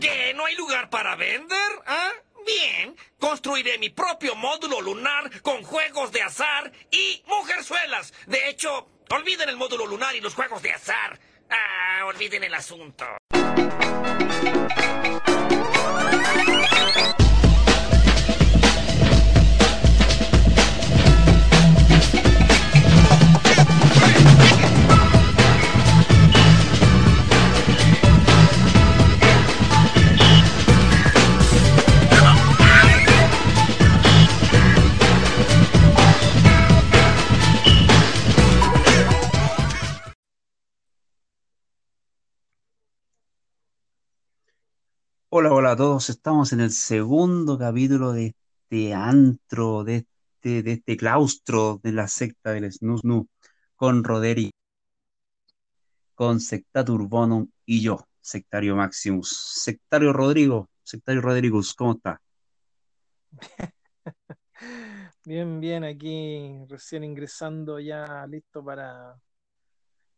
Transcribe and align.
¿Qué? 0.00 0.34
¿No 0.34 0.46
hay 0.46 0.54
lugar 0.56 0.90
para 0.90 1.16
vender? 1.16 1.72
¿Ah? 1.86 2.12
Bien, 2.44 2.96
construiré 3.18 3.78
mi 3.78 3.90
propio 3.90 4.34
módulo 4.34 4.80
lunar 4.80 5.30
con 5.42 5.62
juegos 5.62 6.10
de 6.10 6.22
azar 6.22 6.72
y 6.90 7.22
mujerzuelas. 7.26 8.12
De 8.26 8.48
hecho, 8.48 8.88
olviden 9.10 9.48
el 9.48 9.56
módulo 9.56 9.86
lunar 9.86 10.16
y 10.16 10.20
los 10.20 10.34
juegos 10.34 10.60
de 10.62 10.72
azar. 10.72 11.18
Ah, 11.50 12.04
olviden 12.06 12.42
el 12.44 12.54
asunto. 12.54 13.06
Hola, 45.34 45.50
hola 45.50 45.70
a 45.70 45.76
todos. 45.76 46.10
Estamos 46.10 46.52
en 46.52 46.60
el 46.60 46.70
segundo 46.72 47.56
capítulo 47.56 48.12
de 48.12 48.36
este 48.64 48.92
antro, 48.92 49.82
de 49.82 49.96
este, 49.96 50.62
de 50.62 50.72
este 50.72 50.98
claustro 50.98 51.80
de 51.82 51.92
la 51.92 52.06
secta 52.06 52.52
del 52.52 52.70
Snusnu, 52.70 53.26
con 53.74 54.04
Roderi, 54.04 54.52
con 56.14 56.38
Sectatur 56.38 57.08
Bonum 57.08 57.48
y 57.64 57.80
yo, 57.80 58.06
Sectario 58.20 58.76
Maximus. 58.76 59.30
Sectario 59.54 60.12
Rodrigo, 60.12 60.68
Sectario 60.82 61.22
Rodriguez, 61.22 61.72
¿cómo 61.72 61.92
está? 61.92 62.20
Bien, 65.24 65.60
bien, 65.60 65.82
aquí 65.82 66.62
recién 66.68 67.04
ingresando 67.04 67.80
ya 67.80 68.26
listo 68.26 68.62
para, 68.62 69.18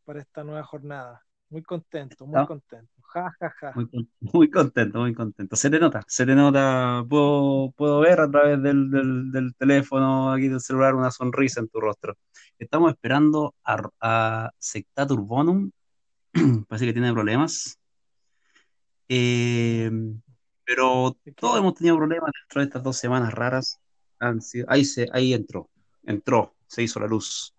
para 0.04 0.20
esta 0.20 0.42
nueva 0.42 0.64
jornada. 0.64 1.24
Muy 1.50 1.62
contento, 1.62 2.26
muy 2.26 2.44
contento. 2.46 2.93
Ja, 3.12 3.32
ja, 3.40 3.50
ja. 3.60 3.72
Muy, 3.74 4.08
muy 4.20 4.50
contento, 4.50 4.98
muy 5.00 5.14
contento. 5.14 5.54
Se 5.56 5.70
te 5.70 5.78
nota, 5.78 6.02
se 6.08 6.26
te 6.26 6.34
nota. 6.34 7.04
Puedo, 7.08 7.70
puedo 7.76 8.00
ver 8.00 8.20
a 8.20 8.30
través 8.30 8.60
del, 8.62 8.90
del, 8.90 9.30
del 9.30 9.54
teléfono, 9.54 10.32
aquí 10.32 10.48
del 10.48 10.60
celular, 10.60 10.94
una 10.96 11.10
sonrisa 11.12 11.60
en 11.60 11.68
tu 11.68 11.80
rostro. 11.80 12.16
Estamos 12.58 12.90
esperando 12.92 13.54
a, 13.64 13.82
a 14.00 14.50
Sectatur 14.58 15.20
Bonum. 15.20 15.70
Parece 16.68 16.86
que 16.86 16.92
tiene 16.92 17.12
problemas. 17.12 17.78
Eh, 19.08 19.90
pero 20.64 21.16
todos 21.36 21.58
hemos 21.58 21.74
tenido 21.74 21.96
problemas 21.96 22.30
dentro 22.40 22.60
de 22.60 22.66
estas 22.66 22.82
dos 22.82 22.96
semanas 22.96 23.32
raras. 23.34 23.78
Han 24.18 24.40
sido- 24.40 24.66
ahí, 24.68 24.84
se, 24.84 25.08
ahí 25.12 25.34
entró, 25.34 25.68
entró, 26.04 26.54
se 26.66 26.82
hizo 26.82 26.98
la 27.00 27.06
luz. 27.06 27.54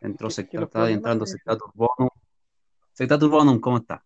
Entró 0.00 0.28
¿Qué- 0.28 0.34
Secta- 0.34 0.50
qué 0.50 0.56
los 0.58 0.66
está 0.68 0.78
problemas 0.78 0.96
entrando 0.98 1.24
de- 1.24 1.30
Sectatur 1.30 1.70
Bonum. 1.74 2.08
Sectatur 2.92 3.30
Bonum, 3.30 3.60
¿cómo 3.60 3.78
está? 3.78 4.04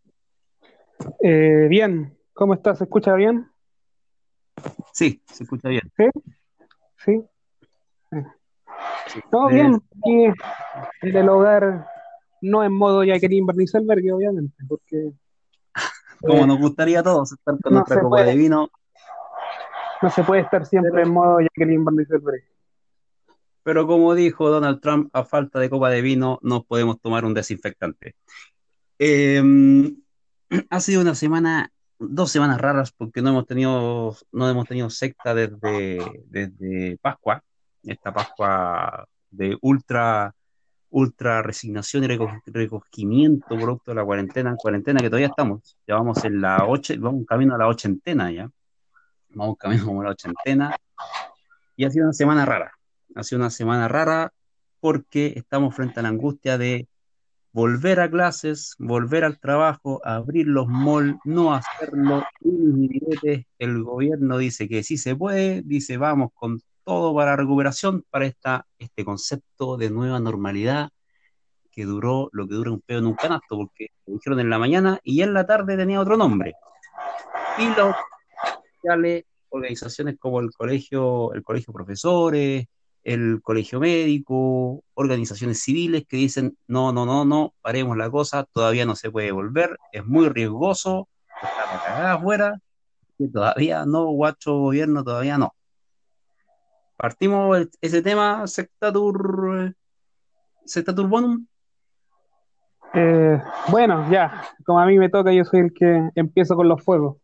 Eh, 1.23 1.67
bien, 1.69 2.17
¿cómo 2.33 2.55
estás? 2.55 2.79
¿Se 2.79 2.85
escucha 2.85 3.15
bien? 3.15 3.49
Sí, 4.93 5.23
se 5.27 5.45
escucha 5.45 5.69
bien. 5.69 5.83
Sí. 5.97 6.05
Sí. 7.05 7.23
No, 9.33 9.49
Eh, 9.51 9.55
bien, 9.55 9.75
aquí 9.75 10.25
en 11.03 11.17
el 11.17 11.29
hogar, 11.29 11.87
no 12.41 12.65
en 12.65 12.73
modo 12.73 13.05
Jacqueline 13.05 13.47
Bernicelberg, 13.47 14.13
obviamente, 14.15 14.57
porque 14.69 15.13
Como 16.21 16.45
eh, 16.45 16.47
nos 16.47 16.59
gustaría 16.59 17.01
a 17.01 17.03
todos 17.03 17.33
estar 17.33 17.55
con 17.63 17.73
no 17.73 17.79
nuestra 17.81 17.97
copa 18.01 18.09
puede. 18.17 18.31
de 18.31 18.37
vino, 18.37 18.71
no 20.03 20.11
se 20.11 20.23
puede 20.25 20.43
estar 20.43 20.67
siempre 20.67 21.03
en 21.03 21.11
modo 21.11 21.39
Jacqueline 21.41 21.85
Bernicelberg. 21.85 22.43
pero 23.63 23.87
como 23.87 24.15
dijo 24.15 24.49
Donald 24.51 24.81
Trump, 24.81 25.11
a 25.15 25.25
falta 25.25 25.59
de 25.61 25.71
copa 25.71 25.91
de 25.91 26.01
vino 26.03 26.39
no 26.43 26.65
podemos 26.65 27.01
tomar 27.01 27.25
un 27.25 27.35
desinfectante. 27.35 28.15
Eh, 28.99 29.43
ha 30.71 30.81
sido 30.81 31.01
una 31.01 31.15
semana, 31.15 31.71
dos 31.99 32.31
semanas 32.31 32.61
raras 32.61 32.93
porque 32.93 33.23
no 33.23 33.31
hemos 33.31 33.47
tenido, 33.47 34.17
no 34.33 34.49
hemos 34.49 34.67
tenido 34.67 34.91
secta 34.91 35.35
desde, 35.35 36.25
desde 36.27 36.99
Pascua, 37.01 37.43
esta 37.83 38.13
Pascua 38.13 39.07
de 39.31 39.57
ultra, 39.61 40.35
ultra 40.91 41.43
resignación 41.43 42.05
y 42.05 42.09
reco- 42.09 42.43
recogimiento 42.47 43.49
producto 43.49 43.91
de 43.91 43.97
la 43.97 44.05
cuarentena, 44.05 44.57
cuarentena 44.57 45.01
que 45.01 45.09
todavía 45.09 45.29
estamos, 45.29 45.77
ya 45.87 45.95
vamos 45.95 46.25
en 46.25 46.41
la 46.41 46.67
ocho, 46.67 46.95
vamos 46.99 47.27
camino 47.27 47.55
a 47.55 47.59
la 47.59 47.69
ochentena 47.69 48.31
ya, 48.31 48.51
vamos 49.31 49.57
camino 49.59 49.85
como 49.87 50.01
a 50.01 50.05
la 50.05 50.11
ochentena, 50.11 50.77
y 51.77 51.85
ha 51.85 51.91
sido 51.91 52.07
una 52.07 52.13
semana 52.13 52.45
rara, 52.47 52.73
ha 53.15 53.23
sido 53.23 53.41
una 53.41 53.51
semana 53.51 53.89
rara 53.89 54.33
porque 54.81 55.33
estamos 55.37 55.75
frente 55.75 56.01
a 56.01 56.03
la 56.03 56.11
angustia 56.11 56.59
de 56.59 56.89
volver 57.57 58.01
a 58.01 58.11
clases, 58.11 58.75
volver 58.79 59.25
al 59.25 59.39
trabajo, 59.39 60.03
abrir 60.05 60.47
los 60.47 60.69
malls, 60.69 61.17
no 61.25 61.55
hacerlo. 61.55 62.23
El 63.59 63.83
gobierno 63.83 64.37
dice 64.37 64.69
que 64.69 64.83
sí 64.83 64.99
se 64.99 65.17
puede, 65.17 65.63
dice 65.65 65.97
vamos 65.97 66.33
con 66.35 66.61
todo 66.85 67.15
para 67.15 67.35
recuperación, 67.35 68.05
para 68.11 68.27
esta, 68.27 68.67
este 68.79 69.07
concepto 69.07 69.79
de 69.79 69.89
nueva 69.89 70.21
normalidad 70.21 70.91
que 71.71 71.87
duró 71.87 72.29
lo 72.33 72.47
que 72.47 72.57
dura 72.57 72.73
un 72.73 72.83
pedo 72.83 72.99
en 72.99 73.07
un 73.07 73.15
canasto, 73.15 73.57
porque 73.57 73.87
lo 74.05 74.17
dijeron 74.17 74.39
en 74.41 74.51
la 74.51 74.59
mañana 74.59 75.01
y 75.03 75.23
en 75.23 75.33
la 75.33 75.47
tarde 75.47 75.79
tenía 75.79 75.99
otro 75.99 76.19
nombre. 76.19 76.53
Y 77.57 77.69
los 77.75 77.97
organizaciones 79.49 80.19
como 80.19 80.41
el 80.41 80.51
colegio, 80.51 81.33
el 81.33 81.43
colegio 81.43 81.73
profesores, 81.73 82.67
el 83.07 83.41
colegio 83.41 83.79
médico, 83.79 84.83
organizaciones 84.95 85.63
civiles 85.63 86.05
que 86.09 86.17
dicen, 86.17 86.59
no, 86.67 86.93
no, 86.93 87.07
no, 87.07 87.25
no, 87.25 87.55
paremos 87.63 87.97
la 87.97 88.11
cosa, 88.11 88.45
todavía 88.53 88.85
no 88.85 88.97
se 88.97 89.13
puede 89.13 89.31
volver, 89.31 89.79
es 89.93 90.05
muy 90.05 90.29
riesgoso, 90.29 91.09
está 91.41 91.73
la 91.73 91.85
cagada 91.85 92.13
afuera, 92.15 92.61
que 93.17 93.29
todavía 93.29 93.87
no, 93.87 94.07
guacho 94.07 94.59
gobierno, 94.59 95.05
todavía 95.05 95.39
no. 95.39 95.55
Partimos 96.97 97.69
ese 97.81 98.03
tema, 98.03 98.45
sectatur, 98.49 99.73
sectatur 100.65 101.07
bonum. 101.07 101.47
Eh, 102.93 103.41
bueno, 103.69 104.11
ya, 104.11 104.43
como 104.65 104.81
a 104.81 104.87
mí 104.87 104.99
me 104.99 105.11
toca, 105.11 105.33
yo 105.33 105.45
soy 105.45 105.61
el 105.61 105.73
que 105.73 106.11
empiezo 106.17 106.57
con 106.57 106.69
los 106.69 106.83
fuegos. 106.83 107.19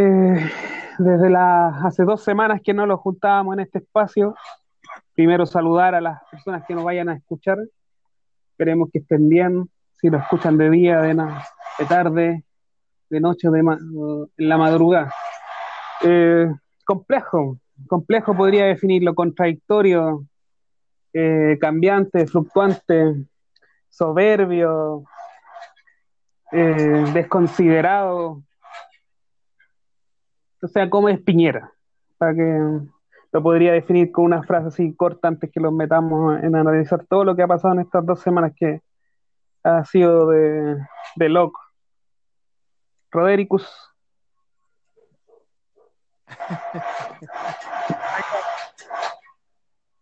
Eh, 0.00 0.50
desde 0.98 1.28
las 1.28 1.84
hace 1.84 2.04
dos 2.04 2.22
semanas 2.22 2.60
que 2.62 2.72
no 2.72 2.86
nos 2.86 3.00
juntábamos 3.00 3.54
en 3.54 3.60
este 3.60 3.78
espacio, 3.78 4.36
primero 5.12 5.44
saludar 5.44 5.96
a 5.96 6.00
las 6.00 6.22
personas 6.30 6.64
que 6.66 6.74
nos 6.76 6.84
vayan 6.84 7.08
a 7.08 7.14
escuchar. 7.16 7.58
Esperemos 8.52 8.90
que 8.92 9.00
estén 9.00 9.28
bien, 9.28 9.68
si 10.00 10.08
lo 10.08 10.18
escuchan 10.18 10.56
de 10.56 10.70
día, 10.70 11.00
de, 11.00 11.14
de 11.14 11.84
tarde, 11.88 12.44
de 13.10 13.20
noche 13.20 13.50
de 13.50 13.60
ma- 13.60 13.76
en 14.36 14.48
la 14.48 14.56
madrugada. 14.56 15.12
Eh, 16.04 16.48
complejo, 16.84 17.58
complejo 17.88 18.36
podría 18.36 18.66
definirlo, 18.66 19.16
contradictorio, 19.16 20.24
eh, 21.12 21.58
cambiante, 21.60 22.24
fluctuante, 22.28 23.26
soberbio, 23.88 25.02
eh, 26.52 27.04
desconsiderado. 27.12 28.42
O 30.62 30.68
sea, 30.68 30.88
como 30.90 31.08
es 31.08 31.20
Piñera, 31.20 31.72
para 32.18 32.34
que 32.34 32.60
lo 33.32 33.42
podría 33.42 33.72
definir 33.72 34.10
con 34.10 34.24
una 34.24 34.42
frase 34.42 34.68
así 34.68 34.94
corta 34.94 35.28
antes 35.28 35.50
que 35.52 35.60
los 35.60 35.72
metamos 35.72 36.42
en 36.42 36.56
analizar 36.56 37.04
todo 37.06 37.24
lo 37.24 37.36
que 37.36 37.42
ha 37.42 37.46
pasado 37.46 37.74
en 37.74 37.80
estas 37.80 38.04
dos 38.04 38.20
semanas 38.20 38.52
que 38.56 38.80
ha 39.64 39.84
sido 39.84 40.28
de, 40.28 40.76
de 41.16 41.28
loco. 41.28 41.60
Rodericus, 43.10 43.66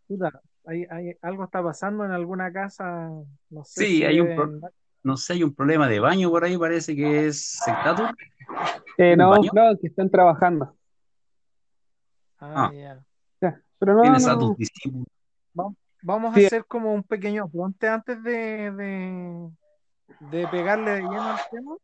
Puta, 0.08 0.40
hay- 0.66 0.86
hay- 0.90 1.16
algo 1.22 1.44
está 1.44 1.62
pasando 1.62 2.04
en 2.04 2.12
alguna 2.12 2.52
casa, 2.52 3.10
no 3.50 3.64
sé 3.64 3.80
Sí, 3.84 3.96
si 3.98 4.04
hay 4.04 4.20
un 4.20 4.34
pro- 4.34 4.70
no 5.02 5.16
sé, 5.16 5.34
hay 5.34 5.42
un 5.44 5.54
problema 5.54 5.88
de 5.88 6.00
baño 6.00 6.30
por 6.30 6.44
ahí, 6.44 6.56
parece 6.58 6.94
que 6.96 7.26
es 7.28 7.58
sectatur. 7.64 8.10
Eh, 8.98 9.12
¿Un 9.12 9.18
no, 9.18 9.30
baño? 9.30 9.50
no, 9.52 9.78
que 9.78 9.86
están 9.88 10.10
trabajando. 10.10 10.74
Ah, 12.38 12.70
Ah. 12.70 12.72
ya. 12.74 13.02
Pero 13.78 13.94
no, 13.94 14.02
Tienes 14.02 14.26
a 14.26 14.32
no, 14.34 14.38
tus 14.38 14.56
discípulos. 14.56 15.06
Vamos 16.02 16.34
Sí. 16.34 16.44
a 16.44 16.46
hacer 16.46 16.64
como 16.66 16.92
un 16.94 17.02
pequeño 17.02 17.44
apunte 17.44 17.88
antes 17.88 18.22
de, 18.22 18.70
de, 18.70 19.50
de 20.20 20.48
pegarle 20.48 20.90
de 20.92 21.00
lleno 21.02 21.22
al 21.22 21.38
tema. 21.50 21.76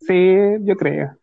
sí, 0.00 0.36
yo 0.60 0.76
creo. 0.76 1.16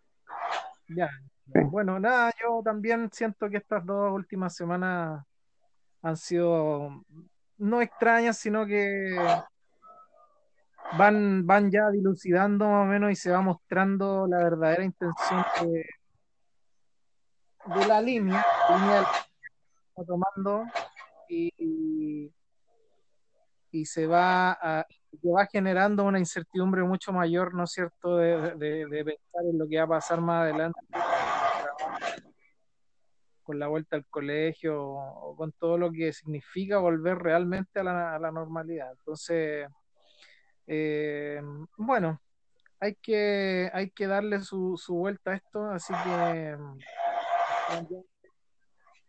Ya. 0.89 1.09
Sí. 1.53 1.59
Bueno, 1.69 2.00
nada, 2.00 2.31
yo 2.42 2.62
también 2.63 3.09
siento 3.12 3.50
que 3.50 3.57
estas 3.57 3.85
dos 3.85 4.12
últimas 4.13 4.56
semanas 4.56 5.24
han 6.01 6.18
sido 6.18 7.03
no 7.57 7.81
extrañas, 7.81 8.38
sino 8.38 8.65
que 8.65 9.15
van, 10.97 11.45
van 11.45 11.71
ya 11.71 11.89
dilucidando 11.89 12.68
más 12.68 12.83
o 12.83 12.86
menos 12.86 13.12
y 13.12 13.15
se 13.15 13.31
va 13.31 13.41
mostrando 13.41 14.27
la 14.27 14.38
verdadera 14.38 14.83
intención 14.83 15.45
de, 15.62 15.86
de 17.75 17.88
la 17.88 18.01
línea, 18.01 18.45
línea 18.69 19.07
tomando 20.07 20.63
y, 21.27 22.31
y 23.71 23.86
se 23.86 24.07
va 24.07 24.51
a, 24.51 24.86
que 25.21 25.30
va 25.30 25.45
generando 25.45 26.03
una 26.03 26.19
incertidumbre 26.19 26.83
mucho 26.83 27.12
mayor, 27.13 27.53
¿no 27.53 27.63
es 27.63 27.71
cierto?, 27.71 28.18
de, 28.18 28.56
de, 28.56 28.85
de, 28.88 29.06
pensar 29.06 29.45
en 29.51 29.57
lo 29.57 29.68
que 29.68 29.77
va 29.77 29.83
a 29.83 29.88
pasar 29.88 30.21
más 30.21 30.44
adelante 30.44 30.80
con 33.44 33.57
la 33.57 33.68
vuelta 33.68 33.95
al 33.95 34.06
colegio 34.06 34.80
o 34.80 35.35
con 35.35 35.51
todo 35.53 35.77
lo 35.77 35.92
que 35.92 36.13
significa 36.13 36.77
volver 36.77 37.18
realmente 37.18 37.80
a 37.80 37.83
la, 37.83 38.15
a 38.15 38.19
la 38.19 38.31
normalidad. 38.31 38.92
Entonces, 38.92 39.68
eh, 40.71 41.42
bueno, 41.77 42.21
hay 42.80 42.95
que, 43.01 43.69
hay 43.74 43.89
que 43.89 44.06
darle 44.07 44.39
su, 44.42 44.77
su 44.77 44.94
vuelta 44.95 45.31
a 45.31 45.36
esto, 45.36 45.66
así 45.71 45.92
que 46.06 46.56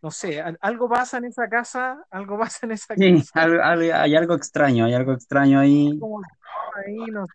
no 0.01 0.09
sé, 0.09 0.41
algo 0.61 0.89
pasa 0.89 1.19
en 1.19 1.25
esa 1.25 1.47
casa, 1.47 2.03
algo 2.09 2.37
pasa 2.39 2.65
en 2.65 2.71
esa 2.71 2.95
Sí, 2.95 3.23
casa. 3.33 4.01
hay 4.01 4.15
algo 4.15 4.33
extraño, 4.33 4.85
hay 4.85 4.93
algo 4.93 5.13
extraño 5.13 5.59
ahí. 5.59 5.97
Como 5.99 6.21
ahí, 6.85 7.05
no 7.11 7.25
sé, 7.27 7.33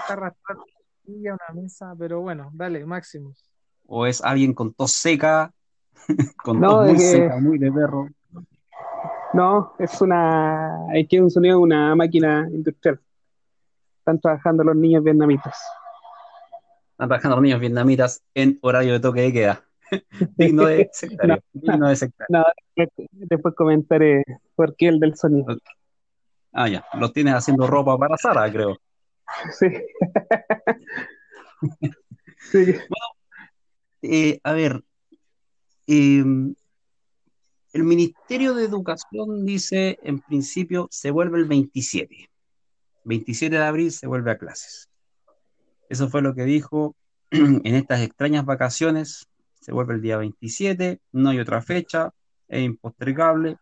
está 0.00 0.12
arrastrando 0.14 0.64
una 1.06 1.38
mesa, 1.62 1.94
pero 1.98 2.20
bueno, 2.20 2.50
dale, 2.52 2.84
Maximus. 2.84 3.48
O 3.86 4.06
es 4.06 4.22
alguien 4.22 4.52
con 4.54 4.72
tos 4.74 4.92
seca, 4.92 5.52
con 6.44 6.60
No, 6.60 6.68
tos 6.68 6.86
muy 6.88 6.96
que- 6.96 7.02
seca, 7.02 7.36
muy 7.38 7.58
de 7.58 7.72
perro. 7.72 8.08
No, 9.32 9.74
es 9.78 10.00
una, 10.00 10.86
es 10.92 11.06
que 11.08 11.16
es 11.16 11.22
un 11.22 11.30
sonido 11.30 11.58
de 11.58 11.62
una 11.62 11.94
máquina 11.94 12.48
industrial. 12.50 13.00
Están 14.10 14.20
trabajando 14.20 14.64
los 14.64 14.74
niños 14.74 15.04
vietnamitas. 15.04 15.56
Están 16.90 17.08
trabajando 17.08 17.36
los 17.36 17.42
niños 17.44 17.60
vietnamitas 17.60 18.24
en 18.34 18.58
horario 18.60 18.94
de 18.94 18.98
toque 18.98 19.20
de 19.20 19.32
queda. 19.32 19.64
Digno 20.36 20.66
de 20.66 20.90
sectario. 20.92 21.38
Digno 21.52 21.88
de 21.88 21.94
sectario. 21.94 22.26
No, 22.28 22.44
después, 22.74 23.08
después 23.12 23.54
comentaré 23.54 24.24
por 24.56 24.74
qué 24.74 24.88
el 24.88 24.98
del 24.98 25.16
sonido. 25.16 25.56
Ah, 26.52 26.68
ya. 26.68 26.84
Los 26.94 27.12
tienes 27.12 27.34
haciendo 27.34 27.68
ropa 27.68 27.96
para 27.96 28.16
Sara, 28.16 28.50
creo. 28.50 28.76
Sí. 29.52 29.66
Sí. 32.50 32.74
Eh, 34.00 34.40
a 34.42 34.54
ver, 34.54 34.82
eh, 35.86 36.24
el 37.72 37.84
Ministerio 37.84 38.54
de 38.54 38.64
Educación 38.64 39.44
dice, 39.44 39.98
en 40.02 40.20
principio, 40.20 40.88
se 40.90 41.10
vuelve 41.10 41.38
el 41.38 41.44
27. 41.44 42.29
27 43.04 43.56
de 43.56 43.62
abril 43.62 43.92
se 43.92 44.06
vuelve 44.06 44.30
a 44.30 44.38
clases. 44.38 44.88
Eso 45.88 46.08
fue 46.08 46.22
lo 46.22 46.34
que 46.34 46.44
dijo 46.44 46.96
en 47.30 47.74
estas 47.74 48.00
extrañas 48.00 48.44
vacaciones. 48.44 49.26
Se 49.60 49.72
vuelve 49.72 49.94
el 49.94 50.02
día 50.02 50.16
27, 50.16 51.00
no 51.12 51.30
hay 51.30 51.38
otra 51.38 51.60
fecha, 51.60 52.10
es 52.48 52.62
impostergable. 52.62 53.58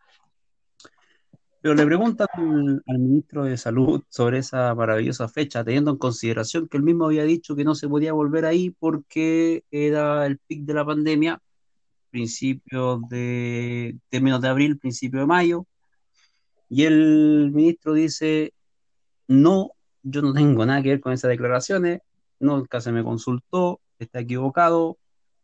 Pero 1.61 1.75
le 1.75 1.85
preguntan 1.85 2.29
al, 2.35 2.99
ministro 2.99 3.45
de 3.45 3.57
Salud 3.57 4.03
sobre 4.09 4.39
esa 4.39 4.75
maravillosa 4.75 5.29
fecha, 5.29 5.65
teniendo 5.65 5.91
en 5.91 5.97
consideración 5.97 6.69
que 6.69 6.77
él 6.77 6.85
mismo 6.85 7.07
había 7.07 7.25
dicho 7.25 7.57
que 7.57 7.65
no 7.65 7.75
se 7.75 7.89
podía 7.89 8.13
volver 8.13 8.45
ahí 8.45 8.71
porque 8.71 9.65
era 9.71 10.25
el 10.27 10.39
pic 10.39 10.65
de 10.65 10.75
la 10.75 10.85
pandemia, 10.87 11.41
principios 12.11 13.01
de 13.09 13.99
términos 14.09 14.41
de 14.41 14.49
abril, 14.49 14.79
principio 14.79 15.21
de 15.21 15.27
mayo. 15.27 15.67
Y 16.69 16.85
el 16.85 17.51
ministro 17.53 17.95
dice, 17.95 18.53
no, 19.29 19.73
yo 20.03 20.23
no 20.23 20.33
tengo 20.33 20.67
nada 20.67 20.83
que 20.83 20.91
ver 20.91 21.01
con 21.01 21.13
esas 21.13 21.31
declaraciones, 21.31 22.01
nunca 22.41 22.81
se 22.81 22.93
me 22.93 23.05
consultó, 23.05 23.81
está 23.99 24.21
equivocado. 24.21 24.99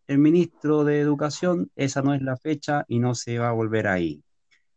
El 0.06 0.19
ministro 0.19 0.84
de 0.84 1.00
Educación, 1.00 1.70
esa 1.76 2.02
no 2.02 2.14
es 2.14 2.22
la 2.22 2.36
fecha 2.36 2.84
y 2.88 2.98
no 2.98 3.14
se 3.14 3.38
va 3.38 3.48
a 3.48 3.52
volver 3.52 3.86
ahí. 3.86 4.22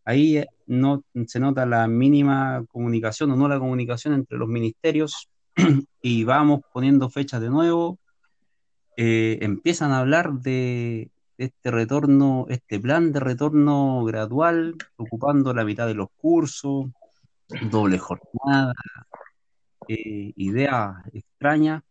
Ahí 0.06 0.38
eh, 0.38 0.48
no 0.68 1.04
se 1.26 1.40
nota 1.40 1.66
la 1.66 1.88
mínima 1.88 2.64
comunicación 2.70 3.32
o 3.32 3.36
no 3.36 3.48
la 3.50 3.60
comunicación 3.60 4.14
entre 4.14 4.38
los 4.38 4.48
ministerios 4.48 5.30
y 6.02 6.24
vamos 6.24 6.62
poniendo 6.72 7.10
fechas 7.10 7.42
de 7.42 7.50
nuevo. 7.50 8.00
Eh, 8.96 9.40
empiezan 9.42 9.92
a 9.92 10.00
hablar 10.00 10.34
de 10.34 11.12
este 11.38 11.72
retorno, 11.72 12.46
este 12.50 12.80
plan 12.80 13.12
de 13.12 13.20
retorno 13.20 14.04
gradual, 14.06 14.76
ocupando 14.96 15.54
la 15.54 15.66
mitad 15.66 15.88
de 15.88 15.94
los 15.94 16.08
cursos, 16.18 16.88
doble 17.70 17.98
jornada, 17.98 18.74
eh, 19.88 20.34
ideas 20.36 20.96
extrañas, 21.14 21.84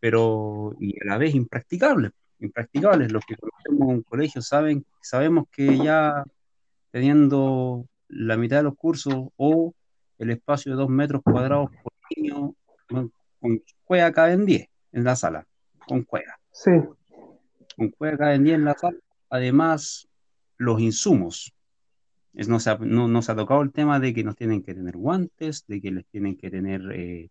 pero 0.00 0.74
y 0.80 1.00
a 1.00 1.04
la 1.04 1.18
vez 1.18 1.34
impracticables, 1.34 2.12
impracticables. 2.40 3.12
Los 3.12 3.24
que 3.24 3.36
conocemos 3.36 3.88
un 3.88 4.02
colegio 4.02 4.42
saben, 4.42 4.84
sabemos 5.00 5.46
que 5.50 5.78
ya 5.78 6.24
teniendo 6.90 7.86
la 8.08 8.36
mitad 8.36 8.58
de 8.58 8.64
los 8.64 8.76
cursos 8.76 9.14
o 9.36 9.74
el 10.18 10.30
espacio 10.30 10.72
de 10.72 10.78
dos 10.78 10.88
metros 10.88 11.22
cuadrados 11.22 11.70
por 11.82 11.92
niño, 12.14 12.54
con, 12.88 13.12
con 13.40 13.62
cueva 13.84 14.12
caben 14.12 14.44
10 14.44 14.68
en 14.92 15.04
la 15.04 15.16
sala, 15.16 15.46
con 15.86 16.02
cueva. 16.02 16.38
Sí. 16.52 16.70
Con 17.76 17.88
cueva 17.90 18.18
caben 18.18 18.44
10 18.44 18.56
en 18.56 18.64
la 18.64 18.74
sala. 18.74 18.98
Además, 19.30 20.08
los 20.58 20.80
insumos. 20.80 21.52
Es, 22.34 22.48
no, 22.48 22.60
se 22.60 22.70
ha, 22.70 22.78
no, 22.78 23.08
no, 23.08 23.22
se 23.22 23.32
ha, 23.32 23.36
tocado 23.36 23.62
el 23.62 23.72
tema 23.72 24.00
de 24.00 24.14
que 24.14 24.24
nos 24.24 24.36
tienen 24.36 24.62
que 24.62 24.74
tener 24.74 24.96
guantes, 24.96 25.64
de 25.66 25.80
que 25.80 25.90
les 25.90 26.06
tienen 26.06 26.36
que 26.36 26.50
tener 26.50 26.80
eh, 26.92 27.30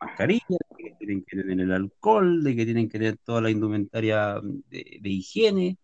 mascarillas, 0.00 0.58
de 0.76 0.84
que 0.84 0.94
tienen 0.98 1.24
que 1.26 1.36
tener 1.36 1.60
el 1.60 1.72
alcohol, 1.72 2.44
de 2.44 2.54
que 2.56 2.64
tienen 2.64 2.88
que 2.88 2.98
tener 2.98 3.16
toda 3.24 3.40
la 3.40 3.50
indumentaria 3.50 4.40
de, 4.42 4.98
de 5.00 5.08
higiene. 5.08 5.78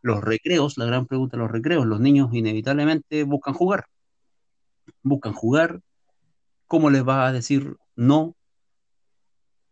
Los 0.00 0.22
recreos, 0.22 0.78
la 0.78 0.84
gran 0.84 1.06
pregunta 1.06 1.36
los 1.36 1.50
recreos, 1.50 1.86
los 1.86 2.00
niños 2.00 2.32
inevitablemente 2.32 3.24
buscan 3.24 3.54
jugar. 3.54 3.86
Buscan 5.02 5.32
jugar. 5.32 5.80
¿Cómo 6.66 6.90
les 6.90 7.06
va 7.06 7.26
a 7.26 7.32
decir 7.32 7.76
no? 7.96 8.36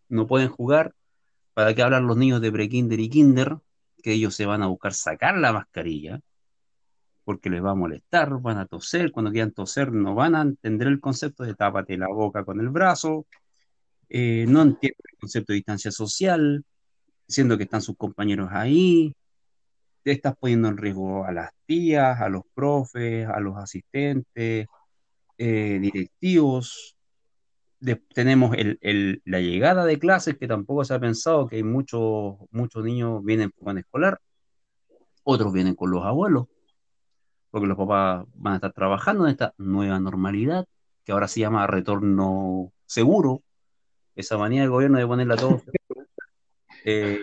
No 0.08 0.26
pueden 0.26 0.48
jugar. 0.48 0.94
¿Para 1.54 1.74
qué 1.74 1.82
hablar 1.82 2.02
los 2.02 2.16
niños 2.16 2.40
de 2.40 2.50
prekinder 2.50 2.98
y 3.00 3.10
kinder? 3.10 3.58
Que 4.02 4.14
ellos 4.14 4.34
se 4.34 4.46
van 4.46 4.62
a 4.62 4.66
buscar 4.66 4.94
sacar 4.94 5.36
la 5.38 5.52
mascarilla 5.52 6.20
porque 7.24 7.50
les 7.50 7.64
va 7.64 7.70
a 7.72 7.74
molestar, 7.74 8.40
van 8.40 8.58
a 8.58 8.66
toser, 8.66 9.12
cuando 9.12 9.30
quieran 9.30 9.52
toser 9.52 9.92
no 9.92 10.14
van 10.14 10.34
a 10.34 10.42
entender 10.42 10.88
el 10.88 11.00
concepto 11.00 11.44
de 11.44 11.54
tápate 11.54 11.96
la 11.96 12.08
boca 12.08 12.44
con 12.44 12.60
el 12.60 12.68
brazo, 12.68 13.26
eh, 14.08 14.44
no 14.48 14.62
entienden 14.62 15.00
el 15.12 15.18
concepto 15.18 15.52
de 15.52 15.56
distancia 15.56 15.90
social, 15.90 16.64
siendo 17.26 17.56
que 17.56 17.64
están 17.64 17.82
sus 17.82 17.96
compañeros 17.96 18.48
ahí, 18.52 19.14
te 20.02 20.12
estás 20.12 20.36
poniendo 20.36 20.68
en 20.68 20.76
riesgo 20.76 21.24
a 21.24 21.32
las 21.32 21.50
tías, 21.66 22.20
a 22.20 22.28
los 22.28 22.42
profes, 22.54 23.26
a 23.28 23.40
los 23.40 23.56
asistentes, 23.56 24.66
eh, 25.38 25.78
directivos. 25.80 26.96
Tenemos 28.14 28.56
la 29.24 29.40
llegada 29.40 29.84
de 29.84 29.98
clases 29.98 30.36
que 30.38 30.46
tampoco 30.46 30.84
se 30.84 30.94
ha 30.94 31.00
pensado 31.00 31.48
que 31.48 31.56
hay 31.56 31.64
muchos 31.64 32.36
muchos 32.50 32.84
niños 32.84 33.24
vienen 33.24 33.50
con 33.58 33.78
escolar, 33.78 34.20
otros 35.24 35.52
vienen 35.52 35.74
con 35.74 35.90
los 35.90 36.04
abuelos, 36.04 36.46
porque 37.52 37.68
los 37.68 37.76
papás 37.76 38.24
van 38.34 38.54
a 38.54 38.56
estar 38.56 38.72
trabajando 38.72 39.24
en 39.26 39.30
esta 39.30 39.54
nueva 39.58 40.00
normalidad, 40.00 40.66
que 41.04 41.12
ahora 41.12 41.28
se 41.28 41.38
llama 41.40 41.66
retorno 41.68 42.72
seguro, 42.86 43.42
esa 44.16 44.36
manía 44.38 44.62
del 44.62 44.70
gobierno 44.70 44.98
de 44.98 45.06
ponerla 45.06 45.36
todo. 45.36 45.62
Eh, 46.84 47.16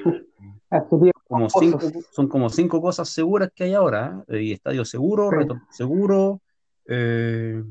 como 1.27 1.49
cinco, 1.49 1.81
son 2.11 2.29
como 2.29 2.49
cinco 2.49 2.81
cosas 2.81 3.09
seguras 3.09 3.51
que 3.53 3.65
hay 3.65 3.73
ahora, 3.73 4.23
¿eh? 4.29 4.41
y 4.41 4.51
estadio 4.53 4.85
seguro, 4.85 5.29
retorno 5.29 5.67
seguro, 5.69 6.41
eh, 6.85 7.61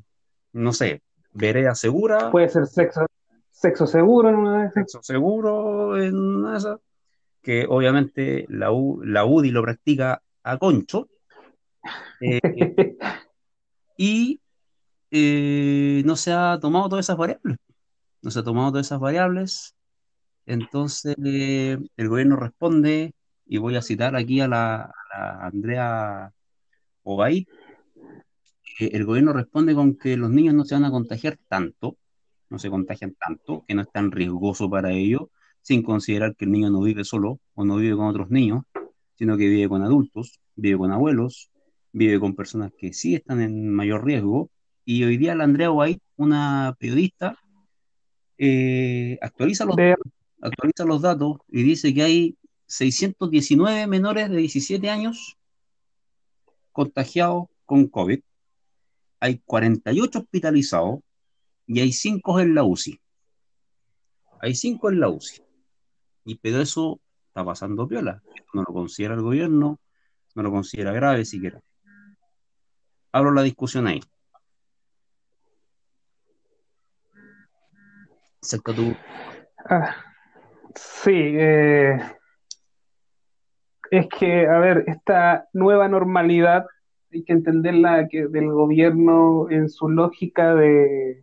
no 0.52 0.72
sé, 0.74 1.00
vereda 1.32 1.74
segura, 1.74 2.30
Puede 2.30 2.50
ser 2.50 2.66
sexo, 2.66 3.06
sexo 3.50 3.86
seguro 3.86 4.28
en 4.28 4.34
una 4.34 4.58
de 4.58 4.64
esas. 4.66 4.74
sexo 4.74 5.02
seguro 5.02 5.96
en 5.96 6.14
una 6.14 6.52
de 6.52 6.58
esas, 6.58 6.78
que 7.40 7.64
obviamente 7.66 8.44
la, 8.50 8.70
U- 8.70 9.00
la 9.02 9.24
UDI 9.24 9.50
lo 9.50 9.62
practica 9.62 10.20
a 10.42 10.58
concho, 10.58 11.08
eh, 12.20 12.40
y 13.96 14.40
eh, 15.10 16.02
no 16.04 16.16
se 16.16 16.32
ha 16.32 16.58
tomado 16.60 16.88
todas 16.88 17.06
esas 17.06 17.16
variables. 17.16 17.58
No 18.22 18.30
se 18.30 18.40
ha 18.40 18.44
tomado 18.44 18.70
todas 18.70 18.86
esas 18.86 19.00
variables. 19.00 19.74
Entonces, 20.46 21.14
el 21.18 22.08
gobierno 22.08 22.36
responde, 22.36 23.14
y 23.46 23.58
voy 23.58 23.76
a 23.76 23.82
citar 23.82 24.16
aquí 24.16 24.40
a 24.40 24.48
la, 24.48 24.82
a 24.82 24.92
la 25.14 25.46
Andrea 25.46 26.32
que 28.76 28.86
el 28.86 29.04
gobierno 29.04 29.32
responde 29.32 29.74
con 29.74 29.96
que 29.96 30.16
los 30.16 30.30
niños 30.30 30.54
no 30.54 30.64
se 30.64 30.74
van 30.74 30.84
a 30.84 30.90
contagiar 30.90 31.38
tanto, 31.48 31.96
no 32.50 32.58
se 32.58 32.70
contagian 32.70 33.14
tanto, 33.18 33.64
que 33.66 33.74
no 33.74 33.82
es 33.82 33.90
tan 33.90 34.12
riesgoso 34.12 34.68
para 34.68 34.92
ellos, 34.92 35.22
sin 35.62 35.82
considerar 35.82 36.36
que 36.36 36.44
el 36.44 36.52
niño 36.52 36.70
no 36.70 36.80
vive 36.82 37.04
solo 37.04 37.40
o 37.54 37.64
no 37.64 37.76
vive 37.76 37.96
con 37.96 38.06
otros 38.06 38.30
niños, 38.30 38.64
sino 39.16 39.36
que 39.36 39.48
vive 39.48 39.68
con 39.68 39.82
adultos, 39.82 40.40
vive 40.54 40.78
con 40.78 40.92
abuelos, 40.92 41.50
vive 41.98 42.20
con 42.20 42.34
personas 42.34 42.72
que 42.78 42.92
sí 42.92 43.14
están 43.16 43.40
en 43.42 43.68
mayor 43.68 44.04
riesgo. 44.04 44.50
Y 44.84 45.04
hoy 45.04 45.16
día 45.18 45.34
la 45.34 45.44
Andrea 45.44 45.70
White, 45.70 46.00
una 46.16 46.74
periodista, 46.78 47.36
eh, 48.38 49.18
actualiza, 49.20 49.64
los, 49.64 49.76
De- 49.76 49.96
actualiza 50.40 50.84
los 50.84 51.02
datos 51.02 51.38
y 51.48 51.62
dice 51.62 51.92
que 51.92 52.02
hay 52.02 52.36
619 52.66 53.86
menores 53.86 54.30
de 54.30 54.36
17 54.36 54.88
años 54.88 55.36
contagiados 56.72 57.46
con 57.66 57.88
COVID, 57.88 58.20
hay 59.20 59.42
48 59.44 60.20
hospitalizados 60.20 61.00
y 61.66 61.80
hay 61.80 61.92
5 61.92 62.40
en 62.40 62.54
la 62.54 62.62
UCI. 62.62 63.00
Hay 64.40 64.54
5 64.54 64.90
en 64.90 65.00
la 65.00 65.08
UCI. 65.08 65.42
Y 66.24 66.36
pero 66.36 66.60
eso 66.62 67.00
está 67.26 67.44
pasando 67.44 67.88
piola. 67.88 68.22
No 68.54 68.62
lo 68.62 68.72
considera 68.72 69.14
el 69.14 69.22
gobierno, 69.22 69.80
no 70.34 70.42
lo 70.42 70.50
considera 70.52 70.92
grave 70.92 71.24
siquiera. 71.24 71.60
Abro 73.18 73.32
la 73.32 73.42
discusión 73.42 73.88
ahí. 73.88 74.00
Tu 78.40 78.94
Ah, 79.68 79.96
sí, 80.76 81.10
eh, 81.16 81.98
es 83.90 84.06
que, 84.06 84.46
a 84.46 84.60
ver, 84.60 84.84
esta 84.86 85.48
nueva 85.52 85.88
normalidad 85.88 86.66
hay 87.12 87.24
que 87.24 87.32
entenderla 87.32 88.06
que 88.06 88.28
del 88.28 88.52
gobierno 88.52 89.50
en 89.50 89.68
su 89.68 89.88
lógica 89.88 90.54
de, 90.54 91.20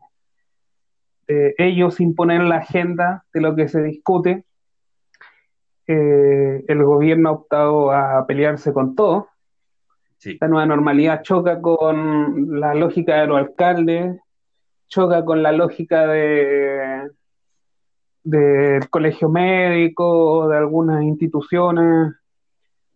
de 1.29 1.55
ellos 1.57 2.01
imponer 2.01 2.41
la 2.41 2.57
agenda 2.57 3.23
de 3.33 3.39
lo 3.39 3.55
que 3.55 3.69
se 3.69 3.81
discute. 3.81 4.43
Eh, 5.87 6.65
el 6.67 6.83
gobierno 6.83 7.29
ha 7.29 7.31
optado 7.31 7.91
a 7.93 8.27
pelearse 8.27 8.73
con 8.73 8.95
todo. 8.95 9.29
Sí. 10.17 10.37
La 10.41 10.47
nueva 10.47 10.65
normalidad 10.65 11.21
choca 11.21 11.61
con 11.61 12.59
la 12.59 12.73
lógica 12.73 13.21
de 13.21 13.27
los 13.27 13.37
alcaldes, 13.37 14.19
choca 14.87 15.23
con 15.23 15.43
la 15.43 15.51
lógica 15.51 16.07
de 16.07 17.09
del 18.25 18.89
colegio 18.89 19.29
médico 19.29 20.49
de 20.49 20.57
algunas 20.57 21.03
instituciones 21.03 22.13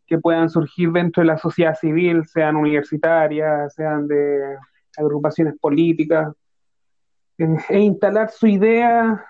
que 0.08 0.18
puedan 0.18 0.50
surgir 0.50 0.92
dentro 0.92 1.22
de 1.22 1.28
la 1.28 1.38
sociedad 1.38 1.76
civil, 1.76 2.26
sean 2.26 2.56
universitarias, 2.56 3.76
sean 3.76 4.08
de 4.08 4.58
agrupaciones 4.98 5.54
políticas, 5.60 6.34
e 7.38 7.80
instalar 7.80 8.32
su 8.32 8.48
idea 8.48 9.24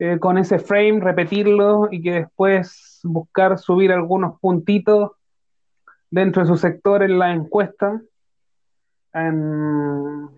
eh, 0.00 0.18
con 0.18 0.36
ese 0.36 0.58
frame, 0.58 1.00
repetirlo 1.00 1.88
y 1.92 2.02
que 2.02 2.12
después 2.12 3.00
buscar 3.04 3.56
subir 3.56 3.92
algunos 3.92 4.38
puntitos 4.40 5.12
dentro 6.10 6.42
de 6.42 6.48
su 6.48 6.56
sector 6.56 7.02
en 7.02 7.18
la 7.18 7.32
encuesta 7.32 8.00
en- 9.14 10.28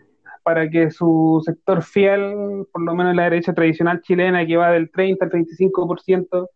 para 0.42 0.68
que 0.70 0.90
su 0.90 1.42
sector 1.44 1.82
fiel, 1.82 2.66
por 2.72 2.82
lo 2.82 2.94
menos 2.94 3.14
la 3.14 3.24
derecha 3.24 3.52
tradicional 3.52 4.00
chilena, 4.00 4.46
que 4.46 4.56
va 4.56 4.70
del 4.70 4.90
30 4.90 5.26
al 5.26 5.30
35%, 5.30 6.48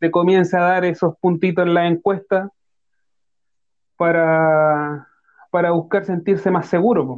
le 0.00 0.10
comience 0.10 0.56
a 0.56 0.60
dar 0.62 0.84
esos 0.84 1.16
puntitos 1.18 1.66
en 1.66 1.74
la 1.74 1.86
encuesta 1.86 2.50
para, 3.96 5.06
para 5.50 5.70
buscar 5.72 6.04
sentirse 6.04 6.50
más 6.50 6.66
seguro. 6.66 7.16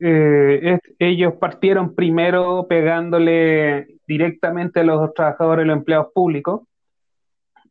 Eh, 0.00 0.60
es- 0.74 0.94
ellos 1.00 1.34
partieron 1.40 1.94
primero 1.96 2.66
pegándole 2.68 3.96
directamente 4.06 4.80
a 4.80 4.84
los 4.84 5.12
trabajadores 5.12 5.64
y 5.64 5.68
los 5.68 5.76
empleados 5.78 6.08
públicos. 6.14 6.62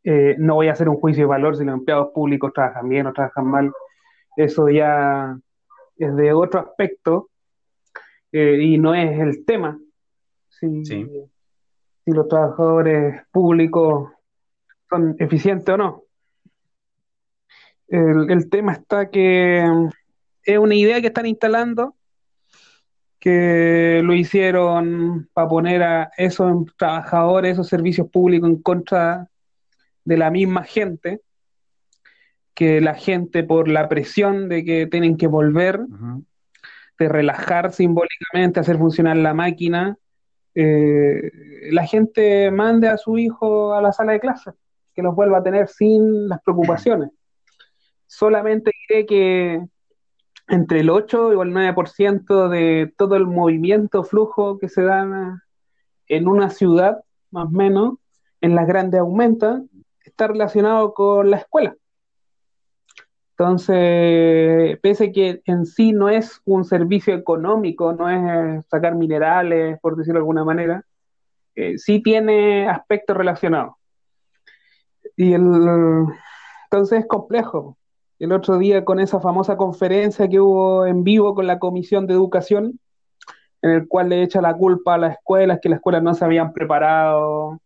Eh, 0.04 0.36
no 0.38 0.56
voy 0.56 0.68
a 0.68 0.74
hacer 0.74 0.88
un 0.89 0.98
juicio 0.98 1.24
de 1.24 1.27
valor 1.30 1.58
si 1.58 1.63
los 1.66 1.74
empleados 1.74 2.10
públicos 2.13 2.51
trabajan 2.54 2.88
bien 2.88 3.08
o 3.08 3.13
trabajan 3.13 3.46
mal. 3.48 3.72
Eso 4.36 4.70
ya 4.70 5.38
es 5.98 6.16
de 6.16 6.34
otro 6.34 6.60
aspecto 6.60 7.30
eh, 8.32 8.58
y 8.62 8.77
no 8.77 8.94
es 8.94 9.20
el 9.20 9.46
tema. 9.46 9.77
Si, 10.50 10.86
Sí. 10.86 11.08
si 12.06 12.12
los 12.12 12.27
trabajadores 12.27 13.22
públicos 13.32 14.12
son 14.89 15.16
eficientes 15.20 15.74
o 15.74 15.77
no. 15.77 16.04
El, 17.88 18.30
el 18.32 18.50
tema 18.50 18.74
está 18.74 19.10
que 19.10 19.63
mm, 19.66 19.89
es 20.44 20.58
una 20.58 20.75
idea 20.75 21.01
que 21.01 21.08
están 21.08 21.25
instalando, 21.25 21.96
que 23.20 24.01
lo 24.04 24.13
hicieron 24.13 25.30
para 25.34 25.48
poner 25.48 25.84
a 25.84 26.12
esos 26.18 26.66
trabajadores, 26.77 27.54
esos 27.54 27.68
servicios 27.68 28.10
públicos 28.10 28.50
en 28.50 28.62
contra 28.62 29.27
de 30.07 30.15
la 30.15 30.31
misma 30.31 30.63
gente, 30.63 31.19
que 32.53 32.79
la 32.79 32.95
gente 32.95 33.43
por 33.43 33.67
la 33.67 33.89
presión 33.89 34.47
de 34.47 34.63
que 34.63 34.87
tienen 34.87 35.17
que 35.17 35.27
volver, 35.27 35.81
de 36.97 37.09
relajar 37.09 37.73
simbólicamente, 37.73 38.61
hacer 38.61 38.77
funcionar 38.77 39.17
la 39.17 39.33
máquina, 39.33 39.97
eh, 40.55 41.29
la 41.71 41.85
gente 41.85 42.49
mande 42.51 42.87
a 42.87 42.97
su 42.97 43.17
hijo 43.17 43.73
a 43.73 43.81
la 43.81 43.91
sala 43.91 44.13
de 44.13 44.21
clases, 44.21 44.53
que 44.95 45.01
los 45.01 45.13
vuelva 45.13 45.39
a 45.39 45.43
tener 45.43 45.67
sin 45.67 46.29
las 46.29 46.41
preocupaciones. 46.41 47.09
Solamente 48.05 48.71
diré 48.87 49.05
que 49.05 49.61
entre 50.47 50.79
el 50.79 50.89
8 50.89 51.33
y 51.33 51.41
el 51.41 51.53
9% 51.53 52.47
de 52.47 52.93
todo 52.97 53.17
el 53.17 53.27
movimiento, 53.27 54.05
flujo 54.05 54.57
que 54.57 54.69
se 54.69 54.83
da 54.83 55.43
en 56.07 56.27
una 56.29 56.49
ciudad, 56.49 57.03
más 57.29 57.47
o 57.47 57.51
menos, 57.51 57.95
en 58.39 58.55
las 58.55 58.67
grandes 58.67 59.01
aumenta, 59.01 59.61
está 60.09 60.27
relacionado 60.27 60.93
con 60.93 61.29
la 61.29 61.37
escuela. 61.37 61.75
Entonces, 63.31 64.79
pese 64.81 65.11
que 65.11 65.41
en 65.45 65.65
sí 65.65 65.93
no 65.93 66.09
es 66.09 66.41
un 66.45 66.65
servicio 66.65 67.13
económico, 67.13 67.93
no 67.93 68.09
es 68.09 68.19
eh, 68.19 68.63
sacar 68.67 68.95
minerales, 68.95 69.79
por 69.79 69.95
decirlo 69.95 70.19
de 70.19 70.21
alguna 70.21 70.43
manera, 70.43 70.83
eh, 71.55 71.77
sí 71.77 72.01
tiene 72.01 72.67
aspectos 72.67 73.15
relacionados. 73.15 73.75
Y 75.15 75.33
el, 75.33 75.43
entonces 76.65 76.99
es 76.99 77.07
complejo. 77.07 77.77
El 78.19 78.31
otro 78.31 78.57
día 78.57 78.83
con 78.83 78.99
esa 78.99 79.19
famosa 79.19 79.55
conferencia 79.55 80.27
que 80.27 80.39
hubo 80.39 80.87
en 80.87 81.03
vivo 81.03 81.35
con 81.35 81.45
la 81.45 81.59
Comisión 81.59 82.07
de 82.07 82.13
Educación, 82.13 82.79
en 83.61 83.71
el 83.71 83.87
cual 83.87 84.09
le 84.09 84.23
echa 84.23 84.41
la 84.41 84.55
culpa 84.55 84.95
a 84.95 84.97
las 84.97 85.13
escuelas, 85.13 85.59
que 85.61 85.69
las 85.69 85.77
escuelas 85.77 86.01
no 86.03 86.13
se 86.15 86.25
habían 86.25 86.53
preparado, 86.53 87.59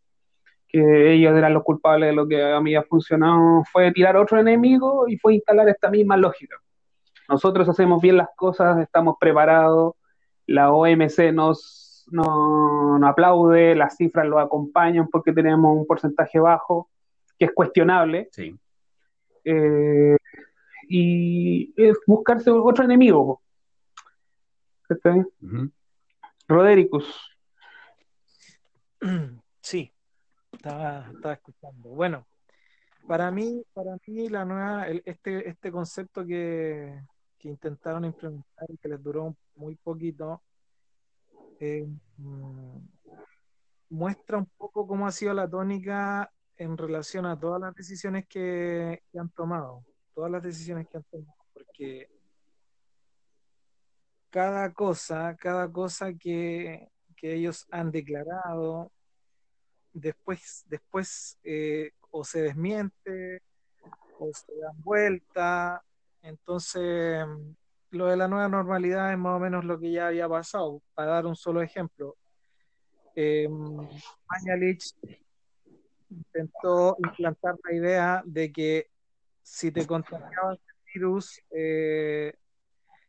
que 0.72 1.14
ellos 1.14 1.36
eran 1.36 1.54
los 1.54 1.64
culpables 1.64 2.10
de 2.10 2.16
lo 2.16 2.28
que 2.28 2.42
había 2.42 2.84
funcionado, 2.84 3.64
fue 3.72 3.92
tirar 3.92 4.16
otro 4.16 4.40
enemigo 4.40 5.08
y 5.08 5.18
fue 5.18 5.36
instalar 5.36 5.68
esta 5.68 5.90
misma 5.90 6.16
lógica. 6.16 6.56
Nosotros 7.28 7.68
hacemos 7.68 8.02
bien 8.02 8.18
las 8.18 8.30
cosas, 8.36 8.80
estamos 8.80 9.16
preparados, 9.20 9.96
la 10.48 10.72
OMC 10.72 11.32
nos, 11.34 12.06
no, 12.12 12.98
nos 13.00 13.10
aplaude, 13.10 13.76
las 13.76 13.98
cifras 13.98 14.26
lo 14.28 14.40
acompañan 14.40 15.08
porque 15.10 15.34
tenemos 15.34 15.78
un 15.78 15.86
porcentaje 15.86 16.40
bajo, 16.40 16.90
que 17.38 17.46
es 17.46 17.52
cuestionable, 17.54 18.30
Sí. 18.32 18.56
eh, 19.46 20.16
y 20.88 21.74
es 21.78 21.98
buscarse 22.06 22.50
otro 22.52 22.84
enemigo. 22.84 23.42
¿Cachai? 24.88 25.20
Ujú. 25.42 25.72
Rodericus. 26.48 27.30
Sí, 29.62 29.92
estaba, 30.62 31.34
escuchando. 31.34 31.90
Bueno, 31.90 32.28
para 33.08 33.32
mí, 33.32 33.64
para 33.74 33.98
mí 34.06 34.30
la 34.30 34.46
nueva, 34.46 34.88
el- 34.88 35.02
este, 35.06 35.50
este 35.50 35.72
concepto 35.72 36.26
que, 36.26 37.02
que 37.40 37.50
intentaron 37.50 38.06
implementar 38.06 38.70
y 38.70 38.78
que 38.78 38.90
les 38.90 39.02
duró 39.02 39.36
muy 39.56 39.76
poquito, 39.76 40.44
eh, 41.60 41.88
mm, 42.18 42.78
muestra 43.90 44.38
un 44.38 44.46
poco 44.58 44.88
cómo 44.88 45.08
ha 45.08 45.12
sido 45.12 45.34
la 45.34 45.50
tónica 45.50 46.32
en 46.58 46.78
relación 46.78 47.26
a 47.26 47.40
todas 47.40 47.60
las 47.60 47.74
decisiones 47.74 48.28
que, 48.28 49.02
que 49.12 49.20
han 49.20 49.30
tomado, 49.30 49.84
todas 50.14 50.30
las 50.32 50.44
decisiones 50.44 50.88
que 50.88 50.98
han 50.98 51.04
tomado, 51.04 51.36
porque 51.54 52.08
cada 54.30 54.72
cosa, 54.74 55.36
cada 55.36 55.72
cosa 55.72 56.14
que, 56.14 56.88
que 57.18 57.34
ellos 57.34 57.66
han 57.72 57.92
declarado, 57.92 58.92
después, 59.94 60.66
después 60.68 61.38
eh, 61.44 61.92
o 62.12 62.24
se 62.24 62.42
desmiente 62.42 63.42
o 64.20 64.32
se 64.34 64.56
dan 64.58 64.82
vuelta. 64.82 65.84
Entonces, 66.22 67.26
lo 67.92 68.06
de 68.08 68.18
la 68.18 68.28
nueva 68.28 68.48
normalidad 68.48 69.12
es 69.12 69.18
más 69.18 69.38
o 69.38 69.40
menos 69.40 69.66
lo 69.66 69.80
que 69.80 69.92
ya 69.92 70.08
había 70.08 70.30
pasado. 70.30 70.82
Para 70.94 71.14
dar 71.14 71.26
un 71.26 71.36
solo 71.36 71.62
ejemplo, 71.62 72.16
eh, 73.16 73.48
Mañalich 73.50 74.94
intentó 76.10 76.96
implantar 77.00 77.56
la 77.64 77.74
idea 77.74 78.24
de 78.26 78.52
que 78.52 78.90
si 79.42 79.72
te 79.72 79.86
contagiabas 79.86 80.60
el 80.60 80.94
virus 80.94 81.42
eh, 81.52 82.34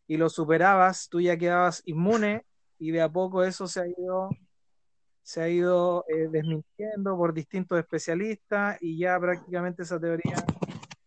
y 0.06 0.16
lo 0.16 0.28
superabas, 0.28 1.08
tú 1.08 1.20
ya 1.20 1.36
quedabas 1.36 1.82
inmune 1.84 2.44
y 2.78 2.90
de 2.90 3.02
a 3.02 3.08
poco 3.08 3.44
eso 3.44 3.66
se 3.66 3.80
ha 3.80 3.86
ido 3.86 4.30
se 5.22 5.40
ha 5.40 5.48
ido 5.48 6.04
eh, 6.08 6.28
desmintiendo 6.30 7.16
por 7.16 7.32
distintos 7.32 7.78
especialistas 7.78 8.76
y 8.80 8.98
ya 8.98 9.18
prácticamente 9.18 9.82
esa 9.82 10.00
teoría 10.00 10.36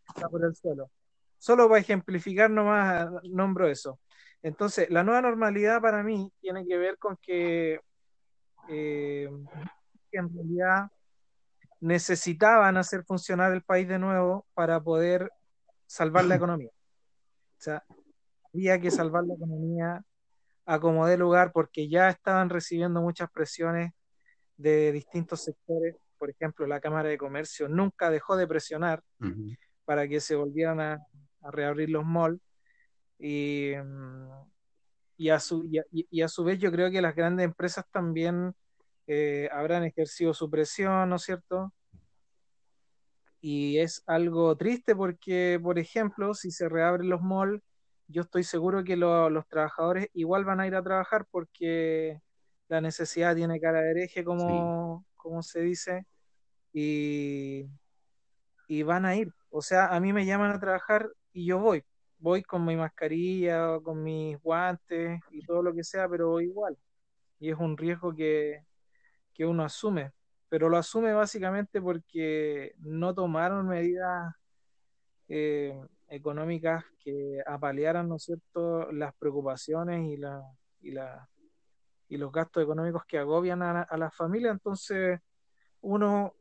está 0.08 0.30
por 0.30 0.44
el 0.46 0.56
suelo. 0.56 0.90
Solo 1.38 1.68
para 1.68 1.82
ejemplificar 1.82 2.50
nomás 2.50 3.10
nombro 3.24 3.68
eso. 3.68 4.00
Entonces, 4.42 4.90
la 4.90 5.04
nueva 5.04 5.22
normalidad 5.22 5.82
para 5.82 6.04
mí 6.04 6.32
tiene 6.40 6.66
que 6.66 6.78
ver 6.78 6.98
con 6.98 7.18
que 7.18 7.80
eh, 8.70 9.30
en 10.12 10.34
realidad 10.34 10.92
necesitaban 11.82 12.78
hacer 12.78 13.04
funcionar 13.04 13.52
el 13.52 13.64
país 13.64 13.88
de 13.88 14.00
nuevo 14.00 14.46
para 14.54 14.80
poder 14.82 15.30
salvar 15.86 16.26
la 16.26 16.36
economía. 16.36 16.70
O 16.70 17.62
sea, 17.62 17.84
había 18.54 18.80
que 18.80 18.92
salvar 18.92 19.24
la 19.26 19.36
economía 19.36 20.04
a 20.66 20.80
como 20.80 21.06
de 21.06 21.18
lugar 21.18 21.52
porque 21.52 21.90
ya 21.90 22.10
estaban 22.10 22.50
recibiendo 22.50 23.02
muchas 23.02 23.30
presiones 23.30 23.92
de 24.58 24.92
distintos 24.92 25.44
sectores. 25.44 25.96
Por 26.18 26.30
ejemplo, 26.30 26.66
la 26.68 26.80
Cámara 26.80 27.10
de 27.10 27.18
Comercio 27.18 27.68
nunca 27.68 28.10
dejó 28.10 28.36
de 28.38 28.48
presionar 28.48 29.04
para 29.86 30.08
que 30.08 30.20
se 30.20 30.36
volvieran 30.36 30.80
a, 30.80 31.00
reabrir 31.52 31.90
los 31.90 32.04
malls. 32.06 32.42
Y, 33.20 33.74
mm, 33.76 34.30
y, 35.18 35.30
a 35.30 35.40
su, 35.40 35.70
y, 35.92 36.22
a, 36.22 36.28
su 36.28 36.44
vez 36.44 36.60
yo 36.60 36.72
creo 36.72 36.90
que 36.92 37.02
las 37.02 37.16
grandes 37.16 37.46
empresas 37.46 37.86
también 37.92 38.54
eh, 39.08 39.48
habrán 39.52 39.84
ejercido 39.84 40.34
su 40.34 40.50
presión, 40.50 41.10
¿no 41.10 41.18
es 41.18 41.24
cierto? 41.24 41.72
Y 43.42 43.78
es 43.78 44.02
algo 44.08 44.58
triste 44.58 44.96
porque, 44.96 45.60
por 45.62 45.78
ejemplo, 45.78 46.34
si 46.34 46.50
se 46.52 46.68
reabren 46.68 47.10
los 47.10 47.22
malls, 47.22 47.62
yo 48.08 48.24
estoy 48.24 48.44
seguro 48.44 48.84
que 48.84 48.96
los 48.96 49.48
trabajadores 49.48 50.10
igual 50.14 50.46
van 50.46 50.60
a 50.60 50.68
ir 50.68 50.76
a 50.76 50.84
trabajar 50.84 51.26
porque 51.30 52.20
la 52.68 52.82
necesidad 52.82 53.36
tiene 53.36 53.60
cara 53.60 53.82
de 53.82 53.92
hereje, 53.92 54.24
como, 54.24 55.06
como 55.16 55.44
se 55.44 55.62
dice, 55.62 56.06
y, 56.74 57.66
y 58.68 58.84
van 58.84 59.06
a 59.06 59.16
ir. 59.16 59.34
O 59.50 59.62
sea, 59.62 59.88
a 59.88 60.00
mí 60.00 60.12
me 60.14 60.26
llaman 60.26 60.52
a 60.52 60.60
trabajar 60.60 61.10
y 61.32 61.46
yo 61.46 61.60
voy. 61.60 61.84
Voy 62.18 62.44
con 62.44 62.66
mi 62.66 62.76
mascarilla, 62.76 63.80
con 63.82 64.04
mis 64.04 64.40
guantes 64.42 65.20
y 65.32 65.46
todo 65.46 65.62
lo 65.62 65.74
que 65.74 65.84
sea, 65.84 66.10
pero 66.10 66.30
voy 66.30 66.46
igual. 66.46 66.78
Y 67.40 67.52
es 67.52 67.58
un 67.58 67.78
riesgo 67.78 68.16
que, 68.16 68.64
que 69.34 69.46
uno 69.46 69.64
asume. 69.64 70.12
Pero 70.50 70.70
lo 70.70 70.78
asume 70.78 71.14
básicamente 71.14 71.82
porque 71.82 72.74
no 72.80 73.14
tomaron 73.14 73.68
medidas 73.68 74.34
eh, 75.28 75.80
económicas 76.08 76.84
que 77.00 77.42
apalearan, 77.46 78.08
¿no 78.08 78.16
es 78.16 78.24
cierto?, 78.24 78.92
las 78.92 79.14
preocupaciones 79.16 80.08
y, 80.08 80.18
la, 80.18 80.42
y, 80.82 80.92
la, 80.92 81.28
y 82.08 82.18
los 82.18 82.32
gastos 82.32 82.64
económicos 82.64 83.04
que 83.08 83.18
agobian 83.18 83.62
a, 83.62 83.82
a 83.82 83.98
las 83.98 84.16
familias. 84.16 84.54
Entonces, 84.54 85.20
uno 85.82 86.34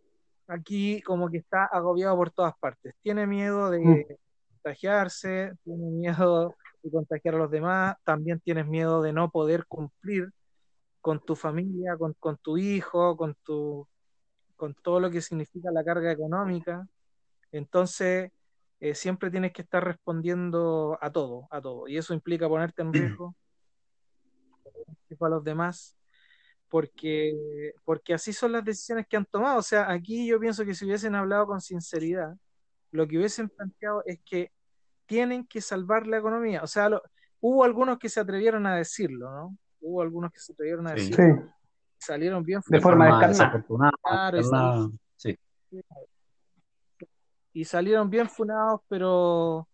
aquí 0.49 1.00
como 1.02 1.30
que 1.30 1.38
está 1.38 1.64
agobiado 1.66 2.16
por 2.16 2.30
todas 2.30 2.54
partes. 2.59 2.94
Tiene 3.00 3.26
miedo 3.26 3.71
de 3.71 3.80
mm. 3.80 4.04
contagiarse, 4.50 5.52
tiene 5.64 5.90
miedo 5.90 6.54
de 6.83 6.90
contagiar 6.90 7.35
a 7.35 7.38
los 7.38 7.50
demás, 7.50 7.97
también 8.04 8.40
tienes 8.40 8.66
miedo 8.66 9.02
de 9.02 9.12
no 9.12 9.30
poder 9.30 9.66
cumplir 9.66 10.30
con 11.00 11.21
tu 11.21 11.37
familia, 11.37 11.97
con, 11.97 12.14
con 12.14 12.37
tu 12.38 12.56
hijo, 12.56 13.16
con, 13.16 13.35
tu, 13.44 13.87
con 14.56 14.75
todo 14.75 15.00
lo 15.00 15.11
que 15.11 15.21
significa 15.21 15.71
la 15.71 15.85
carga 15.85 16.11
económica. 16.11 16.87
Entonces, 17.52 18.30
eh, 18.80 18.94
siempre 18.94 19.30
tienes 19.30 19.52
que 19.52 19.62
estar 19.62 19.85
respondiendo 19.85 20.99
a 21.00 21.11
todo, 21.11 21.47
a 21.50 21.61
todo. 21.61 21.88
Y 21.88 21.99
eso 21.99 22.14
implica 22.14 22.49
ponerte 22.49 22.83
en 22.83 22.92
riesgo 22.92 23.35
a 25.20 25.28
los 25.28 25.44
demás, 25.44 25.96
porque, 26.68 27.72
porque 27.84 28.14
así 28.14 28.32
son 28.32 28.52
las 28.52 28.64
decisiones 28.64 29.06
que 29.06 29.16
han 29.16 29.24
tomado. 29.26 29.58
O 29.58 29.62
sea, 29.62 29.90
aquí 29.90 30.26
yo 30.26 30.40
pienso 30.40 30.64
que 30.64 30.74
si 30.74 30.84
hubiesen 30.84 31.14
hablado 31.14 31.46
con 31.46 31.60
sinceridad, 31.60 32.36
lo 32.90 33.06
que 33.06 33.18
hubiesen 33.18 33.48
planteado 33.48 34.02
es 34.06 34.20
que 34.24 34.52
tienen 35.06 35.46
que 35.46 35.60
salvar 35.60 36.06
la 36.06 36.18
economía. 36.18 36.62
O 36.62 36.66
sea, 36.66 36.90
hubo 37.40 37.64
algunos 37.64 37.98
que 37.98 38.08
se 38.08 38.20
atrevieron 38.20 38.66
a 38.66 38.76
decirlo, 38.76 39.30
¿no? 39.30 39.58
Hubo 39.80 40.02
algunos 40.02 40.32
que 40.32 40.40
se 40.40 40.52
atrevieron 40.52 40.86
a 40.86 40.94
decirlo. 40.94 41.52
Salieron 41.98 42.42
bien. 42.42 42.60
De 42.66 42.80
forma 42.80 43.28
descarnada. 43.28 44.88
sí 45.16 45.38
y 47.54 47.64
salieron 47.64 48.10
bien 48.10 48.28
funados, 48.28 48.80
pero 48.88 49.68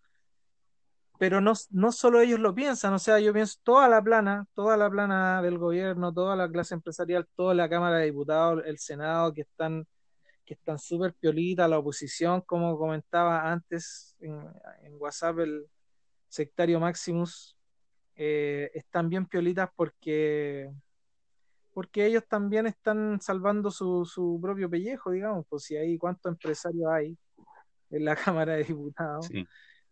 pero 1.21 1.43
no, 1.43 1.53
no 1.69 1.93
solo 1.93 2.23
ellos 2.23 2.41
lo 2.41 2.55
piensan, 2.55 2.95
o 2.95 2.99
sea, 2.99 3.21
yo 3.21 3.35
pienso 3.35 3.59
toda 3.63 3.91
la 3.91 4.01
plana, 4.01 4.47
toda 4.55 4.79
la 4.79 4.89
plana 4.89 5.43
del 5.43 5.59
gobierno, 5.59 6.15
toda 6.15 6.35
la 6.35 6.51
clase 6.51 6.73
empresarial, 6.73 7.29
toda 7.37 7.53
la 7.53 7.69
Cámara 7.69 7.99
de 7.99 8.07
Diputados, 8.07 8.63
el 8.65 8.79
Senado, 8.79 9.35
que 9.35 9.43
están 9.43 9.87
que 10.47 10.55
están 10.55 10.79
súper 10.79 11.13
piolitas, 11.13 11.69
la 11.69 11.79
oposición, 11.79 12.41
como 12.41 12.79
comentaba 12.79 13.53
antes 13.53 14.17
en, 14.21 14.41
WhatsApp 14.99 15.41
el 15.41 15.67
sectario 16.27 16.81
Maximus, 16.81 17.55
eh, 18.17 18.71
están 18.73 19.11
bien 19.11 19.27
piolitas 19.27 19.69
porque 19.77 20.71
porque 21.75 22.07
ellos 22.07 22.25
también 22.27 22.67
están 22.67 23.21
salvando 23.21 23.71
su, 23.71 24.07
su 24.07 24.39
propio 24.41 24.71
pellejo, 24.71 25.11
digamos, 25.11 25.45
pues 25.51 25.65
si 25.65 25.77
hay 25.77 25.99
cuántos 25.99 26.33
empresarios 26.33 26.91
hay 26.91 27.19
en 27.91 28.07
la 28.07 28.17
Cámara 28.41 28.55
de 28.55 28.65
Diputados, 28.65 29.29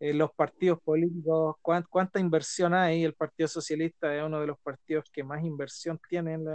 los 0.01 0.33
partidos 0.33 0.81
políticos, 0.81 1.57
cuánta 1.61 2.21
inversión 2.21 2.75
hay. 2.75 3.05
El 3.05 3.15
Partido 3.15 3.49
Socialista 3.49 4.15
es 4.15 4.23
uno 4.23 4.41
de 4.41 4.47
los 4.47 4.59
partidos 4.61 5.05
que 5.13 5.25
más 5.25 5.43
inversión 5.43 6.01
tiene 6.09 6.35
en, 6.35 6.47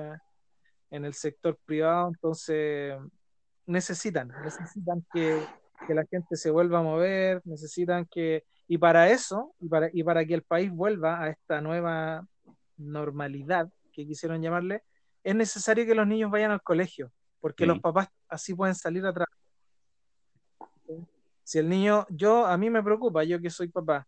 en 0.91 1.05
el 1.05 1.13
sector 1.13 1.57
privado, 1.65 2.07
entonces 2.07 2.95
necesitan, 3.65 4.31
necesitan 4.43 5.05
que, 5.13 5.41
que, 5.87 5.93
la 5.93 6.05
gente 6.05 6.35
se 6.35 6.51
vuelva 6.51 6.79
a 6.79 6.83
mover, 6.83 7.41
necesitan 7.45 8.05
que, 8.05 8.43
y 8.67 8.77
para 8.77 9.09
eso, 9.09 9.53
y 9.59 9.67
para, 9.67 9.89
y 9.91 10.03
para 10.03 10.25
que 10.25 10.35
el 10.35 10.43
país 10.43 10.71
vuelva 10.71 11.21
a 11.21 11.29
esta 11.29 11.61
nueva 11.61 12.25
normalidad 12.77 13.69
que 13.91 14.05
quisieron 14.05 14.41
llamarle, 14.41 14.83
es 15.23 15.35
necesario 15.35 15.85
que 15.85 15.95
los 15.95 16.07
niños 16.07 16.29
vayan 16.29 16.51
al 16.51 16.61
colegio, 16.61 17.11
porque 17.39 17.65
los 17.65 17.79
papás 17.79 18.09
así 18.27 18.53
pueden 18.53 18.75
salir 18.75 19.05
a 19.05 19.13
trabajar 19.13 19.42
si 21.43 21.59
el 21.59 21.69
niño, 21.69 22.05
yo, 22.09 22.45
a 22.45 22.57
mí 22.57 22.69
me 22.69 22.83
preocupa, 22.83 23.23
yo 23.23 23.39
que 23.41 23.49
soy 23.49 23.67
papá, 23.67 24.07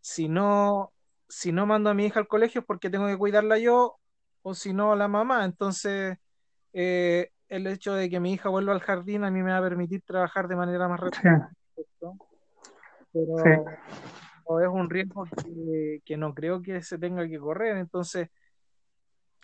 si 0.00 0.28
no, 0.28 0.92
si 1.28 1.52
no 1.52 1.66
mando 1.66 1.90
a 1.90 1.94
mi 1.94 2.06
hija 2.06 2.20
al 2.20 2.28
colegio 2.28 2.62
es 2.62 2.66
porque 2.66 2.90
tengo 2.90 3.06
que 3.06 3.18
cuidarla 3.18 3.58
yo 3.58 3.96
o 4.42 4.54
si 4.54 4.72
no 4.72 4.96
la 4.96 5.08
mamá. 5.08 5.44
Entonces, 5.44 6.18
eh, 6.72 7.30
el 7.48 7.66
hecho 7.66 7.94
de 7.94 8.08
que 8.08 8.20
mi 8.20 8.32
hija 8.32 8.48
vuelva 8.48 8.72
al 8.72 8.80
jardín 8.80 9.24
a 9.24 9.30
mí 9.30 9.42
me 9.42 9.50
va 9.50 9.58
a 9.58 9.62
permitir 9.62 10.02
trabajar 10.02 10.48
de 10.48 10.56
manera 10.56 10.88
más 10.88 11.00
rápida. 11.00 11.50
Pero 13.12 13.64
es 14.60 14.68
un 14.68 14.90
riesgo 14.90 15.26
que, 16.04 16.16
no 16.16 16.34
creo 16.34 16.62
que 16.62 16.82
se 16.82 16.98
tenga 16.98 17.28
que 17.28 17.38
correr. 17.38 17.76
Entonces, 17.76 18.28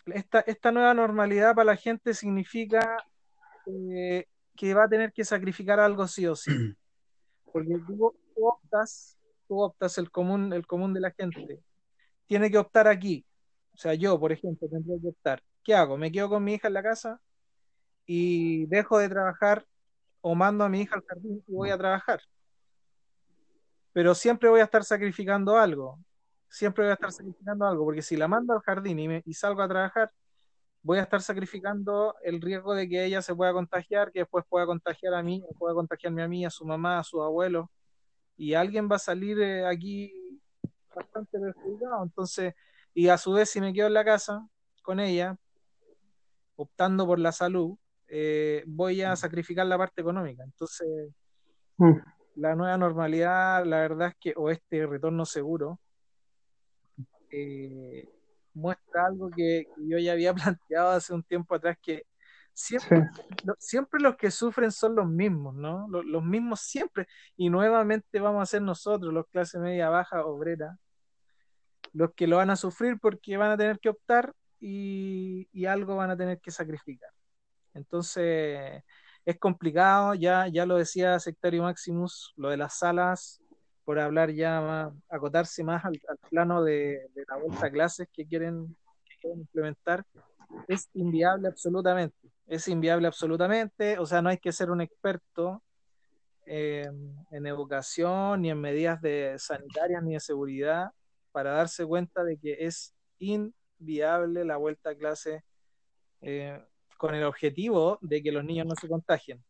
esta, 0.07 0.39
esta 0.41 0.71
nueva 0.71 0.93
normalidad 0.93 1.55
para 1.55 1.71
la 1.71 1.75
gente 1.75 2.13
significa 2.13 2.97
eh, 3.65 4.25
que 4.55 4.73
va 4.73 4.85
a 4.85 4.89
tener 4.89 5.13
que 5.13 5.23
sacrificar 5.23 5.79
algo 5.79 6.07
sí 6.07 6.27
o 6.27 6.35
sí. 6.35 6.51
Porque 7.57 7.79
tú, 7.87 8.13
optas, 8.35 9.17
tú 9.47 9.63
optas 9.63 9.97
el 9.97 10.11
común, 10.11 10.53
el 10.53 10.67
común 10.67 10.93
de 10.93 10.99
la 10.99 11.09
gente. 11.09 11.59
Tiene 12.27 12.51
que 12.51 12.59
optar 12.59 12.87
aquí. 12.87 13.25
O 13.73 13.77
sea, 13.77 13.95
yo, 13.95 14.19
por 14.19 14.31
ejemplo, 14.31 14.67
tendría 14.69 15.01
que 15.01 15.07
optar. 15.07 15.41
¿Qué 15.63 15.73
hago? 15.73 15.97
¿Me 15.97 16.11
quedo 16.11 16.29
con 16.29 16.43
mi 16.43 16.53
hija 16.53 16.67
en 16.67 16.75
la 16.75 16.83
casa 16.83 17.19
y 18.05 18.67
dejo 18.67 18.99
de 18.99 19.09
trabajar 19.09 19.65
o 20.21 20.35
mando 20.35 20.65
a 20.65 20.69
mi 20.69 20.81
hija 20.81 20.97
al 20.97 21.03
jardín 21.03 21.43
y 21.47 21.51
voy 21.51 21.71
a 21.71 21.79
trabajar? 21.79 22.21
Pero 23.91 24.13
siempre 24.13 24.47
voy 24.47 24.59
a 24.59 24.65
estar 24.65 24.83
sacrificando 24.83 25.57
algo. 25.57 25.97
Siempre 26.49 26.83
voy 26.83 26.91
a 26.91 26.93
estar 26.93 27.11
sacrificando 27.11 27.65
algo, 27.65 27.85
porque 27.85 28.03
si 28.03 28.17
la 28.17 28.27
mando 28.27 28.53
al 28.53 28.61
jardín 28.61 28.99
y, 28.99 29.23
y 29.25 29.33
salgo 29.33 29.63
a 29.63 29.67
trabajar, 29.67 30.11
voy 30.87 30.99
a 30.99 31.01
estar 31.01 31.21
sacrificando 31.21 32.15
el 32.23 32.39
riesgo 32.39 32.73
de 32.73 32.87
que 32.87 33.03
ella 33.03 33.21
se 33.21 33.35
pueda 33.35 33.51
contagiar, 33.51 34.09
que 34.09 34.19
después 34.19 34.45
pueda 34.47 34.65
contagiar 34.65 35.15
a 35.15 35.21
mí, 35.21 35.43
pueda 35.59 35.73
contagiarme 35.73 36.23
a 36.23 36.29
mí, 36.29 36.45
a 36.45 36.49
su 36.49 36.65
mamá, 36.65 36.99
a 36.99 37.03
su 37.03 37.21
abuelo, 37.21 37.69
y 38.37 38.53
alguien 38.53 38.87
va 38.89 38.95
a 38.95 38.99
salir 38.99 39.37
eh, 39.41 39.65
aquí 39.65 40.39
bastante 40.95 41.37
perjudicado. 41.37 42.01
Entonces, 42.01 42.53
y 42.93 43.09
a 43.09 43.17
su 43.17 43.33
vez, 43.33 43.49
si 43.49 43.59
me 43.59 43.73
quedo 43.73 43.87
en 43.87 43.95
la 43.95 44.05
casa 44.05 44.47
con 44.81 45.01
ella, 45.01 45.37
optando 46.55 47.05
por 47.05 47.19
la 47.19 47.33
salud, 47.33 47.77
eh, 48.07 48.63
voy 48.65 49.01
a 49.01 49.13
sacrificar 49.17 49.67
la 49.67 49.77
parte 49.77 49.99
económica. 49.99 50.45
Entonces, 50.45 50.87
mm. 51.75 51.97
la 52.35 52.55
nueva 52.55 52.77
normalidad, 52.77 53.65
la 53.65 53.79
verdad 53.79 54.07
es 54.07 54.15
que, 54.21 54.33
o 54.37 54.49
este 54.49 54.87
retorno 54.87 55.25
seguro, 55.25 55.81
eh, 57.29 58.07
muestra 58.57 59.05
algo 59.05 59.29
que, 59.29 59.67
yo 59.77 59.97
ya 59.99 60.13
había 60.13 60.33
planteado 60.59 60.91
hace 60.91 61.13
un 61.13 61.23
tiempo 61.23 61.55
atrás, 61.55 61.77
que 61.81 62.03
siempre, 62.53 63.03
siempre 63.59 64.01
los 64.01 64.17
que 64.17 64.31
sufren 64.31 64.71
son 64.71 64.95
los 64.95 65.07
mismos, 65.07 65.55
¿no? 65.55 65.87
Los, 65.89 66.23
mismos 66.23 66.61
siempre. 66.61 67.07
Y 67.37 67.49
nuevamente 67.49 68.19
vamos 68.19 68.41
a 68.41 68.45
ser 68.45 68.61
nosotros, 68.63 69.13
los 69.13 69.27
clase 69.27 69.59
media, 69.59 69.89
baja, 69.89 70.25
obrera, 70.25 70.77
los 71.93 72.13
que 72.15 72.27
lo 72.27 72.37
van 72.37 72.49
a 72.49 72.55
sufrir 72.55 72.99
porque 72.99 73.37
van 73.37 73.51
a 73.51 73.57
tener 73.57 73.79
que 73.79 73.89
optar 73.89 74.33
y, 74.59 75.47
y 75.51 75.65
algo 75.65 75.95
van 75.95 76.11
a 76.11 76.17
tener 76.17 76.39
que 76.39 76.51
sacrificar. 76.51 77.11
Entonces, 77.73 78.83
es 79.25 79.39
complicado, 79.39 80.15
ya, 80.15 80.47
ya 80.47 80.65
lo 80.65 80.77
decía 80.77 81.19
Sectario 81.19 81.63
Maximus, 81.63 82.33
lo 82.37 82.49
de 82.49 82.57
las 82.57 82.79
salas 82.79 83.41
por 83.87 83.99
hablar 83.99 84.33
ya 84.33 84.59
más, 84.59 84.93
acotarse 85.07 85.63
más 85.63 85.85
al, 85.85 85.97
plano 86.29 86.61
de, 86.61 87.09
la 87.25 87.37
vuelta 87.37 87.67
a 87.67 87.71
clases 87.71 88.09
que 88.11 88.27
quieren, 88.27 88.75
implementar, 89.23 90.03
es 90.67 90.89
inviable 90.93 91.47
absolutamente. 91.47 92.29
Es 92.47 92.67
inviable 92.67 93.07
absolutamente, 93.07 93.97
o 93.97 94.05
sea, 94.05 94.21
no 94.21 94.27
hay 94.27 94.39
que 94.39 94.51
ser 94.51 94.71
un 94.71 94.81
experto 94.81 95.63
eh, 96.45 96.85
en 97.31 97.47
educación 97.47 98.41
ni 98.41 98.49
en 98.49 98.59
medidas 98.59 99.01
de 99.01 99.35
sanitarias 99.37 100.03
ni 100.03 100.15
de 100.15 100.19
seguridad 100.19 100.91
para 101.31 101.51
darse 101.51 101.85
cuenta 101.85 102.25
de 102.25 102.37
que 102.37 102.57
es 102.65 102.93
inviable 103.19 104.43
la 104.43 104.57
vuelta 104.57 104.89
a 104.89 104.95
clase 104.95 105.45
eh, 106.19 106.61
con 106.97 107.15
el 107.15 107.23
objetivo 107.23 107.99
de 108.01 108.21
que 108.21 108.33
los 108.33 108.43
niños 108.43 108.67
no 108.67 108.75
se 108.75 108.89
contagien. 108.89 109.41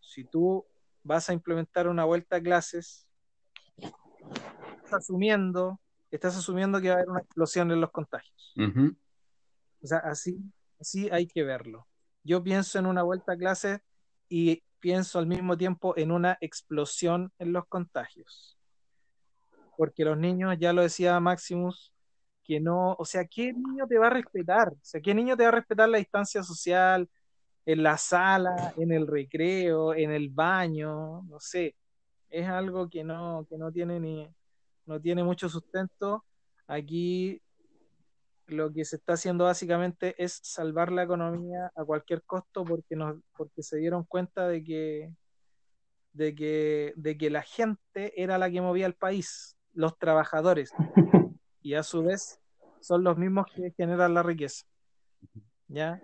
Si 0.00 0.24
tú 0.24 0.64
vas 1.02 1.28
a 1.28 1.34
implementar 1.34 1.86
una 1.86 2.06
vuelta 2.06 2.36
a 2.36 2.40
clases, 2.40 3.07
asumiendo, 4.92 5.80
estás 6.10 6.36
asumiendo 6.36 6.80
que 6.80 6.88
va 6.88 6.94
a 6.94 6.96
haber 6.96 7.08
una 7.08 7.20
explosión 7.20 7.70
en 7.70 7.80
los 7.80 7.90
contagios. 7.90 8.54
O 9.82 9.86
sea, 9.86 9.98
así, 9.98 10.38
así 10.80 11.08
hay 11.10 11.26
que 11.26 11.44
verlo. 11.44 11.86
Yo 12.24 12.42
pienso 12.42 12.78
en 12.78 12.86
una 12.86 13.02
vuelta 13.02 13.32
a 13.32 13.36
clases 13.36 13.80
y 14.28 14.62
pienso 14.80 15.18
al 15.18 15.26
mismo 15.26 15.56
tiempo 15.56 15.96
en 15.96 16.12
una 16.12 16.36
explosión 16.40 17.32
en 17.38 17.52
los 17.52 17.66
contagios. 17.66 18.58
Porque 19.76 20.04
los 20.04 20.18
niños, 20.18 20.56
ya 20.58 20.72
lo 20.72 20.82
decía 20.82 21.18
Maximus, 21.20 21.92
que 22.42 22.60
no, 22.60 22.94
o 22.98 23.04
sea, 23.04 23.24
¿qué 23.26 23.52
niño 23.52 23.86
te 23.86 23.98
va 23.98 24.08
a 24.08 24.10
respetar? 24.10 24.68
O 24.68 24.78
sea, 24.82 25.00
¿qué 25.00 25.14
niño 25.14 25.36
te 25.36 25.44
va 25.44 25.50
a 25.50 25.52
respetar 25.52 25.88
la 25.88 25.98
distancia 25.98 26.42
social 26.42 27.08
en 27.66 27.82
la 27.82 27.98
sala, 27.98 28.72
en 28.76 28.90
el 28.90 29.06
recreo, 29.06 29.94
en 29.94 30.10
el 30.10 30.30
baño? 30.30 31.22
No 31.24 31.38
sé, 31.38 31.76
es 32.30 32.48
algo 32.48 32.88
que 32.88 33.04
no, 33.04 33.46
que 33.48 33.58
no 33.58 33.70
tiene 33.70 34.00
ni, 34.00 34.28
no 34.88 35.00
tiene 35.00 35.22
mucho 35.22 35.48
sustento. 35.48 36.24
Aquí 36.66 37.40
lo 38.46 38.72
que 38.72 38.84
se 38.84 38.96
está 38.96 39.12
haciendo 39.12 39.44
básicamente 39.44 40.14
es 40.22 40.40
salvar 40.42 40.90
la 40.90 41.02
economía 41.02 41.70
a 41.76 41.84
cualquier 41.84 42.22
costo 42.22 42.64
porque 42.64 42.96
nos, 42.96 43.16
porque 43.36 43.62
se 43.62 43.76
dieron 43.76 44.04
cuenta 44.04 44.48
de 44.48 44.64
que, 44.64 45.14
de 46.12 46.34
que, 46.34 46.94
de 46.96 47.18
que 47.18 47.30
la 47.30 47.42
gente 47.42 48.20
era 48.20 48.38
la 48.38 48.50
que 48.50 48.62
movía 48.62 48.86
el 48.86 48.94
país, 48.94 49.56
los 49.74 49.98
trabajadores, 49.98 50.72
y 51.62 51.74
a 51.74 51.82
su 51.82 52.02
vez 52.02 52.40
son 52.80 53.04
los 53.04 53.18
mismos 53.18 53.46
que 53.54 53.72
generan 53.76 54.14
la 54.14 54.22
riqueza. 54.22 54.64
¿Ya? 55.68 56.00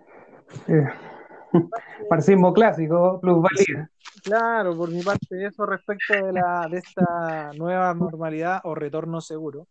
Marxismo 2.09 2.53
clásico, 2.53 3.19
plusvalía. 3.21 3.89
Claro, 4.23 4.75
por 4.75 4.91
mi 4.91 5.01
parte, 5.01 5.45
eso 5.45 5.65
respecto 5.65 6.13
de, 6.13 6.33
la, 6.33 6.67
de 6.69 6.77
esta 6.77 7.51
nueva 7.57 7.93
normalidad 7.93 8.61
o 8.63 8.73
retorno 8.75 9.21
seguro 9.21 9.67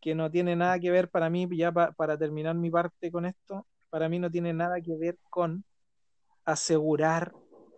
que 0.00 0.14
no 0.14 0.30
tiene 0.30 0.56
nada 0.56 0.78
que 0.78 0.90
ver 0.90 1.10
para 1.10 1.28
mí, 1.28 1.46
ya 1.52 1.72
para 1.72 2.16
terminar 2.16 2.54
mi 2.54 2.70
parte 2.70 3.10
con 3.10 3.26
esto, 3.26 3.66
para 3.90 4.08
mí 4.08 4.18
no 4.18 4.30
tiene 4.30 4.52
nada 4.52 4.80
que 4.80 4.96
ver 4.96 5.18
con 5.28 5.62
asegurar, 6.44 7.32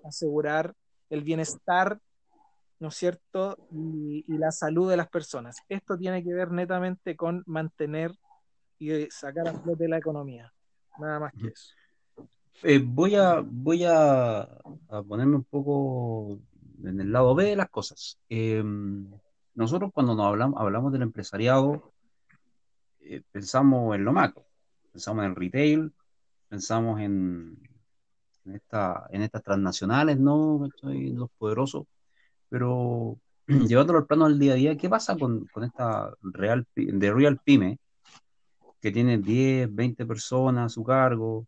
asegurar 0.04 0.74
el 1.11 1.22
bienestar, 1.22 1.98
¿no 2.78 2.88
es 2.88 2.94
cierto? 2.94 3.56
Y, 3.70 4.24
la 4.28 4.50
salud 4.50 4.88
de 4.88 4.96
las 4.96 5.08
personas. 5.08 5.56
Esto 5.68 5.98
tiene 5.98 6.22
que 6.22 6.32
ver 6.32 6.50
netamente 6.50 7.16
con 7.16 7.42
mantener 7.46 8.12
y 8.78 9.06
sacar 9.11 9.48
a 9.48 9.52
flote 9.52 9.88
la 9.88 9.98
economía. 9.98 10.52
Nada 10.98 11.20
más 11.20 11.32
que 11.32 11.48
eso. 11.48 11.74
Eh, 12.62 12.80
voy 12.84 13.16
a, 13.16 13.42
voy 13.44 13.84
a, 13.84 14.48
ponerme 15.08 15.36
un 15.36 15.44
poco 15.44 16.38
en 16.84 17.00
el 17.00 17.10
lado 17.12 17.34
B 17.34 17.44
de 17.44 17.56
las 17.56 17.68
cosas. 17.70 18.18
Em, 18.28 19.10
nosotros 19.54 19.90
cuando 19.92 20.14
nos 20.14 20.26
hablamos, 20.26 20.60
hablamos 20.60 20.92
del 20.92 21.02
empresariado, 21.02 21.92
eh, 23.00 23.22
pensamos 23.32 23.94
en 23.96 24.04
lo 24.04 24.12
macro, 24.12 24.44
pensamos 24.92 25.24
en 25.24 25.30
el 25.30 25.36
retail, 25.36 25.92
pensamos 26.48 27.00
en, 27.00 27.58
esta, 28.46 29.06
en 29.10 29.22
estas 29.22 29.42
transnacionales, 29.42 30.18
¿no? 30.18 30.68
En 30.84 31.18
los 31.18 31.30
poderosos, 31.38 31.86
pero 32.48 33.18
llevándolo 33.46 33.98
al 33.98 34.06
plano 34.06 34.28
del 34.28 34.38
día 34.38 34.52
a 34.52 34.56
día, 34.56 34.76
¿qué 34.76 34.88
pasa 34.88 35.16
con, 35.16 35.46
con 35.46 35.64
esta 35.64 36.14
real, 36.22 36.66
de 36.76 37.12
Real 37.12 37.40
Pyme 37.44 37.78
que 38.80 38.92
tiene 38.92 39.18
10, 39.18 39.74
20 39.74 40.06
personas 40.06 40.66
a 40.66 40.74
su 40.74 40.84
cargo 40.84 41.46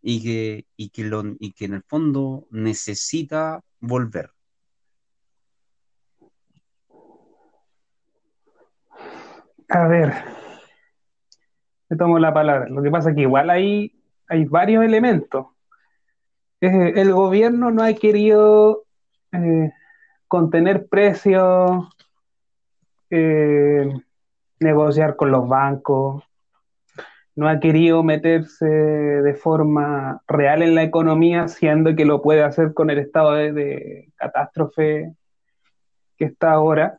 y 0.00 0.22
que, 0.22 0.66
y 0.76 0.90
que, 0.90 1.04
lo, 1.04 1.22
y 1.38 1.52
que 1.52 1.66
en 1.66 1.74
el 1.74 1.82
fondo 1.82 2.46
necesita 2.50 3.62
volver? 3.80 4.30
A 9.68 9.86
ver, 9.86 10.14
te 11.88 11.96
tomo 11.96 12.18
la 12.18 12.32
palabra. 12.32 12.68
Lo 12.68 12.82
que 12.82 12.90
pasa 12.90 13.10
es 13.10 13.16
que 13.16 13.22
igual 13.22 13.50
hay, 13.50 13.92
hay 14.28 14.44
varios 14.44 14.84
elementos. 14.84 15.46
el 16.60 17.12
gobierno 17.12 17.70
no 17.70 17.82
ha 17.82 17.92
querido 17.92 18.84
eh, 19.32 19.70
contener 20.26 20.86
precios, 20.88 21.88
eh, 23.10 23.92
negociar 24.60 25.16
con 25.16 25.30
los 25.30 25.48
bancos, 25.48 26.24
no 27.38 27.48
ha 27.48 27.60
querido 27.60 28.02
meterse 28.02 28.66
de 28.66 29.34
forma 29.34 30.20
real 30.26 30.60
en 30.60 30.74
la 30.74 30.82
economía, 30.82 31.46
siendo 31.46 31.94
que 31.94 32.04
lo 32.04 32.20
puede 32.20 32.42
hacer 32.42 32.74
con 32.74 32.90
el 32.90 32.98
estado 32.98 33.34
de, 33.34 34.08
catástrofe 34.16 35.14
que 36.16 36.24
está 36.24 36.50
ahora, 36.50 36.98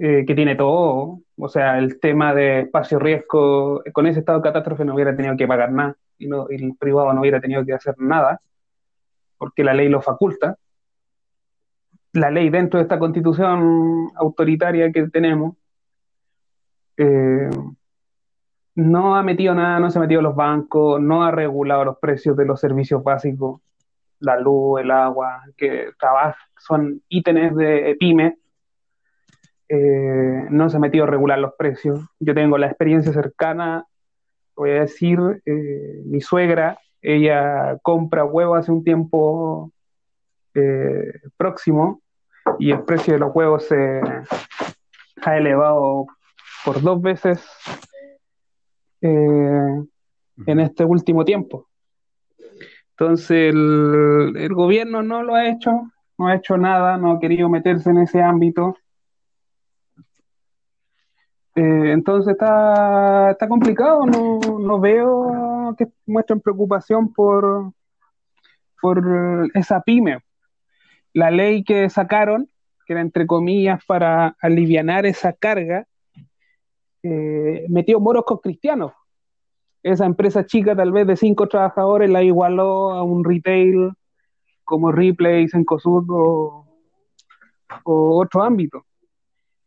eh, 0.00 0.24
que 0.26 0.34
tiene 0.34 0.56
todo, 0.56 1.20
o 1.36 1.48
sea, 1.48 1.78
el 1.78 2.00
tema 2.00 2.34
de 2.34 2.62
espacio 2.62 2.98
riesgo, 2.98 3.84
con 3.92 4.08
ese 4.08 4.18
estado 4.18 4.40
de 4.40 4.42
catástrofe 4.42 4.84
no 4.84 4.94
hubiera 4.96 5.14
tenido 5.14 5.36
que 5.36 5.46
pagar 5.46 5.70
nada 5.70 5.96
y, 6.18 6.26
no, 6.26 6.48
el 6.48 6.74
privado 6.76 7.12
no 7.12 7.20
hubiera 7.20 7.40
tenido 7.40 7.64
que 7.64 7.74
hacer 7.74 7.94
nada, 7.98 8.40
porque 9.38 9.62
la 9.62 9.72
ley 9.72 9.88
lo 9.88 10.02
faculta. 10.02 10.56
La 12.12 12.32
ley 12.32 12.50
dentro 12.50 12.78
de 12.78 12.82
esta 12.82 12.98
constitución 12.98 14.10
autoritaria 14.16 14.90
que 14.90 15.08
tenemos 15.10 15.54
eh, 16.96 17.50
no 18.74 19.16
ha 19.16 19.22
metido 19.22 19.54
nada, 19.54 19.78
no 19.78 19.90
se 19.90 19.98
ha 19.98 20.02
metido 20.02 20.22
los 20.22 20.34
bancos, 20.34 21.00
no 21.00 21.24
ha 21.24 21.30
regulado 21.30 21.84
los 21.84 21.98
precios 21.98 22.36
de 22.36 22.46
los 22.46 22.60
servicios 22.60 23.02
básicos, 23.02 23.60
la 24.20 24.38
luz, 24.38 24.80
el 24.80 24.90
agua, 24.90 25.42
que 25.56 25.90
son 26.58 27.02
ítems 27.08 27.56
de 27.56 27.96
pyme 27.98 28.38
eh, 29.74 30.46
no 30.50 30.68
se 30.68 30.76
ha 30.76 30.80
metido 30.80 31.04
a 31.04 31.06
regular 31.06 31.38
los 31.38 31.54
precios. 31.54 31.98
Yo 32.20 32.34
tengo 32.34 32.58
la 32.58 32.66
experiencia 32.66 33.10
cercana, 33.10 33.86
voy 34.54 34.68
a 34.70 34.80
decir, 34.80 35.18
eh, 35.46 36.02
mi 36.04 36.20
suegra, 36.20 36.78
ella 37.00 37.78
compra 37.80 38.22
huevos 38.22 38.58
hace 38.58 38.70
un 38.70 38.84
tiempo 38.84 39.72
eh, 40.54 41.20
próximo 41.38 42.02
y 42.58 42.72
el 42.72 42.82
precio 42.82 43.14
de 43.14 43.20
los 43.20 43.34
huevos 43.34 43.64
se 43.64 44.02
ha 45.24 45.36
elevado 45.38 46.04
por 46.62 46.82
dos 46.82 47.00
veces 47.00 47.42
en 49.02 50.60
este 50.60 50.84
último 50.84 51.24
tiempo. 51.24 51.68
Entonces 52.90 53.52
el, 53.52 54.34
el, 54.36 54.54
gobierno 54.54 55.02
no 55.02 55.22
lo 55.22 55.34
ha 55.34 55.48
hecho, 55.48 55.90
no 56.18 56.28
ha 56.28 56.36
hecho 56.36 56.56
nada, 56.56 56.96
no 56.98 57.12
ha 57.12 57.20
querido 57.20 57.48
meterse 57.48 57.90
en 57.90 57.98
ese 57.98 58.22
ámbito. 58.22 58.76
Eh, 61.54 61.92
entonces 61.92 62.32
está, 62.32 63.32
está 63.32 63.46
complicado, 63.48 64.06
no, 64.06 64.38
no, 64.38 64.80
veo 64.80 65.74
que 65.76 65.88
muestren 66.06 66.40
preocupación 66.40 67.12
por, 67.12 67.72
por 68.80 69.50
esa 69.54 69.82
pyme. 69.82 70.20
La 71.12 71.30
ley 71.30 71.62
que 71.62 71.90
sacaron, 71.90 72.48
que 72.86 72.94
era 72.94 73.02
entre 73.02 73.26
comillas 73.26 73.84
para 73.84 74.36
aliviar 74.40 75.04
esa 75.04 75.34
carga, 75.34 75.86
eh, 77.02 77.66
metió 77.68 78.00
moros 78.00 78.24
con 78.24 78.38
cristianos. 78.38 78.92
Esa 79.82 80.06
empresa 80.06 80.46
chica, 80.46 80.76
tal 80.76 80.92
vez 80.92 81.06
de 81.06 81.16
cinco 81.16 81.48
trabajadores, 81.48 82.10
la 82.10 82.22
igualó 82.22 82.92
a 82.92 83.02
un 83.02 83.24
retail 83.24 83.92
como 84.64 84.92
Ripley, 84.92 85.48
Sencosud 85.48 86.06
o, 86.08 86.66
o 87.84 88.20
otro 88.20 88.42
ámbito 88.42 88.84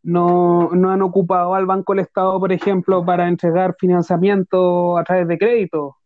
no, 0.06 0.70
no 0.70 0.90
han 0.90 1.02
ocupado 1.02 1.54
al 1.56 1.66
Banco 1.66 1.92
del 1.92 2.04
Estado, 2.04 2.38
por 2.38 2.52
ejemplo, 2.52 3.04
para 3.04 3.26
entregar 3.26 3.74
financiamiento 3.76 4.96
a 4.96 5.02
través 5.02 5.26
de 5.26 5.36
crédito, 5.36 5.96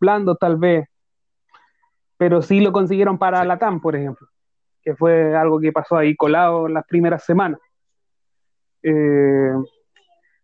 blando 0.00 0.36
tal 0.36 0.56
vez, 0.56 0.88
pero 2.16 2.40
sí 2.40 2.60
lo 2.60 2.72
consiguieron 2.72 3.18
para 3.18 3.44
la 3.44 3.58
TAM, 3.58 3.82
por 3.82 3.94
ejemplo, 3.94 4.26
que 4.80 4.96
fue 4.96 5.36
algo 5.36 5.60
que 5.60 5.70
pasó 5.70 5.98
ahí 5.98 6.16
colado 6.16 6.66
las 6.66 6.86
primeras 6.86 7.22
semanas. 7.24 7.60
Eh, 8.82 9.52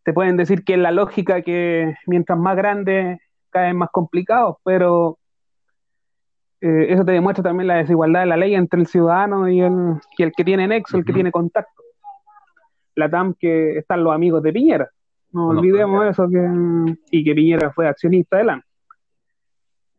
te 0.04 0.12
pueden 0.12 0.36
decir 0.36 0.64
que 0.64 0.74
es 0.74 0.78
la 0.78 0.90
lógica 0.90 1.42
que 1.42 1.94
mientras 2.06 2.38
más 2.38 2.56
grande 2.56 3.20
caen 3.50 3.76
más 3.76 3.90
complicados, 3.90 4.56
pero 4.64 5.18
eh, 6.60 6.86
eso 6.90 7.04
te 7.04 7.12
demuestra 7.12 7.42
también 7.42 7.68
la 7.68 7.76
desigualdad 7.76 8.20
de 8.20 8.26
la 8.26 8.36
ley 8.36 8.54
entre 8.54 8.80
el 8.80 8.86
ciudadano 8.86 9.48
y 9.48 9.60
el, 9.60 9.94
y 10.16 10.22
el 10.22 10.32
que 10.32 10.44
tiene 10.44 10.68
nexo, 10.68 10.96
el 10.96 11.04
que 11.04 11.12
tiene 11.12 11.32
contacto 11.32 11.80
la 13.00 13.10
TAM 13.10 13.34
que 13.38 13.78
están 13.78 14.04
los 14.04 14.14
amigos 14.14 14.42
de 14.42 14.52
Piñera. 14.52 14.88
No 15.32 15.48
olvidemos 15.48 16.06
eso 16.06 16.28
que, 16.28 16.96
y 17.10 17.24
que 17.24 17.34
Piñera 17.34 17.72
fue 17.72 17.88
accionista 17.88 18.36
de 18.36 18.44
la. 18.44 18.64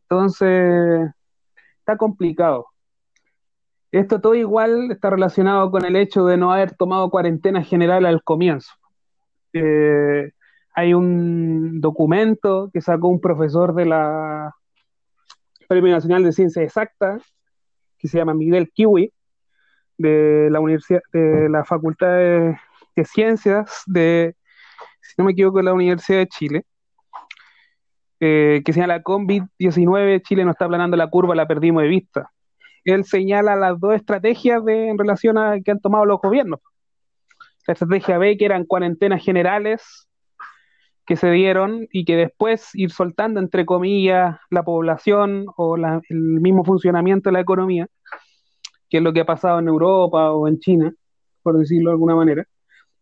Entonces, 0.02 1.10
está 1.78 1.96
complicado. 1.96 2.66
Esto 3.90 4.20
todo 4.20 4.34
igual 4.34 4.90
está 4.90 5.10
relacionado 5.10 5.70
con 5.70 5.84
el 5.84 5.96
hecho 5.96 6.24
de 6.24 6.36
no 6.36 6.52
haber 6.52 6.74
tomado 6.76 7.10
cuarentena 7.10 7.62
general 7.62 8.06
al 8.06 8.22
comienzo. 8.22 8.72
Eh, 9.52 10.32
hay 10.74 10.94
un 10.94 11.80
documento 11.80 12.70
que 12.72 12.80
sacó 12.80 13.08
un 13.08 13.20
profesor 13.20 13.74
de 13.74 13.86
la 13.86 14.54
Premio 15.68 15.92
Nacional 15.92 16.22
de 16.24 16.32
Ciencia 16.32 16.62
Exacta, 16.62 17.18
que 17.98 18.08
se 18.08 18.18
llama 18.18 18.34
Miguel 18.34 18.70
Kiwi, 18.70 19.12
de 19.96 20.48
la 20.50 20.60
Universidad, 20.60 21.00
de 21.12 21.48
la 21.48 21.64
Facultad 21.64 22.08
de, 22.08 22.58
Ciencias 23.04 23.82
de, 23.86 24.34
si 25.00 25.14
no 25.16 25.24
me 25.24 25.32
equivoco, 25.32 25.62
la 25.62 25.72
Universidad 25.72 26.18
de 26.18 26.26
Chile, 26.26 26.66
eh, 28.20 28.62
que 28.64 28.72
se 28.72 28.80
llama 28.80 28.94
la 28.94 29.02
COVID-19, 29.02 30.22
Chile 30.22 30.44
no 30.44 30.50
está 30.50 30.68
planando 30.68 30.96
la 30.96 31.08
curva, 31.08 31.34
la 31.34 31.48
perdimos 31.48 31.82
de 31.82 31.88
vista. 31.88 32.30
Él 32.84 33.04
señala 33.04 33.56
las 33.56 33.78
dos 33.80 33.94
estrategias 33.94 34.64
de, 34.64 34.88
en 34.88 34.98
relación 34.98 35.38
a 35.38 35.60
que 35.60 35.70
han 35.70 35.80
tomado 35.80 36.04
los 36.04 36.20
gobiernos. 36.20 36.60
La 37.66 37.72
estrategia 37.72 38.18
B, 38.18 38.36
que 38.36 38.44
eran 38.44 38.64
cuarentenas 38.64 39.24
generales, 39.24 40.08
que 41.06 41.16
se 41.16 41.30
dieron 41.30 41.88
y 41.92 42.04
que 42.04 42.16
después 42.16 42.70
ir 42.74 42.90
soltando, 42.90 43.40
entre 43.40 43.66
comillas, 43.66 44.38
la 44.50 44.62
población 44.62 45.46
o 45.56 45.76
el 45.76 46.20
mismo 46.40 46.64
funcionamiento 46.64 47.28
de 47.28 47.34
la 47.34 47.40
economía, 47.40 47.88
que 48.88 48.98
es 48.98 49.02
lo 49.02 49.12
que 49.12 49.20
ha 49.20 49.26
pasado 49.26 49.58
en 49.58 49.68
Europa 49.68 50.32
o 50.32 50.46
en 50.48 50.58
China, 50.58 50.92
por 51.42 51.58
decirlo 51.58 51.90
de 51.90 51.94
alguna 51.94 52.14
manera, 52.14 52.44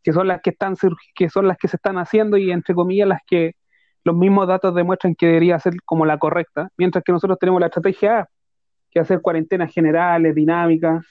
que 0.02 0.12
son 0.12 0.28
las 0.28 0.40
que 0.40 0.50
están 0.50 0.76
que 1.14 1.28
son 1.28 1.46
las 1.46 1.58
que 1.58 1.68
se 1.68 1.76
están 1.76 1.98
haciendo 1.98 2.36
y 2.36 2.50
entre 2.50 2.74
comillas 2.74 3.08
las 3.08 3.20
que 3.26 3.54
los 4.02 4.16
mismos 4.16 4.48
datos 4.48 4.74
demuestran 4.74 5.14
que 5.14 5.26
debería 5.26 5.58
ser 5.58 5.74
como 5.84 6.06
la 6.06 6.18
correcta, 6.18 6.70
mientras 6.78 7.04
que 7.04 7.12
nosotros 7.12 7.38
tenemos 7.38 7.60
la 7.60 7.66
estrategia 7.66 8.20
A, 8.20 8.28
que 8.90 9.00
hacer 9.00 9.20
cuarentenas 9.20 9.72
generales, 9.72 10.34
dinámicas, 10.34 11.04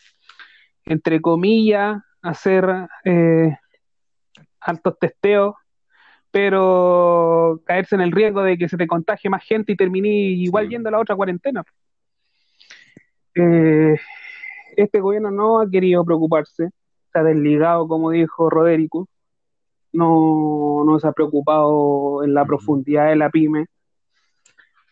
entre 0.86 1.22
comillas, 1.22 2.02
hacer 2.22 2.88
eh, 3.06 3.56
altos 4.60 4.98
testeos 5.00 5.56
pero 6.32 7.62
caerse 7.66 7.96
en 7.96 8.02
el 8.02 8.12
riesgo 8.12 8.44
de 8.44 8.58
que 8.58 8.70
se 8.70 8.78
te 8.78 8.88
contagie 8.88 9.30
más 9.30 9.44
gente 9.44 9.72
y 9.72 9.76
termine 9.76 10.10
igual 10.10 10.70
yendo 10.70 10.90
a 10.90 10.92
la 10.92 11.00
otra 11.00 11.16
cuarentena. 11.16 11.64
Eh, 13.36 13.96
este 14.76 15.00
gobierno 15.00 15.32
no 15.32 15.60
ha 15.60 15.70
querido 15.70 16.06
preocuparse, 16.06 16.70
está 17.06 17.24
desligado, 17.24 17.88
como 17.88 18.12
dijo 18.12 18.50
Roderico, 18.50 19.08
no, 19.92 20.84
no 20.86 21.00
se 21.00 21.08
ha 21.08 21.12
preocupado 21.12 22.24
en 22.24 22.34
la 22.34 22.46
profundidad 22.46 23.08
de 23.10 23.16
la 23.16 23.30
pyme. 23.30 23.66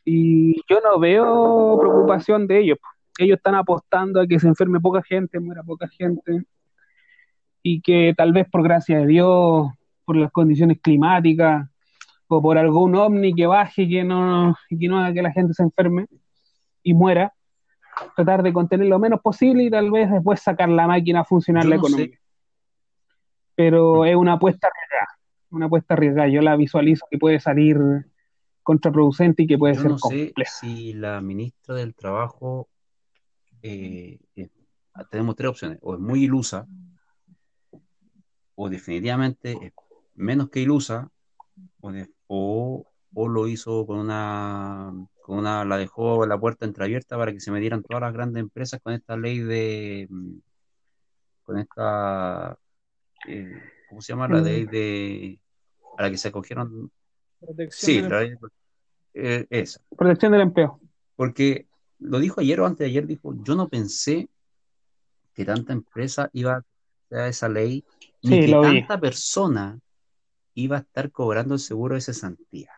Y 0.04 0.56
yo 0.70 0.80
no 0.82 1.00
veo 1.00 1.78
preocupación 1.80 2.48
de 2.48 2.60
ellos. 2.60 2.80
Ellos 3.20 3.38
están 3.38 3.56
apostando 3.56 4.22
a 4.22 4.28
que 4.28 4.40
se 4.40 4.48
enferme 4.48 4.80
poca 4.80 5.04
gente, 5.04 5.40
muera 5.40 5.64
poca 5.64 5.88
gente, 5.88 6.44
y 7.64 7.82
que 7.82 8.14
tal 8.16 8.34
vez 8.34 8.48
por 8.50 8.64
gracia 8.64 9.00
de 9.00 9.08
Dios 9.08 9.68
por 10.06 10.16
las 10.16 10.32
condiciones 10.32 10.80
climáticas 10.82 11.68
o 12.28 12.42
por 12.42 12.58
algún 12.58 12.96
ovni 12.96 13.34
que 13.34 13.46
baje 13.46 13.88
que 13.88 14.04
no, 14.04 14.56
que 14.70 14.88
no 14.88 15.00
haga 15.00 15.14
que 15.14 15.22
la 15.22 15.32
gente 15.32 15.54
se 15.54 15.64
enferme 15.64 16.08
y 16.82 16.94
muera, 16.94 17.34
tratar 18.16 18.44
de 18.44 18.54
contener 18.54 18.88
lo 18.88 19.00
menos 19.00 19.22
posible 19.22 19.64
y 19.64 19.70
tal 19.70 19.92
vez 19.92 20.10
después 20.10 20.42
sacar 20.42 20.70
la 20.70 20.88
máquina 20.88 21.22
a 21.22 21.26
funcionar 21.26 21.66
la 21.66 21.76
economía. 21.76 22.18
Pero 23.56 24.06
es 24.06 24.16
una 24.16 24.34
apuesta 24.34 24.68
arriesgada, 24.68 25.20
una 25.50 25.66
apuesta 25.66 25.94
arriesgada. 25.96 26.28
Yo 26.30 26.42
la 26.42 26.56
visualizo 26.56 27.06
que 27.10 27.18
puede 27.18 27.40
salir 27.40 27.78
contraproducente 28.64 29.44
y 29.44 29.48
que 29.48 29.58
puede 29.58 29.76
ser 29.76 29.92
no 29.92 29.98
sé 29.98 30.34
si 30.46 30.94
la 30.94 31.22
ministra 31.22 31.76
del 31.76 31.96
Trabajo 31.96 32.70
eh, 33.62 34.20
tenemos 35.10 35.36
tres 35.36 35.50
opciones, 35.50 35.80
o 35.82 35.96
es 35.96 36.00
muy 36.00 36.24
ilusa, 36.24 36.68
o 38.60 38.70
definitivamente 38.70 39.58
es 39.62 39.74
menos 40.16 40.50
que 40.50 40.60
ilusa, 40.60 41.10
o, 42.28 42.86
o, 43.14 43.28
lo 43.28 43.48
hizo 43.48 43.86
con 43.86 44.00
una, 44.00 44.92
con 45.22 45.38
una, 45.38 45.64
la 45.64 45.78
dejó 45.78 46.26
la 46.26 46.40
puerta 46.40 46.66
entreabierta 46.66 47.18
para 47.18 47.32
que 47.32 47.40
se 47.40 47.52
metieran 47.52 47.84
todas 47.84 48.02
las 48.02 48.14
grandes 48.14 48.42
empresas 48.42 48.82
con 48.82 48.94
esta 48.94 49.16
ley 49.16 49.40
de, 49.40 50.10
con 51.44 51.60
esta, 51.60 52.58
eh, 53.28 53.62
¿cómo 53.90 54.02
se 54.02 54.14
llama? 54.14 54.28
La 54.28 54.42
ley 54.42 54.66
mm. 54.66 54.70
de, 54.72 55.40
a 56.00 56.02
la 56.02 56.10
que 56.10 56.18
se 56.18 56.30
acogieron. 56.30 56.92
sí, 57.70 58.02
la 58.02 58.22
ley, 58.22 58.34
eh, 59.14 59.46
esa. 59.52 59.82
Protección 59.96 60.32
del 60.32 60.42
empleo. 60.42 60.80
Porque 61.16 61.68
lo 62.00 62.20
dijo 62.20 62.42
ayer 62.42 62.60
o 62.60 62.66
antes 62.66 62.80
de 62.80 62.86
ayer, 62.86 63.06
dijo, 63.06 63.36
yo 63.44 63.56
no 63.56 63.70
pensé 63.70 64.30
que 65.36 65.46
tanta 65.46 65.74
empresa 65.74 66.32
iba 66.34 66.66
a 67.12 67.28
esa 67.28 67.48
ley, 67.48 67.86
ni 68.30 68.46
que 68.46 68.52
tanta 68.52 69.00
persona 69.00 69.80
iba 70.54 70.78
a 70.78 70.80
estar 70.80 71.12
cobrando 71.12 71.54
el 71.54 71.60
seguro 71.60 71.96
de 71.96 72.02
cesantía. 72.02 72.72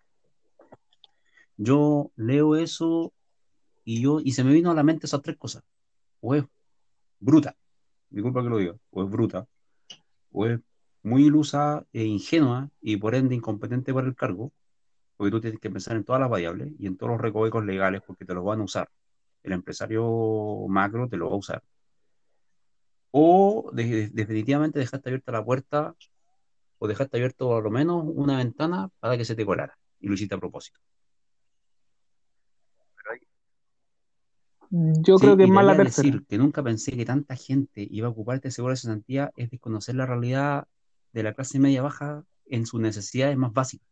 Yo 1.57 2.11
leo 2.15 2.55
eso 2.55 3.13
y 3.83 4.01
yo 4.01 4.19
y 4.19 4.31
se 4.31 4.43
me 4.43 4.53
vino 4.53 4.71
a 4.71 4.73
la 4.75 4.83
mente 4.83 5.05
esas 5.05 5.21
tres 5.21 5.37
cosas. 5.37 5.63
O 6.21 6.35
es 6.35 6.43
bruta, 7.19 7.55
disculpa 8.09 8.43
que 8.43 8.49
lo 8.49 8.57
diga, 8.57 8.75
o 8.91 9.03
es 9.03 9.09
bruta, 9.09 9.47
o 10.31 10.45
es 10.45 10.59
muy 11.03 11.25
ilusa 11.25 11.85
e 11.93 12.03
ingenua 12.03 12.69
y 12.81 12.97
por 12.97 13.15
ende 13.15 13.35
incompetente 13.35 13.93
para 13.93 14.07
el 14.07 14.15
cargo, 14.15 14.51
porque 15.15 15.31
tú 15.31 15.41
tienes 15.41 15.59
que 15.59 15.69
pensar 15.69 15.95
en 15.95 16.03
todas 16.03 16.19
las 16.19 16.29
variables 16.29 16.73
y 16.77 16.87
en 16.87 16.97
todos 16.97 17.13
los 17.13 17.21
recovecos 17.21 17.65
legales 17.65 18.01
porque 18.05 18.25
te 18.25 18.33
los 18.33 18.43
van 18.43 18.61
a 18.61 18.63
usar. 18.63 18.89
El 19.43 19.53
empresario 19.53 20.65
macro 20.67 21.07
te 21.07 21.17
lo 21.17 21.29
va 21.29 21.35
a 21.35 21.39
usar. 21.39 21.63
O 23.11 23.71
definitivamente 23.73 24.79
dejaste 24.79 25.09
abierta 25.09 25.31
la 25.31 25.43
puerta 25.43 25.95
o 26.77 26.87
dejaste 26.87 27.17
abierto 27.17 27.47
por 27.47 27.63
lo 27.63 27.71
menos 27.71 28.03
una 28.05 28.37
ventana 28.37 28.89
para 28.99 29.17
que 29.17 29.25
se 29.25 29.35
te 29.35 29.45
colara 29.45 29.77
y 29.99 30.07
lo 30.07 30.13
hiciste 30.13 30.35
a 30.35 30.39
propósito. 30.39 30.79
Yo 34.71 35.15
creo 35.15 35.35
que 35.35 35.45
es 35.45 35.49
más 35.49 35.65
la 35.65 35.73
decir 35.73 36.25
que 36.27 36.37
nunca 36.37 36.61
pensé 36.61 36.91
que 36.91 37.03
tanta 37.03 37.35
gente 37.35 37.87
iba 37.89 38.07
a 38.07 38.11
ocupar 38.11 38.35
este 38.35 38.51
seguro 38.51 38.73
de 38.73 38.77
cesantía 38.77 39.31
es 39.35 39.49
desconocer 39.49 39.95
la 39.95 40.05
realidad 40.05 40.67
de 41.11 41.23
la 41.23 41.33
clase 41.33 41.57
media 41.57 41.81
baja 41.81 42.23
en 42.45 42.67
sus 42.67 42.79
necesidades 42.79 43.35
más 43.35 43.51
básicas. 43.51 43.87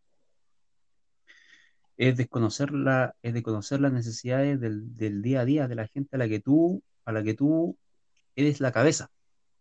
Es 1.97 2.15
desconocer, 2.15 2.71
la, 2.71 3.15
es 3.23 3.33
desconocer 3.33 3.81
las 3.81 3.91
necesidades 3.91 4.59
del, 4.59 4.95
del, 4.95 5.23
día 5.23 5.41
a 5.41 5.45
día 5.45 5.67
de 5.67 5.73
la 5.73 5.87
gente 5.87 6.15
a 6.15 6.19
la 6.19 6.27
que 6.27 6.39
tú, 6.39 6.83
a 7.05 7.11
la 7.11 7.23
que 7.23 7.33
tú 7.33 7.75
eres 8.37 8.61
la 8.61 8.71
cabeza 8.71 9.11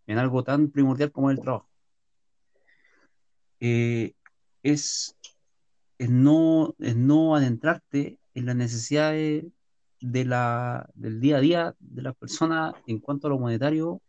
en 0.07 0.19
algo 0.19 0.45
tan 0.45 0.71
primordial 0.71 1.11
como 1.11 1.31
el 1.31 1.41
trabajo. 1.41 1.69
Eh, 3.59 4.15
es, 4.63 5.17
no, 5.99 6.75
no 6.79 7.35
adentrarte 7.35 8.21
en 8.35 8.47
las 8.47 8.55
necesidades 8.55 9.47
del 10.01 10.29
día 11.21 11.37
a 11.39 11.41
día 11.41 11.75
de 11.81 12.03
la 12.03 12.13
persona 12.13 12.75
en 12.87 13.01
cuanto 13.01 13.27
a 13.27 13.31
lo 13.31 13.39
monetario, 13.39 14.03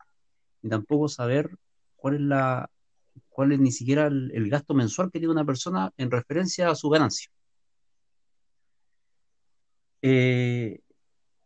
ni 0.62 0.69
tampoco 0.69 1.08
saber 1.08 1.49
cuál 1.95 2.15
es 2.15 2.21
la 2.21 2.69
cuál 3.30 3.51
es 3.51 3.60
ni 3.60 3.71
siquiera 3.71 4.08
el, 4.08 4.49
gasto 4.49 4.73
mensual 4.73 5.12
que 5.12 5.19
tiene 5.19 5.32
una 5.32 5.45
persona 5.45 5.91
en 5.97 6.12
referencia 6.12 6.69
a 6.69 6.75
su 6.75 6.89
ganancia. 6.89 7.30
Eh, 10.01 10.80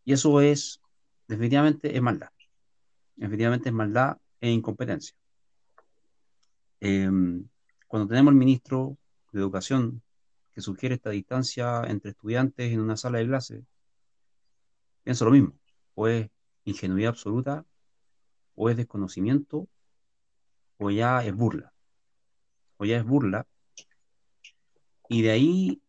y 0.06 0.14
eso 0.14 0.42
es, 0.42 0.82
definitivamente, 1.28 1.96
es 1.96 2.02
maldad. 2.02 2.30
Definitivamente 3.16 3.70
es 3.70 3.76
maldad 3.76 4.18
e 4.40 4.50
incompetencia. 4.50 5.16
Em, 6.80 7.48
cuando 7.88 8.08
tenemos 8.08 8.32
el 8.32 8.38
ministro 8.40 8.98
de 9.32 9.40
Educación 9.40 10.02
que 10.54 10.62
sugiere 10.62 10.96
esta 10.96 11.12
distancia 11.12 11.84
entre 11.88 12.12
estudiantes 12.12 12.72
en 12.72 12.82
una 12.82 12.98
sala 12.98 13.20
de 13.20 13.28
clase, 13.28 13.64
pienso 15.04 15.26
lo 15.26 15.32
mismo, 15.32 15.54
o 15.96 16.08
es 16.08 16.30
ingenuidad 16.66 17.10
absoluta, 17.10 17.66
o 18.56 18.70
es 18.70 18.78
desconocimiento, 18.78 19.68
o 20.78 20.90
ya 20.90 21.24
es 21.24 21.36
burla, 21.36 21.72
o 22.78 22.86
ya 22.86 22.98
es 22.98 23.06
burla. 23.06 23.46
Y 25.08 25.22
de 25.22 25.32
ahí 25.32 25.82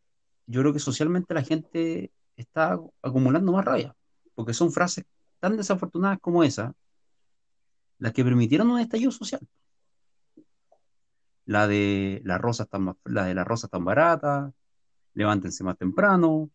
yo 0.47 0.61
creo 0.61 0.73
que 0.73 0.79
socialmente 0.79 1.35
la 1.35 1.43
gente 1.43 2.13
está 2.37 2.79
acumulando 3.01 3.53
más 3.53 3.65
rabia, 3.65 3.97
porque 4.35 4.55
son 4.55 4.73
frases 4.73 5.05
tan 5.41 5.57
desafortunadas 5.57 6.19
como 6.21 6.45
esa 6.45 6.75
las 8.03 8.13
que 8.13 8.25
permitieron 8.25 8.69
un 8.71 8.81
estallido 8.81 9.13
social 9.13 9.41
la 11.45 11.67
de 11.67 12.21
las 12.25 12.41
rosas 12.41 12.69
tan, 12.69 12.97
la 13.05 13.25
de 13.25 13.35
las 13.35 13.47
rosas 13.47 13.71
tan 13.71 13.85
baratas, 13.85 14.53
levántense 15.15 15.65
más 15.65 15.77
temprano, 15.77 16.51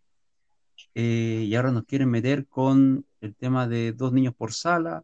eh, 0.95 1.43
y 1.45 1.55
ahora 1.55 1.71
nos 1.71 1.85
quieren 1.85 2.09
meter 2.09 2.47
con 2.47 3.05
el 3.21 3.35
tema 3.35 3.67
de 3.67 3.93
dos 3.93 4.13
niños 4.13 4.33
por 4.35 4.53
sala 4.53 5.03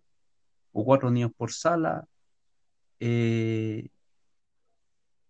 o 0.72 0.86
cuatro 0.86 1.12
niños 1.12 1.32
por 1.36 1.52
sala. 1.52 2.06
Eh, 3.00 3.90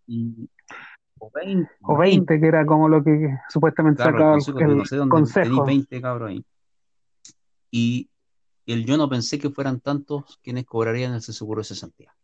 y, 0.06 0.48
o 1.18 1.30
20, 1.34 1.70
o 1.82 1.96
20, 1.96 2.40
que 2.40 2.46
era 2.46 2.66
como 2.66 2.88
lo 2.88 3.02
que 3.02 3.36
supuestamente 3.48 4.02
sacaba 4.02 4.36
el, 4.36 4.62
el, 4.62 4.76
no 4.76 4.84
sé 4.84 4.96
dónde 4.96 5.10
consejo. 5.10 5.64
20 5.64 6.00
cabros 6.00 6.30
ahí. 6.30 6.44
Y 7.70 8.08
el 8.72 8.86
yo 8.86 8.96
no 8.96 9.08
pensé 9.08 9.38
que 9.38 9.50
fueran 9.50 9.80
tantos 9.80 10.38
quienes 10.42 10.64
cobrarían 10.64 11.14
ese 11.14 11.32
seguro 11.32 11.60
de 11.60 11.64
cesantía. 11.64 12.14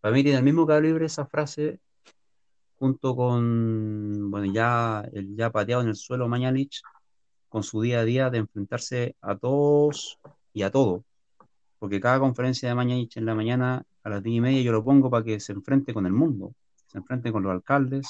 Para 0.00 0.14
mí 0.14 0.22
tiene 0.22 0.38
el 0.38 0.44
mismo 0.44 0.66
calibre 0.66 1.06
esa 1.06 1.26
frase 1.26 1.80
junto 2.78 3.16
con, 3.16 4.30
bueno, 4.30 4.52
ya 4.52 5.08
el 5.12 5.34
ya 5.36 5.50
pateado 5.50 5.82
en 5.82 5.88
el 5.88 5.96
suelo 5.96 6.28
Mañalich, 6.28 6.82
con 7.48 7.62
su 7.62 7.80
día 7.80 8.00
a 8.00 8.04
día 8.04 8.30
de 8.30 8.38
enfrentarse 8.38 9.16
a 9.20 9.36
todos 9.36 10.18
y 10.52 10.62
a 10.62 10.70
todo. 10.70 11.04
Porque 11.78 12.00
cada 12.00 12.18
conferencia 12.20 12.68
de 12.68 12.74
Mañalich 12.74 13.16
en 13.16 13.26
la 13.26 13.34
mañana 13.34 13.84
a 14.02 14.10
las 14.10 14.22
diez 14.22 14.36
y 14.36 14.40
media 14.40 14.62
yo 14.62 14.72
lo 14.72 14.84
pongo 14.84 15.10
para 15.10 15.24
que 15.24 15.40
se 15.40 15.52
enfrente 15.52 15.94
con 15.94 16.06
el 16.06 16.12
mundo, 16.12 16.54
se 16.86 16.98
enfrente 16.98 17.32
con 17.32 17.42
los 17.42 17.52
alcaldes, 17.52 18.06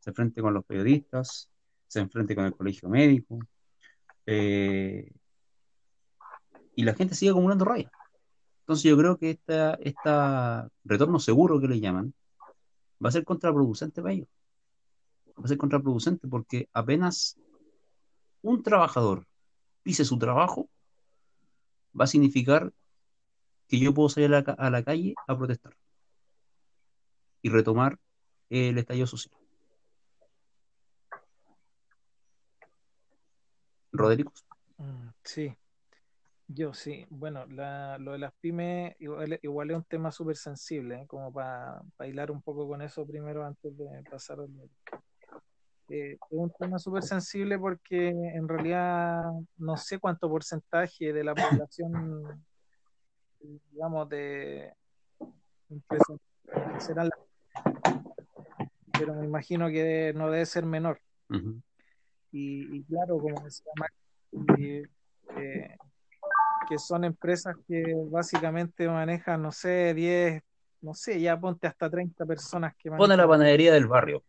se 0.00 0.10
enfrente 0.10 0.42
con 0.42 0.52
los 0.52 0.64
periodistas, 0.64 1.48
se 1.86 2.00
enfrente 2.00 2.34
con 2.34 2.44
el 2.46 2.54
colegio 2.54 2.88
médico. 2.88 3.38
Eh, 4.26 5.10
y 6.76 6.84
la 6.84 6.94
gente 6.94 7.14
sigue 7.14 7.30
acumulando 7.30 7.64
raya. 7.64 7.90
Entonces 8.60 8.84
yo 8.84 8.96
creo 8.96 9.18
que 9.18 9.30
esta, 9.30 9.74
esta 9.74 10.68
retorno 10.84 11.18
seguro 11.18 11.60
que 11.60 11.68
le 11.68 11.80
llaman 11.80 12.14
va 13.04 13.08
a 13.08 13.12
ser 13.12 13.24
contraproducente 13.24 14.00
para 14.00 14.14
ellos. 14.14 14.28
Va 15.38 15.44
a 15.44 15.48
ser 15.48 15.58
contraproducente 15.58 16.26
porque 16.28 16.68
apenas 16.72 17.36
un 18.42 18.62
trabajador 18.62 19.26
pise 19.82 20.04
su 20.04 20.18
trabajo, 20.18 20.68
va 21.98 22.04
a 22.04 22.08
significar 22.08 22.72
que 23.68 23.78
yo 23.78 23.92
puedo 23.92 24.08
salir 24.08 24.34
a 24.34 24.40
la, 24.40 24.52
a 24.52 24.70
la 24.70 24.82
calle 24.82 25.14
a 25.26 25.36
protestar 25.36 25.76
y 27.42 27.50
retomar 27.50 27.98
el 28.48 28.78
estallido 28.78 29.06
social. 29.06 29.34
Rodrigo. 33.92 34.32
Mm, 34.78 35.08
Sí, 35.22 35.54
yo 36.48 36.74
sí. 36.74 37.06
Bueno, 37.10 37.46
la- 37.46 37.98
lo 37.98 38.12
de 38.12 38.18
las 38.18 38.32
pymes 38.40 38.94
igual, 38.98 39.38
igual 39.42 39.70
es 39.70 39.76
un 39.76 39.84
tema 39.84 40.12
súper 40.12 40.36
sensible, 40.36 41.02
¿eh? 41.02 41.06
como 41.06 41.32
para 41.32 41.80
bailar 41.98 42.30
un 42.30 42.42
poco 42.42 42.68
con 42.68 42.82
eso 42.82 43.06
primero 43.06 43.44
antes 43.44 43.76
de 43.76 44.02
pasar 44.10 44.40
al... 44.40 44.50
Eh, 45.90 46.12
es 46.12 46.18
un 46.30 46.50
tema 46.58 46.78
súper 46.78 47.02
sensible 47.02 47.58
porque 47.58 48.08
en 48.08 48.48
realidad 48.48 49.22
no 49.58 49.76
sé 49.76 49.98
cuánto 49.98 50.28
porcentaje 50.30 51.12
de 51.12 51.24
la 51.24 51.34
población, 51.34 52.44
digamos, 53.70 54.08
de 54.08 54.72
empresas 55.68 56.18
serán 56.78 57.10
las 57.10 57.18
pero 58.98 59.14
me 59.14 59.26
imagino 59.26 59.68
que 59.68 60.12
no 60.14 60.30
debe 60.30 60.46
ser 60.46 60.64
menor. 60.64 61.00
Y, 62.32 62.76
y 62.76 62.82
claro, 62.84 63.18
como 63.18 63.44
decía 63.44 63.72
Max, 63.76 63.92
y, 64.58 64.82
eh, 65.36 65.76
que 66.68 66.78
son 66.78 67.04
empresas 67.04 67.56
que 67.66 67.94
básicamente 68.10 68.88
manejan, 68.88 69.42
no 69.42 69.52
sé, 69.52 69.94
10, 69.94 70.42
no 70.80 70.94
sé, 70.94 71.20
ya 71.20 71.38
ponte 71.38 71.66
hasta 71.66 71.90
30 71.90 72.26
personas 72.26 72.74
que 72.76 72.90
Pone 72.90 73.16
la 73.16 73.26
manejan. 73.26 73.28
panadería 73.28 73.72
del 73.72 73.86
barrio. 73.86 74.22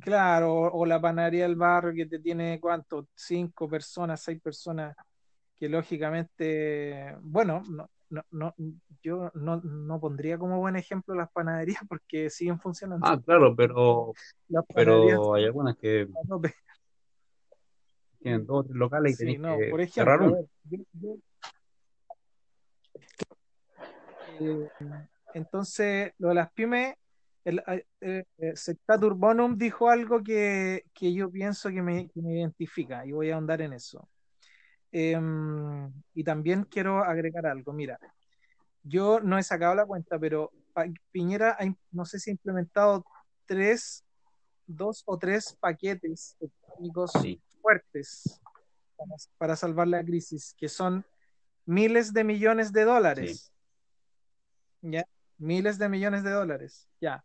Claro, 0.00 0.52
o, 0.54 0.80
o 0.80 0.86
la 0.86 1.00
panadería 1.00 1.44
del 1.44 1.56
barrio 1.56 1.92
que 1.94 2.06
te 2.06 2.18
tiene, 2.18 2.58
¿cuánto? 2.60 3.06
Cinco 3.14 3.68
personas, 3.68 4.20
seis 4.20 4.40
personas, 4.40 4.96
que 5.58 5.68
lógicamente, 5.68 7.16
bueno, 7.20 7.62
no, 7.68 7.88
no, 8.10 8.22
no, 8.30 8.54
yo 9.02 9.30
no, 9.34 9.60
no 9.62 10.00
pondría 10.00 10.38
como 10.38 10.58
buen 10.58 10.76
ejemplo 10.76 11.14
las 11.14 11.30
panaderías 11.30 11.82
porque 11.88 12.30
siguen 12.30 12.58
funcionando. 12.60 13.06
Ah, 13.06 13.18
claro, 13.24 13.54
pero, 13.54 14.12
pero 14.74 15.34
hay 15.34 15.44
algunas 15.44 15.76
que. 15.76 16.08
Tienen 18.22 18.46
dos 18.46 18.66
locales 18.70 19.12
y 19.12 19.16
Sí, 19.16 19.18
tenéis 19.24 19.40
no, 19.40 19.56
que 19.58 19.70
por 19.70 19.86
cerrar 19.88 20.20
ejemplo, 20.20 20.24
a 20.24 20.28
uno. 20.28 20.36
ver, 20.36 20.46
yo- 20.70 20.84
yo- 20.92 21.16
eh, 24.40 24.68
entonces, 25.34 26.12
lo 26.18 26.28
de 26.28 26.34
las 26.34 26.52
pymes, 26.52 26.94
el, 27.44 27.62
eh, 28.00 28.24
eh, 28.38 28.52
Sectatur 28.54 29.14
Bonum 29.14 29.56
dijo 29.56 29.88
algo 29.88 30.22
que, 30.22 30.84
que 30.94 31.12
yo 31.12 31.30
pienso 31.30 31.70
que 31.70 31.82
me, 31.82 32.08
que 32.08 32.22
me 32.22 32.34
identifica 32.38 33.04
y 33.04 33.12
voy 33.12 33.30
a 33.30 33.34
ahondar 33.34 33.60
en 33.62 33.72
eso. 33.72 34.08
Em, 34.92 35.90
y 36.14 36.22
también 36.22 36.64
quiero 36.64 37.02
agregar 37.02 37.46
algo. 37.46 37.72
Mira, 37.72 37.98
yo 38.82 39.20
no 39.20 39.38
he 39.38 39.42
sacado 39.42 39.74
la 39.74 39.86
cuenta, 39.86 40.18
pero 40.18 40.52
Pa- 40.72 40.86
Piñera, 41.10 41.56
no 41.90 42.04
sé 42.04 42.18
si 42.18 42.30
ha 42.30 42.32
implementado 42.32 43.04
tres, 43.46 44.04
dos 44.66 45.02
o 45.06 45.18
tres 45.18 45.56
paquetes 45.60 46.36
económicos 46.40 47.10
Sí. 47.20 47.40
Fuertes 47.62 48.40
para, 48.96 49.14
para 49.38 49.56
salvar 49.56 49.88
la 49.88 50.04
crisis, 50.04 50.54
que 50.58 50.68
son 50.68 51.04
miles 51.64 52.12
de 52.12 52.24
millones 52.24 52.72
de 52.72 52.84
dólares. 52.84 53.52
¿Ya? 54.82 55.04
Miles 55.38 55.78
de 55.78 55.88
millones 55.88 56.24
de 56.24 56.30
dólares. 56.30 56.88
Ya. 57.00 57.24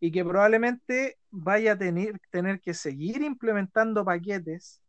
Y 0.00 0.12
que 0.12 0.24
probablemente 0.24 1.18
vaya 1.30 1.72
a 1.72 1.78
tener, 1.78 2.18
tener 2.30 2.60
que 2.60 2.72
seguir 2.72 3.22
implementando 3.22 4.04
paquetes 4.04 4.80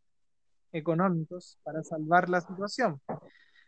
económicos 0.72 1.58
para 1.64 1.82
salvar 1.82 2.28
la 2.28 2.40
situación. 2.40 3.00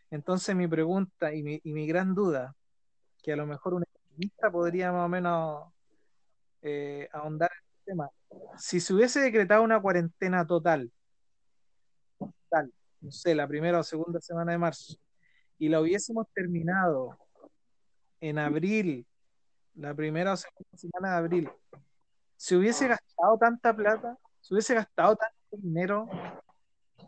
Entonces 0.09 0.55
mi 0.55 0.67
pregunta 0.67 1.33
y 1.33 1.43
mi, 1.43 1.59
y 1.63 1.73
mi 1.73 1.85
gran 1.85 2.15
duda, 2.15 2.55
que 3.21 3.33
a 3.33 3.35
lo 3.35 3.45
mejor 3.45 3.73
un 3.73 3.83
economista 3.83 4.51
podría 4.51 4.91
más 4.91 5.05
o 5.05 5.09
menos 5.09 5.73
eh, 6.61 7.09
ahondar 7.11 7.51
si 8.57 8.79
se 8.79 8.93
hubiese 8.93 9.19
decretado 9.19 9.63
una 9.63 9.81
cuarentena 9.81 10.45
total, 10.45 10.91
no 13.01 13.11
sé, 13.11 13.35
la 13.35 13.47
primera 13.47 13.79
o 13.79 13.83
segunda 13.83 14.19
semana 14.21 14.53
de 14.53 14.57
marzo, 14.57 14.95
y 15.57 15.69
la 15.69 15.81
hubiésemos 15.81 16.27
terminado 16.33 17.17
en 18.21 18.39
abril, 18.39 19.05
la 19.75 19.93
primera 19.93 20.33
o 20.33 20.37
segunda 20.37 20.77
semana 20.77 21.11
de 21.11 21.17
abril, 21.17 21.51
se 22.37 22.55
hubiese 22.55 22.87
gastado 22.87 23.37
tanta 23.37 23.75
plata, 23.75 24.17
se 24.39 24.53
hubiese 24.53 24.73
gastado 24.73 25.15
tanto 25.15 25.57
dinero 25.57 26.07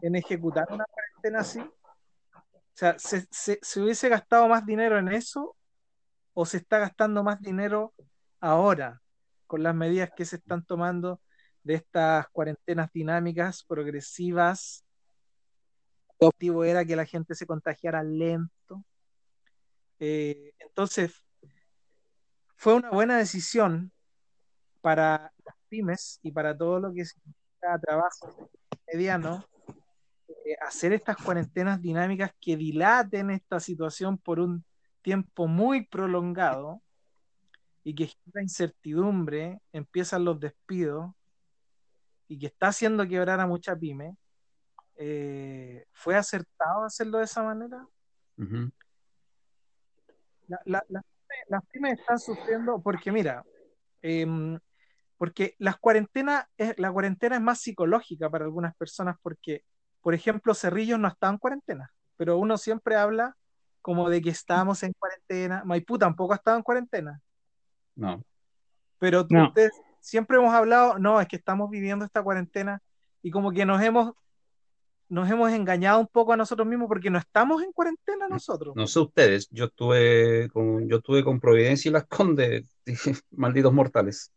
en 0.02 0.16
ejecutar 0.16 0.68
una 0.72 0.86
cuarentena 0.86 1.40
así. 1.40 1.60
O 1.60 2.78
sea, 2.78 3.00
¿se, 3.00 3.26
se, 3.32 3.60
se 3.62 3.82
hubiese 3.82 4.10
gastado 4.10 4.48
más 4.50 4.66
dinero 4.66 4.98
en 4.98 5.08
eso 5.08 5.56
o 6.34 6.46
se 6.46 6.58
está 6.58 6.80
gastando 6.80 7.24
más 7.24 7.42
dinero 7.42 7.94
ahora 8.42 9.02
con 9.47 9.63
las 9.63 9.75
medidas 9.75 10.12
que 10.15 10.25
se 10.25 10.38
están 10.38 10.65
tomando 10.65 11.21
de 11.63 11.75
estas 11.75 12.27
cuarentenas 12.29 12.91
dinámicas, 12.93 13.63
progresivas? 13.63 14.86
El 16.19 16.27
objetivo 16.27 16.63
era 16.63 16.86
que 16.86 16.95
la 16.95 17.05
gente 17.05 17.36
se 17.36 17.45
contagiara 17.45 18.03
lento. 18.03 18.84
Eh, 19.99 20.53
entonces, 20.60 21.23
fue 22.55 22.75
una 22.75 22.89
buena 22.89 23.17
decisión 23.17 23.91
para 24.81 25.34
las 25.43 25.55
pymes 25.67 26.19
y 26.21 26.31
para 26.31 26.58
todo 26.58 26.79
lo 26.79 26.93
que 26.93 27.05
significa 27.05 27.79
trabajo 27.79 28.49
mediano 28.91 29.45
eh, 30.27 30.55
hacer 30.62 30.93
estas 30.93 31.17
cuarentenas 31.17 31.81
dinámicas 31.81 32.31
que 32.39 32.55
dilaten 32.55 33.31
esta 33.31 33.60
situación 33.60 34.17
por 34.17 34.39
un 34.39 34.63
tiempo 35.01 35.47
muy 35.47 35.86
prolongado 35.86 36.81
y 37.86 37.93
que 37.93 38.08
genera 38.08 38.41
incertidumbre, 38.41 39.62
empiezan 39.71 40.26
los 40.26 40.39
despidos 40.39 41.12
y 42.28 42.39
que 42.39 42.48
está 42.48 42.69
haciendo 42.69 43.08
quebrar 43.08 43.39
a 43.39 43.45
mucha 43.45 43.76
pyme. 43.76 44.17
Eh, 44.95 45.86
¿Fue 45.93 46.15
acertado 46.15 46.84
hacerlo 46.84 47.19
de 47.19 47.26
esa 47.26 47.43
manera? 47.43 47.86
Ujú. 48.38 48.71
La- 50.48 50.60
la- 50.65 50.84
la- 50.89 51.04
las 51.48 51.63
pymes 51.67 52.00
están 52.00 52.19
sufriendo 52.19 52.82
porque, 52.82 53.12
mira, 53.12 53.43
em, 54.02 54.60
porque 55.17 55.56
las 55.60 55.77
cuarentenas, 55.77 56.46
la 56.77 56.92
cuarentena 56.92 57.36
es 57.36 57.42
más 57.42 57.62
psicológica 57.62 58.31
para 58.31 58.46
algunas 58.46 58.75
personas 58.75 59.15
porque, 59.21 59.63
por 60.02 60.15
ejemplo, 60.15 60.56
Cerrillos 60.56 60.98
no 61.00 61.08
está 61.08 61.29
en 61.29 61.38
cuarentena, 61.38 61.92
pero 62.17 62.38
uno 62.40 62.58
siempre 62.58 62.96
habla 62.96 63.36
como 63.83 64.10
de 64.10 64.21
que 64.23 64.31
estamos 64.31 64.81
en 64.81 64.94
cuarentena. 64.94 65.62
Maipú 65.65 66.00
tampoco 66.00 66.33
ha 66.33 66.38
estado 66.38 66.58
en 66.58 66.63
cuarentena, 66.63 67.21
No. 67.96 68.23
pero 69.00 69.25
No. 69.29 69.48
ustedes 69.48 69.71
siempre 70.00 70.37
hemos 70.37 70.54
hablado, 70.54 70.98
no, 71.00 71.19
es 71.19 71.27
que 71.27 71.35
estamos 71.35 71.69
viviendo 71.69 72.06
esta 72.06 72.23
cuarentena 72.23 72.81
y 73.21 73.31
como 73.31 73.52
que 73.52 73.65
nos 73.65 73.81
hemos, 73.81 74.13
nos 75.10 75.29
hemos 75.29 75.52
engañado 75.52 76.00
un 76.00 76.08
poco 76.08 76.33
a 76.33 76.37
nosotros 76.37 76.67
mismos 76.67 76.87
porque 76.87 77.10
no 77.10 77.17
estamos 77.17 77.62
en 77.63 77.71
cuarentena 77.71 78.27
nosotros. 78.27 78.75
No 78.75 78.85
sé 78.87 79.00
ustedes, 79.00 79.50
yo 79.50 79.65
estuve 79.65 80.50
con, 80.50 80.87
yo 80.87 80.98
estuve 80.98 81.23
con 81.23 81.39
Providencia 81.39 81.89
y 81.89 81.93
Las 81.93 82.06
Condes, 82.06 82.77
malditos 83.31 83.73
mortales. 83.73 84.31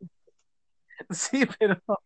Sí, 1.10 1.46
pero 1.58 1.80
a 1.86 1.96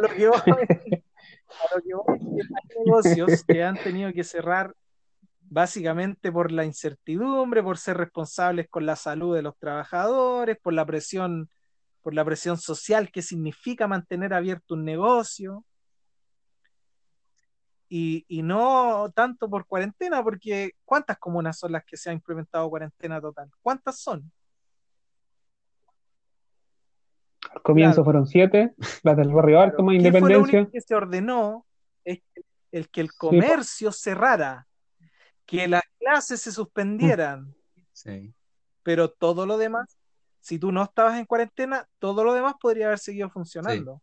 lo 0.00 0.08
que 0.08 0.28
voy, 0.28 0.38
a 0.38 1.74
lo 1.74 1.82
que 1.82 1.94
voy 1.94 2.18
es 2.38 2.48
que 2.48 2.54
hay 2.54 2.84
negocios 2.84 3.44
que 3.44 3.64
han 3.64 3.76
tenido 3.82 4.12
que 4.12 4.24
cerrar 4.24 4.74
básicamente 5.50 6.32
por 6.32 6.52
la 6.52 6.64
incertidumbre, 6.64 7.62
por 7.62 7.76
ser 7.76 7.96
responsables 7.98 8.68
con 8.70 8.86
la 8.86 8.96
salud 8.96 9.34
de 9.34 9.42
los 9.42 9.58
trabajadores, 9.58 10.56
por 10.62 10.72
la 10.72 10.86
presión, 10.86 11.50
por 12.02 12.14
la 12.14 12.24
presión 12.24 12.56
social 12.58 13.10
que 13.12 13.20
significa 13.22 13.86
mantener 13.88 14.32
abierto 14.32 14.74
un 14.74 14.84
negocio. 14.84 15.64
Y, 17.88 18.24
y 18.28 18.42
no 18.42 19.10
tanto 19.14 19.50
por 19.50 19.66
cuarentena, 19.66 20.22
porque 20.22 20.72
¿cuántas 20.84 21.18
comunas 21.18 21.58
son 21.58 21.72
las 21.72 21.84
que 21.84 21.96
se 21.96 22.08
ha 22.10 22.12
implementado 22.12 22.70
cuarentena 22.70 23.20
total? 23.20 23.50
¿Cuántas 23.60 23.98
son? 24.00 24.30
Al 27.54 27.62
comienzo 27.62 28.02
Claro. 28.02 28.04
fueron 28.04 28.26
siete, 28.26 28.74
las 29.02 29.16
del 29.16 29.32
barrio. 29.32 29.60
Alto 29.60 29.82
más 29.82 29.96
¿Qué 29.96 30.12
fue 30.12 30.30
lo 30.30 30.38
Independencia. 30.38 30.60
único 30.60 30.70
que 30.70 30.80
se 30.80 30.94
ordenó? 30.94 31.66
Es 32.04 32.20
el 32.72 32.88
que 32.90 33.00
el 33.00 33.08
Sí, 33.08 33.16
comercio 33.18 33.92
cerrara, 33.92 34.68
que 35.50 35.66
las 35.66 35.82
clases 35.98 36.40
se 36.40 36.52
suspendieran, 36.52 37.52
Sí. 37.92 38.32
pero 38.82 39.10
todo 39.10 39.44
lo 39.46 39.58
demás, 39.58 39.98
si 40.38 40.58
tú 40.58 40.70
no 40.72 40.84
estabas 40.84 41.18
en 41.18 41.26
cuarentena, 41.26 41.86
todo 41.98 42.24
lo 42.24 42.32
demás 42.32 42.54
podría 42.60 42.86
haber 42.86 43.00
seguido 43.00 43.28
funcionando. 43.28 44.00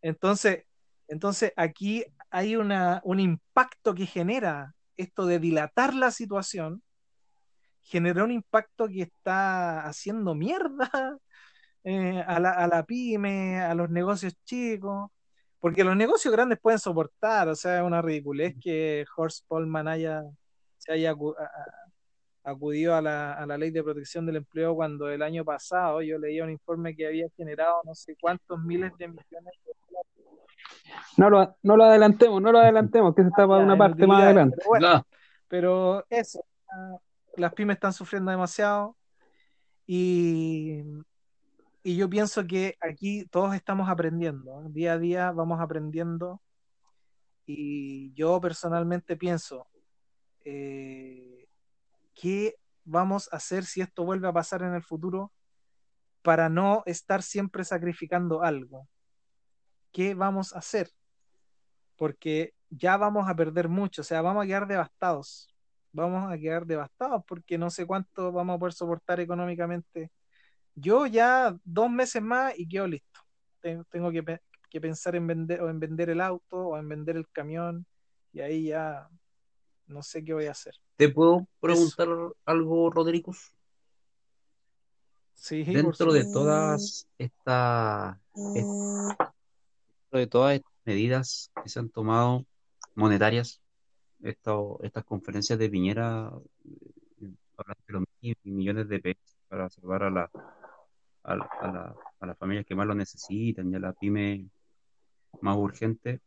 Entonces, 0.00 0.64
entonces 1.06 1.52
aquí 1.56 2.04
hay 2.30 2.56
una, 2.56 3.00
un 3.04 3.20
impacto 3.20 3.94
que 3.94 4.06
genera 4.06 4.74
esto 4.96 5.26
de 5.26 5.38
dilatar 5.38 5.94
la 5.94 6.10
situación, 6.10 6.82
genera 7.82 8.24
un 8.24 8.30
impacto 8.30 8.88
que 8.88 9.02
está 9.02 9.86
haciendo 9.86 10.34
mierda 10.34 10.90
eh, 11.84 12.24
a 12.26 12.40
la, 12.40 12.52
a 12.52 12.66
la 12.66 12.84
pyme, 12.84 13.60
a 13.60 13.74
los 13.74 13.90
negocios 13.90 14.34
chicos, 14.44 15.10
porque 15.64 15.82
los 15.82 15.96
negocios 15.96 16.30
grandes 16.30 16.58
pueden 16.60 16.78
soportar, 16.78 17.48
o 17.48 17.54
sea, 17.54 17.78
es 17.78 17.82
una 17.86 18.02
ridiculez 18.02 18.54
que 18.60 19.06
Horst 19.16 19.46
Polman 19.48 19.88
haya, 19.88 20.22
se 20.76 20.92
haya 20.92 21.14
acu- 21.14 21.34
a- 21.38 21.42
a- 21.44 22.50
acudido 22.52 22.94
a 22.94 23.00
la, 23.00 23.32
a 23.32 23.46
la 23.46 23.56
ley 23.56 23.70
de 23.70 23.82
protección 23.82 24.26
del 24.26 24.36
empleo 24.36 24.74
cuando 24.74 25.08
el 25.08 25.22
año 25.22 25.42
pasado 25.42 26.02
yo 26.02 26.18
leía 26.18 26.44
un 26.44 26.50
informe 26.50 26.94
que 26.94 27.06
había 27.06 27.30
generado 27.34 27.76
no 27.84 27.94
sé 27.94 28.14
cuántos 28.20 28.62
miles 28.62 28.92
de 28.98 29.08
millones 29.08 29.54
de 29.64 29.72
dólares 29.88 31.16
No 31.16 31.30
lo, 31.30 31.56
no 31.62 31.76
lo 31.78 31.84
adelantemos, 31.84 32.42
no 32.42 32.52
lo 32.52 32.58
adelantemos, 32.58 33.14
que 33.14 33.22
se 33.22 33.28
está 33.28 33.48
para 33.48 33.64
una 33.64 33.78
parte 33.78 34.06
más 34.06 34.22
adelante. 34.22 34.56
Pero 34.58 34.68
bueno, 34.68 35.06
pero 35.48 36.04
eso, 36.10 36.44
ah, 36.70 36.98
las 37.38 37.54
pymes 37.54 37.76
están 37.76 37.94
sufriendo 37.94 38.30
demasiado 38.30 38.98
y, 39.86 40.82
y 41.84 41.96
yo 41.96 42.08
pienso 42.08 42.46
que 42.46 42.76
aquí 42.80 43.26
todos 43.26 43.54
estamos 43.54 43.90
aprendiendo, 43.90 44.62
¿eh? 44.62 44.68
día 44.70 44.94
a 44.94 44.98
día 44.98 45.32
vamos 45.32 45.60
aprendiendo 45.60 46.40
y 47.44 48.10
yo 48.14 48.40
personalmente 48.40 49.18
pienso, 49.18 49.68
eh, 50.46 51.46
¿qué 52.14 52.56
vamos 52.84 53.28
a 53.30 53.36
hacer 53.36 53.66
si 53.66 53.82
esto 53.82 54.02
vuelve 54.02 54.26
a 54.26 54.32
pasar 54.32 54.62
en 54.62 54.72
el 54.72 54.82
futuro 54.82 55.30
para 56.22 56.48
no 56.48 56.82
estar 56.86 57.22
siempre 57.22 57.64
sacrificando 57.64 58.42
algo? 58.42 58.88
¿Qué 59.92 60.14
vamos 60.14 60.54
a 60.54 60.60
hacer? 60.60 60.90
Porque 61.96 62.54
ya 62.70 62.96
vamos 62.96 63.28
a 63.28 63.36
perder 63.36 63.68
mucho, 63.68 64.00
o 64.00 64.04
sea, 64.04 64.22
vamos 64.22 64.42
a 64.42 64.46
quedar 64.46 64.66
devastados, 64.66 65.54
vamos 65.92 66.32
a 66.32 66.38
quedar 66.38 66.64
devastados 66.64 67.22
porque 67.28 67.58
no 67.58 67.68
sé 67.68 67.86
cuánto 67.86 68.32
vamos 68.32 68.56
a 68.56 68.58
poder 68.58 68.72
soportar 68.72 69.20
económicamente. 69.20 70.10
Yo 70.74 71.06
ya 71.06 71.56
dos 71.64 71.90
meses 71.90 72.22
más 72.22 72.58
y 72.58 72.68
quedo 72.68 72.86
listo. 72.86 73.20
Tengo, 73.60 74.10
que, 74.10 74.22
pe- 74.22 74.42
que 74.68 74.80
pensar 74.80 75.16
en 75.16 75.26
vender 75.26 75.62
o 75.62 75.70
en 75.70 75.80
vender 75.80 76.10
el 76.10 76.20
auto 76.20 76.56
o 76.56 76.76
en 76.78 76.88
vender 76.88 77.16
el 77.16 77.28
camión 77.30 77.86
y 78.32 78.40
ahí 78.40 78.66
ya 78.66 79.08
no 79.86 80.02
sé 80.02 80.24
qué 80.24 80.34
voy 80.34 80.46
a 80.46 80.50
hacer. 80.50 80.74
¿Te 80.96 81.08
puedo 81.08 81.46
preguntar 81.60 82.08
algo, 82.44 82.90
Rodrigo? 82.90 83.32
Sí, 85.34 85.64
Dentro 85.64 86.12
de 86.12 86.24
todas 86.24 87.06
estas 87.18 88.18
dentro 88.34 88.66
de 90.12 90.26
todas 90.26 90.54
estas 90.54 90.72
medidas 90.84 91.50
que 91.62 91.68
se 91.68 91.78
han 91.78 91.88
tomado 91.90 92.44
monetarias, 92.94 93.60
estas 94.22 95.04
conferencias 95.04 95.58
de 95.58 95.68
Piñera 95.68 96.30
eh, 97.20 97.30
hablan 97.56 97.76
de 97.86 97.92
los 97.92 98.04
mil 98.20 98.36
millones 98.44 98.88
de 98.88 99.00
pesos 99.00 99.36
para 99.48 99.68
salvar 99.68 100.04
a 100.04 100.10
la, 100.10 100.30
a, 101.24 101.36
la- 101.36 101.50
a 101.60 101.66
la- 101.68 101.94
a 102.20 102.26
las 102.26 102.38
familias 102.38 102.64
que 102.66 102.74
más 102.74 102.86
lo 102.86 102.94
necesitan 102.94 103.70
y 103.70 103.74
a 103.76 103.80
la 103.80 103.92
pyme 103.92 104.46
más 105.42 105.56
urgente. 105.56 106.20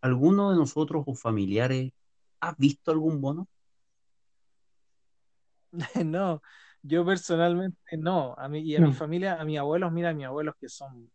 ¿Alguno 0.00 0.50
de 0.50 0.56
nosotros 0.56 1.04
o 1.06 1.14
familiares 1.14 1.92
ha 2.40 2.54
visto 2.58 2.90
algún 2.90 3.20
bono? 3.20 3.48
No, 6.04 6.42
yo 6.82 7.04
personalmente 7.04 7.78
no. 7.98 8.34
A 8.36 8.48
mí 8.48 8.60
y 8.60 8.76
a 8.76 8.80
mi 8.80 8.92
familia, 8.92 9.40
a 9.40 9.44
mis 9.44 9.58
abuelos, 9.58 9.92
mira, 9.92 10.10
a 10.10 10.14
mis 10.14 10.26
abuelos 10.26 10.54
que 10.60 10.68
son, 10.68 11.10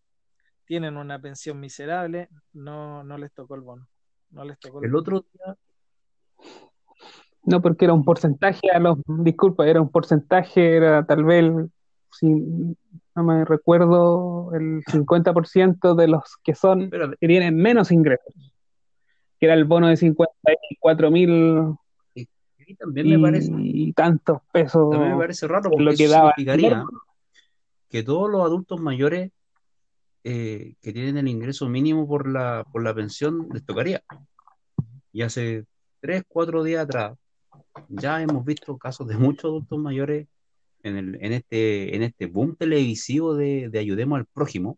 tienen 0.65 0.97
una 0.97 1.19
pensión 1.19 1.59
miserable, 1.59 2.29
no, 2.53 3.03
no 3.03 3.17
les 3.17 3.31
tocó 3.33 3.55
el 3.55 3.61
bono. 3.61 3.87
No 4.31 4.43
les 4.43 4.59
tocó 4.59 4.79
el 4.79 4.85
El 4.85 4.91
bono. 4.91 4.99
otro 5.01 5.25
día, 5.33 5.55
No, 7.43 7.61
porque 7.61 7.85
era 7.85 7.93
un 7.93 8.03
porcentaje 8.03 8.69
a 8.71 8.79
los, 8.79 8.97
disculpa, 9.05 9.65
era 9.67 9.81
un 9.81 9.89
porcentaje, 9.89 10.75
era 10.75 11.05
tal 11.05 11.23
vez, 11.23 11.45
si 12.11 12.27
no 12.27 13.23
me 13.23 13.45
recuerdo, 13.45 14.51
el 14.53 14.83
50% 14.85 15.95
de 15.95 16.07
los 16.07 16.37
que 16.43 16.55
son, 16.55 16.89
que 16.89 17.27
tienen 17.27 17.57
menos 17.57 17.91
ingresos, 17.91 18.33
que 19.39 19.45
era 19.45 19.55
el 19.55 19.65
bono 19.65 19.87
de 19.87 19.97
54 19.97 21.11
mil 21.11 21.77
mí 22.67 22.75
también 22.75 23.09
me 23.09 23.19
parece, 23.19 23.51
y 23.57 23.93
tantos 23.93 24.41
pesos. 24.51 24.89
también 24.89 25.13
me 25.13 25.17
parece 25.17 25.47
raro 25.47 25.69
lo 25.69 25.77
porque 25.77 25.95
que 25.95 26.03
eso 26.03 26.13
daba 26.13 26.33
significaría 26.35 26.83
que 27.89 28.03
todos 28.03 28.29
los 28.29 28.43
adultos 28.43 28.81
mayores 28.81 29.31
eh, 30.23 30.75
que 30.81 30.91
tienen 30.91 31.17
el 31.17 31.27
ingreso 31.29 31.69
mínimo 31.69 32.05
por 32.05 32.27
la, 32.27 32.65
por 32.69 32.83
la 32.83 32.93
pensión 32.93 33.47
les 33.53 33.63
tocaría. 33.63 34.03
Y 35.13 35.21
hace 35.21 35.65
tres, 36.01 36.23
cuatro 36.27 36.63
días 36.63 36.83
atrás 36.83 37.17
ya 37.87 38.21
hemos 38.21 38.43
visto 38.43 38.77
casos 38.77 39.07
de 39.07 39.15
muchos 39.15 39.45
adultos 39.45 39.79
mayores 39.79 40.27
en, 40.83 40.97
el, 40.97 41.15
en, 41.21 41.33
este, 41.33 41.95
en 41.95 42.03
este 42.03 42.25
boom 42.27 42.55
televisivo 42.55 43.35
de, 43.35 43.69
de 43.69 43.79
ayudemos 43.79 44.17
al 44.19 44.25
prójimo, 44.25 44.77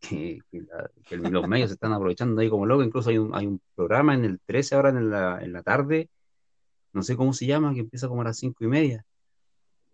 que, 0.00 0.40
que 0.50 0.60
la- 0.62 0.90
que 1.08 1.16
los 1.16 1.46
medios 1.48 1.70
se 1.70 1.74
están 1.74 1.92
aprovechando 1.92 2.40
ahí 2.40 2.48
como 2.50 2.66
loco. 2.66 2.82
Incluso 2.82 3.10
hay 3.10 3.18
un, 3.18 3.34
hay 3.34 3.46
un 3.46 3.60
programa 3.74 4.14
en 4.14 4.24
el 4.24 4.40
13 4.44 4.74
ahora 4.74 4.90
en 4.90 5.10
la, 5.10 5.42
en 5.42 5.52
la 5.52 5.62
tarde, 5.62 6.08
no 6.92 7.02
sé 7.02 7.16
cómo 7.16 7.32
se 7.32 7.46
llama, 7.46 7.74
que 7.74 7.80
empieza 7.80 8.08
como 8.08 8.22
a 8.22 8.24
las 8.24 8.38
cinco 8.38 8.64
y 8.64 8.68
media 8.68 9.04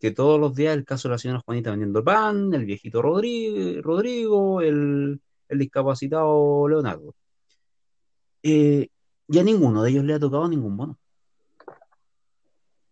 que 0.00 0.12
todos 0.12 0.38
los 0.38 0.54
días 0.54 0.76
el 0.76 0.84
caso 0.84 1.08
de 1.08 1.12
la 1.14 1.18
señora 1.18 1.40
Juanita 1.44 1.70
vendiendo 1.70 2.04
pan, 2.04 2.54
el 2.54 2.64
viejito 2.64 3.02
Rodrigo, 3.02 3.82
Rodrigo 3.82 4.60
el, 4.62 5.20
el 5.48 5.58
discapacitado 5.58 6.68
Leonardo. 6.68 7.14
Eh, 8.42 8.88
y 9.28 9.38
a 9.38 9.42
ninguno 9.42 9.82
de 9.82 9.90
ellos 9.90 10.04
le 10.04 10.14
ha 10.14 10.18
tocado 10.20 10.48
ningún 10.48 10.76
bono. 10.76 10.98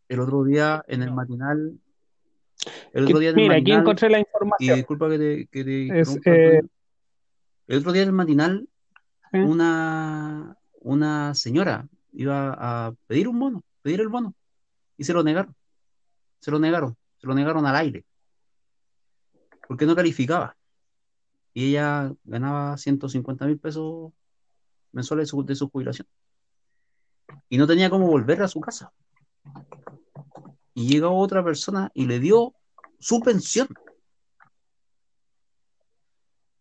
El 0.08 0.20
otro 0.20 0.44
día 0.44 0.84
en 0.88 1.02
el 1.02 1.12
matinal, 1.12 1.78
el 2.92 3.04
Que- 3.06 3.12
otro 3.12 3.18
día 3.18 3.30
en 3.30 3.36
el 3.38 3.42
mira, 3.42 3.54
aquí 3.54 3.62
matinal, 3.62 3.80
encontré 3.80 4.10
la 4.10 4.18
y 4.18 4.20
información. 4.22 4.76
disculpa 4.76 5.08
que 5.10 5.18
te, 5.18 5.46
que 5.48 5.64
te 5.64 6.00
Es, 6.00 6.18
eh, 6.24 6.60
el 7.66 7.78
otro 7.78 7.92
día 7.92 8.02
en 8.02 8.08
el 8.08 8.14
matinal, 8.14 8.68
¿eh? 9.32 9.42
una, 9.42 10.56
una 10.80 11.34
señora 11.34 11.88
iba 12.12 12.54
a 12.56 12.94
pedir 13.06 13.28
un 13.28 13.38
bono, 13.38 13.64
pedir 13.82 14.00
el 14.00 14.08
bono, 14.08 14.34
y 14.96 15.04
se 15.04 15.12
lo 15.12 15.22
negaron. 15.22 15.54
Se 16.38 16.50
lo 16.50 16.58
negaron, 16.58 16.96
se 17.18 17.26
lo 17.26 17.34
negaron 17.34 17.66
al 17.66 17.74
aire, 17.76 18.04
porque 19.66 19.84
no 19.86 19.96
calificaba. 19.96 20.56
Y 21.52 21.70
ella 21.70 22.12
ganaba 22.24 22.76
150 22.76 23.46
mil 23.46 23.58
pesos 23.58 24.12
mensuales 24.92 25.26
de 25.26 25.30
su, 25.30 25.44
de 25.44 25.54
su 25.56 25.68
jubilación. 25.70 26.06
Y 27.48 27.58
no 27.58 27.66
tenía 27.66 27.90
cómo 27.90 28.06
volver 28.06 28.42
a 28.42 28.48
su 28.48 28.60
casa. 28.60 28.92
Y 30.76 30.88
llegó 30.88 31.16
otra 31.16 31.42
persona 31.42 31.90
y 31.94 32.04
le 32.04 32.20
dio 32.20 32.54
su 32.98 33.20
pensión. 33.20 33.66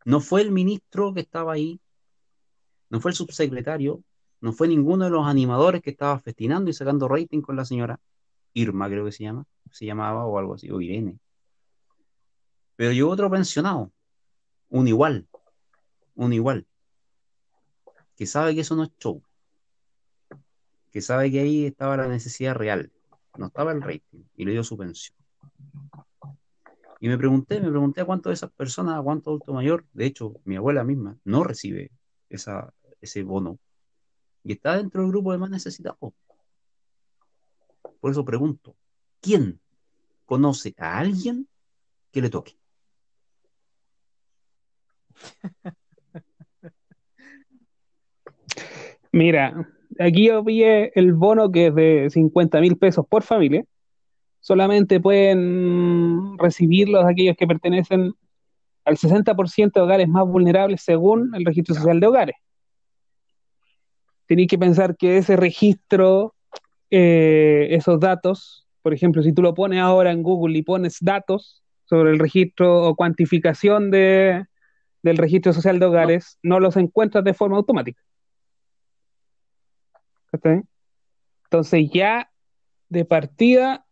No 0.05 0.21
fue 0.21 0.41
el 0.41 0.51
ministro 0.51 1.13
que 1.13 1.19
estaba 1.19 1.51
ahí, 1.51 1.81
no 2.89 3.01
fue 3.01 3.11
el 3.11 3.17
subsecretario, 3.17 4.01
no 4.39 4.53
fue 4.53 4.69
ninguno 4.69 5.03
de 5.03 5.11
los 5.11 5.27
animadores 5.27 5.81
que 5.81 5.89
estaba 5.89 6.17
festinando 6.17 6.69
y 6.69 6.73
sacando 6.73 7.09
rating 7.09 7.41
con 7.41 7.57
la 7.57 7.65
señora. 7.65 7.99
Irma 8.53 8.87
creo 8.87 9.03
que 9.03 9.11
se 9.11 9.25
llama, 9.25 9.45
se 9.69 9.85
llamaba 9.85 10.25
o 10.25 10.39
algo 10.39 10.53
así, 10.53 10.71
o 10.71 10.79
Irene. 10.79 11.19
Pero 12.77 12.93
llegó 12.93 13.09
otro 13.09 13.29
pensionado, 13.29 13.91
un 14.69 14.87
igual, 14.87 15.27
un 16.13 16.31
igual, 16.31 16.65
que 18.15 18.25
sabe 18.25 18.55
que 18.55 18.61
eso 18.61 18.77
no 18.77 18.83
es 18.85 18.91
show, 18.97 19.21
que 20.93 21.01
sabe 21.01 21.29
que 21.31 21.41
ahí 21.41 21.65
estaba 21.65 21.97
la 21.97 22.07
necesidad 22.07 22.55
real, 22.55 22.93
no 23.37 23.47
estaba 23.47 23.71
el 23.71 23.81
rating, 23.81 24.23
y 24.35 24.45
le 24.45 24.51
dio 24.51 24.63
su 24.63 24.77
pensión. 24.77 25.17
Y 26.99 27.07
me 27.07 27.17
pregunté, 27.17 27.59
me 27.59 27.69
pregunté 27.69 28.01
a 28.01 28.05
cuánto 28.05 28.29
de 28.29 28.35
esas 28.35 28.51
personas, 28.51 28.97
a 28.97 29.01
cuánto 29.01 29.29
adulto 29.29 29.53
mayor, 29.53 29.85
de 29.93 30.05
hecho, 30.05 30.33
mi 30.45 30.55
abuela 30.55 30.83
misma 30.83 31.17
no 31.23 31.43
recibe 31.43 31.91
esa, 32.29 32.73
ese 33.01 33.23
bono, 33.23 33.59
y 34.43 34.53
está 34.53 34.77
dentro 34.77 35.01
del 35.01 35.11
grupo 35.11 35.31
de 35.31 35.37
más 35.37 35.49
necesitados. 35.49 36.13
Por 37.99 38.11
eso 38.11 38.23
pregunto, 38.23 38.75
¿quién 39.19 39.59
conoce 40.25 40.73
a 40.77 40.99
alguien 40.99 41.47
que 42.11 42.21
le 42.21 42.29
toque? 42.29 42.57
Mira, 49.11 49.74
aquí 49.99 50.27
yo 50.27 50.43
pillé 50.43 50.91
el 50.97 51.13
bono 51.13 51.51
que 51.51 51.67
es 51.67 51.75
de 51.75 52.09
50 52.09 52.59
mil 52.61 52.77
pesos 52.77 53.05
por 53.07 53.23
familia. 53.23 53.63
Solamente 54.39 54.99
pueden 54.99 56.37
recibirlos 56.37 57.05
aquellos 57.05 57.35
que 57.35 57.47
pertenecen 57.47 58.13
al 58.83 58.97
60% 58.97 59.73
de 59.73 59.81
hogares 59.81 60.07
más 60.07 60.25
vulnerables 60.25 60.81
según 60.81 61.33
el 61.33 61.45
registro 61.45 61.75
social 61.75 61.99
de 61.99 62.07
hogares. 62.07 62.35
Tenéis 64.27 64.47
que 64.47 64.57
pensar 64.57 64.95
que 64.95 65.17
ese 65.17 65.35
registro, 65.35 66.35
eh, 66.89 67.67
esos 67.71 67.99
datos, 67.99 68.67
por 68.81 68.93
ejemplo, 68.93 69.23
si 69.23 69.33
tú 69.33 69.41
lo 69.41 69.53
pones 69.53 69.81
ahora 69.81 70.11
en 70.11 70.23
Google 70.23 70.57
y 70.57 70.61
pones 70.61 70.97
datos 71.01 71.63
sobre 71.85 72.11
el 72.11 72.19
registro 72.19 72.87
o 72.87 72.95
cuantificación 72.95 73.91
de, 73.91 74.45
del 75.01 75.17
registro 75.17 75.53
social 75.53 75.79
de 75.79 75.85
hogares, 75.85 76.37
no, 76.43 76.59
los 76.59 76.77
encuentras 76.77 77.23
de 77.23 77.33
forma 77.33 77.57
automática. 77.57 78.01
Entonces 81.45 81.89
ya 81.91 82.31
de 82.89 83.05
partida, 83.05 83.85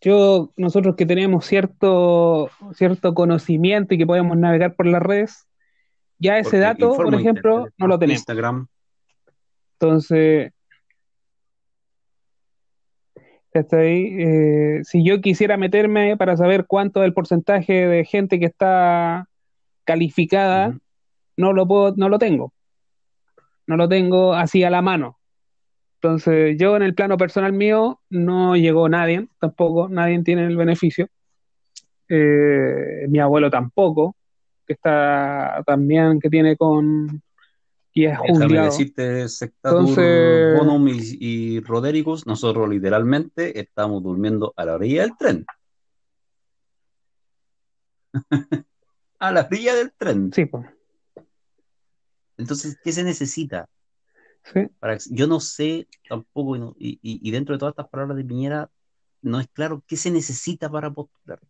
yo, 0.00 0.52
nosotros 0.56 0.96
que 0.96 1.06
tenemos 1.06 1.46
cierto, 1.46 2.50
cierto 2.74 3.14
conocimiento 3.14 3.94
y 3.94 3.98
que 3.98 4.06
podemos 4.06 4.36
navegar 4.36 4.74
por 4.74 4.86
las 4.86 5.02
redes, 5.02 5.46
ya 6.18 6.38
ese 6.38 6.58
dato, 6.58 6.94
por 6.94 7.14
ejemplo, 7.14 7.68
no 7.76 7.86
lo 7.86 7.98
tenemos. 7.98 8.20
Instagram. 8.20 8.66
Entonces, 9.74 10.52
eh, 13.54 14.80
si 14.82 15.04
yo 15.04 15.20
quisiera 15.20 15.56
meterme 15.56 16.16
para 16.16 16.36
saber 16.36 16.66
cuánto 16.66 17.02
es 17.02 17.06
el 17.06 17.14
porcentaje 17.14 17.86
de 17.86 18.04
gente 18.04 18.38
que 18.40 18.46
está 18.46 19.28
calificada, 19.84 20.76
no 21.36 21.52
lo 21.52 21.66
puedo, 21.66 21.94
no 21.96 22.08
lo 22.08 22.18
tengo. 22.18 22.52
No 23.66 23.76
lo 23.76 23.88
tengo 23.88 24.34
así 24.34 24.64
a 24.64 24.70
la 24.70 24.82
mano. 24.82 25.18
Entonces, 26.04 26.58
yo 26.58 26.76
en 26.76 26.82
el 26.82 26.94
plano 26.94 27.16
personal 27.16 27.54
mío 27.54 27.98
no 28.10 28.56
llegó 28.56 28.90
nadie, 28.90 29.26
tampoco, 29.40 29.88
nadie 29.88 30.22
tiene 30.22 30.44
el 30.44 30.54
beneficio. 30.54 31.08
Eh, 32.10 33.06
mi 33.08 33.20
abuelo 33.20 33.50
tampoco, 33.50 34.14
que 34.66 34.74
está 34.74 35.62
también, 35.66 36.20
que 36.20 36.28
tiene 36.28 36.58
con. 36.58 37.22
y 37.94 38.04
es 38.04 38.18
Déjame 38.22 38.64
decirte, 38.66 39.26
Sectatur, 39.30 40.58
Bonum 40.58 40.88
y, 40.88 40.98
y 41.20 41.60
Rodericus, 41.60 42.26
nosotros 42.26 42.68
literalmente 42.68 43.58
estamos 43.58 44.02
durmiendo 44.02 44.52
a 44.58 44.66
la 44.66 44.74
orilla 44.74 45.02
del 45.04 45.16
tren. 45.16 45.46
a 49.20 49.32
la 49.32 49.40
orilla 49.40 49.74
del 49.74 49.90
tren. 49.96 50.30
Sí, 50.34 50.44
pues. 50.44 50.66
Entonces, 52.36 52.78
¿qué 52.84 52.92
se 52.92 53.04
necesita? 53.04 53.70
Yo 55.10 55.26
no 55.26 55.40
sé 55.40 55.88
tampoco, 56.08 56.74
y, 56.78 57.30
dentro 57.30 57.54
de 57.54 57.58
todas 57.58 57.72
estas 57.72 57.88
palabras 57.88 58.16
de 58.16 58.24
Piñera, 58.24 58.70
no 59.22 59.40
es 59.40 59.48
claro 59.48 59.82
qué 59.86 59.96
se 59.96 60.10
necesita 60.10 60.70
para 60.70 60.90
postular. 60.90 61.40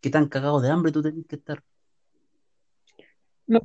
¿Qué 0.00 0.10
tan 0.10 0.28
cagado 0.28 0.60
de 0.60 0.70
hambre 0.70 0.92
tú 0.92 1.02
tenés 1.02 1.26
que 1.26 1.36
estar? 1.36 1.62
No. 3.46 3.60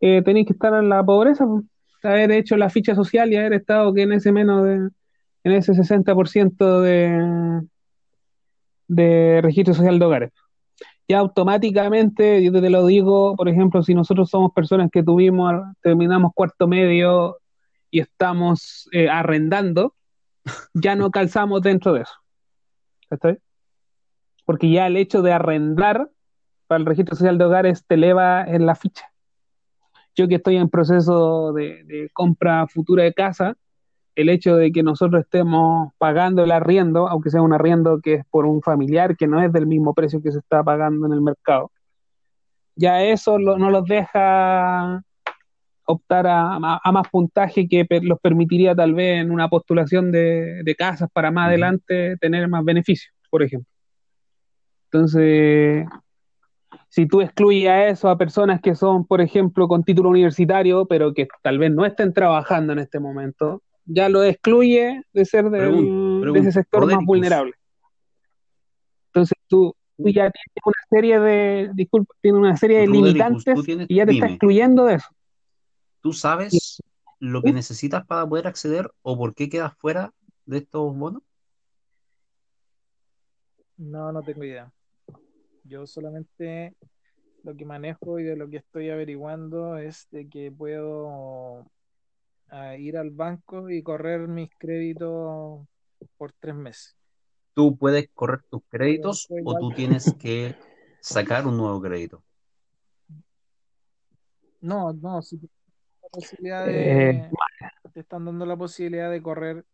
Eh, 0.00 0.22
tenéis 0.22 0.46
que 0.46 0.54
estar 0.54 0.72
en 0.74 0.88
la 0.88 1.04
pobreza, 1.04 1.44
haber 2.02 2.32
hecho 2.32 2.56
la 2.56 2.70
ficha 2.70 2.94
social 2.94 3.30
y 3.30 3.36
haber 3.36 3.52
estado 3.52 3.92
que 3.92 4.02
en 4.02 4.12
ese 4.12 4.32
menos 4.32 4.64
de, 4.64 4.74
en 5.44 5.52
ese 5.52 5.74
60% 5.74 6.80
de, 6.80 7.68
de 8.88 9.40
registro 9.42 9.74
social 9.74 9.98
de 9.98 10.04
hogares 10.04 10.32
ya 11.10 11.18
automáticamente, 11.18 12.40
yo 12.40 12.52
te 12.52 12.70
lo 12.70 12.86
digo, 12.86 13.34
por 13.34 13.48
ejemplo, 13.48 13.82
si 13.82 13.96
nosotros 13.96 14.30
somos 14.30 14.52
personas 14.52 14.90
que 14.92 15.02
tuvimos, 15.02 15.52
terminamos 15.82 16.30
cuarto 16.32 16.68
medio 16.68 17.38
y 17.90 17.98
estamos 17.98 18.88
eh, 18.92 19.08
arrendando, 19.08 19.96
ya 20.72 20.94
no 20.94 21.10
calzamos 21.10 21.62
dentro 21.62 21.94
de 21.94 22.02
eso. 22.02 22.14
¿Está 23.10 23.36
Porque 24.44 24.70
ya 24.70 24.86
el 24.86 24.96
hecho 24.96 25.20
de 25.20 25.32
arrendar 25.32 26.08
para 26.68 26.78
el 26.78 26.86
registro 26.86 27.16
social 27.16 27.38
de 27.38 27.44
hogares 27.44 27.84
te 27.84 27.96
eleva 27.96 28.44
en 28.44 28.64
la 28.64 28.76
ficha. 28.76 29.06
Yo 30.14 30.28
que 30.28 30.36
estoy 30.36 30.58
en 30.58 30.70
proceso 30.70 31.52
de 31.52 32.08
compra 32.12 32.68
futura 32.68 33.02
de 33.02 33.14
casa, 33.14 33.56
el 34.20 34.28
hecho 34.28 34.56
de 34.56 34.72
que 34.72 34.82
nosotros 34.82 35.22
estemos 35.22 35.92
pagando 35.98 36.44
el 36.44 36.52
arriendo, 36.52 37.08
aunque 37.08 37.30
sea 37.30 37.42
un 37.42 37.52
arriendo 37.52 38.00
que 38.00 38.14
es 38.14 38.24
por 38.30 38.46
un 38.46 38.62
familiar, 38.62 39.16
que 39.16 39.26
no 39.26 39.42
es 39.42 39.52
del 39.52 39.66
mismo 39.66 39.94
precio 39.94 40.22
que 40.22 40.32
se 40.32 40.38
está 40.38 40.62
pagando 40.62 41.06
en 41.06 41.12
el 41.12 41.20
mercado, 41.20 41.70
ya 42.76 43.02
eso 43.02 43.38
no 43.38 43.70
los 43.70 43.84
deja 43.84 45.02
optar 45.90 46.26
a, 46.26 46.58
más 46.92 47.08
puntaje 47.10 47.68
que 47.68 47.86
los 48.02 48.18
permitiría 48.20 48.74
tal 48.74 48.94
vez 48.94 49.20
en 49.20 49.30
una 49.30 49.48
postulación 49.48 50.10
de, 50.12 50.74
casas 50.78 51.10
para 51.12 51.30
más 51.30 51.48
adelante 51.48 52.16
tener 52.18 52.48
más 52.48 52.64
beneficios, 52.64 53.14
por 53.28 53.42
ejemplo. 53.42 53.68
Entonces, 54.86 55.86
si 56.88 57.06
tú 57.06 57.20
excluyes 57.20 57.68
a 57.68 57.88
eso 57.88 58.08
a 58.08 58.18
personas 58.18 58.60
que 58.60 58.74
son, 58.74 59.06
por 59.06 59.20
ejemplo, 59.20 59.68
con 59.68 59.84
título 59.84 60.10
universitario, 60.10 60.86
pero 60.86 61.12
que 61.12 61.28
tal 61.42 61.58
vez 61.58 61.70
no 61.72 61.84
estén 61.84 62.12
trabajando 62.12 62.72
en 62.72 62.80
este 62.80 62.98
momento, 62.98 63.62
ya 63.92 64.08
lo 64.08 64.22
excluye 64.22 65.02
de 65.12 65.24
ser 65.24 65.50
de, 65.50 66.38
ese 66.38 66.52
sector 66.52 66.86
más 66.86 67.04
vulnerable. 67.04 67.52
Entonces 69.06 69.36
tú, 69.48 69.74
ya 69.98 70.30
tienes 70.30 70.64
una 70.64 70.82
serie 70.88 71.20
de, 71.20 71.70
disculpa, 71.74 72.14
tienes 72.20 72.40
una 72.40 72.56
serie 72.56 72.78
de 72.78 72.86
limitantes 72.86 73.58
y 73.88 73.96
ya 73.96 74.06
te 74.06 74.12
está 74.12 74.26
excluyendo 74.28 74.84
de 74.84 74.94
eso. 74.94 75.08
¿Tú 76.00 76.12
sabes 76.12 76.80
lo 77.18 77.42
que 77.42 77.52
necesitas 77.52 78.06
para 78.06 78.26
poder 78.26 78.46
acceder 78.46 78.90
o 79.02 79.18
por 79.18 79.34
qué 79.34 79.48
quedas 79.48 79.76
fuera 79.76 80.12
de 80.46 80.58
estos 80.58 80.96
bonos? 80.96 81.22
No, 83.76 84.12
no 84.12 84.22
tengo 84.22 84.44
idea. 84.44 84.72
Yo 85.64 85.86
solamente 85.86 86.74
lo 87.42 87.56
que 87.56 87.64
manejo 87.64 88.20
y 88.20 88.24
de 88.24 88.36
lo 88.36 88.48
que 88.48 88.58
estoy 88.58 88.90
averiguando 88.90 89.78
es 89.78 90.06
de 90.10 90.28
que 90.28 90.52
puedo 90.52 91.66
a 92.50 92.76
ir 92.76 92.96
al 92.96 93.10
banco 93.10 93.70
y 93.70 93.82
correr 93.82 94.28
mis 94.28 94.50
créditos 94.58 95.66
por 96.16 96.32
tres 96.32 96.54
meses. 96.54 96.96
¿Tú 97.54 97.76
puedes 97.76 98.08
correr 98.14 98.42
tus 98.48 98.62
créditos 98.68 99.28
o 99.44 99.58
tú 99.58 99.70
tienes 99.70 100.12
que 100.14 100.54
sacar 101.00 101.46
un 101.46 101.56
nuevo 101.56 101.80
crédito? 101.80 102.22
No, 104.60 104.92
no, 104.92 105.22
si 105.22 105.40
posibilidad 106.10 106.66
de, 106.66 107.10
eh, 107.10 107.30
te 107.92 108.00
están 108.00 108.24
dando 108.24 108.44
la 108.44 108.56
posibilidad 108.56 109.10
de 109.10 109.22
correr 109.22 109.64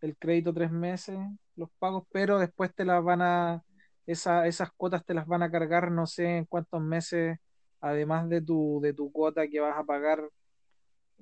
el 0.00 0.16
crédito 0.16 0.52
tres 0.52 0.70
meses, 0.70 1.18
los 1.56 1.70
pagos, 1.78 2.04
pero 2.10 2.38
después 2.38 2.74
te 2.74 2.84
las 2.84 3.02
van 3.04 3.22
a, 3.22 3.62
esa, 4.06 4.46
esas 4.46 4.70
cuotas 4.72 5.04
te 5.04 5.14
las 5.14 5.26
van 5.26 5.42
a 5.42 5.50
cargar 5.50 5.90
no 5.90 6.06
sé 6.06 6.38
en 6.38 6.44
cuántos 6.46 6.80
meses, 6.80 7.38
además 7.80 8.28
de 8.28 8.40
tu, 8.40 8.80
de 8.82 8.92
tu 8.94 9.12
cuota 9.12 9.46
que 9.46 9.60
vas 9.60 9.76
a 9.78 9.84
pagar 9.84 10.28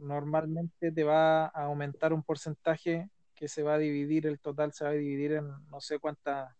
normalmente 0.01 0.91
te 0.91 1.05
va 1.05 1.47
a 1.47 1.65
aumentar 1.65 2.13
un 2.13 2.23
porcentaje 2.23 3.09
que 3.35 3.49
se 3.49 3.63
va 3.63 3.75
a 3.75 3.79
dividir, 3.79 4.27
el 4.27 4.39
total 4.39 4.73
se 4.73 4.85
va 4.85 4.91
a 4.91 4.95
dividir 4.95 5.33
en 5.33 5.49
no 5.71 5.81
sé 5.81 5.99
cuánta, 5.99 6.57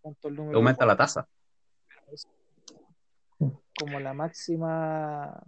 cuántos 0.00 0.32
números. 0.32 0.56
Aumenta 0.56 0.86
la 0.86 0.96
tasa. 0.96 1.28
Como 3.78 4.00
la 4.00 4.14
máxima, 4.14 5.40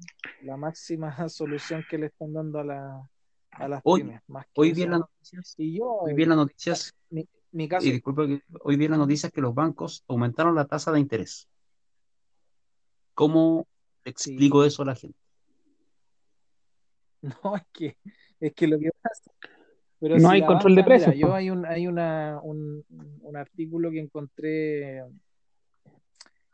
la 0.43 0.57
máxima 0.57 1.11
solución 1.29 1.85
que 1.89 1.99
le 1.99 2.07
están 2.07 2.33
dando 2.33 2.61
a, 2.61 2.65
la, 2.65 3.09
a 3.51 3.69
las 3.69 3.81
hoy, 3.85 4.03
pymes. 4.03 4.23
hoy 4.55 4.73
vi 4.73 4.87
las 4.87 5.01
noticias. 5.01 5.55
Y 5.59 5.79
yo, 5.79 5.87
hoy 5.87 6.15
vi 6.15 6.25
las 6.25 6.37
noticias. 6.37 6.95
Mi, 7.53 7.69
caso. 7.69 7.85
Y 7.85 7.91
disculpa 7.91 8.23
hoy 8.63 8.77
vi 8.77 8.87
las 8.87 8.99
noticias 8.99 9.33
que 9.33 9.41
los 9.41 9.55
bancos 9.55 10.05
aumentaron 10.07 10.55
la 10.55 10.67
tasa 10.67 10.93
de 10.93 11.01
interés. 11.01 11.49
¿Cómo 13.15 13.67
explico 14.05 14.65
eso 14.65 14.83
a 14.83 14.87
la 14.87 14.95
gente? 14.95 15.19
No, 17.45 17.57
es 17.57 17.63
que, 17.73 17.97
es 18.41 18.55
que 18.55 18.67
lo 18.67 18.79
que 18.79 18.91
pasa. 19.01 19.31
Pero 20.01 20.19
no 20.19 20.31
hay 20.31 20.45
control 20.45 20.75
de 20.75 20.85
precios. 20.85 21.15
yo 21.15 21.35
hay, 21.35 21.51
un, 21.51 21.67
hay 21.67 21.87
una, 21.87 22.41
un, 22.43 22.85
artículo 23.37 23.91
que 23.91 24.01
encontré 24.01 25.05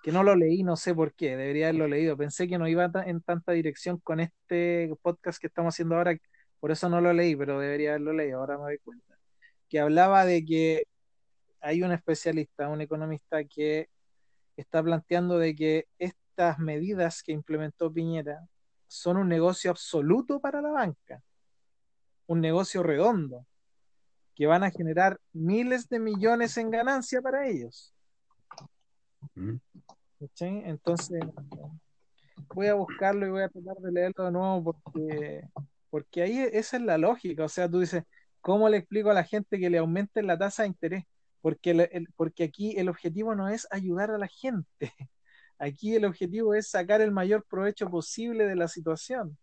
que 0.03 0.13
no 0.13 0.23
lo 0.23 0.37
leí, 0.37 0.63
no 0.63 0.77
sé 0.77 0.95
por 0.95 1.15
qué, 1.15 1.37
debería 1.37 1.67
haberlo 1.67 1.89
leído. 1.89 2.17
Pensé 2.17 2.47
que 2.47 2.59
no 2.59 2.69
iba 2.69 2.91
en 3.07 3.21
tanta 3.23 3.53
dirección 3.53 3.99
con 3.99 4.21
este 4.21 4.93
podcast 5.03 5.41
que 5.41 5.49
estamos 5.49 5.75
haciendo 5.75 5.97
ahora, 5.97 6.17
por 6.61 6.71
eso 6.71 6.89
no 6.89 7.01
lo 7.01 7.13
leí, 7.13 7.35
pero 7.35 7.59
debería 7.59 7.91
haberlo 7.91 8.13
leído, 8.13 8.39
ahora 8.39 8.57
me 8.57 8.65
doy 8.65 8.79
cuenta. 8.79 9.17
Que 9.69 9.81
hablaba 9.81 10.25
de 10.25 10.45
que 10.45 10.85
hay 11.61 11.83
un 11.83 11.93
especialista, 11.93 12.69
un 12.69 12.81
economista 12.81 13.43
que 13.45 13.89
está 14.57 14.83
planteando 14.83 15.39
de 15.39 15.55
que 15.55 15.87
estas 15.99 16.59
medidas 16.59 17.23
que 17.23 17.33
implementó 17.33 17.93
Piñera 17.93 18.47
son 18.87 19.17
un 19.17 19.29
negocio 19.29 19.71
absoluto 19.71 20.41
para 20.41 20.61
la 20.63 20.71
banca, 20.71 21.23
un 22.27 22.41
negocio 22.41 22.83
redondo, 22.83 23.47
que 24.35 24.47
van 24.47 24.65
a 24.65 24.71
generar 24.71 25.19
miles 25.33 25.89
de 25.89 25.99
millones 25.99 26.57
en 26.59 26.71
ganancia 26.71 27.23
para 27.23 27.47
ellos. 27.49 27.95
Mm. 29.35 29.57
Entonces, 30.41 31.21
voy 32.55 32.67
a 32.67 32.75
buscarlo 32.75 33.27
y 33.27 33.31
voy 33.31 33.43
a 33.43 33.49
tratar 33.49 33.77
de 33.79 33.93
leerlo 33.93 34.25
de 34.25 34.33
nuevo 34.33 34.73
porque, 34.73 35.43
porque 35.91 36.23
ahí 36.23 36.39
esa 36.53 36.77
es 36.77 36.83
la 36.83 36.99
lógica. 36.99 37.45
O 37.45 37.49
sea, 37.49 37.69
tú 37.69 37.81
dices, 37.81 38.05
¿cómo 38.41 38.69
le 38.69 38.79
explico 38.79 39.11
a 39.11 39.15
la 39.15 39.25
gente 39.25 39.59
que 39.59 39.71
le 39.71 39.79
aumenten 39.79 40.27
la 40.27 40.39
tasa 40.39 40.63
de 40.63 40.69
interés? 40.69 41.05
Porque, 41.41 41.71
el- 41.71 41.89
el- 41.93 42.09
porque 42.17 42.45
aquí 42.45 42.77
el 42.79 42.89
objetivo 42.89 43.35
no 43.35 43.49
es 43.49 43.67
ayudar 43.71 44.11
a 44.11 44.19
la 44.19 44.29
gente. 44.29 44.93
Aquí 45.59 45.95
el 45.95 46.05
objetivo 46.05 46.55
es 46.55 46.69
sacar 46.69 47.01
el 47.01 47.11
mayor 47.11 47.45
provecho 47.45 47.89
posible 47.89 48.47
de 48.47 48.57
la 48.57 48.69
situación. 48.69 49.37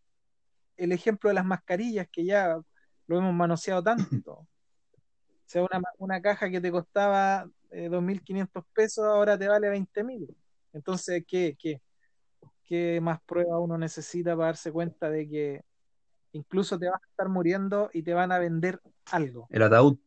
El 0.77 0.91
ejemplo 0.91 1.29
de 1.29 1.33
las 1.35 1.45
mascarillas, 1.45 2.07
que 2.11 2.25
ya 2.25 2.59
lo 3.07 3.17
hemos 3.17 3.33
manoseado 3.33 3.83
tanto. 3.83 4.47
O 5.45 5.53
sea, 5.53 5.61
una, 5.61 5.81
una 5.99 6.21
caja 6.21 6.49
que 6.49 6.61
te 6.61 6.71
costaba 6.71 7.47
eh, 7.69 7.87
2.500 7.87 8.63
pesos, 8.73 9.05
ahora 9.05 9.37
te 9.37 9.47
vale 9.47 9.69
20.000. 9.69 10.27
Entonces, 10.71 11.23
¿qué, 11.27 11.55
qué, 11.59 11.81
¿qué 12.63 12.99
más 13.01 13.21
prueba 13.21 13.59
uno 13.59 13.77
necesita 13.77 14.35
para 14.35 14.47
darse 14.47 14.71
cuenta 14.71 15.09
de 15.09 15.29
que 15.29 15.61
incluso 16.31 16.79
te 16.79 16.89
vas 16.89 17.01
a 17.01 17.07
estar 17.07 17.29
muriendo 17.29 17.89
y 17.93 18.01
te 18.01 18.13
van 18.13 18.31
a 18.31 18.39
vender 18.39 18.79
algo? 19.11 19.47
El 19.51 19.61
ataúd. 19.63 19.99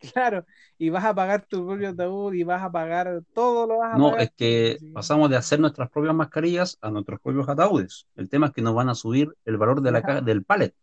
Claro, 0.14 0.44
y 0.78 0.90
vas 0.90 1.04
a 1.04 1.14
pagar 1.14 1.46
tu 1.46 1.66
propio 1.66 1.90
ataúd 1.90 2.34
y 2.34 2.44
vas 2.44 2.62
a 2.62 2.70
pagar 2.70 3.22
todo 3.32 3.66
lo 3.66 3.78
vas 3.78 3.94
a 3.94 4.00
No, 4.00 4.08
pagar 4.10 4.24
es 4.24 4.30
que 4.36 4.78
sí. 4.78 4.86
pasamos 4.92 5.30
de 5.30 5.36
hacer 5.36 5.60
nuestras 5.60 5.90
propias 5.90 6.14
mascarillas 6.14 6.78
a 6.80 6.90
nuestros 6.90 7.20
propios 7.20 7.48
ataúdes. 7.48 8.06
El 8.16 8.28
tema 8.28 8.48
es 8.48 8.52
que 8.52 8.62
nos 8.62 8.74
van 8.74 8.88
a 8.88 8.94
subir 8.94 9.34
el 9.44 9.56
valor 9.56 9.80
de 9.82 9.92
la 9.92 10.02
caja, 10.02 10.20
del 10.20 10.44
pallet. 10.44 10.74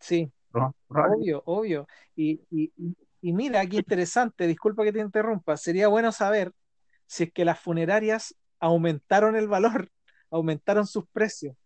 Sí, 0.00 0.32
¿no? 0.54 0.74
Obvio, 0.94 1.42
obvio. 1.46 1.88
Y, 2.16 2.42
y, 2.50 2.72
y- 2.76 2.96
y 3.22 3.32
mira, 3.34 3.66
qué 3.66 3.78
interesante, 3.78 4.46
disculpa 4.46 4.84
que 4.84 4.92
te 4.92 5.00
interrumpa, 5.00 5.56
sería 5.56 5.88
bueno 5.88 6.12
saber 6.12 6.52
si 7.06 7.24
es 7.24 7.32
que 7.32 7.44
las 7.44 7.60
funerarias 7.60 8.34
aumentaron 8.60 9.36
el 9.36 9.48
valor, 9.48 9.90
aumentaron 10.30 10.86
sus 10.86 11.06
precios, 11.12 11.56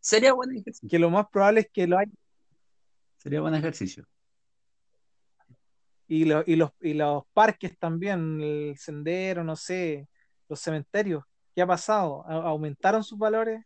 Sería 0.00 0.32
buen 0.32 0.50
ejercicio. 0.56 0.88
que 0.88 0.98
lo 0.98 1.10
más 1.10 1.26
probable 1.30 1.60
es 1.60 1.68
que 1.72 1.86
lo 1.86 1.98
hay, 1.98 2.06
Sería 3.16 3.40
buen 3.42 3.54
ejercicio. 3.54 4.04
Y, 6.08 6.24
lo- 6.24 6.42
y, 6.46 6.56
los, 6.56 6.70
y 6.80 6.94
los 6.94 7.24
parques 7.32 7.78
también, 7.78 8.40
el 8.40 8.76
sendero, 8.78 9.44
no 9.44 9.54
sé, 9.56 10.08
los 10.48 10.58
cementerios, 10.58 11.22
¿qué 11.54 11.62
ha 11.62 11.66
pasado? 11.66 12.24
¿A- 12.26 12.48
¿Aumentaron 12.48 13.04
sus 13.04 13.18
valores? 13.18 13.62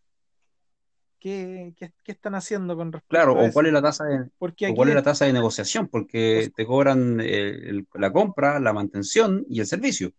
¿Qué, 1.20 1.72
qué, 1.76 1.92
qué 2.02 2.12
están 2.12 2.34
haciendo 2.34 2.76
con 2.76 2.90
respecto 2.90 3.10
Claro, 3.14 3.38
a 3.40 3.44
o 3.48 3.52
cuál 3.52 3.66
es 3.66 3.72
la 3.72 3.80
tasa 3.80 4.04
de, 4.06 4.28
o 4.40 4.74
cuál 4.74 4.88
es 4.88 4.94
la 4.96 5.02
tasa 5.04 5.24
de 5.24 5.32
negociación, 5.32 5.86
porque 5.86 6.40
Pues- 6.46 6.52
te 6.54 6.66
cobran 6.66 7.20
eh, 7.20 7.50
el- 7.70 7.86
la 7.94 8.12
compra, 8.12 8.58
la 8.58 8.72
mantención 8.72 9.44
y 9.48 9.60
el 9.60 9.66
servicio. 9.66 10.12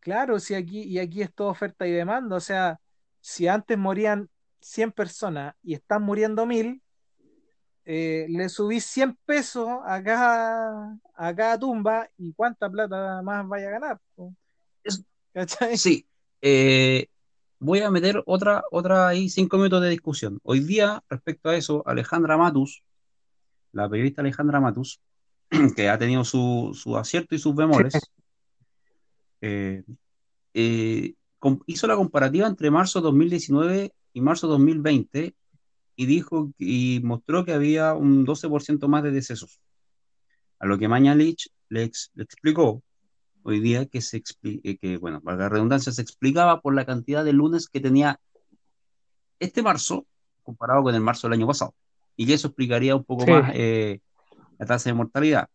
Claro, 0.00 0.38
si 0.38 0.54
aquí, 0.54 0.82
y 0.82 0.98
aquí 0.98 1.20
es 1.22 1.34
todo 1.34 1.48
oferta 1.48 1.86
y 1.86 1.90
demanda, 1.90 2.36
o 2.36 2.40
sea, 2.40 2.78
si 3.20 3.48
antes 3.48 3.76
morían 3.76 4.30
100 4.60 4.92
personas 4.92 5.54
y 5.62 5.74
están 5.74 6.02
muriendo 6.02 6.46
1000, 6.46 6.80
eh, 7.86 8.26
le 8.28 8.48
subís 8.48 8.84
100 8.84 9.16
pesos 9.24 9.68
a 9.84 10.02
cada, 10.02 10.98
a 11.14 11.34
cada 11.34 11.58
tumba 11.58 12.10
y 12.18 12.32
cuánta 12.32 12.68
plata 12.68 13.22
más 13.22 13.46
vaya 13.48 13.68
a 13.68 13.70
ganar. 13.70 14.00
Sí, 15.76 16.04
eh, 16.42 17.06
voy 17.60 17.80
a 17.80 17.90
meter 17.90 18.22
otra, 18.26 18.64
otra 18.72 19.06
ahí, 19.06 19.28
cinco 19.28 19.56
minutos 19.56 19.82
de 19.82 19.90
discusión. 19.90 20.40
Hoy 20.42 20.60
día, 20.60 21.02
respecto 21.08 21.48
a 21.48 21.56
eso, 21.56 21.84
Alejandra 21.86 22.36
Matus, 22.36 22.82
la 23.72 23.88
periodista 23.88 24.20
Alejandra 24.20 24.60
Matus, 24.60 25.00
que 25.76 25.88
ha 25.88 25.96
tenido 25.96 26.24
su, 26.24 26.72
su 26.74 26.96
acierto 26.96 27.36
y 27.36 27.38
sus 27.38 27.54
bemoles, 27.54 27.94
eh, 29.40 29.84
eh, 30.54 31.14
hizo 31.66 31.86
la 31.86 31.94
comparativa 31.94 32.48
entre 32.48 32.70
marzo 32.70 33.00
2019 33.00 33.92
y 34.12 34.20
marzo 34.20 34.48
2020 34.48 35.34
y 35.96 36.06
dijo 36.06 36.52
y 36.58 37.00
mostró 37.02 37.44
que 37.44 37.52
había 37.54 37.94
un 37.94 38.24
12% 38.26 38.86
más 38.88 39.02
de 39.02 39.10
decesos. 39.10 39.60
A 40.58 40.66
lo 40.66 40.78
que 40.78 40.88
Mañalich 40.88 41.48
le, 41.68 41.84
ex- 41.84 42.10
le 42.14 42.24
explicó 42.24 42.82
hoy 43.42 43.60
día 43.60 43.86
que 43.86 44.00
se 44.00 44.22
eh, 44.42 44.76
que, 44.78 44.96
bueno, 44.98 45.20
valga 45.22 45.44
la 45.44 45.48
redundancia, 45.48 45.92
se 45.92 46.02
explicaba 46.02 46.60
por 46.60 46.74
la 46.74 46.84
cantidad 46.84 47.24
de 47.24 47.32
lunes 47.32 47.68
que 47.68 47.80
tenía 47.80 48.20
este 49.38 49.62
marzo 49.62 50.06
comparado 50.42 50.82
con 50.82 50.94
el 50.94 51.00
marzo 51.00 51.26
del 51.28 51.34
año 51.38 51.46
pasado. 51.46 51.74
Y 52.16 52.26
que 52.26 52.34
eso 52.34 52.48
explicaría 52.48 52.96
un 52.96 53.04
poco 53.04 53.24
Sí. 53.24 53.30
más 53.30 53.50
eh, 53.54 54.00
la 54.58 54.66
tasa 54.66 54.90
de 54.90 54.94
mortalidad. 54.94 55.48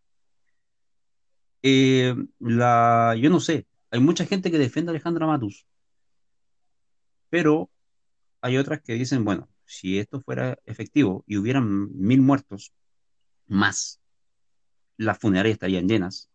Eh, 1.63 2.15
la, 2.39 3.15
yo 3.19 3.29
no 3.29 3.39
sé, 3.39 3.67
hay 3.91 3.99
mucha 3.99 4.25
gente 4.25 4.49
que 4.51 4.57
defiende 4.57 4.89
a 4.89 4.93
Alejandra 4.93 5.27
Matus, 5.27 5.65
pero 7.29 7.69
hay 8.41 8.57
otras 8.57 8.81
que 8.81 8.93
dicen, 8.93 9.23
bueno, 9.23 9.47
si 9.71 9.99
esto 9.99 10.19
fuera 10.21 10.57
efectivo 10.65 11.23
y 11.25 11.37
hubieran 11.37 11.89
mil 11.97 12.21
muertos 12.21 12.73
más, 13.47 14.01
las 14.97 15.17
funerarias 15.17 15.53
estarían 15.53 15.87
llenas, 15.87 16.29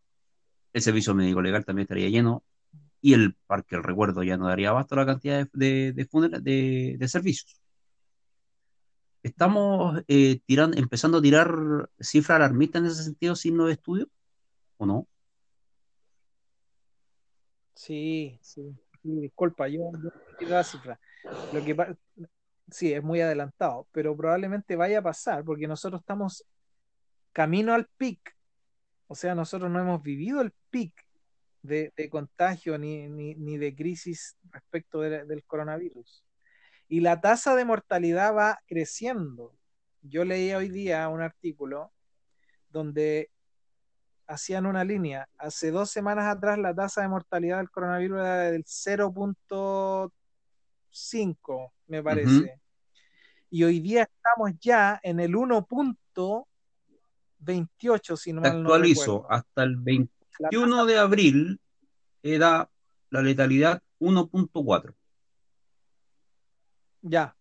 el 0.73 0.83
servicio 0.83 1.15
médico 1.15 1.43
legal 1.43 1.65
también 1.65 1.85
estaría 1.85 2.09
lleno 2.09 2.43
y 3.01 3.13
el 3.13 3.35
parque 3.47 3.77
del 3.77 3.85
recuerdo 3.85 4.23
ya 4.23 4.37
no 4.39 4.49
daría 4.49 4.71
abasto 4.71 4.95
a 4.95 4.99
la 4.99 5.07
cantidad 5.07 5.47
de, 5.53 5.93
de, 5.93 5.93
de 5.93 6.41
de- 6.41 6.97
de 6.99 7.09
servicios. 7.09 7.61
¿Estamos 9.23 10.03
eh, 10.09 10.41
empezando 10.49 11.19
a 11.19 11.23
tirar 11.23 11.91
cifras 12.01 12.37
alarmistas 12.37 12.81
en 12.81 12.87
ese 12.87 13.05
sentido 13.05 13.37
sin 13.37 13.57
los 13.57 13.71
estudios? 13.71 14.09
¿O 14.79 14.87
no? 14.87 15.07
Sí, 17.75 18.39
sí, 18.41 18.75
disculpa, 19.03 19.69
yo, 19.69 19.91
yo 20.41 20.49
la 20.49 20.65
cifra. 20.65 20.99
Lo 21.53 21.63
sí, 22.71 22.93
es 22.93 23.03
muy 23.03 23.21
adelantado, 23.21 23.89
pero 23.93 24.17
probablemente 24.17 24.77
vaya 24.77 24.99
a 25.01 25.03
pasar 25.03 25.45
porque 25.45 25.69
nosotros 25.69 26.01
estamos 26.01 26.45
camino 27.33 27.75
al 27.75 27.87
pic. 27.97 28.37
O 29.09 29.15
sea, 29.15 29.35
nosotros 29.35 29.71
no 29.71 29.81
hemos 29.81 30.03
vivido 30.03 30.41
el 30.41 30.53
pic 30.71 30.95
de, 31.63 31.93
contagio 32.11 32.79
ni, 32.79 33.09
ni, 33.09 33.35
ni 33.35 33.59
de 33.59 33.75
crisis 33.75 34.37
respecto 34.51 35.01
de- 35.01 35.25
del 35.25 35.45
coronavirus. 35.45 36.25
Y 36.89 37.01
la 37.01 37.21
tasa 37.21 37.55
de 37.57 37.65
mortalidad 37.65 38.35
va 38.35 38.61
creciendo. 38.67 39.57
Yo 40.03 40.25
leí 40.25 40.53
hoy 40.53 40.69
día 40.69 41.09
un 41.09 41.21
artículo 41.21 41.93
donde 42.71 43.31
hacían 44.27 44.67
una 44.67 44.85
línea. 44.85 45.29
Hace 45.39 45.71
dos 45.71 45.91
semanas 45.91 46.27
atrás 46.27 46.59
la 46.59 46.75
tasa 46.75 47.03
de 47.03 47.09
mortalidad 47.09 47.59
del 47.59 47.71
coronavirus 47.71 48.19
era 48.21 48.37
del 48.51 48.65
0.5, 50.97 51.73
me 51.89 52.03
parece. 52.03 52.59
Y 53.51 53.65
hoy 53.65 53.81
día 53.81 54.05
estamos 54.05 54.53
ya 54.61 54.99
en 55.03 55.21
el 55.21 55.35
1.28, 55.35 58.17
si 58.17 58.33
no 58.33 58.41
no 58.41 58.49
actualizo, 58.49 59.31
hasta 59.31 59.63
el 59.63 59.77
La 59.77 60.09
21 60.51 60.87
de 60.87 60.99
abril 60.99 61.61
era 62.23 62.71
la 63.11 63.21
letalidad 63.23 63.83
1.4. 64.01 64.95
Ya. 67.03 67.37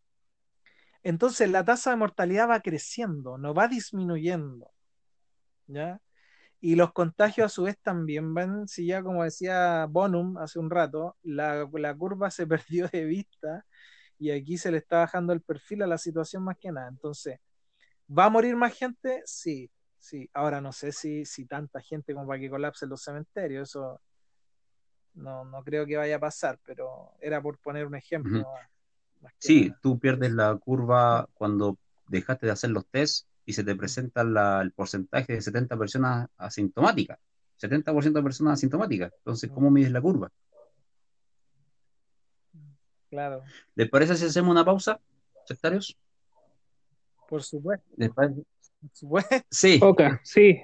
Entonces 1.02 1.50
la 1.50 1.64
tasa 1.64 1.92
de 1.92 1.98
mortalidad 1.98 2.50
va 2.50 2.60
creciendo, 2.62 3.38
no 3.38 3.54
va 3.54 3.68
disminuyendo. 3.68 4.72
¿Ya? 5.68 6.02
Y 6.62 6.76
los 6.76 6.94
contagios 6.94 7.46
a 7.46 7.50
su 7.50 7.64
vez 7.64 7.78
también 7.82 8.34
van, 8.34 8.68
si 8.68 8.88
ya 8.88 9.04
como 9.04 9.24
decía 9.24 9.86
Bonum 9.90 10.38
hace 10.38 10.60
un 10.60 10.70
rato, 10.70 11.16
la, 11.24 11.70
la 11.74 11.96
curva 11.96 12.32
se 12.32 12.48
perdió 12.48 12.88
de 12.88 13.06
vista 13.06 13.66
y 14.18 14.32
aquí 14.32 14.58
se 14.58 14.72
le 14.72 14.78
está 14.78 15.00
bajando 15.00 15.34
el 15.34 15.42
perfil 15.42 15.84
a 15.84 15.88
la 15.88 15.98
situación 15.98 16.44
más 16.44 16.58
que 16.58 16.72
nada. 16.72 16.88
Entonces, 16.88 17.40
¿va 18.08 18.26
a 18.26 18.30
morir 18.30 18.56
más 18.56 18.74
gente? 18.74 19.22
Sí, 19.26 19.70
sí. 20.00 20.30
Ahora 20.34 20.62
no 20.62 20.72
sé 20.72 20.92
si, 20.92 21.26
si 21.26 21.46
tanta 21.46 21.82
gente 21.82 22.14
como 22.14 22.28
para 22.28 22.40
que 22.40 22.50
colapsen 22.50 22.90
los 22.90 23.04
cementerios, 23.04 23.70
eso 23.70 24.02
no, 25.16 25.46
no 25.46 25.64
creo 25.64 25.86
que 25.86 25.98
vaya 25.98 26.16
a 26.16 26.20
pasar, 26.20 26.60
pero 26.66 27.12
era 27.20 27.42
por 27.42 27.58
poner 27.58 27.86
un 27.86 27.96
ejemplo. 27.96 28.46
Sí, 29.40 29.70
nada. 29.70 29.80
tú 29.82 30.00
pierdes 30.00 30.32
la 30.32 30.56
curva 30.56 31.28
cuando 31.34 31.78
dejaste 32.08 32.46
de 32.46 32.52
hacer 32.52 32.70
los 32.70 32.86
test 32.88 33.28
y 33.46 33.54
se 33.54 33.64
te 33.64 33.76
presenta 33.76 34.24
la- 34.24 34.62
el 34.62 34.72
porcentaje 34.72 35.34
de 35.34 35.42
70 35.42 35.78
personas 35.78 36.28
asintomáticas. 36.38 37.20
70% 37.58 38.20
de 38.20 38.24
personas 38.24 38.54
asintomáticas. 38.54 39.14
Entonces, 39.20 39.50
¿cómo 39.52 39.70
mides 39.72 39.92
la 39.92 40.02
curva? 40.02 40.30
Claro, 43.10 43.44
¿Les 43.76 43.90
parece 43.90 44.16
si 44.16 44.26
hacemos 44.26 44.52
una 44.52 44.66
pausa, 44.66 45.00
sectarios? 45.46 45.98
por 47.30 47.42
supuesto, 47.44 47.86
¿Les 47.98 48.10
parece? 48.12 48.44
por 48.82 48.90
supuesto. 48.94 49.36
Sí, 49.50 49.80
Ok, 49.82 50.02
sí. 50.24 50.60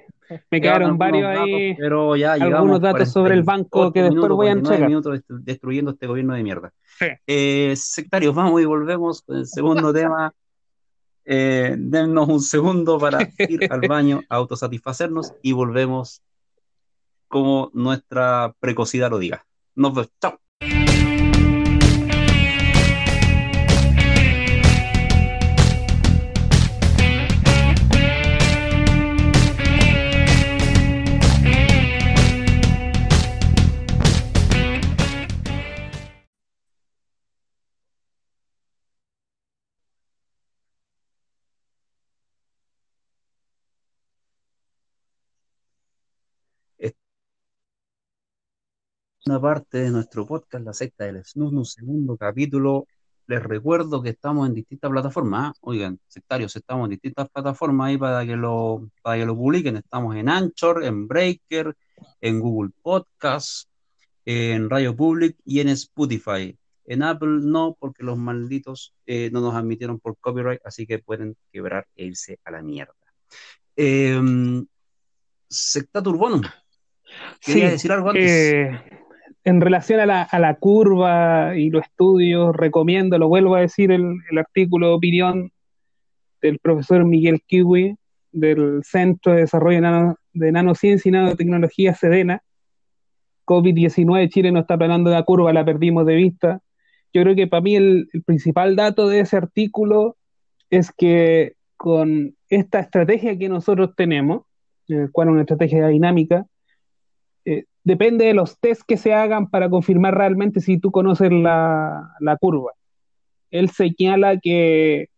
Me 0.50 0.60
quedaron 0.60 0.96
varios 0.96 1.24
datos, 1.24 1.44
ahí, 1.44 1.74
pero 1.76 2.16
ya 2.16 2.32
algunos 2.34 2.80
datos 2.80 3.10
sobre 3.10 3.34
el 3.34 3.42
banco 3.42 3.92
48 3.92 3.92
que 3.92 4.00
después 4.02 4.14
minutos, 4.14 4.36
voy 4.36 4.46
a 4.46 4.50
49 4.52 4.74
entregar. 4.76 4.88
minutos 4.88 5.18
dest- 5.18 5.44
destruyendo 5.44 5.90
este 5.90 6.06
gobierno 6.06 6.34
de 6.34 6.42
mierda. 6.42 6.72
Sí. 6.98 7.06
Eh, 7.26 7.74
sectarios, 7.76 8.34
vamos 8.34 8.60
y 8.62 8.64
volvemos 8.64 9.22
con 9.22 9.36
el 9.38 9.46
segundo 9.46 9.92
tema. 9.92 10.32
Eh, 11.24 11.74
dennos 11.78 12.28
un 12.28 12.40
segundo 12.40 12.98
para 12.98 13.18
ir 13.38 13.72
al 13.72 13.82
baño, 13.82 14.22
a 14.28 14.36
autosatisfacernos 14.36 15.32
y 15.42 15.52
volvemos 15.52 16.22
como 17.28 17.70
nuestra 17.72 18.54
precocidad 18.60 19.10
lo 19.10 19.18
diga. 19.18 19.46
Nos 19.74 19.94
vemos. 19.94 20.10
Chao. 20.20 20.38
Parte 49.40 49.78
de 49.78 49.90
nuestro 49.90 50.26
podcast, 50.26 50.64
La 50.64 50.72
Secta 50.72 51.04
del 51.04 51.24
Snus, 51.24 51.52
un 51.52 51.64
segundo 51.64 52.16
capítulo. 52.16 52.86
Les 53.26 53.42
recuerdo 53.42 54.02
que 54.02 54.10
estamos 54.10 54.48
en 54.48 54.54
distintas 54.54 54.90
plataformas. 54.90 55.50
¿ah? 55.50 55.54
Oigan, 55.62 55.98
sectarios, 56.08 56.54
estamos 56.56 56.84
en 56.86 56.90
distintas 56.90 57.28
plataformas 57.30 57.88
ahí 57.88 57.96
para 57.98 58.24
que 58.26 58.36
lo, 58.36 58.88
para 59.02 59.18
que 59.18 59.26
lo 59.26 59.36
publiquen. 59.36 59.76
Estamos 59.76 60.16
en 60.16 60.28
Anchor, 60.28 60.84
en 60.84 61.06
Breaker, 61.08 61.74
en 62.20 62.40
Google 62.40 62.72
Podcast, 62.82 63.68
en 64.24 64.68
Radio 64.68 64.94
Public 64.94 65.36
y 65.44 65.60
en 65.60 65.68
Spotify. 65.70 66.56
En 66.84 67.02
Apple 67.02 67.38
no, 67.42 67.76
porque 67.78 68.02
los 68.02 68.18
malditos 68.18 68.92
eh, 69.06 69.30
no 69.32 69.40
nos 69.40 69.54
admitieron 69.54 70.00
por 70.00 70.16
copyright, 70.18 70.60
así 70.64 70.86
que 70.86 70.98
pueden 70.98 71.36
quebrar 71.52 71.86
e 71.96 72.06
irse 72.06 72.38
a 72.44 72.50
la 72.50 72.60
mierda. 72.62 72.94
Eh, 73.76 74.20
Secta 75.48 76.02
Turbonum, 76.02 76.42
quería 77.40 77.66
Sí, 77.66 77.72
decir 77.72 77.92
algo 77.92 78.10
antes. 78.10 78.30
eh, 78.30 78.80
en 79.44 79.60
relación 79.60 80.00
a 80.00 80.06
la, 80.38 80.56
curva 80.60 81.56
y 81.56 81.70
los 81.70 81.84
estudios, 81.84 82.54
recomiendo, 82.54 83.18
lo 83.18 83.28
vuelvo 83.28 83.56
a 83.56 83.60
decir, 83.60 83.90
el, 83.90 84.20
artículo 84.38 84.88
de 84.88 84.94
opinión 84.94 85.52
del 86.40 86.58
profesor 86.58 87.04
Miguel 87.04 87.40
Kiwi 87.46 87.96
del 88.30 88.82
Centro 88.84 89.32
de 89.32 89.40
Desarrollo 89.40 89.76
de, 89.76 89.82
Nano- 89.82 90.16
de 90.32 90.52
Nanociencia 90.52 91.08
y 91.08 91.12
Nanotecnología 91.12 91.94
Sedena. 91.94 92.42
COVID-19, 93.44 94.28
Chile 94.30 94.52
no 94.52 94.60
está 94.60 94.78
planando 94.78 95.10
la 95.10 95.24
curva, 95.24 95.52
la 95.52 95.64
perdimos 95.64 96.06
de 96.06 96.14
vista. 96.14 96.60
Yo 97.12 97.22
creo 97.22 97.34
que 97.34 97.48
para 97.48 97.60
mí 97.60 97.76
el, 97.76 98.08
el 98.12 98.22
principal 98.22 98.76
dato 98.76 99.08
de 99.08 99.20
ese 99.20 99.36
artículo 99.36 100.16
es 100.70 100.92
que 100.92 101.54
con 101.76 102.36
esta 102.48 102.78
estrategia 102.78 103.36
que 103.36 103.48
nosotros 103.48 103.90
tenemos, 103.96 104.42
en 104.86 105.02
el 105.02 105.10
cual 105.10 105.28
es 105.28 105.32
una 105.32 105.40
estrategia 105.42 105.88
dinámica, 105.88 106.46
depende 107.84 108.26
de 108.26 108.34
los 108.34 108.58
test 108.58 108.82
que 108.86 108.96
se 108.96 109.14
hagan 109.14 109.48
para 109.48 109.68
confirmar 109.68 110.16
realmente 110.16 110.60
si 110.60 110.78
tú 110.78 110.90
conoces 110.90 111.32
la, 111.32 112.10
la 112.20 112.36
curva. 112.36 112.72
Él 113.50 113.70
señala 113.70 114.38
que 114.38 115.08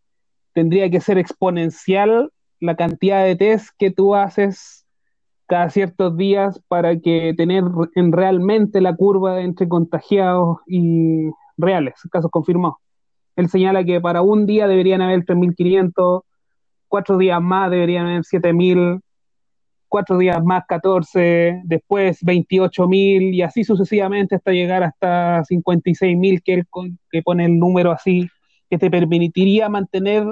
tendría 0.52 0.90
que 0.90 1.00
ser 1.00 1.18
exponencial 1.18 2.30
la 2.60 2.76
cantidad 2.76 3.24
de 3.24 3.36
test 3.36 3.68
que 3.78 3.90
tú 3.90 4.14
haces 4.14 4.86
cada 5.46 5.68
ciertos 5.70 6.16
días 6.16 6.60
para 6.68 6.98
que 6.98 7.34
tener 7.36 7.64
en 7.94 8.12
realmente 8.12 8.80
la 8.80 8.96
curva 8.96 9.42
entre 9.42 9.68
contagiados 9.68 10.58
y 10.66 11.30
reales, 11.56 11.94
casos 12.10 12.30
confirmados. 12.30 12.78
Él 13.36 13.48
señala 13.48 13.84
que 13.84 14.00
para 14.00 14.22
un 14.22 14.46
día 14.46 14.66
deberían 14.66 15.02
haber 15.02 15.24
3.500, 15.24 16.22
cuatro 16.88 17.18
días 17.18 17.40
más 17.42 17.70
deberían 17.70 18.06
haber 18.06 18.22
7.000, 18.22 19.00
cuatro 19.94 20.18
días 20.18 20.42
más 20.42 20.64
14, 20.66 21.60
después 21.62 22.20
28.000 22.24 23.32
y 23.32 23.42
así 23.42 23.62
sucesivamente 23.62 24.34
hasta 24.34 24.50
llegar 24.50 24.82
hasta 24.82 25.44
56.000 25.44 26.42
que 26.44 26.54
él 26.54 26.66
que 27.12 27.22
pone 27.22 27.44
el 27.44 27.60
número 27.60 27.92
así, 27.92 28.28
que 28.68 28.76
te 28.76 28.90
permitiría 28.90 29.68
mantener 29.68 30.26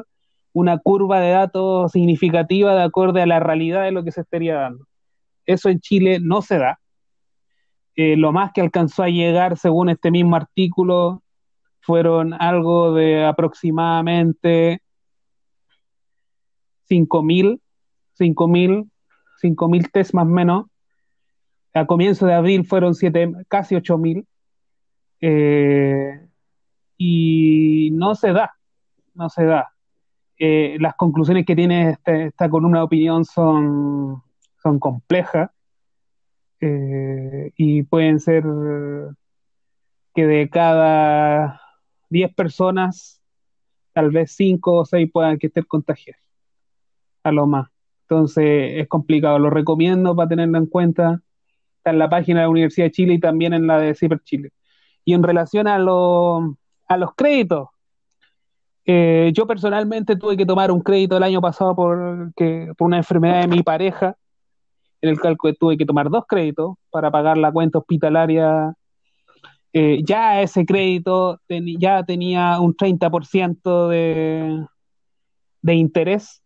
una 0.53 0.79
curva 0.79 1.21
de 1.21 1.31
datos 1.31 1.93
significativa 1.93 2.75
de 2.75 2.83
acorde 2.83 3.23
a 3.23 3.27
la 3.27 3.39
realidad 3.39 3.85
de 3.85 3.93
lo 3.93 4.03
que 4.03 4.11
se 4.11 4.23
estaría 4.23 4.57
dando. 4.57 4.85
Eso 5.47 5.69
en 5.69 5.79
Chile 5.79 6.19
no 6.21 6.43
se 6.43 6.59
da. 6.59 6.81
Eh, 7.95 8.17
lo 8.17 8.33
más 8.33 8.51
que 8.53 8.63
alcanzó 8.63 9.05
a 9.05 9.11
llegar, 9.11 9.57
según 9.57 9.91
este 9.91 10.11
mismo 10.11 10.35
artículo, 10.35 11.23
fueron 11.83 12.33
algo 12.33 12.95
de 12.95 13.25
aproximadamente 13.25 14.83
5.000, 16.91 17.61
5.000, 18.19 18.89
5.000 19.43 19.91
test 19.91 20.15
más 20.15 20.25
o 20.25 20.31
menos. 20.31 20.67
A 21.75 21.87
comienzo 21.87 22.27
de 22.27 22.35
abril 22.35 22.65
fueron 22.65 22.95
siete, 22.95 23.31
casi 23.49 23.75
8.000. 23.75 24.27
Eh, 25.21 26.27
y 26.97 27.91
no 27.93 28.15
se 28.15 28.33
da, 28.33 28.53
no 29.15 29.29
se 29.29 29.45
da. 29.45 29.73
Eh, 30.39 30.77
las 30.81 30.95
conclusiones 30.97 31.45
que 31.47 31.55
tiene 31.57 31.91
este- 31.91 32.27
esta 32.27 32.49
columna 32.49 32.79
de 32.79 32.85
opinión 32.85 33.25
son, 33.25 34.23
son 34.63 34.79
complejas 34.79 35.51
eh, 36.61 37.53
y 37.57 37.83
pueden 37.83 38.21
ser 38.21 38.45
que 40.15 40.27
de 40.27 40.49
cada 40.51 41.61
10 42.09 42.35
personas, 42.35 43.21
tal 43.93 44.11
vez 44.11 44.33
5 44.33 44.75
o 44.75 44.85
6 44.85 45.11
puedan 45.13 45.39
que 45.39 45.49
estén 45.49 45.65
contagiadas, 45.65 46.23
a 47.25 47.33
lo 47.33 47.47
más. 47.47 47.69
Entonces 48.17 48.73
es 48.77 48.89
complicado, 48.89 49.39
lo 49.39 49.49
recomiendo 49.49 50.15
para 50.15 50.29
tenerlo 50.29 50.59
en 50.59 50.67
cuenta. 50.67 51.23
Está 51.79 51.93
en 51.93 51.99
la 51.99 52.11
página 52.11 52.41
de 52.41 52.45
la 52.45 52.51
Universidad 52.51 52.87
de 52.89 52.91
Chile 52.93 53.15
y 53.15 53.19
también 53.21 53.55
en 53.55 53.67
la 53.67 53.79
de 53.79 53.95
Ciber 53.95 54.21
Chile. 54.23 54.51
Y 55.03 55.15
en 55.15 55.23
relación 55.23 55.67
a, 55.67 55.79
lo- 55.79 56.59
a 56.89 56.97
los 56.99 57.15
créditos, 57.17 57.69
eh, 58.85 59.31
yo 59.35 59.47
personalmente 59.47 60.15
tuve 60.17 60.37
que 60.37 60.45
tomar 60.45 60.71
un 60.71 60.81
crédito 60.83 61.17
el 61.17 61.23
año 61.23 61.41
pasado 61.41 61.75
por, 61.75 62.33
que, 62.35 62.71
por 62.77 62.87
una 62.87 62.99
enfermedad 62.99 63.41
de 63.41 63.49
mi 63.49 63.63
pareja, 63.63 64.15
en 65.01 65.09
el 65.11 65.19
cual 65.19 65.39
tuve 65.59 65.79
que 65.79 65.87
tomar 65.87 66.11
dos 66.11 66.25
créditos 66.29 66.75
para 66.91 67.11
pagar 67.11 67.39
la 67.39 67.51
cuenta 67.51 67.79
hospitalaria. 67.79 68.75
Eh, 69.73 70.03
ya 70.05 70.43
ese 70.43 70.67
crédito 70.67 71.41
ten- 71.47 71.79
ya 71.81 72.03
tenía 72.05 72.61
un 72.61 72.75
30% 72.77 73.89
de, 73.89 74.67
de 75.63 75.75
interés. 75.75 76.42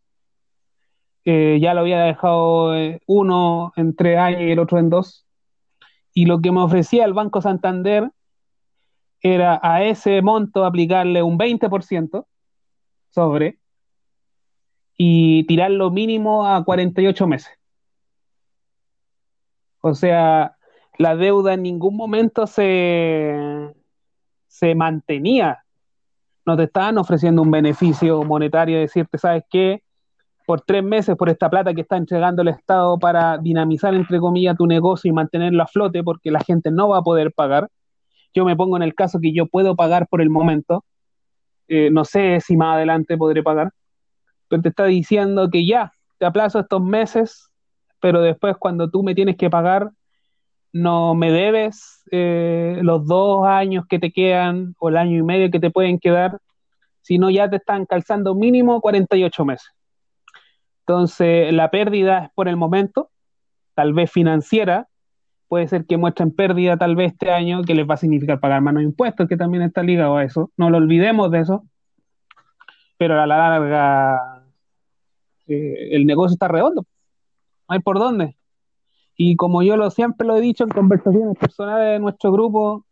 Ya 1.27 1.74
lo 1.74 1.81
había 1.81 2.03
dejado 2.03 2.77
eh, 2.77 3.01
uno 3.07 3.72
en 3.74 3.97
tres 3.97 4.16
años 4.16 4.43
y 4.43 4.53
el 4.53 4.61
otro 4.61 4.79
en 4.79 4.91
dos. 4.91 5.27
Y 6.14 6.27
lo 6.27 6.41
que 6.41 6.53
me 6.53 6.61
ofrecía 6.61 7.05
el 7.05 7.14
Banco 7.14 7.43
Santander 7.43 8.12
era 9.20 9.59
a 9.61 9.83
ese 9.83 10.22
monto 10.22 10.64
aplicarle 10.64 11.24
un 11.24 11.37
20% 11.37 12.27
sobre 13.11 13.59
y 14.97 15.45
tirarlo 15.49 15.91
mínimo 15.91 16.47
a 16.47 16.64
48 16.64 17.27
meses. 17.27 17.53
O 19.81 19.95
sea, 19.95 20.57
la 20.97 21.16
deuda 21.16 21.55
en 21.55 21.62
ningún 21.62 21.97
momento 21.97 22.47
se, 22.47 23.74
se 24.47 24.74
mantenía. 24.77 25.64
No 26.45 26.57
te 26.57 26.62
estaban 26.64 26.99
ofreciendo 26.99 27.43
un 27.43 27.51
beneficio 27.51 28.22
monetario, 28.22 28.79
decirte, 28.79 29.18
¿sabes 29.18 29.43
qué? 29.51 29.83
Por 30.47 30.61
tres 30.61 30.84
meses, 30.84 31.16
por 31.16 31.28
esta 31.28 31.51
plata 31.51 31.74
que 31.74 31.80
está 31.80 31.97
entregando 31.97 32.42
el 32.42 32.49
Estado 32.49 32.99
para 32.99 33.36
dinamizar, 33.38 33.94
entre 33.94 34.20
comillas, 34.20 34.57
tu 34.57 34.66
negocio 34.66 35.11
y 35.11 35.12
mantenerlo 35.12 35.62
a 35.62 35.66
flote, 35.66 36.05
porque 36.05 36.30
la 36.30 36.40
gente 36.40 36.70
no 36.70 36.88
va 36.88 36.99
a 36.99 37.03
poder 37.03 37.32
pagar. 37.32 37.68
Yo 38.32 38.44
me 38.44 38.57
pongo 38.57 38.76
en 38.76 38.82
el 38.82 38.94
caso 38.94 39.18
que 39.20 39.32
yo 39.32 39.47
puedo 39.47 39.74
pagar 39.74 40.07
por 40.09 40.20
el 40.20 40.30
momento. 40.30 40.84
Eh, 41.68 41.90
no 41.90 42.05
sé 42.05 42.40
si 42.40 42.57
más 42.57 42.76
adelante 42.76 43.16
podré 43.16 43.42
pagar. 43.42 43.72
Pero 44.49 44.62
te 44.62 44.68
está 44.68 44.84
diciendo 44.84 45.51
que 45.51 45.66
ya, 45.66 45.92
te 46.18 46.26
aplazo 46.26 46.61
estos 46.61 46.82
meses, 46.82 47.51
pero 48.01 48.20
después 48.20 48.57
cuando 48.59 48.88
tú 48.88 49.03
me 49.03 49.14
tienes 49.14 49.36
que 49.36 49.51
pagar, 49.51 49.90
no 50.72 51.14
me 51.14 51.32
debes 51.32 52.03
eh, 52.11 52.78
los 52.82 53.07
dos 53.07 53.47
años 53.47 53.84
que 53.88 53.99
te 53.99 54.12
quedan 54.12 54.74
o 54.78 54.90
el 54.90 54.97
año 54.97 55.18
y 55.18 55.22
medio 55.22 55.51
que 55.51 55.59
te 55.59 55.70
pueden 55.70 55.99
quedar, 55.99 56.38
sino 57.01 57.30
ya 57.30 57.49
te 57.49 57.57
están 57.57 57.86
calzando 57.86 58.34
mínimo 58.34 58.80
48 58.80 59.44
meses. 59.44 59.76
Entonces, 60.89 61.53
la 61.53 61.70
pérdida 61.70 62.26
es 62.26 62.30
por 62.30 62.47
el 62.47 62.57
momento, 62.57 63.11
tal 63.74 63.93
vez 63.93 64.09
financiera, 64.09 64.89
puede 65.49 65.66
ser 65.66 65.84
que 65.84 65.97
muestren 65.97 66.30
pérdida 66.30 66.76
tal 66.76 66.95
vez 66.95 67.12
este 67.12 67.32
año, 67.32 67.62
que 67.64 67.74
les 67.74 67.89
va 67.89 67.95
a 67.95 67.97
significar 67.97 68.39
pagar 68.39 68.62
menos 68.62 68.84
impuestos, 68.84 69.28
que 69.28 69.37
también 69.37 69.64
está 69.64 69.82
ligado 69.82 70.16
a 70.16 70.22
eso. 70.22 70.53
No 70.57 70.70
lo 70.70 70.78
olvidemos 70.78 71.30
de 71.32 71.41
eso, 71.41 71.64
pero 72.99 73.14
a 73.20 73.26
la 73.26 73.37
larga 73.37 74.45
eh, 75.49 75.89
el 75.93 76.07
negocio 76.07 76.34
está 76.34 76.49
redondo. 76.49 76.82
no 76.82 77.74
hay 77.74 77.80
por 77.80 77.99
dónde. 77.99 78.37
Y 79.16 79.37
como 79.37 79.62
yo 79.62 79.76
lo 79.76 79.91
siempre 79.91 80.26
lo 80.26 80.37
he 80.37 80.41
dicho 80.41 80.64
en 80.64 80.70
conversaciones 80.70 81.37
personales 81.39 81.95
de 81.95 81.99
nuestro 81.99 82.30
grupo, 82.32 82.87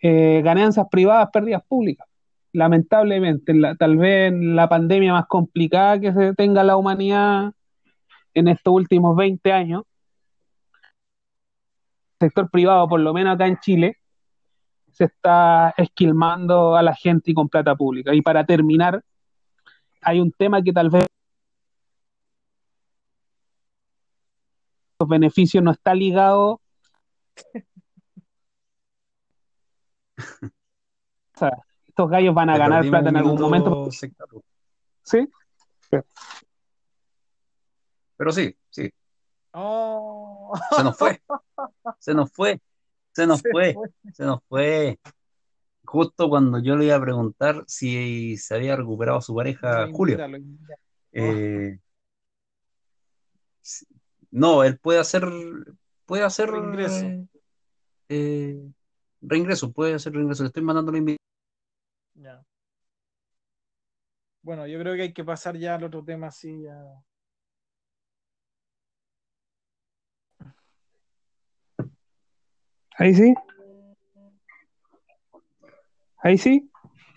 eh, 0.00 0.42
ganancias 0.44 0.86
privadas, 0.90 1.30
pérdidas 1.32 1.62
públicas. 1.66 2.07
Lamentablemente, 2.52 3.52
tal 3.78 3.96
vez 3.96 4.32
la 4.32 4.68
pandemia 4.68 5.12
más 5.12 5.26
complicada 5.26 6.00
que 6.00 6.12
se 6.12 6.34
tenga 6.34 6.64
la 6.64 6.76
humanidad 6.76 7.52
en 8.34 8.48
estos 8.48 8.72
últimos 8.72 9.16
20 9.16 9.52
años, 9.52 9.82
el 12.20 12.28
sector 12.28 12.50
privado, 12.50 12.88
por 12.88 13.00
lo 13.00 13.12
menos 13.12 13.34
acá 13.34 13.46
en 13.46 13.58
Chile, 13.58 13.96
se 14.92 15.04
está 15.04 15.74
esquilmando 15.76 16.76
a 16.76 16.82
la 16.82 16.94
gente 16.94 17.30
y 17.30 17.34
con 17.34 17.48
plata 17.48 17.76
pública. 17.76 18.14
Y 18.14 18.22
para 18.22 18.44
terminar, 18.44 19.02
hay 20.02 20.20
un 20.20 20.32
tema 20.32 20.62
que 20.62 20.72
tal 20.72 20.90
vez 20.90 21.06
los 25.00 25.08
beneficios 25.08 25.62
no 25.62 25.70
está 25.70 25.94
ligado 25.94 26.60
o 31.36 31.38
sea, 31.38 31.52
estos 31.98 32.10
gallos 32.10 32.32
van 32.32 32.48
a 32.48 32.56
ganar 32.56 32.88
plata 32.88 33.08
en 33.08 33.16
algún 33.16 33.40
momento. 33.40 33.88
¿Sí? 35.02 35.28
Pero 38.16 38.30
sí, 38.30 38.56
sí. 38.70 38.88
Oh. 39.50 40.52
Se 40.76 40.84
nos 40.84 40.96
fue. 40.96 41.20
Se 41.98 42.14
nos 42.14 42.30
fue. 42.30 42.60
Se 43.10 43.26
nos 43.26 43.42
fue. 43.42 43.74
Se 44.12 44.24
nos 44.24 44.38
fue. 44.48 45.00
Justo 45.84 46.28
cuando 46.28 46.62
yo 46.62 46.76
le 46.76 46.84
iba 46.84 46.94
a 46.94 47.00
preguntar 47.00 47.64
si 47.66 48.36
se 48.36 48.54
había 48.54 48.76
recuperado 48.76 49.20
su 49.20 49.34
pareja 49.34 49.88
Julio. 49.92 50.18
Eh, 51.10 51.80
no, 54.30 54.62
él 54.62 54.78
puede 54.78 55.00
hacer 55.00 55.28
puede 56.06 56.22
hacer 56.22 56.48
reingreso. 56.48 57.26
Eh, 58.08 58.70
reingreso, 59.20 59.72
puede 59.72 59.94
hacer 59.94 60.12
reingreso. 60.12 60.44
Le 60.44 60.48
estoy 60.48 60.62
mandando 60.62 60.92
la 60.92 60.98
invitación. 60.98 61.27
Ya. 62.20 62.44
Bueno, 64.42 64.66
yo 64.66 64.78
creo 64.80 64.96
que 64.96 65.02
hay 65.02 65.12
que 65.12 65.24
pasar 65.24 65.56
ya 65.56 65.76
al 65.76 65.84
otro 65.84 66.04
tema 66.04 66.28
así 66.28 66.62
ya. 66.62 66.76
Ahí 72.96 73.14
sí. 73.14 73.34
Ahí 76.18 76.36
sí. 76.38 76.68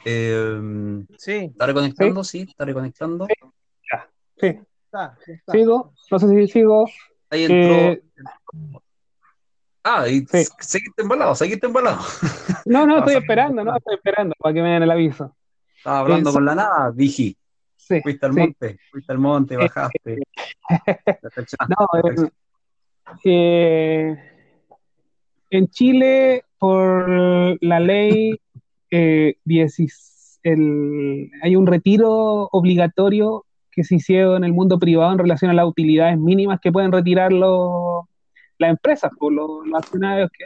Eh, 0.06 1.06
Sí, 1.18 1.49
¿Está 1.52 1.66
reconectando? 1.66 2.24
Sí, 2.24 2.41
está 2.41 2.66
reconectando. 2.66 3.28
Sí. 4.38 4.47
está, 4.86 5.18
sí 5.26 5.32
está. 5.32 5.52
Sigo. 5.52 5.93
No 6.12 6.20
sé 6.20 6.28
si 6.28 6.47
sigo. 6.47 6.86
Ahí 7.30 7.45
entró. 7.45 7.74
Eh, 7.74 8.04
Ah, 9.84 10.08
y 10.08 10.20
Sí. 10.28 10.46
seguiste 10.60 11.02
embalado, 11.02 11.34
seguiste 11.36 11.66
embalado. 11.68 12.00
No, 12.66 12.86
no, 12.86 12.96
Ah, 12.98 13.00
estoy 13.00 13.14
sí. 13.14 13.20
esperando, 13.20 13.64
no, 13.64 13.76
estoy 13.76 13.96
esperando 13.96 14.36
para 14.40 14.54
que 14.54 14.62
me 14.62 14.70
den 14.70 14.84
el 14.84 14.92
aviso. 14.92 15.36
Estaba 15.78 16.00
hablando 16.00 16.30
Eh, 16.30 16.34
con 16.34 16.46
la 16.46 16.56
nada, 16.56 16.92
dije, 16.92 17.36
Sí, 17.78 18.00
fuiste 18.02 18.26
al 18.28 18.34
sí. 18.34 18.40
monte, 18.40 18.80
fuiste 18.92 19.12
al 19.12 19.18
monte, 19.18 19.58
bajaste. 19.58 20.22
No, 21.68 21.88
eh, 22.04 22.30
eh, 23.26 24.16
en 25.50 25.68
Chile, 25.70 26.46
por 26.60 27.58
la 27.62 27.80
ley, 27.80 28.40
eh, 28.92 29.36
10 29.44 30.40
el- 30.44 31.30
hay 31.44 31.56
un 31.56 31.68
retiro 31.68 32.48
obligatorio 32.52 33.46
que 33.72 33.84
se 33.84 33.96
hicieron 33.96 34.38
en 34.38 34.44
el 34.46 34.54
mundo 34.54 34.80
privado 34.80 35.12
en 35.12 35.20
relación 35.20 35.52
a 35.52 35.54
las 35.54 35.66
utilidades 35.66 36.18
mínimas 36.18 36.60
que 36.62 36.72
pueden 36.72 36.92
retirar 36.92 37.32
los- 37.34 38.06
las 38.62 38.70
empresas, 38.70 39.12
por 39.20 39.34
los, 39.34 39.66
los 39.66 39.78
accionarios 39.78 40.30
que, 40.32 40.45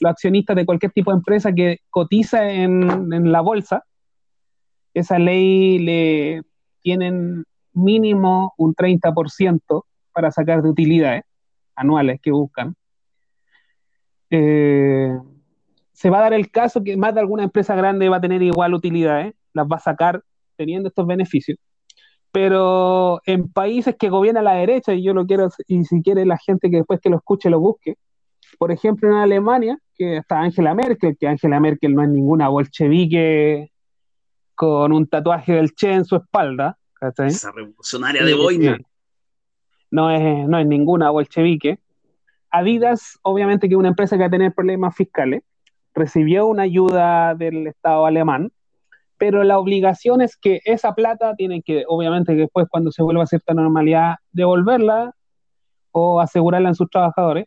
los 0.00 0.10
accionistas 0.10 0.56
de 0.56 0.66
cualquier 0.66 0.92
tipo 0.92 1.10
de 1.10 1.18
empresa 1.18 1.52
que 1.52 1.78
cotiza 1.90 2.48
en, 2.50 3.12
en 3.12 3.32
la 3.32 3.40
bolsa. 3.40 3.84
Esa 4.92 5.18
ley 5.18 5.78
le 5.78 6.42
tienen 6.82 7.44
mínimo 7.72 8.54
un 8.56 8.74
30% 8.74 9.84
para 10.12 10.30
sacar 10.30 10.62
de 10.62 10.68
utilidades 10.68 11.22
anuales 11.74 12.20
que 12.22 12.30
buscan. 12.30 12.74
Eh, 14.30 15.16
se 15.92 16.10
va 16.10 16.18
a 16.18 16.22
dar 16.22 16.34
el 16.34 16.50
caso 16.50 16.82
que 16.82 16.96
más 16.96 17.14
de 17.14 17.20
alguna 17.20 17.44
empresa 17.44 17.74
grande 17.74 18.08
va 18.08 18.16
a 18.16 18.20
tener 18.20 18.42
igual 18.42 18.74
utilidades, 18.74 19.34
las 19.52 19.66
va 19.66 19.76
a 19.76 19.80
sacar 19.80 20.22
teniendo 20.56 20.88
estos 20.88 21.06
beneficios. 21.06 21.58
Pero 22.34 23.20
en 23.26 23.48
países 23.48 23.94
que 23.96 24.08
gobierna 24.08 24.42
la 24.42 24.54
derecha, 24.54 24.92
y 24.92 25.04
yo 25.04 25.14
lo 25.14 25.24
quiero, 25.24 25.50
y 25.68 25.84
si 25.84 26.02
quiere 26.02 26.26
la 26.26 26.36
gente 26.36 26.68
que 26.68 26.78
después 26.78 26.98
que 27.00 27.08
lo 27.08 27.18
escuche 27.18 27.48
lo 27.48 27.60
busque, 27.60 27.96
por 28.58 28.72
ejemplo 28.72 29.08
en 29.08 29.14
Alemania, 29.14 29.78
que 29.94 30.16
está 30.16 30.40
Angela 30.40 30.74
Merkel, 30.74 31.16
que 31.16 31.28
Angela 31.28 31.60
Merkel 31.60 31.94
no 31.94 32.02
es 32.02 32.08
ninguna 32.08 32.48
bolchevique 32.48 33.70
con 34.56 34.92
un 34.92 35.06
tatuaje 35.06 35.52
del 35.52 35.76
Che 35.76 35.92
en 35.92 36.04
su 36.04 36.16
espalda, 36.16 36.76
¿cachai? 36.94 37.28
Esa 37.28 37.52
revolucionaria 37.52 38.24
de 38.24 38.34
boina. 38.34 38.78
no 39.92 40.10
es, 40.10 40.48
no 40.48 40.58
es 40.58 40.66
ninguna 40.66 41.10
bolchevique. 41.10 41.78
Adidas, 42.50 43.16
obviamente 43.22 43.68
que 43.68 43.74
es 43.74 43.78
una 43.78 43.90
empresa 43.90 44.16
que 44.16 44.22
va 44.22 44.26
a 44.26 44.30
tener 44.30 44.52
problemas 44.52 44.96
fiscales, 44.96 45.44
recibió 45.94 46.48
una 46.48 46.64
ayuda 46.64 47.36
del 47.36 47.68
Estado 47.68 48.06
alemán, 48.06 48.50
pero 49.26 49.42
la 49.42 49.58
obligación 49.58 50.20
es 50.20 50.36
que 50.36 50.60
esa 50.66 50.94
plata 50.94 51.34
tienen 51.34 51.62
que, 51.62 51.84
obviamente, 51.88 52.34
que 52.34 52.42
después 52.42 52.66
cuando 52.68 52.92
se 52.92 53.02
vuelva 53.02 53.22
a 53.22 53.26
cierta 53.26 53.54
normalidad, 53.54 54.16
devolverla 54.32 55.14
o 55.92 56.20
asegurarla 56.20 56.68
en 56.68 56.74
sus 56.74 56.90
trabajadores, 56.90 57.46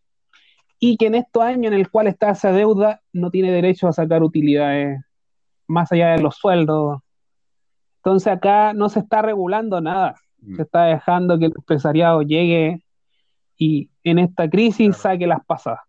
y 0.79 0.97
que 0.97 1.05
en 1.05 1.13
estos 1.13 1.43
años 1.43 1.71
en 1.71 1.77
el 1.77 1.91
cual 1.91 2.07
está 2.07 2.31
esa 2.31 2.51
deuda 2.51 3.03
no 3.13 3.29
tiene 3.29 3.51
derecho 3.51 3.87
a 3.87 3.93
sacar 3.93 4.23
utilidades 4.23 4.99
más 5.67 5.91
allá 5.91 6.13
de 6.13 6.21
los 6.23 6.37
sueldos. 6.37 6.97
Entonces 7.97 8.33
acá 8.33 8.73
no 8.73 8.89
se 8.89 9.01
está 9.01 9.21
regulando 9.21 9.79
nada 9.79 10.15
se 10.55 10.63
está 10.63 10.85
dejando 10.85 11.37
que 11.37 11.45
el 11.45 11.53
empresariado 11.55 12.23
llegue 12.23 12.83
y 13.55 13.89
en 14.03 14.17
esta 14.17 14.49
crisis 14.49 14.97
saque 14.97 15.27
las 15.27 15.45
pasadas. 15.45 15.81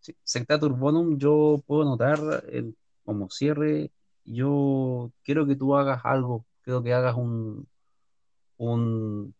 Sí, 0.00 0.14
Sectatur 0.22 0.72
Bonum, 0.74 1.18
yo 1.18 1.60
puedo 1.66 1.84
notar 1.84 2.18
el- 2.50 2.76
como 3.04 3.28
cierre, 3.28 3.90
yo 4.32 5.10
quiero 5.24 5.46
que 5.46 5.56
tú 5.56 5.76
hagas 5.76 6.00
algo, 6.04 6.44
quiero 6.62 6.82
que 6.82 6.92
hagas 6.92 7.16
un, 7.16 7.66
un, 8.58 9.34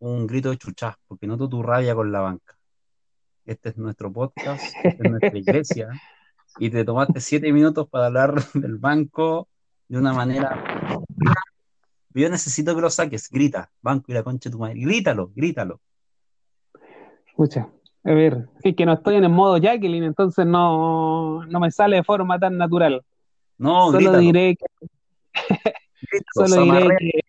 un 0.00 0.26
grito 0.26 0.50
de 0.50 0.58
chuchá, 0.58 0.98
porque 1.06 1.26
noto 1.26 1.48
tu 1.48 1.62
rabia 1.62 1.94
con 1.94 2.10
la 2.10 2.20
banca. 2.20 2.56
Este 3.44 3.70
es 3.70 3.78
nuestro 3.78 4.12
podcast, 4.12 4.64
esta 4.82 5.04
es 5.04 5.10
nuestra 5.10 5.38
iglesia, 5.38 5.88
y 6.58 6.70
te 6.70 6.84
tomaste 6.84 7.20
siete 7.20 7.52
minutos 7.52 7.88
para 7.88 8.06
hablar 8.06 8.34
del 8.54 8.76
banco 8.76 9.48
de 9.88 9.98
una 9.98 10.12
manera. 10.12 10.64
Yo 12.10 12.28
necesito 12.28 12.74
que 12.74 12.80
lo 12.80 12.90
saques, 12.90 13.30
grita, 13.30 13.70
banco 13.80 14.06
y 14.08 14.14
la 14.14 14.22
concha 14.22 14.48
de 14.48 14.52
tu 14.52 14.58
madre, 14.58 14.80
grítalo, 14.80 15.30
grítalo. 15.34 15.80
Escucha, 17.26 17.68
a 18.04 18.12
ver, 18.12 18.48
es 18.64 18.74
que 18.74 18.84
no 18.84 18.94
estoy 18.94 19.14
en 19.14 19.24
el 19.24 19.30
modo 19.30 19.58
Jacqueline, 19.58 20.04
entonces 20.04 20.44
no, 20.44 21.44
no 21.46 21.60
me 21.60 21.70
sale 21.70 21.96
de 21.96 22.04
forma 22.04 22.38
tan 22.38 22.56
natural. 22.58 23.04
No, 23.58 23.86
solo 23.86 23.98
grítalo, 23.98 24.18
diré 24.20 24.56
que, 24.56 24.66
grítalo, 26.00 26.32
solo 26.34 26.62
diré 26.64 26.96
que 26.98 27.20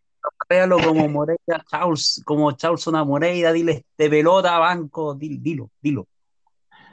Véalo 0.48 0.80
como 0.80 1.08
Moreira, 1.08 1.64
Charles, 1.70 2.22
como 2.26 2.52
Charlson 2.54 2.96
a 2.96 3.04
Moreira, 3.04 3.52
dile 3.54 3.86
de 3.98 4.10
pelota, 4.10 4.58
banco, 4.58 5.14
dilo, 5.14 5.38
dilo, 5.42 5.70
dilo. 5.82 6.08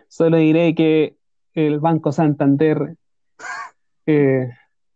solo 0.08 0.36
diré 0.36 0.74
que 0.74 1.16
el 1.54 1.80
Banco 1.80 2.12
Santander, 2.12 2.96
eh, 4.06 4.50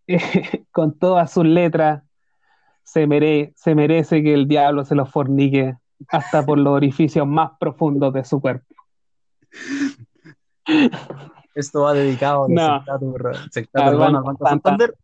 con 0.73 0.99
todas 0.99 1.33
sus 1.33 1.47
letras, 1.47 2.03
se, 2.83 3.07
mere- 3.07 3.53
se 3.57 3.75
merece 3.75 4.23
que 4.23 4.35
el 4.35 4.47
diablo 4.47 4.85
se 4.85 4.95
lo 4.95 5.07
fornique 5.07 5.77
hasta 6.09 6.45
por 6.45 6.59
los 6.59 6.75
orificios 6.75 7.27
más 7.27 7.53
profundos 7.59 8.13
de 8.13 8.25
su 8.25 8.41
cuerpo. 8.41 8.75
Esto 11.55 11.83
va 11.83 11.95
dedicado 11.95 12.47
No. 12.49 12.83
Al 13.75 13.97
Banco 13.97 14.47
Santander. 14.47 14.95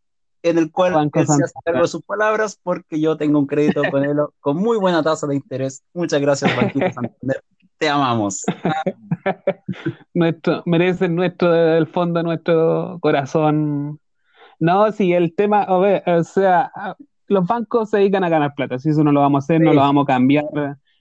En 0.42 0.58
el 0.58 0.70
cual 0.70 0.92
Banco 0.92 1.18
él 1.18 1.26
se 1.26 1.32
hace 1.32 1.42
Santander. 1.48 1.62
cargo 1.64 1.82
de 1.82 1.88
sus 1.88 2.02
palabras 2.02 2.60
porque 2.62 3.00
yo 3.00 3.16
tengo 3.16 3.38
un 3.38 3.46
crédito 3.46 3.82
con 3.90 4.04
él 4.04 4.16
con 4.40 4.56
muy 4.56 4.78
buena 4.78 5.02
tasa 5.02 5.26
de 5.26 5.34
interés. 5.34 5.82
Muchas 5.92 6.20
gracias, 6.20 6.56
Banquito 6.56 6.86
Santander. 6.92 7.42
Te 7.78 7.88
amamos. 7.88 8.42
nuestro, 10.14 10.62
merecen 10.66 11.14
nuestro 11.14 11.50
del 11.52 11.86
fondo 11.86 12.20
de 12.20 12.24
nuestro 12.24 12.98
corazón. 13.00 14.00
No, 14.58 14.90
si 14.92 15.12
el 15.12 15.34
tema, 15.34 15.66
o 15.68 16.24
sea, 16.24 16.70
los 17.26 17.46
bancos 17.46 17.90
se 17.90 17.98
dedican 17.98 18.24
a 18.24 18.28
ganar 18.28 18.54
plata, 18.54 18.78
si 18.78 18.90
eso 18.90 19.04
no 19.04 19.12
lo 19.12 19.20
vamos 19.20 19.42
a 19.42 19.44
hacer, 19.44 19.60
no 19.60 19.70
Sí. 19.70 19.76
lo 19.76 19.82
vamos 19.82 20.04
a 20.04 20.06
cambiar, 20.06 20.44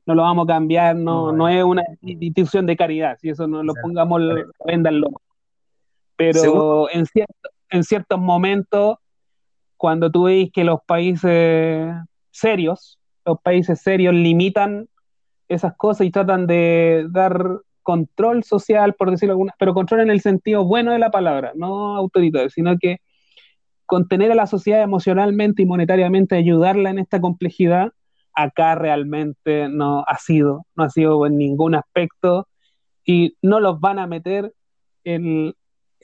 no 0.05 0.15
lo 0.15 0.21
vamos 0.23 0.43
a 0.45 0.53
cambiar, 0.53 0.95
no, 0.95 1.27
No, 1.27 1.31
no 1.31 1.47
es 1.47 1.63
una 1.63 1.83
institución 2.01 2.65
de 2.65 2.75
caridad, 2.75 3.17
si 3.21 3.29
eso 3.29 3.47
no 3.47 3.63
lo 3.63 3.73
pongamos, 3.81 4.21
véndanlo. 4.65 5.07
Pero 6.15 6.89
en, 6.89 7.05
cierto, 7.05 7.49
en 7.69 7.83
ciertos 7.83 8.19
momentos, 8.19 8.97
cuando 9.77 10.11
tú 10.11 10.23
veis 10.23 10.51
que 10.51 10.63
los 10.63 10.79
países 10.85 11.93
serios, 12.31 12.99
los 13.25 13.39
países 13.41 13.81
serios 13.81 14.13
limitan 14.13 14.87
esas 15.47 15.75
cosas 15.75 16.07
y 16.07 16.11
tratan 16.11 16.47
de 16.47 17.05
dar 17.09 17.59
control 17.83 18.43
social, 18.43 18.95
por 18.95 19.11
decirlo 19.11 19.33
alguna, 19.33 19.53
pero 19.59 19.73
control 19.73 20.01
en 20.01 20.09
el 20.09 20.21
sentido 20.21 20.65
bueno 20.65 20.91
de 20.91 20.99
la 20.99 21.11
palabra, 21.11 21.51
no 21.55 21.95
autoritario, 21.95 22.49
sino 22.49 22.77
que 22.79 22.97
contener 23.85 24.31
a 24.31 24.35
la 24.35 24.47
sociedad 24.47 24.81
emocionalmente 24.81 25.61
y 25.61 25.65
monetariamente, 25.65 26.35
ayudarla 26.35 26.89
en 26.89 26.99
esta 26.99 27.21
complejidad, 27.21 27.91
acá 28.33 28.75
realmente 28.75 29.69
no 29.69 30.03
ha 30.07 30.17
sido, 30.17 30.65
no 30.75 30.83
ha 30.83 30.89
sido 30.89 31.25
en 31.25 31.37
ningún 31.37 31.75
aspecto 31.75 32.47
y 33.05 33.37
no 33.41 33.59
los 33.59 33.79
van 33.79 33.99
a 33.99 34.07
meter 34.07 34.51
en 35.03 35.53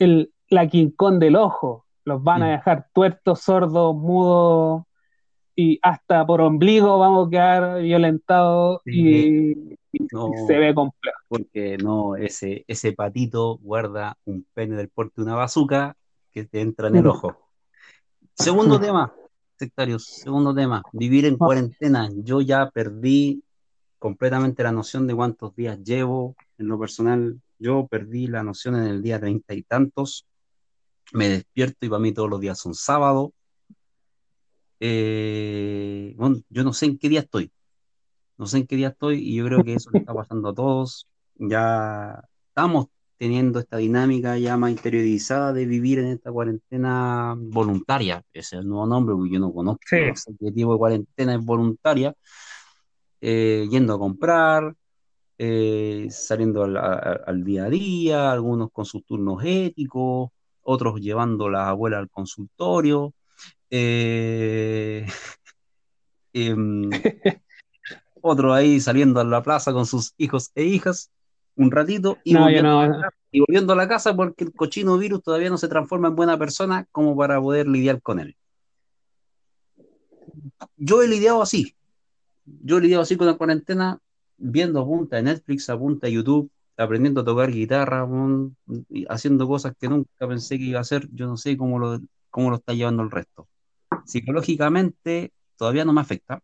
el, 0.04 0.34
la 0.49 0.68
quincón 0.68 1.20
del 1.20 1.36
ojo, 1.36 1.86
los 2.06 2.24
van 2.24 2.43
a 2.43 2.47
mm. 2.47 2.52
dejar 2.52 2.88
tuertos, 2.93 3.41
sordos, 3.41 3.95
mudos 3.95 4.84
y 5.56 5.80
hasta 5.82 6.26
por 6.26 6.41
ombligo 6.41 6.97
vamos 6.97 7.28
a 7.28 7.30
quedar 7.30 7.82
violentados 7.82 8.82
y, 8.86 9.78
se 10.47 10.58
ve 10.58 10.74
complejo. 10.74 11.18
Porque 11.28 11.78
no, 11.78 12.16
ese, 12.16 12.64
ese 12.68 12.93
patito 12.93 13.58
guarda 13.58 14.18
un 14.26 14.45
pene 14.54 14.76
del 14.76 14.89
porte 14.89 15.14
de 15.18 15.24
una 15.24 15.36
bazuca 15.36 15.95
que 16.32 16.45
te 16.45 16.62
entra 16.62 16.88
en 16.88 16.95
el 16.97 17.08
ojo. 17.08 17.38
Segundo 18.34 18.80
tema, 18.80 19.14
sectarios, 19.58 20.06
segundo 20.06 20.56
tema, 20.56 20.82
vivir 20.93 21.26
en 21.26 21.36
ah. 21.36 21.38
cuarentena. 21.38 22.10
Yo 22.16 22.41
ya 22.41 22.70
perdí 22.70 23.43
completamente 23.99 24.64
la 24.64 24.72
noción 24.72 25.06
de 25.06 25.16
cuántos 25.16 25.56
días 25.56 25.78
llevo. 25.84 26.36
En 26.58 26.68
lo 26.68 26.80
personal, 26.80 27.39
yo 27.62 27.88
perdí 27.88 28.28
la 28.28 28.43
noción 28.43 28.76
en 28.76 28.84
el 28.84 29.01
día 29.01 29.20
treinta 29.20 29.53
y 29.53 29.62
tantos. 29.64 30.26
Me 31.14 31.30
despierto 31.30 31.86
y 31.86 31.89
para 31.89 32.01
mí 32.01 32.12
todos 32.12 32.30
los 32.30 32.41
días 32.41 32.59
son 32.59 32.74
sábado. 32.74 33.34
Eh, 34.80 36.16
bueno, 36.18 36.41
yo 36.49 36.64
no 36.64 36.74
sé 36.74 36.88
en 36.88 36.97
qué 36.97 37.07
día 37.07 37.20
estoy. 37.20 37.51
No 38.38 38.47
sé 38.47 38.57
en 38.57 38.68
qué 38.68 38.76
día 38.76 38.89
estoy 38.89 39.20
y 39.20 39.36
yo 39.36 39.45
creo 39.45 39.64
que 39.64 39.76
eso 39.76 39.91
le 39.91 39.99
está 39.99 40.14
pasando 40.14 40.49
a 40.49 40.53
todos. 40.53 41.07
Ya 41.36 42.24
estamos 42.47 42.88
teniendo 43.18 43.59
esta 43.59 43.78
dinámica 43.78 44.39
ya 44.39 44.57
más 44.57 44.72
interiorizada 44.72 45.53
de 45.53 45.68
vivir 45.68 45.99
en 45.99 46.07
esta 46.07 46.32
cuarentena 46.32 47.36
voluntaria. 47.38 48.24
Ese 48.34 48.55
es 48.55 48.62
el 48.64 48.68
nuevo 48.68 48.88
nombre, 48.88 49.14
porque 49.14 49.34
yo 49.34 49.39
no 49.39 49.53
conozco 49.53 49.82
qué 49.86 50.51
tipo 50.51 50.74
de 50.74 50.80
cuarentena 50.80 51.36
es 51.36 51.45
voluntaria. 51.45 52.16
Eh, 53.24 53.68
yendo 53.70 53.93
a 53.93 53.99
comprar, 53.99 54.76
eh, 55.43 56.05
saliendo 56.11 56.63
al, 56.63 57.43
día 57.43 57.65
a 57.65 57.69
día, 57.71 58.31
algunos 58.31 58.71
con 58.71 58.85
sus 58.85 59.03
turnos 59.03 59.41
éticos, 59.43 60.29
otros 60.61 61.01
llevando 61.01 61.47
a 61.47 61.49
la 61.49 61.69
abuela 61.69 61.97
al 61.97 62.11
consultorio. 62.11 63.15
Eh, 63.71 65.07
em, 66.33 66.91
otro 68.21 68.53
ahí 68.53 68.79
saliendo 68.79 69.19
a 69.19 69.23
la 69.23 69.41
plaza 69.41 69.73
con 69.73 69.87
sus 69.87 70.13
hijos 70.17 70.51
e 70.53 70.63
hijas 70.63 71.09
un 71.55 71.71
ratito 71.71 72.19
y, 72.23 72.35
volviendo, 72.35 73.73
a 73.73 73.75
la 73.75 73.87
casa 73.87 74.15
porque 74.15 74.43
el 74.43 74.53
cochino 74.53 74.95
virus 74.99 75.23
todavía 75.23 75.49
no 75.49 75.57
se 75.57 75.67
transforma 75.67 76.09
en 76.09 76.15
buena 76.15 76.37
persona 76.37 76.85
como 76.91 77.17
para 77.17 77.41
poder 77.41 77.67
lidiar 77.67 77.99
con 78.03 78.19
él. 78.19 78.37
Yo 80.77 81.01
he 81.01 81.07
lidiado 81.07 81.41
así. 81.41 81.75
Yo 82.45 82.77
he 82.77 82.81
lidiado 82.81 83.01
así 83.01 83.17
con 83.17 83.25
la 83.25 83.33
cuarentena, 83.33 83.99
viendo 84.41 84.85
punta 84.85 85.21
Netflix, 85.21 85.69
a 85.69 85.77
punta 85.77 86.09
YouTube, 86.09 86.49
aprendiendo 86.77 87.21
a 87.21 87.25
tocar 87.25 87.51
guitarra, 87.51 88.07
haciendo 89.09 89.47
cosas 89.47 89.73
que 89.79 89.87
nunca 89.87 90.27
pensé 90.27 90.57
que 90.57 90.65
iba 90.65 90.79
a 90.79 90.81
hacer. 90.81 91.07
Yo 91.11 91.27
no 91.27 91.37
sé 91.37 91.57
cómo 91.57 91.79
lo, 91.79 91.99
cómo 92.29 92.49
lo 92.49 92.57
está 92.57 92.73
llevando 92.73 93.03
el 93.03 93.11
resto. 93.11 93.47
Psicológicamente 94.05 95.31
todavía 95.57 95.85
no 95.85 95.93
me 95.93 96.01
afecta, 96.01 96.41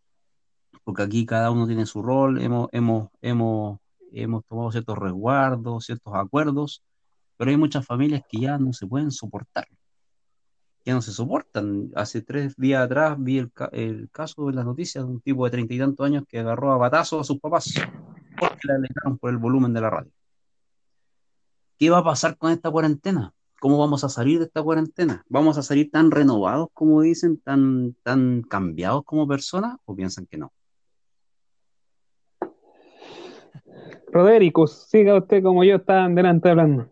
porque 0.83 1.03
aquí 1.03 1.25
cada 1.25 1.51
uno 1.51 1.67
tiene 1.67 1.85
su 1.85 2.01
rol, 2.01 2.41
hemos, 2.41 2.69
hemos, 2.71 3.09
hemos 3.21 3.79
hemos 4.11 4.45
tomado 4.45 4.71
ciertos 4.71 4.97
resguardos, 4.97 5.85
ciertos 5.85 6.13
acuerdos, 6.15 6.83
pero 7.37 7.51
hay 7.51 7.57
muchas 7.57 7.85
familias 7.85 8.23
que 8.29 8.39
ya 8.41 8.57
no 8.57 8.73
se 8.73 8.87
pueden 8.87 9.11
soportar, 9.11 9.67
ya 10.87 10.93
no 10.93 11.01
se 11.01 11.11
soportan. 11.11 11.91
Hace 11.95 12.21
tres 12.21 12.55
días 12.55 12.81
atrás 12.81 13.17
vi 13.19 13.39
el, 13.39 14.09
caso 14.09 14.47
de 14.47 14.53
las 14.53 14.63
noticias 14.63 15.05
de 15.05 15.11
un 15.11 15.19
tipo 15.19 15.43
de 15.43 15.51
treinta 15.51 15.73
y 15.73 15.79
tantos 15.79 16.05
años 16.05 16.23
que 16.25 16.39
agarró 16.39 16.71
a 16.71 16.77
batazos 16.77 17.19
a 17.19 17.23
sus 17.25 17.41
papás 17.41 17.73
porque 18.39 18.59
le 18.63 18.75
alejaron 18.75 19.17
por 19.17 19.29
el 19.29 19.37
volumen 19.37 19.73
de 19.73 19.81
la 19.81 19.89
radio. 19.89 20.11
¿Qué 21.77 21.89
va 21.89 21.97
a 21.97 22.03
pasar 22.05 22.37
con 22.37 22.53
esta 22.53 22.71
cuarentena? 22.71 23.33
¿Cómo 23.59 23.77
vamos 23.77 24.05
a 24.05 24.09
salir 24.09 24.39
de 24.39 24.45
esta 24.45 24.63
cuarentena? 24.63 25.25
¿Vamos 25.27 25.57
a 25.57 25.61
salir 25.61 25.91
tan 25.91 26.09
renovados 26.09 26.69
como 26.73 27.01
dicen, 27.01 27.37
tan, 27.37 27.93
tan 28.03 28.43
cambiados 28.43 29.03
como 29.03 29.27
personas 29.27 29.75
o 29.83 29.93
piensan 29.93 30.25
que 30.25 30.37
no? 30.37 30.53
Roderico, 34.09 34.67
siga 34.67 35.17
usted 35.17 35.43
como 35.43 35.65
yo 35.65 35.75
estaba 35.75 36.07
delante 36.07 36.49
hablando. 36.49 36.89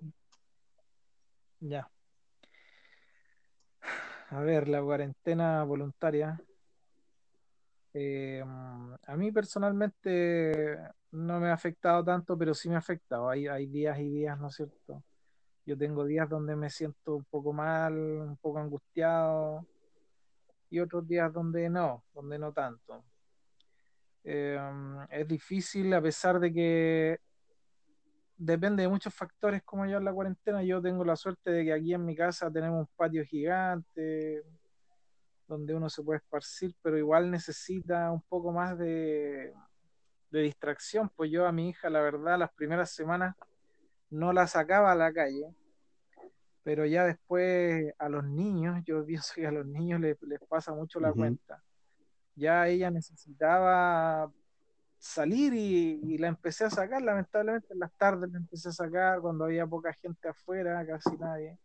Ya. 1.61 1.89
A 4.35 4.41
ver, 4.41 4.67
la 4.67 4.81
cuarentena 4.83 5.63
voluntaria. 5.63 6.37
Eh, 7.93 8.43
a 8.43 9.15
mí 9.15 9.31
personalmente 9.31 10.77
no 11.11 11.39
me 11.39 11.47
ha 11.47 11.53
afectado 11.53 12.03
tanto, 12.03 12.37
pero 12.37 12.53
sí 12.53 12.67
me 12.67 12.75
ha 12.75 12.79
afectado. 12.79 13.29
Hay, 13.29 13.65
días 13.67 13.97
y 13.97 14.09
días, 14.09 14.37
¿no 14.37 14.49
es 14.49 14.55
cierto? 14.55 15.01
Yo 15.65 15.77
tengo 15.77 16.03
días 16.03 16.27
donde 16.27 16.53
me 16.57 16.69
siento 16.69 17.15
un 17.15 17.23
poco 17.23 17.53
mal, 17.53 17.93
un 17.93 18.35
poco 18.35 18.59
angustiado, 18.59 19.65
y 20.69 20.81
otros 20.81 21.07
días 21.07 21.31
donde 21.31 21.69
no, 21.69 22.03
donde 22.13 22.37
no 22.37 22.51
tanto. 22.51 23.05
Em, 24.25 24.97
es 25.11 25.25
difícil 25.29 25.93
a 25.93 26.01
pesar 26.01 26.41
de 26.41 26.51
que 26.51 27.19
depende 28.37 28.83
de 28.83 28.89
muchos 28.89 29.13
factores 29.13 29.63
como 29.63 29.85
yo 29.85 29.97
en 29.97 30.05
la 30.05 30.13
cuarentena. 30.13 30.63
Yo 30.63 30.81
tengo 30.81 31.03
la 31.03 31.15
suerte 31.15 31.51
de 31.51 31.65
que 31.65 31.73
aquí 31.73 31.93
en 31.93 32.05
mi 32.05 32.15
casa 32.15 32.51
tenemos 32.51 32.81
un 32.81 32.89
patio 32.95 33.23
gigante 33.25 34.43
donde 35.47 35.75
uno 35.75 35.89
se 35.89 36.01
puede 36.01 36.17
esparcir, 36.17 36.73
pero 36.81 36.97
igual 36.97 37.29
necesita 37.29 38.11
un 38.11 38.21
poco 38.21 38.51
más 38.51 38.77
de, 38.77 39.53
de 40.31 40.41
distracción. 40.41 41.09
Pues 41.15 41.29
yo 41.31 41.45
a 41.45 41.51
mi 41.51 41.69
hija, 41.69 41.89
la 41.89 42.01
verdad, 42.01 42.39
las 42.39 42.51
primeras 42.53 42.91
semanas 42.91 43.35
no 44.09 44.33
la 44.33 44.47
sacaba 44.47 44.91
a 44.91 44.95
la 44.95 45.13
calle, 45.13 45.53
pero 46.63 46.85
ya 46.85 47.05
después 47.05 47.93
a 47.99 48.09
los 48.09 48.23
niños, 48.23 48.83
yo 48.85 49.05
pienso 49.05 49.33
que 49.35 49.45
a 49.45 49.51
los 49.51 49.65
niños 49.65 50.01
les, 50.01 50.17
pasa 50.49 50.73
mucho 50.73 50.99
la 50.99 51.13
cuenta 51.13 51.63
ya 52.35 52.67
ella 52.67 52.91
necesitaba 52.91 54.31
salir 54.97 55.53
y, 55.53 56.17
la 56.17 56.27
empecé 56.27 56.65
a 56.65 56.69
sacar, 56.69 57.01
lamentablemente 57.01 57.73
en 57.73 57.79
las 57.79 57.91
tardes 57.93 58.31
la 58.31 58.37
empecé 58.37 58.69
a 58.69 58.73
sacar 58.73 59.21
cuando 59.21 59.45
había 59.45 59.67
poca 59.67 59.93
gente 59.93 60.27
afuera, 60.27 60.85
casi 60.85 61.17
nadie. 61.17 61.57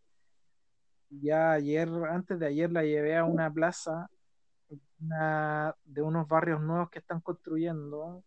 Ya 1.11 1.53
ayer, 1.53 1.89
antes 2.09 2.39
de 2.39 2.47
ayer 2.47 2.71
la 2.71 2.85
llevé 2.85 3.17
a 3.17 3.25
una 3.25 3.53
plaza 3.53 4.09
de 4.99 6.03
unos 6.03 6.29
barrios 6.29 6.61
nuevos 6.61 6.91
que 6.91 6.99
están 6.99 7.21
construyendo 7.21 8.23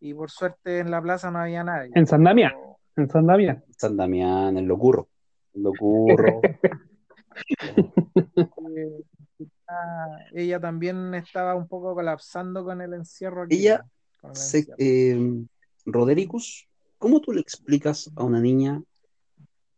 y 0.00 0.14
por 0.14 0.30
suerte 0.30 0.78
en 0.78 0.90
la 0.90 1.02
plaza 1.02 1.30
no 1.30 1.40
había 1.40 1.64
nadie. 1.64 1.90
En 1.94 2.06
San 2.06 2.24
Damián, 2.24 2.52
en 2.96 3.08
San 3.10 3.26
Damián. 3.26 3.64
San 3.76 3.96
Damián, 3.96 4.56
en 4.56 4.66
Locurro. 4.66 5.08
En 5.54 5.62
Locurro. 5.64 6.40
Eh, 9.72 10.42
ella 10.44 10.60
también 10.60 11.14
estaba 11.14 11.54
un 11.54 11.68
poco 11.68 11.94
colapsando 11.94 12.64
con 12.64 12.80
el 12.80 12.94
encierro. 12.94 13.42
Aquí, 13.42 13.56
ella, 13.56 13.84
eh, 14.78 15.44
Rodericus, 15.84 16.68
¿cómo 16.98 17.20
tú 17.20 17.32
le 17.32 17.40
explicas 17.40 18.10
a 18.16 18.24
una 18.24 18.40
niña 18.40 18.82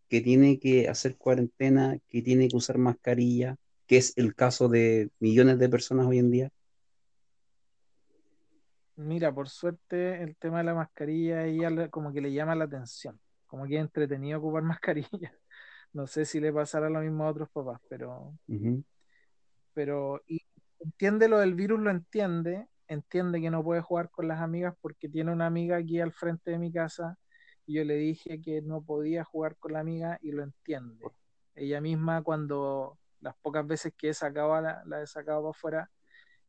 que 0.09 0.21
tiene 0.21 0.59
que 0.59 0.89
hacer 0.89 1.17
cuarentena, 1.17 1.99
que 2.09 2.23
tiene 2.23 2.49
que 2.49 2.57
usar 2.57 2.79
mascarilla, 2.79 3.57
que 3.87 3.97
es 3.97 4.13
el 4.17 4.35
caso 4.35 4.69
de 4.69 5.11
millones 5.19 5.59
de 5.59 5.69
personas 5.69 6.07
hoy 6.07 6.19
en 6.19 6.31
día? 6.31 6.51
Mira, 8.97 9.35
por 9.35 9.49
suerte 9.49 10.23
el 10.23 10.37
tema 10.37 10.59
de 10.59 10.65
la 10.65 10.75
mascarilla 10.75 11.45
ella 11.45 11.89
como 11.89 12.13
que 12.13 12.21
le 12.21 12.33
llama 12.33 12.55
la 12.55 12.65
atención, 12.65 13.19
como 13.47 13.67
que 13.67 13.77
es 13.77 13.81
entretenido 13.81 14.39
ocupar 14.39 14.63
mascarilla. 14.81 15.33
No 15.93 16.07
sé 16.07 16.25
si 16.25 16.41
le 16.41 16.53
pasará 16.53 16.91
lo 16.91 17.01
mismo 17.01 17.25
a 17.25 17.31
otros 17.31 17.49
papás, 17.51 17.81
pero 17.89 18.35
pero 19.75 20.23
y 20.27 20.41
entiende 20.81 21.29
lo 21.29 21.39
del 21.39 21.55
virus, 21.55 21.81
lo 21.81 21.91
entiende, 21.91 22.67
entiende 22.89 23.41
que 23.41 23.51
no 23.51 23.63
puede 23.63 23.81
jugar 23.81 24.11
con 24.11 24.29
las 24.29 24.41
amigas 24.41 24.75
porque 24.81 25.09
tiene 25.09 25.33
una 25.33 25.47
amiga 25.47 25.77
aquí 25.77 26.01
al 26.01 26.13
frente 26.13 26.53
de 26.53 26.59
mi 26.59 26.73
casa 26.73 27.19
y 27.67 27.75
yo 27.75 27.85
le 27.85 27.97
dije 27.97 28.41
que 28.41 28.63
no 28.63 28.83
podía 28.83 29.25
jugar 29.25 29.57
con 29.57 29.73
la 29.73 29.81
amiga 29.81 30.19
y 30.23 30.33
lo 30.33 30.43
entiende. 30.43 31.07
Ella 31.55 31.81
misma 31.81 32.23
cuando 32.23 32.99
las 33.21 33.35
pocas 33.37 33.67
veces 33.67 33.95
que 33.97 34.11
he 34.11 34.15
sacado 34.15 34.61
la, 34.61 34.83
la 34.85 35.03
he 35.03 35.07
sacado 35.07 35.41
para 35.41 35.51
afuera 35.51 35.91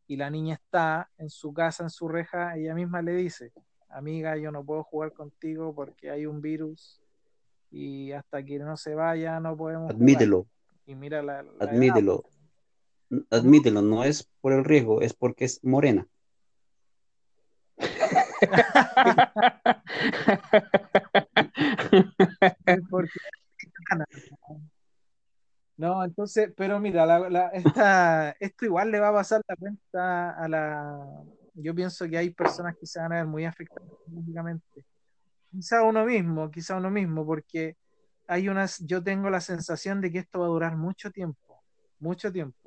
y 0.07 0.17
la 0.17 0.30
niña 0.30 0.55
está 0.55 1.09
en 1.17 1.30
su 1.30 1.53
casa, 1.53 1.84
en 1.84 1.89
su 1.89 2.07
reja, 2.07 2.55
ella 2.57 2.76
misma 2.76 3.01
le 3.01 3.13
dice, 3.13 3.53
amiga, 3.89 4.38
yo 4.38 4.51
no 4.51 4.63
puedo 4.63 4.84
jugar 4.84 5.13
contigo 5.13 5.73
porque 5.73 6.11
hay 6.11 6.26
un 6.26 6.41
virus 6.41 7.01
y 7.71 8.11
hasta 8.11 8.43
que 8.43 8.59
no 8.59 8.78
se 8.78 8.93
vaya 8.93 9.39
no 9.39 9.55
podemos. 9.55 9.89
Admítelo. 9.89 10.45
Y 10.86 10.93
mira 10.93 11.23
la, 11.23 11.43
Admítelo 11.59 12.26
admítelo, 13.29 13.81
no 13.81 14.03
es 14.03 14.29
por 14.41 14.53
el 14.53 14.63
riesgo, 14.65 15.01
es 15.01 15.13
porque 15.13 15.45
es 15.45 15.63
morena. 15.63 16.07
No, 25.77 26.03
entonces, 26.05 26.51
pero 26.55 26.79
mira, 26.79 27.05
esta- 27.53 28.31
esto 28.39 28.65
igual 28.65 28.91
le 28.91 28.99
va 28.99 29.09
a 29.09 29.13
pasar 29.13 29.41
la 29.47 29.55
cuenta 29.57 30.31
a 30.31 30.47
la... 30.47 31.23
Yo 31.53 31.75
pienso 31.75 32.07
que 32.07 32.17
hay 32.17 32.29
personas 32.31 32.75
que 32.79 32.85
se 32.85 32.99
van 32.99 33.11
a 33.13 33.15
ver 33.17 33.25
muy 33.25 33.45
afectadas 33.45 33.89
económicamente. 34.07 34.85
Quizá 35.51 35.83
uno 35.83 36.05
mismo, 36.05 36.49
quizá 36.51 36.77
uno 36.77 36.89
mismo, 36.91 37.25
porque 37.25 37.75
hay 38.27 38.49
unas, 38.49 38.79
yo 38.85 39.03
tengo 39.03 39.29
la 39.29 39.41
sensación 39.41 40.01
de 40.01 40.11
que 40.11 40.19
esto 40.19 40.39
va 40.39 40.45
a 40.45 40.49
durar 40.49 40.75
mucho 40.77 41.11
tiempo, 41.11 41.61
mucho 41.99 42.31
tiempo. 42.31 42.64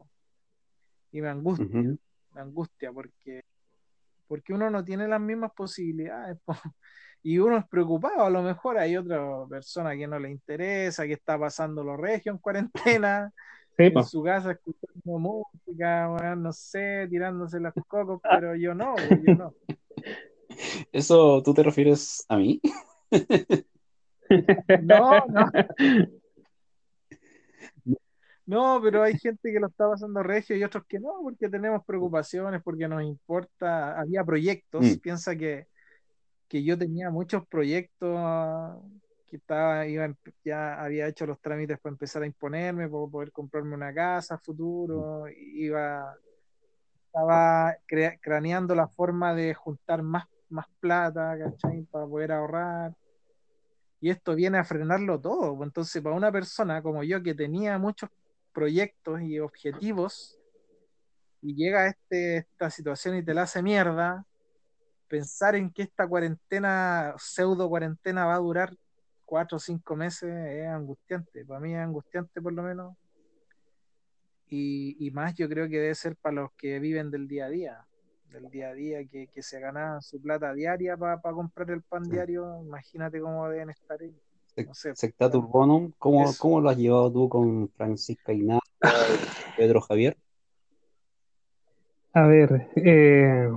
Y 1.12 1.20
me 1.20 1.28
angustia, 1.28 1.66
me 1.66 2.40
angustia 2.40 2.92
porque, 2.92 3.42
porque 4.26 4.52
uno 4.52 4.70
no 4.70 4.84
tiene 4.84 5.08
las 5.08 5.20
mismas 5.20 5.52
posibilidades. 5.52 6.38
po. 6.44 6.54
Y 7.20 7.40
uno 7.40 7.58
es 7.58 7.66
preocupado, 7.66 8.22
a 8.22 8.30
lo 8.30 8.42
mejor 8.42 8.78
hay 8.78 8.96
otra 8.96 9.20
persona 9.50 9.96
que 9.96 10.06
no 10.06 10.20
le 10.20 10.30
interesa, 10.30 11.04
que 11.04 11.14
está 11.14 11.36
pasando 11.36 11.82
los 11.82 11.98
regios 11.98 12.36
en 12.36 12.38
cuarentena, 12.40 13.32
Sí, 13.78 13.84
en 13.84 14.04
su 14.04 14.24
casa 14.24 14.50
escuchando 14.50 15.18
música, 15.18 16.10
weón, 16.10 16.42
no 16.42 16.52
sé, 16.52 17.06
tirándose 17.08 17.60
los 17.60 17.72
cocos, 17.86 18.20
pero 18.30 18.56
yo 18.56 18.74
no, 18.74 18.96
yo 18.96 19.34
no. 19.36 19.54
¿Eso 20.90 21.42
tú 21.44 21.54
te 21.54 21.62
refieres 21.62 22.24
a 22.28 22.38
mí? 22.38 22.60
No, 24.82 25.24
no. 25.28 25.50
No, 28.48 28.80
pero 28.82 29.02
hay 29.02 29.12
gente 29.20 29.52
que 29.52 29.60
lo 29.60 29.66
está 29.66 29.88
pasando 29.90 30.22
regio 30.22 30.56
y 30.56 30.64
otros 30.64 30.84
que 30.88 30.98
no, 30.98 31.12
porque 31.22 31.50
tenemos 31.50 31.84
preocupaciones, 31.84 32.62
porque 32.62 32.88
nos 32.88 33.02
importa. 33.02 34.00
Había 34.00 34.24
proyectos, 34.24 34.82
Mm. 34.82 34.94
piensa 35.02 35.36
que, 35.36 35.66
que 36.48 36.64
yo 36.64 36.78
tenía 36.78 37.10
muchos 37.10 37.46
proyectos 37.46 38.14
ah, 38.16 38.74
que 39.26 39.36
estaba, 39.36 39.86
iba, 39.86 40.06
empe- 40.06 40.32
ya 40.42 40.80
había 40.82 41.06
hecho 41.08 41.26
los 41.26 41.38
trámites 41.42 41.78
para 41.78 41.92
empezar 41.92 42.22
a 42.22 42.26
imponerme, 42.26 42.88
para 42.88 43.06
poder 43.06 43.32
comprarme 43.32 43.74
una 43.74 43.92
casa 43.92 44.36
a 44.36 44.38
futuro, 44.38 45.26
iba, 45.28 46.16
estaba 47.04 47.76
crea- 47.84 48.16
craneando 48.18 48.74
la 48.74 48.88
forma 48.88 49.34
de 49.34 49.52
juntar 49.52 50.02
más, 50.02 50.24
más 50.48 50.64
plata, 50.80 51.36
¿cachai? 51.38 51.82
Para 51.90 52.06
poder 52.06 52.32
ahorrar. 52.32 52.94
Y 54.00 54.08
esto 54.08 54.34
viene 54.34 54.56
a 54.56 54.64
frenarlo 54.64 55.20
todo. 55.20 55.54
pues, 55.54 55.68
Entonces, 55.68 56.00
para 56.00 56.16
una 56.16 56.32
persona 56.32 56.80
como 56.80 57.02
yo 57.02 57.22
que 57.22 57.34
tenía 57.34 57.76
muchos 57.78 58.08
proyectos 58.52 59.22
y 59.22 59.38
objetivos 59.38 60.38
y 61.40 61.54
llega 61.54 61.86
este, 61.86 62.38
esta 62.38 62.70
situación 62.70 63.16
y 63.16 63.22
te 63.22 63.34
la 63.34 63.42
hace 63.42 63.62
mierda, 63.62 64.26
pensar 65.06 65.54
en 65.54 65.70
que 65.70 65.82
esta 65.82 66.06
cuarentena, 66.06 67.14
pseudo 67.18 67.68
cuarentena 67.68 68.26
va 68.26 68.34
a 68.34 68.38
durar 68.38 68.74
cuatro 69.24 69.56
o 69.56 69.60
cinco 69.60 69.94
meses 69.94 70.30
es 70.30 70.66
angustiante. 70.66 71.44
Para 71.44 71.60
mí 71.60 71.74
es 71.74 71.80
angustiante 71.80 72.40
por 72.40 72.52
lo 72.52 72.62
menos. 72.62 72.96
Y, 74.48 74.96
y 75.06 75.10
más 75.10 75.34
yo 75.34 75.48
creo 75.48 75.68
que 75.68 75.78
debe 75.78 75.94
ser 75.94 76.16
para 76.16 76.36
los 76.36 76.52
que 76.52 76.78
viven 76.78 77.10
del 77.10 77.28
día 77.28 77.46
a 77.46 77.50
día, 77.50 77.86
del 78.30 78.48
día 78.50 78.70
a 78.70 78.72
día, 78.72 79.06
que, 79.06 79.26
que 79.28 79.42
se 79.42 79.60
ganaban 79.60 80.00
su 80.00 80.20
plata 80.20 80.54
diaria 80.54 80.96
para 80.96 81.20
comprar 81.20 81.70
el 81.70 81.82
pan 81.82 82.04
diario. 82.04 82.62
Imagínate 82.62 83.20
cómo 83.20 83.48
deben 83.48 83.70
estar 83.70 84.02
ellos. 84.02 84.27
No 84.66 84.74
sé, 84.74 84.94
Sectatur 84.94 85.46
Bonum, 85.46 85.92
¿cómo, 85.98 86.24
Eso. 86.24 86.38
cómo 86.40 86.60
lo 86.60 86.70
has 86.70 86.76
llevado 86.76 87.12
tú 87.12 87.28
con 87.28 87.68
Francisca 87.70 88.32
y 88.32 88.46
Pedro 89.56 89.80
Javier? 89.80 90.16
A 92.12 92.22
ver, 92.22 92.68
eh, 92.76 93.48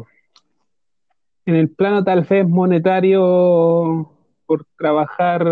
en 1.45 1.55
el 1.55 1.69
plano 1.69 2.03
tal 2.03 2.21
vez 2.21 2.47
monetario, 2.47 4.11
por 4.45 4.65
trabajar 4.77 5.47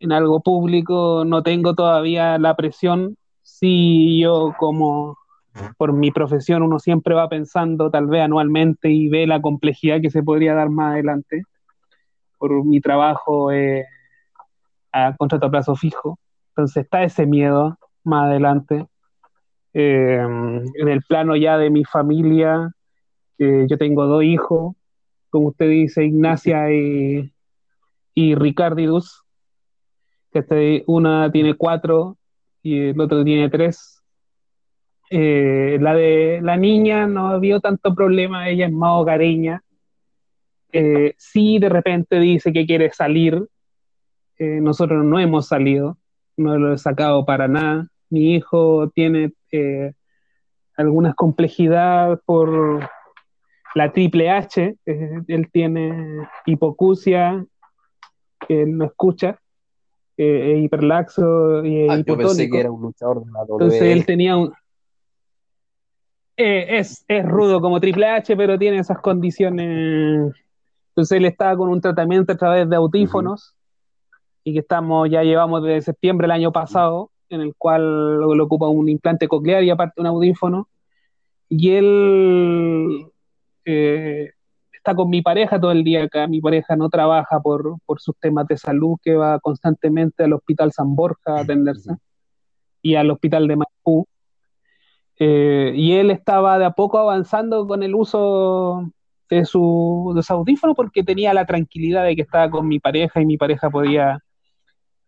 en 0.00 0.12
algo 0.12 0.40
público, 0.40 1.24
no 1.26 1.42
tengo 1.42 1.74
todavía 1.74 2.38
la 2.38 2.56
presión. 2.56 3.16
Sí, 3.42 4.20
yo 4.20 4.54
como 4.58 5.18
por 5.76 5.92
mi 5.92 6.10
profesión 6.10 6.62
uno 6.62 6.78
siempre 6.78 7.14
va 7.14 7.28
pensando 7.28 7.90
tal 7.90 8.06
vez 8.06 8.22
anualmente 8.22 8.90
y 8.90 9.08
ve 9.08 9.26
la 9.26 9.42
complejidad 9.42 10.00
que 10.00 10.10
se 10.10 10.22
podría 10.22 10.54
dar 10.54 10.70
más 10.70 10.92
adelante. 10.92 11.42
Por 12.38 12.64
mi 12.64 12.80
trabajo 12.80 13.52
eh, 13.52 13.84
a 14.92 15.14
contrato 15.16 15.46
a 15.46 15.50
plazo 15.50 15.76
fijo. 15.76 16.18
Entonces 16.50 16.84
está 16.84 17.02
ese 17.04 17.26
miedo 17.26 17.78
más 18.04 18.26
adelante. 18.26 18.86
Eh, 19.72 20.18
en 20.20 20.88
el 20.88 21.02
plano 21.02 21.36
ya 21.36 21.56
de 21.58 21.70
mi 21.70 21.84
familia, 21.84 22.72
eh, 23.38 23.66
yo 23.68 23.78
tengo 23.78 24.06
dos 24.06 24.24
hijos, 24.24 24.74
como 25.30 25.48
usted 25.48 25.68
dice, 25.68 26.04
Ignacia 26.04 26.72
y, 26.72 27.32
y 28.14 28.34
Ricardidus, 28.34 29.22
que 30.32 30.40
este- 30.40 30.84
una 30.86 31.30
tiene 31.30 31.54
cuatro 31.54 32.16
y 32.62 32.88
el 32.88 33.00
otro 33.00 33.24
tiene 33.24 33.48
tres. 33.48 34.02
Eh, 35.10 35.78
la 35.80 35.94
de 35.94 36.40
la 36.42 36.56
niña 36.56 37.06
no 37.06 37.28
ha 37.28 37.34
habido 37.34 37.60
tanto 37.60 37.94
problema, 37.94 38.48
ella 38.48 38.66
es 38.66 38.72
más 38.72 38.92
hogareña. 38.92 39.62
Eh, 40.72 41.14
sí, 41.18 41.58
de 41.58 41.68
repente 41.68 42.20
dice 42.20 42.52
que 42.52 42.66
quiere 42.66 42.92
salir. 42.92 43.44
Eh, 44.42 44.58
nosotros 44.62 45.04
no 45.04 45.18
hemos 45.18 45.46
salido, 45.48 45.98
no 46.38 46.58
lo 46.58 46.72
he 46.72 46.78
sacado 46.78 47.26
para 47.26 47.46
nada. 47.46 47.88
Mi 48.08 48.34
hijo 48.34 48.88
tiene 48.94 49.34
eh, 49.52 49.92
algunas 50.78 51.14
complejidades 51.14 52.18
por 52.24 52.88
la 53.74 53.92
triple 53.92 54.30
H. 54.30 54.76
eh, 54.86 55.10
él 55.28 55.50
tiene 55.52 56.26
hipocusia, 56.46 57.44
que 58.48 58.62
él 58.62 58.78
no 58.78 58.86
escucha, 58.86 59.38
eh, 60.16 60.54
es 60.56 60.64
hiperlaxo 60.64 61.62
y 61.62 61.86
Ah, 61.90 61.98
yo 61.98 62.16
pensé 62.16 62.48
que 62.48 62.60
era 62.60 62.70
un 62.70 62.80
luchador 62.80 63.22
de 63.22 63.30
la 63.30 63.40
Entonces 63.42 63.80
WWE. 63.82 63.92
él 63.92 64.06
tenía 64.06 64.36
un... 64.38 64.54
eh, 66.38 66.78
es, 66.78 67.04
es 67.08 67.26
rudo 67.26 67.60
como 67.60 67.78
Triple 67.78 68.06
H, 68.06 68.34
pero 68.38 68.58
tiene 68.58 68.78
esas 68.78 69.00
condiciones. 69.00 70.32
Entonces 70.88 71.18
él 71.18 71.26
estaba 71.26 71.54
con 71.58 71.68
un 71.68 71.80
tratamiento 71.82 72.32
a 72.32 72.36
través 72.36 72.68
de 72.70 72.76
audífonos 72.76 73.54
y 74.44 74.52
que 74.54 74.60
estamos, 74.60 75.08
ya 75.10 75.22
llevamos 75.22 75.62
desde 75.62 75.82
septiembre 75.82 76.24
del 76.24 76.32
año 76.32 76.52
pasado, 76.52 77.10
en 77.28 77.40
el 77.40 77.54
cual 77.56 78.18
lo, 78.18 78.34
lo 78.34 78.44
ocupa 78.44 78.68
un 78.68 78.88
implante 78.88 79.28
coclear 79.28 79.62
y 79.62 79.70
aparte 79.70 80.00
un 80.00 80.06
audífono. 80.06 80.68
Y 81.48 81.70
él 81.72 83.06
eh, 83.64 84.30
está 84.72 84.94
con 84.94 85.10
mi 85.10 85.22
pareja 85.22 85.60
todo 85.60 85.72
el 85.72 85.84
día 85.84 86.04
acá. 86.04 86.26
Mi 86.26 86.40
pareja 86.40 86.76
no 86.76 86.88
trabaja 86.88 87.40
por, 87.40 87.76
por 87.86 88.00
sus 88.00 88.16
temas 88.18 88.46
de 88.46 88.56
salud, 88.56 88.96
que 89.02 89.14
va 89.14 89.38
constantemente 89.40 90.24
al 90.24 90.32
Hospital 90.32 90.72
San 90.72 90.94
Borja 90.94 91.36
a 91.36 91.40
atenderse 91.40 91.96
y 92.82 92.94
al 92.94 93.10
Hospital 93.10 93.46
de 93.48 93.56
Maipú. 93.56 94.06
Eh, 95.18 95.72
y 95.76 95.92
él 95.92 96.10
estaba 96.10 96.58
de 96.58 96.64
a 96.64 96.70
poco 96.70 96.98
avanzando 96.98 97.66
con 97.66 97.82
el 97.82 97.94
uso 97.94 98.90
de 99.28 99.44
su, 99.44 100.12
de 100.16 100.22
su 100.22 100.32
audífono 100.32 100.74
porque 100.74 101.04
tenía 101.04 101.34
la 101.34 101.44
tranquilidad 101.44 102.04
de 102.04 102.16
que 102.16 102.22
estaba 102.22 102.50
con 102.50 102.66
mi 102.66 102.80
pareja 102.80 103.20
y 103.20 103.26
mi 103.26 103.36
pareja 103.36 103.70
podía, 103.70 104.18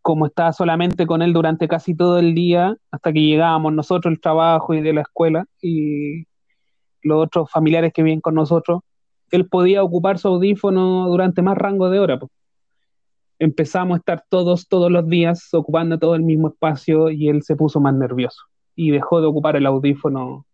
como 0.02 0.26
estaba 0.26 0.52
solamente 0.52 1.06
con 1.06 1.22
él 1.22 1.32
durante 1.32 1.68
casi 1.68 1.94
todo 1.94 2.18
el 2.18 2.34
día, 2.34 2.76
hasta 2.90 3.12
que 3.12 3.22
llegábamos 3.22 3.72
nosotros 3.72 4.12
el 4.12 4.20
trabajo 4.20 4.74
y 4.74 4.82
de 4.82 4.92
la 4.92 5.02
escuela 5.02 5.46
y 5.60 6.24
los 7.02 7.24
otros 7.24 7.50
familiares 7.50 7.92
que 7.94 8.02
viven 8.02 8.20
con 8.20 8.34
nosotros, 8.34 8.80
él 9.30 9.48
podía 9.48 9.82
ocupar 9.82 10.18
su 10.18 10.28
audífono 10.28 11.08
durante 11.08 11.40
más 11.42 11.56
rango 11.56 11.88
de 11.88 12.00
hora. 12.00 12.18
pues. 12.18 12.30
Empezamos 13.38 13.96
a 13.96 13.98
estar 13.98 14.24
todos, 14.28 14.68
todos 14.68 14.90
los 14.90 15.08
días 15.08 15.48
ocupando 15.54 15.98
todo 15.98 16.14
el 16.14 16.22
mismo 16.22 16.48
espacio 16.48 17.10
y 17.10 17.28
él 17.28 17.42
se 17.42 17.56
puso 17.56 17.80
más 17.80 17.94
nervioso 17.94 18.42
y 18.76 18.90
dejó 18.90 19.20
de 19.20 19.26
ocupar 19.26 19.56
el 19.56 19.66
audífono. 19.66 20.46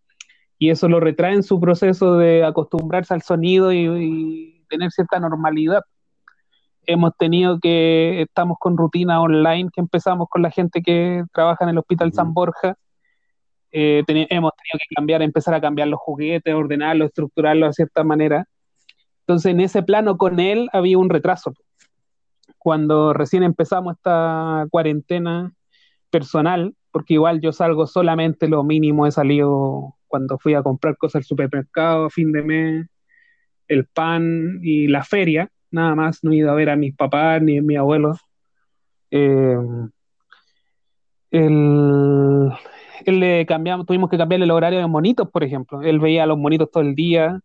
Y 0.59 0.71
eso 0.71 0.89
lo 0.89 1.01
retrae 1.01 1.35
en 1.35 1.43
su 1.43 1.61
proceso 1.61 2.17
de 2.17 2.45
acostumbrarse 2.45 3.15
al 3.15 3.23
sonido 3.23 3.73
y, 3.73 3.87
y 3.87 4.65
tener 4.69 4.91
cierta 4.91 5.21
normalidad. 5.21 5.83
Hemos 6.91 7.15
tenido 7.19 7.61
que, 7.61 8.23
estamos 8.23 8.57
con 8.59 8.79
rutina 8.79 9.21
online 9.21 9.69
que 9.71 9.83
empezamos 9.83 10.27
con 10.31 10.41
la 10.41 10.51
gente 10.51 10.81
que 10.81 11.23
trabaja 11.35 11.65
en 11.65 11.69
el 11.69 11.79
Hospital 11.79 12.15
San 12.15 12.33
Borja. 12.33 12.77
Eh, 13.71 14.03
hemos 14.07 14.53
tenido 14.57 14.79
que 14.79 14.95
cambiar, 14.97 15.21
empezar 15.21 15.53
a 15.53 15.61
cambiar 15.61 15.89
los 15.89 16.01
juguetes, 16.01 16.55
ordenarlos, 16.55 17.09
estructurarlos 17.09 17.69
de 17.69 17.73
cierta 17.75 18.05
manera. 18.05 18.47
Entonces, 19.21 19.53
en 19.53 19.61
ese 19.61 19.83
plano 19.83 20.17
con 20.17 20.41
él 20.41 20.71
había 20.73 20.97
un 20.97 21.11
retraso. 21.11 21.53
Cuando 22.57 23.13
recién 23.13 23.43
empezamos 23.43 23.97
esta 23.97 24.65
cuarentena 24.71 25.53
personal, 26.09 26.75
porque 26.91 27.13
igual 27.15 27.43
yo 27.43 27.53
salgo 27.53 27.87
solamente 27.87 28.49
lo 28.49 28.65
mínimo, 28.65 29.07
he 29.07 29.13
salido 29.13 29.95
cuando 30.07 30.39
fui 30.39 30.55
a 30.55 30.63
comprar 30.63 30.97
cosas 30.97 31.17
al 31.17 31.25
supermercado 31.25 32.07
a 32.07 32.11
fin 32.11 32.33
de 32.33 32.43
mes, 32.43 32.87
el 33.67 33.85
pan 33.85 34.61
y 34.63 34.87
la 34.89 35.05
feria, 35.05 35.51
nada 35.71 35.95
más, 35.95 36.23
no 36.25 36.33
he 36.33 36.37
ido 36.37 36.51
a 36.51 36.55
ver 36.55 36.71
a 36.71 36.77
mis 36.77 36.95
papás 36.95 37.43
ni 37.43 37.59
a 37.59 37.63
mi 37.63 37.77
abuelo. 37.77 38.15
Eh, 39.11 39.57
el, 41.31 42.51
le 43.07 43.47
cambiamos, 43.47 43.87
tuvimos 43.87 44.11
que 44.11 44.19
cambiarle 44.19 44.45
el 44.45 44.51
horario 44.51 44.79
de 44.81 44.87
monitos, 44.87 45.29
por 45.31 45.45
ejemplo. 45.45 45.83
Él 45.83 45.99
veía 45.99 46.25
a 46.25 46.27
los 46.27 46.39
monitos 46.39 46.71
todo 46.71 46.83
el 46.83 46.95
día. 46.95 47.41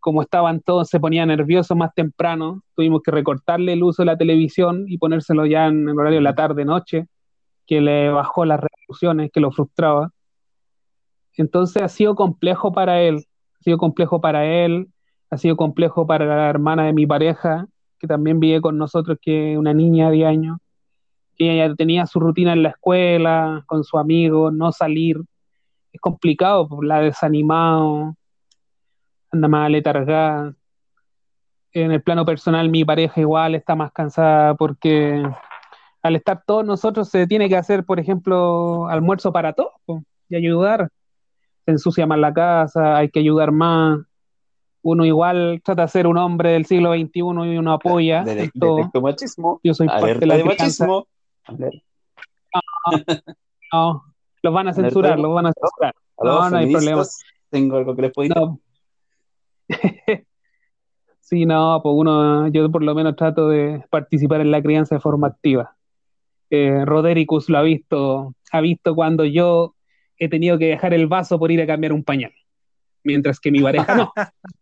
como 0.00 0.22
estaban 0.22 0.60
todos, 0.60 0.88
se 0.88 1.00
ponía 1.00 1.26
nervioso 1.26 1.76
más 1.76 1.94
temprano, 1.94 2.62
tuvimos 2.74 3.02
que 3.02 3.10
recortarle 3.10 3.74
el 3.74 3.82
uso 3.82 4.02
de 4.02 4.06
la 4.06 4.16
televisión 4.16 4.86
y 4.88 4.98
ponérselo 4.98 5.44
ya 5.46 5.66
en 5.66 5.88
el 5.88 5.98
horario 5.98 6.18
de 6.18 6.22
la 6.22 6.34
tarde-noche, 6.34 7.06
que 7.66 7.80
le 7.82 8.10
bajó 8.10 8.44
las 8.46 8.60
revoluciones, 8.60 9.30
que 9.32 9.40
lo 9.40 9.52
frustraba. 9.52 10.10
Entonces 11.36 11.82
ha 11.82 11.88
sido 11.88 12.14
complejo 12.14 12.72
para 12.72 13.02
él, 13.02 13.26
ha 13.60 13.62
sido 13.62 13.78
complejo 13.78 14.20
para 14.20 14.46
él, 14.46 14.88
ha 15.30 15.38
sido 15.38 15.56
complejo 15.56 16.06
para 16.06 16.24
la 16.26 16.48
hermana 16.48 16.84
de 16.84 16.92
mi 16.92 17.06
pareja, 17.06 17.66
que 17.98 18.06
también 18.06 18.40
vive 18.40 18.60
con 18.60 18.78
nosotros, 18.78 19.18
que 19.20 19.52
es 19.52 19.58
una 19.58 19.72
niña 19.74 20.10
de 20.10 20.16
10 20.16 20.28
años, 20.28 20.58
ella 21.48 21.74
tenía 21.74 22.06
su 22.06 22.20
rutina 22.20 22.52
en 22.52 22.62
la 22.62 22.70
escuela, 22.70 23.64
con 23.66 23.84
su 23.84 23.98
amigo, 23.98 24.50
no 24.50 24.72
salir. 24.72 25.20
Es 25.92 26.00
complicado, 26.00 26.68
pues, 26.68 26.86
la 26.86 27.00
desanimado, 27.00 28.14
anda 29.30 29.48
más 29.48 29.70
letargada. 29.70 30.54
En 31.72 31.92
el 31.92 32.02
plano 32.02 32.24
personal, 32.24 32.68
mi 32.68 32.84
pareja 32.84 33.20
igual 33.20 33.54
está 33.54 33.74
más 33.74 33.92
cansada 33.92 34.54
porque 34.54 35.22
al 36.02 36.16
estar 36.16 36.42
todos 36.44 36.64
nosotros 36.64 37.08
se 37.08 37.26
tiene 37.26 37.48
que 37.48 37.56
hacer, 37.56 37.84
por 37.84 38.00
ejemplo, 38.00 38.88
almuerzo 38.88 39.32
para 39.32 39.52
todos 39.52 39.72
y 40.28 40.36
ayudar. 40.36 40.88
Se 41.64 41.72
ensucia 41.72 42.06
más 42.06 42.18
la 42.18 42.32
casa, 42.32 42.96
hay 42.96 43.08
que 43.10 43.20
ayudar 43.20 43.52
más. 43.52 44.00
Uno 44.82 45.04
igual 45.04 45.60
trata 45.64 45.82
de 45.82 45.88
ser 45.88 46.06
un 46.06 46.16
hombre 46.16 46.52
del 46.52 46.66
siglo 46.66 46.94
XXI 46.94 47.10
y 47.14 47.22
uno 47.22 47.72
apoya. 47.72 48.24
De, 48.24 48.50
machismo. 49.00 49.60
Yo 49.62 49.74
soy 49.74 49.86
parte 49.86 50.20
de 50.20 50.26
la 50.26 50.36
de 50.36 50.44
machismo. 50.44 51.06
No, 53.72 54.04
los 54.42 54.54
van 54.54 54.68
a 54.68 54.72
censurar, 54.72 55.18
los 55.18 55.34
van 55.34 55.46
a 55.46 55.52
censurar. 55.52 55.94
No, 56.22 56.50
no 56.50 56.56
hay 56.56 56.72
problema. 56.72 57.02
Tengo 57.50 57.76
algo 57.76 57.94
que 57.94 58.02
les 58.02 58.12
puedo 58.12 58.58
decir. 59.68 60.26
sí, 61.20 61.46
no, 61.46 61.80
pues 61.82 61.94
uno, 61.96 62.48
yo 62.48 62.70
por 62.70 62.82
lo 62.82 62.94
menos 62.94 63.16
trato 63.16 63.48
de 63.48 63.84
participar 63.90 64.40
en 64.40 64.50
la 64.50 64.62
crianza 64.62 64.96
de 64.96 65.00
forma 65.00 65.28
activa. 65.28 65.76
Eh, 66.50 66.84
Rodericus 66.84 67.48
lo 67.48 67.58
ha 67.58 67.62
visto, 67.62 68.34
ha 68.50 68.60
visto 68.60 68.94
cuando 68.94 69.24
yo 69.24 69.74
he 70.18 70.28
tenido 70.28 70.58
que 70.58 70.66
dejar 70.66 70.94
el 70.94 71.06
vaso 71.06 71.38
por 71.38 71.50
ir 71.52 71.62
a 71.62 71.66
cambiar 71.66 71.92
un 71.92 72.02
pañal, 72.02 72.32
mientras 73.04 73.38
que 73.38 73.50
mi 73.50 73.60
pareja 73.60 73.94
no. 73.94 74.12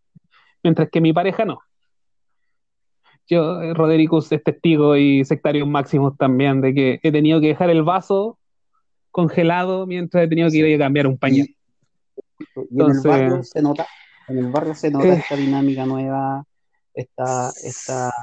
mientras 0.63 0.89
que 0.89 1.01
mi 1.01 1.13
pareja 1.13 1.45
no. 1.45 1.59
Yo, 3.27 3.61
eh, 3.61 3.73
Rodericus 3.73 4.31
es 4.31 4.43
testigo 4.43 4.95
y 4.95 5.23
sectario 5.23 5.65
máximos 5.65 6.17
también 6.17 6.61
de 6.61 6.73
que 6.73 6.99
he 7.03 7.11
tenido 7.11 7.39
que 7.39 7.47
dejar 7.47 7.69
el 7.69 7.83
vaso 7.83 8.39
congelado 9.11 9.85
mientras 9.85 10.23
he 10.23 10.27
tenido 10.27 10.49
que 10.49 10.57
ir 10.57 10.75
a 10.75 10.85
cambiar 10.85 11.07
un 11.07 11.17
pañal. 11.17 11.47
Entonces, 12.55 13.49
se 13.49 13.61
nota 13.61 13.85
en 14.29 14.37
el 14.37 14.51
barrio 14.51 14.75
se 14.75 14.91
nota 14.91 15.13
esta 15.13 15.35
dinámica 15.35 15.85
nueva, 15.85 16.45
esta, 16.93 17.51
esta, 17.63 18.13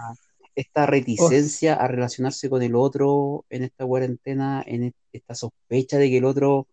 esta 0.54 0.86
reticencia 0.86 1.74
a 1.74 1.88
relacionarse 1.88 2.48
con 2.48 2.62
el 2.62 2.76
otro 2.76 3.44
en 3.50 3.64
esta 3.64 3.84
cuarentena, 3.84 4.62
en 4.66 4.94
esta 5.12 5.34
sospecha 5.34 5.98
de 5.98 6.08
que 6.08 6.18
el 6.18 6.24
otro, 6.24 6.68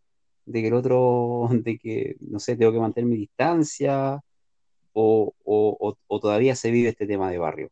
de 0.45 0.61
que 0.61 0.67
el 0.67 0.73
otro, 0.75 1.49
de 1.51 1.77
que, 1.79 2.15
no 2.19 2.39
sé, 2.39 2.55
tengo 2.55 2.71
que 2.71 2.79
mantener 2.79 3.09
mi 3.09 3.17
distancia, 3.17 4.21
o, 4.93 5.33
o, 6.07 6.19
todavía 6.19 6.55
se 6.55 6.71
vive 6.71 6.89
este 6.89 7.07
tema 7.07 7.29
de 7.29 7.37
barrio. 7.39 7.69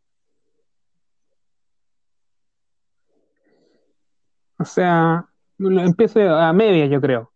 O 4.60 4.66
sea, 4.66 5.26
empiezo 5.60 6.20
a 6.20 6.54
media, 6.54 6.86
yo 6.86 7.02
creo. 7.02 7.32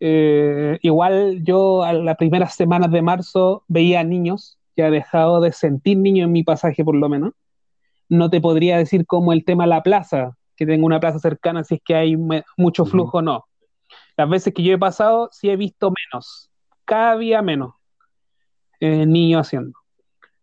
Eh, 0.00 0.78
igual 0.82 1.44
yo 1.44 1.84
a 1.84 1.92
las 1.92 2.16
primeras 2.16 2.54
semanas 2.54 2.90
de 2.90 3.02
marzo 3.02 3.64
veía 3.68 4.02
niños, 4.02 4.58
que 4.74 4.82
ha 4.82 4.90
dejado 4.90 5.40
de 5.40 5.52
sentir 5.52 5.98
niños 5.98 6.26
en 6.26 6.32
mi 6.32 6.42
pasaje 6.42 6.84
por 6.84 6.96
lo 6.96 7.08
menos. 7.08 7.34
No 8.08 8.28
te 8.30 8.40
podría 8.40 8.78
decir 8.78 9.06
como 9.06 9.32
el 9.32 9.44
tema 9.44 9.66
la 9.66 9.82
plaza, 9.82 10.36
que 10.56 10.66
tengo 10.66 10.86
una 10.86 11.00
plaza 11.00 11.18
cercana 11.18 11.62
si 11.64 11.76
es 11.76 11.80
que 11.84 11.94
hay 11.94 12.16
mucho 12.56 12.84
flujo 12.84 13.18
o 13.18 13.22
no. 13.22 13.46
Las 14.16 14.28
veces 14.28 14.52
que 14.52 14.62
yo 14.62 14.74
he 14.74 14.78
pasado 14.78 15.28
sí 15.32 15.48
he 15.50 15.56
visto 15.56 15.92
menos, 15.92 16.50
cada 16.84 17.16
día 17.16 17.40
menos 17.42 17.74
eh, 18.82 19.06
niños 19.06 19.46
haciendo. 19.46 19.78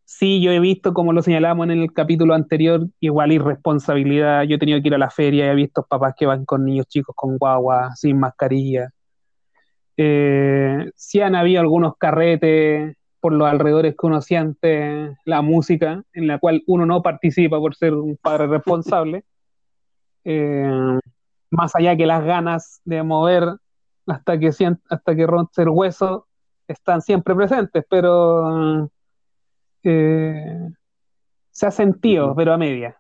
Sí, 0.05 0.41
yo 0.41 0.51
he 0.51 0.59
visto, 0.59 0.93
como 0.93 1.13
lo 1.13 1.21
señalamos 1.21 1.65
en 1.65 1.71
el 1.71 1.93
capítulo 1.93 2.33
anterior, 2.33 2.87
igual 2.99 3.31
irresponsabilidad. 3.31 4.43
Yo 4.43 4.55
he 4.55 4.59
tenido 4.59 4.81
que 4.81 4.87
ir 4.87 4.95
a 4.95 4.97
la 4.97 5.11
feria 5.11 5.45
y 5.45 5.49
he 5.49 5.55
visto 5.55 5.85
papás 5.87 6.15
que 6.17 6.25
van 6.25 6.45
con 6.45 6.65
niños 6.65 6.87
chicos 6.87 7.15
con 7.15 7.37
guagua, 7.37 7.95
sin 7.95 8.19
mascarilla 8.19 8.89
eh, 10.01 10.91
sí 10.95 11.19
han 11.19 11.35
habido 11.35 11.59
algunos 11.59 11.97
carretes 11.97 12.95
por 13.19 13.33
los 13.33 13.49
alrededores 13.49 13.95
que 13.99 14.07
uno 14.07 14.21
siente 14.21 15.17
la 15.25 15.41
música, 15.41 16.01
en 16.13 16.25
la 16.25 16.39
cual 16.39 16.63
uno 16.67 16.85
no 16.85 17.01
participa 17.01 17.59
por 17.59 17.75
ser 17.75 17.93
un 17.93 18.17
padre 18.17 18.47
responsable. 18.47 19.25
Eh, 20.25 20.99
más 21.49 21.75
allá 21.75 21.95
que 21.95 22.05
las 22.05 22.23
ganas 22.23 22.81
de 22.83 23.01
mover 23.01 23.45
hasta 24.05 24.37
que, 24.37 24.49
hasta 24.49 25.15
que 25.15 25.25
rompe 25.25 25.61
el 25.61 25.69
hueso 25.69 26.27
están 26.73 27.01
siempre 27.01 27.35
presentes, 27.35 27.83
pero 27.89 28.89
eh, 29.83 30.69
se 31.51 31.67
ha 31.67 31.71
sentido, 31.71 32.35
pero 32.35 32.53
a 32.53 32.57
media. 32.57 32.95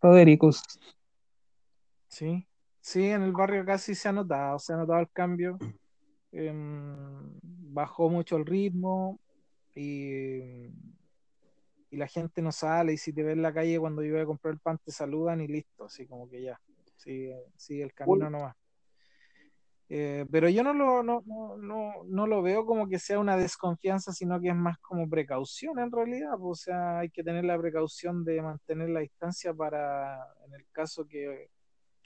Rodericus. 0.00 0.62
Sí, 2.08 2.48
Sí, 2.88 3.04
en 3.04 3.22
el 3.22 3.32
barrio 3.32 3.66
casi 3.66 3.94
se 3.94 4.08
ha 4.08 4.12
notado, 4.12 4.58
se 4.58 4.72
ha 4.72 4.76
notado 4.78 5.00
el 5.00 5.10
cambio. 5.10 5.58
Em, 6.32 7.38
bajó 7.42 8.08
mucho 8.08 8.36
el 8.36 8.46
ritmo 8.46 9.20
y, 9.74 10.70
la 11.90 12.06
gente 12.06 12.40
no 12.40 12.50
sale. 12.50 12.94
Y 12.94 12.96
si 12.96 13.12
te 13.12 13.22
ves 13.22 13.34
en 13.34 13.42
la 13.42 13.52
calle 13.52 13.78
cuando 13.78 14.02
yo 14.02 14.14
voy 14.14 14.22
a 14.22 14.26
comprar 14.26 14.54
el 14.54 14.60
pan, 14.60 14.78
te 14.82 14.90
saludan 14.90 15.42
y 15.42 15.48
listo, 15.48 15.84
así 15.84 16.06
como 16.06 16.30
que 16.30 16.40
ya. 16.40 16.58
Sigue, 16.96 17.44
sigue 17.56 17.82
el 17.82 17.92
camino 17.92 18.30
nomás. 18.30 18.56
Eh, 19.90 20.26
pero 20.30 20.50
yo 20.50 20.62
no 20.62 20.74
lo, 20.74 21.02
no, 21.02 21.22
no, 21.58 21.92
no, 22.04 22.26
lo 22.26 22.42
veo 22.42 22.66
como 22.66 22.88
que 22.88 22.98
sea 22.98 23.18
una 23.18 23.38
desconfianza, 23.38 24.12
sino 24.12 24.38
que 24.38 24.48
es 24.48 24.54
más 24.54 24.78
como 24.80 25.08
precaución 25.08 25.78
en 25.78 25.90
realidad. 25.90 26.36
O 26.40 26.54
sea, 26.54 26.98
hay 26.98 27.10
que 27.10 27.24
tener 27.24 27.44
la 27.44 27.58
precaución 27.58 28.24
de 28.24 28.42
mantener 28.42 28.90
la 28.90 29.00
distancia 29.00 29.54
para, 29.54 30.18
en 30.46 30.54
el 30.54 30.66
caso 30.72 31.06
que 31.06 31.48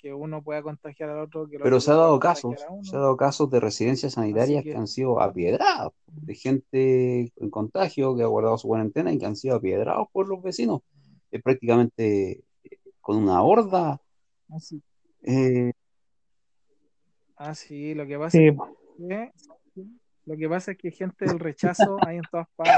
que 0.03 0.13
uno 0.13 0.43
pueda 0.43 0.63
contagiar 0.63 1.11
al 1.11 1.21
otro. 1.21 1.49
Pero 1.49 1.81
se 1.81 1.93
ha 1.93 1.95
dado 1.95 2.19
casos, 2.19 2.57
se 2.83 2.97
ha 2.97 2.99
dado 2.99 3.17
casos 3.17 3.49
de 3.51 3.61
residencias 3.61 4.15
sanitarias 4.15 4.65
que... 4.65 4.75
han 4.75 4.89
sido 4.89 5.21
apiedradas, 5.21 5.93
de 6.07 6.35
gente 6.35 7.33
en 7.37 7.51
contagio 7.51 8.17
que 8.17 8.25
ha 8.25 8.27
guardado 8.27 8.59
su 8.59 8.67
cuarentena 8.67 9.13
y 9.13 9.19
que 9.19 9.27
han 9.27 9.37
sido 9.37 9.55
apiedrados 9.55 10.09
por 10.13 10.29
los 10.29 10.43
vecinos, 10.43 10.81
es 11.31 11.41
prácticamente 11.41 12.43
eh, 12.65 12.79
con 13.01 13.17
una 13.17 13.43
horda. 13.43 14.01
Así. 14.49 14.83
Eh... 15.23 15.73
Ah, 17.45 17.57
sí, 17.57 17.93
lo 17.97 18.07
que 18.07 18.17
pasa 18.17 18.39
es 18.39 18.55
que, 18.55 19.33
lo 20.27 20.37
que 20.37 20.49
pasa 20.49 20.71
es 20.71 20.79
que 20.79 20.93
gente 20.93 21.25
del 21.25 21.41
rechazo 21.41 21.97
hay 22.07 22.19
en 22.19 22.23
todas 22.31 22.47
partes. 22.55 22.77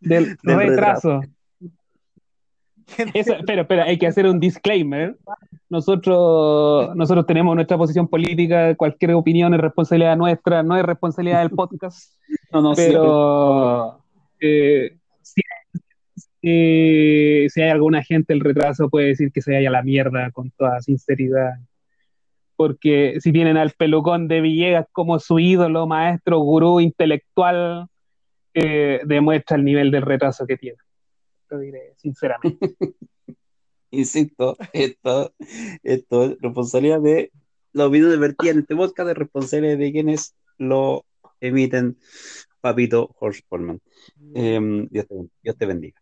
del, 0.00 0.38
retraso. 0.44 1.22
espera, 3.14 3.62
espera, 3.62 3.82
hay 3.82 3.98
que 3.98 4.06
hacer 4.06 4.28
un 4.28 4.38
disclaimer. 4.38 5.16
Nosotros, 5.68 6.94
nosotros 6.94 7.26
tenemos 7.26 7.56
nuestra 7.56 7.76
posición 7.76 8.06
política, 8.06 8.76
cualquier 8.76 9.14
opinión 9.14 9.54
es 9.54 9.60
responsabilidad 9.60 10.16
nuestra, 10.16 10.62
no 10.62 10.76
es 10.76 10.84
responsabilidad 10.84 11.40
del 11.40 11.50
podcast. 11.50 12.14
No, 12.52 12.62
no, 12.62 12.74
pero 12.76 13.98
eh, 14.38 14.98
si, 17.50 17.60
hay 17.60 17.70
alguna 17.70 18.02
gente 18.02 18.32
el 18.32 18.40
retraso 18.40 18.88
puede 18.88 19.08
decir 19.08 19.32
que 19.32 19.42
se 19.42 19.52
vaya 19.52 19.68
a 19.68 19.72
la 19.72 19.82
mierda 19.82 20.30
con 20.30 20.50
toda 20.50 20.80
sinceridad. 20.80 21.54
Porque 22.56 23.18
si 23.20 23.32
tienen 23.32 23.56
al 23.56 23.72
pelucón 23.72 24.28
de 24.28 24.40
Villegas 24.40 24.86
como 24.92 25.18
su 25.18 25.38
ídolo, 25.38 25.86
maestro, 25.86 26.38
gurú, 26.38 26.80
intelectual, 26.80 27.88
eh, 28.54 29.00
demuestra 29.04 29.56
el 29.56 29.64
nivel 29.64 29.90
del 29.90 30.02
retraso 30.02 30.46
que 30.46 30.56
tiene 30.56 30.78
lo 31.50 31.58
diré 31.58 31.94
sinceramente. 31.96 32.74
Insisto, 33.90 34.56
esto, 34.72 35.32
esto 35.82 36.24
es 36.24 36.40
responsabilidad 36.40 37.00
de 37.00 37.30
los 37.72 37.90
videos 37.90 38.18
de 38.18 38.50
en 38.50 38.58
este 38.58 38.76
podcast, 38.76 39.08
de 39.08 39.14
responsabilidad 39.14 39.78
de 39.78 39.92
quienes 39.92 40.34
lo 40.58 41.04
emiten, 41.40 41.98
papito 42.60 43.14
Horst 43.18 43.46
em, 44.34 44.88
Dios, 44.88 45.06
te, 45.58 45.66
bendiga. 45.66 46.00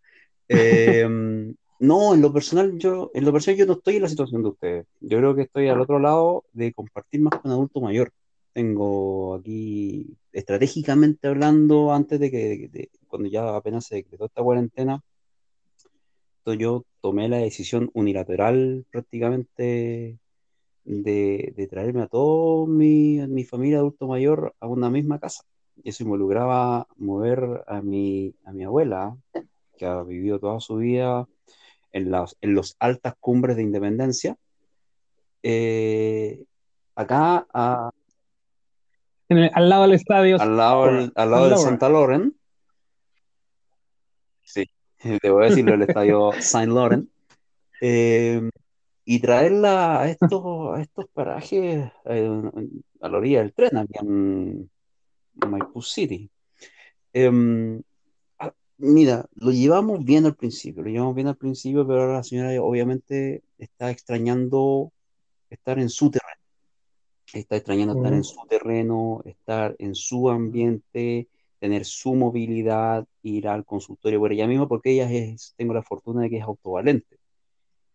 Em, 0.56 1.55
no, 1.81 2.14
en 2.14 2.20
lo 2.20 2.32
personal, 2.32 2.78
yo, 2.78 3.10
en 3.14 3.24
lo 3.24 3.32
personal 3.32 3.59
yo 3.59 3.66
no 3.66 3.72
estoy 3.74 3.97
en 3.97 4.02
la 4.02 4.09
situación 4.09 4.43
de 4.43 4.48
ustedes. 4.48 4.86
Yo 5.01 5.18
creo 5.18 5.35
que 5.35 5.43
estoy 5.43 5.68
al 5.68 5.81
otro 5.81 5.98
lado 5.98 6.44
de 6.52 6.72
compartir 6.72 7.20
más 7.20 7.40
con 7.40 7.51
adulto 7.51 7.81
mayor. 7.81 8.12
Tengo 8.52 9.35
aquí, 9.35 10.16
estratégicamente 10.32 11.28
hablando, 11.28 11.93
antes 11.93 12.20
de 12.20 12.31
que, 12.31 12.89
cuando 13.09 13.28
ya 13.28 13.56
apenas 13.56 13.86
se 13.86 13.97
decretó 13.97 14.26
esta 14.26 14.43
cuarentena, 14.43 15.02
yo 16.52 16.85
tomé 17.01 17.28
la 17.28 17.39
decisión 17.39 17.90
unilateral 17.94 18.85
prácticamente 18.90 20.18
de, 20.85 21.68
traerme 21.70 22.02
a 22.02 22.06
toda 22.09 22.66
mi, 22.66 23.26
mi 23.28 23.44
familia 23.44 23.78
adulto 23.78 24.06
mayor 24.06 24.55
a 24.60 24.66
una 24.66 24.90
misma 24.90 25.18
casa. 25.18 25.44
Eso 25.82 26.05
involucraba 26.05 26.86
mover 26.97 27.64
a 27.66 27.81
mi, 27.81 28.35
a 28.44 28.52
mi 28.52 28.64
abuela, 28.64 29.16
que 29.77 29.87
ha 29.87 30.03
vivido 30.03 30.39
toda 30.39 30.61
su 30.61 30.77
vida 30.77 31.27
en 31.93 32.11
las 32.11 32.37
en 32.41 32.55
los 32.55 32.77
altas 32.79 33.15
cumbres 33.21 33.57
de 33.57 33.63
independencia, 33.63 34.37
eh, 35.43 36.45
acá 36.95 37.47
a, 37.53 37.91
al 39.29 39.69
lado 39.69 39.83
del 39.83 39.93
estadio. 39.93 40.41
Al 40.41 40.57
lado, 40.57 40.85
al 41.15 41.31
lado 41.31 41.51
de 41.51 41.57
Santa 41.57 41.89
Lauren. 41.89 42.35
Sí, 44.43 44.65
te 45.21 45.31
voy 45.31 45.45
a 45.45 45.49
decirlo, 45.51 45.75
el 45.75 45.83
estadio 45.83 46.31
Saint 46.41 46.73
Laurent. 46.73 47.09
Eh, 47.81 48.49
y 49.05 49.21
traerla 49.21 50.01
a 50.01 50.09
estos, 50.09 50.77
a 50.77 50.81
estos 50.81 51.07
parajes 51.13 51.93
eh, 52.07 52.43
a 53.01 53.09
la 53.09 53.19
orilla 53.19 53.41
del 53.41 53.53
tren, 53.53 53.77
aquí 53.77 53.99
en 54.01 54.71
Maipú 55.35 55.83
City. 55.83 56.31
Em, 57.13 57.79
ah, 57.79 57.83
mira, 58.85 59.27
lo 59.35 59.51
llevamos 59.51 60.05
bien 60.05 60.27
al 60.27 60.36
principio, 60.36 60.82
lo 60.82 60.90
llevamos 60.90 61.15
bien 61.15 61.28
al 61.28 61.36
principio, 61.36 61.86
pero 61.86 62.02
ahora 62.02 62.15
la 62.15 62.23
señora 62.23 62.51
obviamente 62.62 63.43
está 63.59 63.90
extrañando 63.90 64.93
estar 65.51 65.78
en 65.78 65.89
su 65.89 66.11
terreno. 66.11 66.40
Está 67.32 67.56
extrañando 67.56 67.97
estar 67.97 68.12
en 68.12 68.24
su 68.24 68.47
terreno, 68.48 69.23
estar 69.24 69.74
en 69.78 69.94
su 69.94 70.31
ambiente, 70.31 71.28
tener 71.59 71.85
su 71.85 72.15
movilidad, 72.15 73.06
ir 73.23 73.48
al 73.48 73.65
consultorio 73.65 74.20
por 74.20 74.32
ella 74.32 74.47
misma, 74.47 74.69
porque 74.69 74.93
ella 74.93 75.11
es, 75.11 75.55
tengo 75.56 75.74
la 75.74 75.82
fortuna 75.82 76.23
de 76.23 76.31
que 76.31 76.39
es 76.39 76.44
autovalente. 76.44 77.19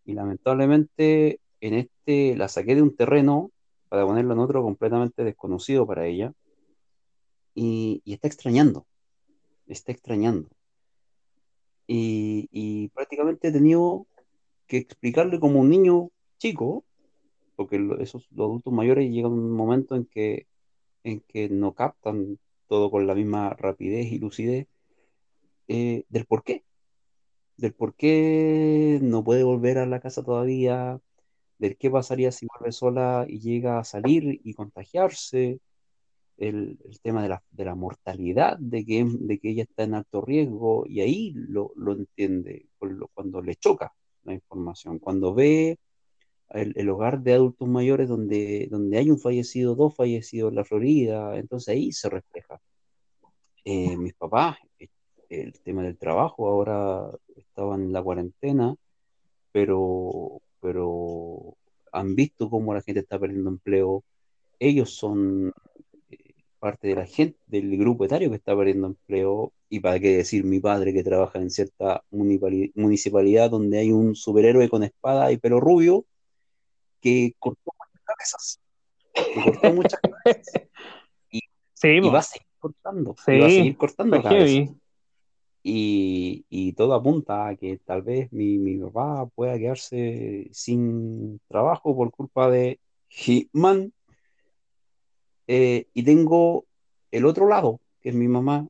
Y 0.05 0.13
lamentablemente 0.13 1.39
en 1.61 1.73
este 1.75 2.35
la 2.35 2.47
saqué 2.47 2.75
de 2.75 2.81
un 2.81 2.95
terreno 2.95 3.51
para 3.89 4.05
ponerlo 4.05 4.33
en 4.33 4.39
otro 4.39 4.63
completamente 4.63 5.23
desconocido 5.23 5.85
para 5.85 6.05
ella. 6.05 6.33
Y, 7.55 8.01
está 8.05 8.27
extrañando, 8.27 8.85
está 9.67 9.91
extrañando. 9.91 10.49
Y, 11.91 12.47
y, 12.51 12.89
prácticamente 12.89 13.47
he 13.47 13.51
tenido 13.51 14.05
que 14.67 14.77
explicarle 14.77 15.39
como 15.39 15.59
un 15.59 15.69
niño 15.71 16.11
chico 16.37 16.85
porque 17.59 17.75
esos, 17.99 18.25
los 18.31 18.45
adultos 18.45 18.71
mayores 18.71 19.11
llegan 19.11 19.33
un 19.33 19.51
momento 19.51 19.97
en 19.97 20.05
que, 20.05 20.47
en 21.03 21.19
que 21.19 21.49
no 21.49 21.73
captan 21.73 22.39
todo 22.67 22.89
con 22.89 23.05
la 23.05 23.15
misma 23.15 23.49
rapidez 23.49 24.13
y 24.13 24.17
lucidez 24.17 24.67
eh, 25.67 26.05
del 26.07 26.25
por 26.25 26.43
qué. 26.45 26.63
Del 27.57 27.73
por 27.73 27.95
qué 27.95 28.99
no 29.01 29.25
puede 29.25 29.43
volver 29.43 29.77
a 29.77 29.85
la 29.85 29.99
casa 29.99 30.23
todavía, 30.23 31.01
del 31.57 31.75
qué 31.77 31.91
pasaría 31.91 32.31
si 32.31 32.47
vuelve 32.47 32.71
sola 32.71 33.25
y 33.27 33.41
llega 33.41 33.79
a 33.79 33.83
salir 33.83 34.39
y 34.41 34.53
contagiarse, 34.53 35.59
el, 36.39 36.79
tema 37.01 37.21
de 37.23 37.29
la, 37.29 37.43
de 37.51 37.65
la, 37.65 37.75
mortalidad, 37.75 38.57
de 38.59 38.85
que, 38.85 39.05
de 39.07 39.39
que 39.39 39.49
ella 39.51 39.63
está 39.63 39.83
en 39.83 39.93
alto 39.95 40.21
riesgo, 40.21 40.85
y 40.87 41.01
ahí 41.01 41.33
lo, 41.35 41.71
lo 41.75 41.93
entiende 41.93 42.67
cuando 43.13 43.41
le 43.41 43.55
choca 43.55 43.93
la 44.23 44.33
información, 44.33 44.99
cuando 44.99 45.33
ve 45.33 45.77
el, 46.49 46.89
hogar 46.89 47.21
de 47.21 47.33
adultos 47.33 47.67
mayores 47.67 48.09
donde, 48.09 48.67
donde 48.71 48.97
hay 48.97 49.11
un 49.11 49.19
fallecido, 49.19 49.75
dos 49.75 49.95
fallecidos 49.95 50.49
en 50.49 50.55
la 50.55 50.65
Florida, 50.65 51.37
entonces 51.37 51.69
ahí 51.69 51.91
se 51.91 52.09
refleja. 52.09 52.59
Eh, 53.65 53.95
mis 53.97 54.13
papás, 54.15 54.57
eh, 54.79 54.87
el 55.29 55.59
tema 55.61 55.83
del 55.83 55.97
trabajo, 55.97 56.47
ahora 56.47 57.11
estaban 57.35 57.83
en 57.83 57.93
la 57.93 58.01
cuarentena, 58.01 58.75
pero, 59.51 60.41
pero 60.59 61.55
han 61.91 62.15
visto 62.15 62.49
cómo 62.49 62.73
la 62.73 62.81
gente 62.81 63.01
está 63.01 63.19
perdiendo 63.19 63.49
empleo. 63.49 64.03
Ellos 64.59 64.91
son 64.91 65.53
parte 66.59 66.89
de 66.89 66.95
la 66.95 67.05
gente, 67.05 67.39
del 67.47 67.77
grupo 67.77 68.05
etario 68.05 68.29
que 68.29 68.35
está 68.35 68.55
perdiendo 68.55 68.87
empleo. 68.87 69.53
Y 69.69 69.79
para 69.79 69.99
qué 69.99 70.17
decir 70.17 70.43
mi 70.43 70.59
padre 70.59 70.93
que 70.93 71.03
trabaja 71.03 71.39
en 71.39 71.49
cierta 71.49 72.03
municipalidad 72.11 73.49
donde 73.49 73.79
hay 73.79 73.91
un 73.91 74.15
superhéroe 74.15 74.69
con 74.69 74.83
espada 74.83 75.31
y 75.31 75.37
pelo 75.37 75.59
rubio 75.59 76.05
que 77.01 77.33
cortó 77.39 77.71
muchas 77.77 78.03
cabezas. 78.05 78.59
Que 79.13 79.43
cortó 79.43 79.73
muchas 79.73 79.99
cabezas. 79.99 80.63
Y, 81.31 81.41
sí, 81.73 81.99
va 81.99 82.19
a 82.19 82.23
seguir 82.23 82.47
cortando. 82.59 83.15
Sí, 83.25 83.39
va 83.39 83.45
a 83.45 83.49
seguir 83.49 83.77
cortando 83.77 84.21
cabezas. 84.21 84.75
Y, 85.61 86.45
y, 86.49 86.73
todo 86.73 86.93
apunta 86.93 87.47
a 87.47 87.55
que 87.55 87.77
tal 87.79 88.01
vez 88.01 88.31
mi, 88.31 88.57
mi 88.57 88.77
papá 88.77 89.27
pueda 89.35 89.57
quedarse 89.57 90.47
sin 90.51 91.39
trabajo 91.47 91.95
por 91.95 92.11
culpa 92.11 92.49
de 92.49 92.79
Hitman. 93.09 93.91
Eh, 95.51 95.87
y 95.95 96.03
tengo 96.03 96.65
el 97.09 97.25
otro 97.25 97.47
lado, 97.47 97.79
que 98.01 98.09
es 98.09 98.15
mi 98.15 98.27
mamá, 98.27 98.67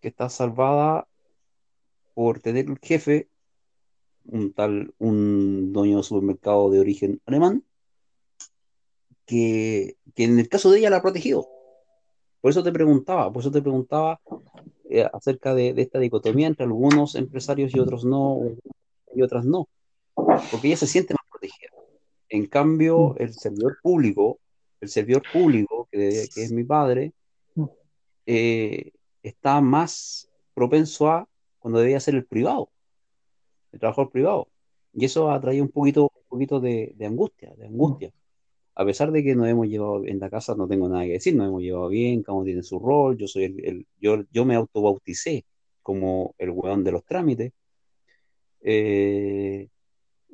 que 0.00 0.08
está 0.08 0.28
salvada 0.28 1.06
por 2.14 2.40
tener 2.40 2.68
un 2.68 2.78
jefe 2.82 3.28
un 4.24 4.52
tal, 4.52 4.92
un 4.98 5.72
dueño 5.72 5.98
de 5.98 6.02
supermercado 6.02 6.68
de 6.68 6.80
origen 6.80 7.20
alemán, 7.26 7.62
que, 9.24 9.96
en 10.16 10.40
el 10.40 10.48
caso 10.48 10.72
de 10.72 10.80
ella 10.80 10.90
la 10.90 10.96
ha 10.96 11.02
protegido. 11.02 11.46
Por 12.40 12.50
eso 12.50 12.64
te 12.64 12.72
preguntaba, 12.72 13.32
por 13.32 13.42
eso 13.42 13.52
te 13.52 13.62
preguntaba 13.62 14.20
eh, 14.90 15.06
acerca 15.12 15.54
de, 15.54 15.74
esta 15.76 16.00
dicotomía 16.00 16.48
entre 16.48 16.64
algunos 16.64 17.14
empresarios 17.14 17.72
y 17.72 17.78
otros 17.78 18.04
no, 18.04 18.40
y 19.14 19.22
otras 19.22 19.44
no, 19.44 19.68
porque 20.14 20.66
ella 20.66 20.76
se 20.76 20.88
siente 20.88 21.14
más 21.14 21.30
protegida. 21.30 21.70
En 22.28 22.46
cambio, 22.46 23.16
el 23.18 23.32
servidor 23.32 23.78
público, 23.80 24.40
el 24.80 24.88
servidor 24.88 25.22
público, 25.32 25.88
que, 25.90 26.08
es 26.08 26.52
mi 26.52 26.64
padre, 26.64 27.12
mm. 27.54 27.64
eh, 28.26 28.92
está 29.22 29.60
más 29.60 30.28
propenso 30.54 31.08
a 31.08 31.28
cuando 31.58 31.80
debía 31.80 32.00
ser 32.00 32.14
el 32.14 32.24
privado 32.24 32.70
el 33.72 33.80
trabajador 33.80 34.10
privado. 34.10 34.48
Y 34.92 35.04
eso 35.04 35.30
ha 35.30 35.40
traído 35.40 35.64
un 35.64 35.70
poquito, 35.70 36.04
un 36.14 36.28
poquito 36.28 36.60
de, 36.60 36.94
angustia, 37.00 37.52
de 37.56 37.66
angustia. 37.66 38.12
A 38.74 38.84
pesar 38.84 39.10
de 39.10 39.24
que 39.24 39.34
nos 39.34 39.48
hemos 39.48 39.66
llevado 39.66 40.04
en 40.04 40.20
la 40.20 40.30
casa, 40.30 40.54
no 40.54 40.68
tengo 40.68 40.88
nada 40.88 41.04
que 41.04 41.12
decir, 41.12 41.34
nos 41.34 41.48
hemos 41.48 41.62
llevado 41.62 41.88
bien, 41.88 42.22
cada 42.22 42.36
uno 42.36 42.44
tiene 42.44 42.62
su 42.62 42.78
rol, 42.78 43.16
yo 43.18 43.26
soy 43.26 43.44
el, 43.44 43.86
yo, 44.00 44.22
yo 44.30 44.44
me 44.44 44.54
autobauticé 44.54 45.44
como 45.82 46.34
el 46.38 46.50
hueón 46.50 46.84
de 46.84 46.92
los 46.92 47.04
trámites. 47.04 47.52
Eh, 48.60 49.68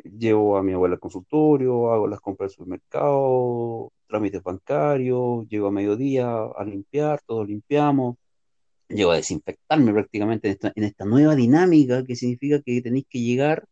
llevo 0.05 0.56
a 0.56 0.62
mi 0.62 0.72
abuela 0.72 0.94
al 0.94 1.01
consultorio, 1.01 1.93
hago 1.93 2.06
las 2.06 2.20
compras 2.20 2.51
del 2.51 2.56
supermercado, 2.56 3.93
trámites 4.06 4.43
bancarios, 4.43 5.48
llego 5.48 5.68
a 5.68 5.70
mediodía 5.70 6.44
a 6.56 6.64
limpiar, 6.64 7.20
todos 7.26 7.48
limpiamos, 7.48 8.16
llego 8.89 9.10
a 9.10 9.16
desinfectarme 9.16 9.93
prácticamente 9.93 10.56
en 10.74 10.85
esta, 10.85 11.05
nueva 11.05 11.35
dinámica 11.35 12.05
que 12.05 12.16
significa 12.16 12.60
que 12.60 12.82
tenéis 12.82 13.06
que 13.09 13.20
llegar 13.20 13.66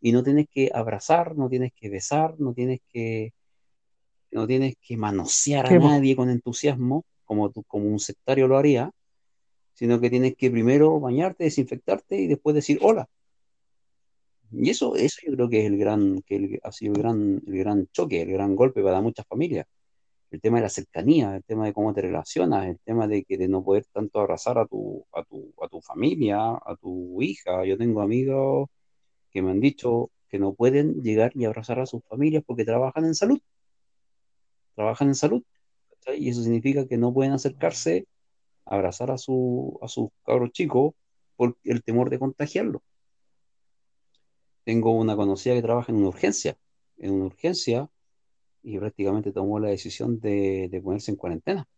y 0.00 0.12
no 0.12 0.22
tienes 0.22 0.46
que 0.50 0.70
abrazar, 0.74 1.36
no 1.36 1.48
tienes 1.48 1.72
que 1.74 1.88
besar, 1.88 2.34
no 2.38 2.52
tienes 2.52 2.80
que 2.92 3.32
no 4.32 4.46
tienes 4.46 4.74
que 4.82 4.96
manosear 4.96 5.66
a 5.66 5.78
nadie 5.78 6.14
con 6.14 6.28
entusiasmo, 6.28 7.04
como, 7.24 7.50
como 7.66 7.86
un 7.86 8.00
sectario 8.00 8.48
lo 8.48 8.58
haría, 8.58 8.90
sino 9.72 9.98
que 10.00 10.10
tienes 10.10 10.36
que 10.36 10.50
primero 10.50 11.00
bañarte, 11.00 11.44
desinfectarte 11.44 12.16
y 12.20 12.26
después 12.26 12.54
decir 12.54 12.78
hola. 12.82 13.08
Y 14.52 14.70
eso, 14.70 14.96
eso 14.96 15.20
yo 15.26 15.32
creo 15.34 15.48
que 15.48 15.60
es 15.60 15.66
el 15.66 15.78
gran, 15.78 16.22
que 16.22 16.58
ha 16.62 16.72
sido 16.72 16.94
el 16.94 16.98
gran, 17.00 17.42
el 17.46 17.58
gran 17.58 17.86
choque, 17.92 18.22
el 18.22 18.32
gran 18.32 18.54
golpe 18.56 18.82
para 18.82 19.00
muchas 19.00 19.26
familias 19.26 19.66
el 20.30 20.40
tema 20.40 20.58
de 20.58 20.62
la 20.64 20.68
cercanía, 20.68 21.36
el 21.36 21.44
tema 21.44 21.66
de 21.66 21.72
cómo 21.72 21.94
te 21.94 22.02
relacionas, 22.02 22.66
el 22.66 22.78
tema 22.80 23.06
de 23.06 23.24
que 23.24 23.38
de 23.38 23.48
no 23.48 23.64
poder 23.64 23.86
tanto 23.92 24.20
abrazar 24.20 24.58
a 24.58 24.66
tu, 24.66 25.06
a 25.12 25.22
tu, 25.24 25.52
a 25.62 25.68
tu 25.68 25.80
familia, 25.80 26.38
a 26.38 26.76
tu 26.80 27.22
hija. 27.22 27.64
Yo 27.64 27.78
tengo 27.78 28.02
amigos 28.02 28.68
que 29.30 29.42
me 29.42 29.50
han 29.52 29.60
dicho 29.60 30.10
que 30.28 30.38
no 30.38 30.54
pueden 30.54 31.02
llegar 31.02 31.32
y 31.34 31.44
abrazar 31.44 31.80
a 31.80 31.86
sus 31.86 32.02
familias 32.04 32.42
porque 32.46 32.64
trabajan 32.64 33.04
en 33.04 33.14
salud. 33.14 33.40
Trabajan 34.74 35.08
en 35.08 35.14
salud. 35.14 35.42
Y 36.16 36.30
eso 36.30 36.42
significa 36.42 36.86
que 36.86 36.98
no 36.98 37.12
pueden 37.12 37.32
acercarse 37.32 38.06
abrazar 38.64 39.10
a, 39.10 39.18
su, 39.18 39.78
a 39.82 39.88
sus 39.88 40.10
cabros 40.24 40.50
chicos 40.52 40.94
por 41.36 41.56
el 41.64 41.82
temor 41.82 42.10
de 42.10 42.18
contagiarlo. 42.18 42.82
Tengo 44.66 44.90
una 44.90 45.14
conocida 45.14 45.54
que 45.54 45.62
trabaja 45.62 45.92
en 45.92 45.98
una 45.98 46.08
urgencia. 46.08 46.58
En 46.98 47.12
una 47.12 47.26
urgencia 47.26 47.88
y 48.64 48.76
prácticamente 48.78 49.30
tomó 49.30 49.60
la 49.60 49.68
decisión 49.68 50.18
de, 50.18 50.80
ponerse 50.82 51.12
en 51.12 51.16
cuarentena, 51.16 51.68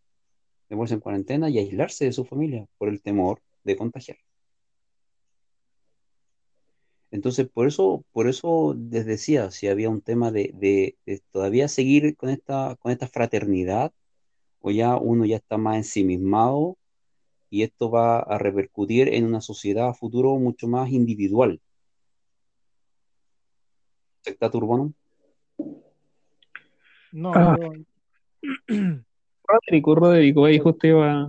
de 0.69 0.75
ponerse 0.75 0.95
en 0.95 0.99
cuarentena 1.01 1.49
y 1.51 1.59
aislarse 1.59 2.05
de 2.05 2.13
su 2.13 2.25
familia 2.25 2.65
por 2.79 2.89
el 2.89 2.99
temor 3.03 3.43
de 3.63 3.75
contagiar. 3.75 4.17
Entonces, 7.11 7.47
por 7.47 7.67
eso, 7.67 8.03
por 8.11 8.27
eso 8.27 8.75
les 8.89 9.05
decía, 9.05 9.51
si 9.51 9.67
había 9.67 9.91
un 9.91 10.01
tema 10.01 10.31
de, 10.31 10.97
todavía 11.31 11.67
seguir 11.67 12.15
con 12.17 12.31
esta, 12.31 12.75
con 12.79 12.91
esta 12.91 13.07
fraternidad, 13.07 13.93
o 14.61 14.71
ya 14.71 14.97
uno 14.97 15.25
ya 15.25 15.35
está 15.35 15.57
más 15.57 15.77
ensimismado 15.77 16.75
y 17.51 17.61
esto 17.61 17.91
va 17.91 18.19
a 18.19 18.39
repercutir 18.39 19.13
en 19.13 19.25
una 19.25 19.41
sociedad 19.41 19.93
futuro 19.93 20.35
mucho 20.37 20.67
más 20.67 20.89
individual. 20.91 21.61
¿Secta 24.21 24.49
Urbano? 24.53 24.93
No, 27.11 27.33
Ah. 27.33 27.57
Rodrigo, 29.47 29.95
Rodrigo, 29.95 30.45
ahí 30.45 30.59
justo 30.59 30.85
iba. 30.85 31.27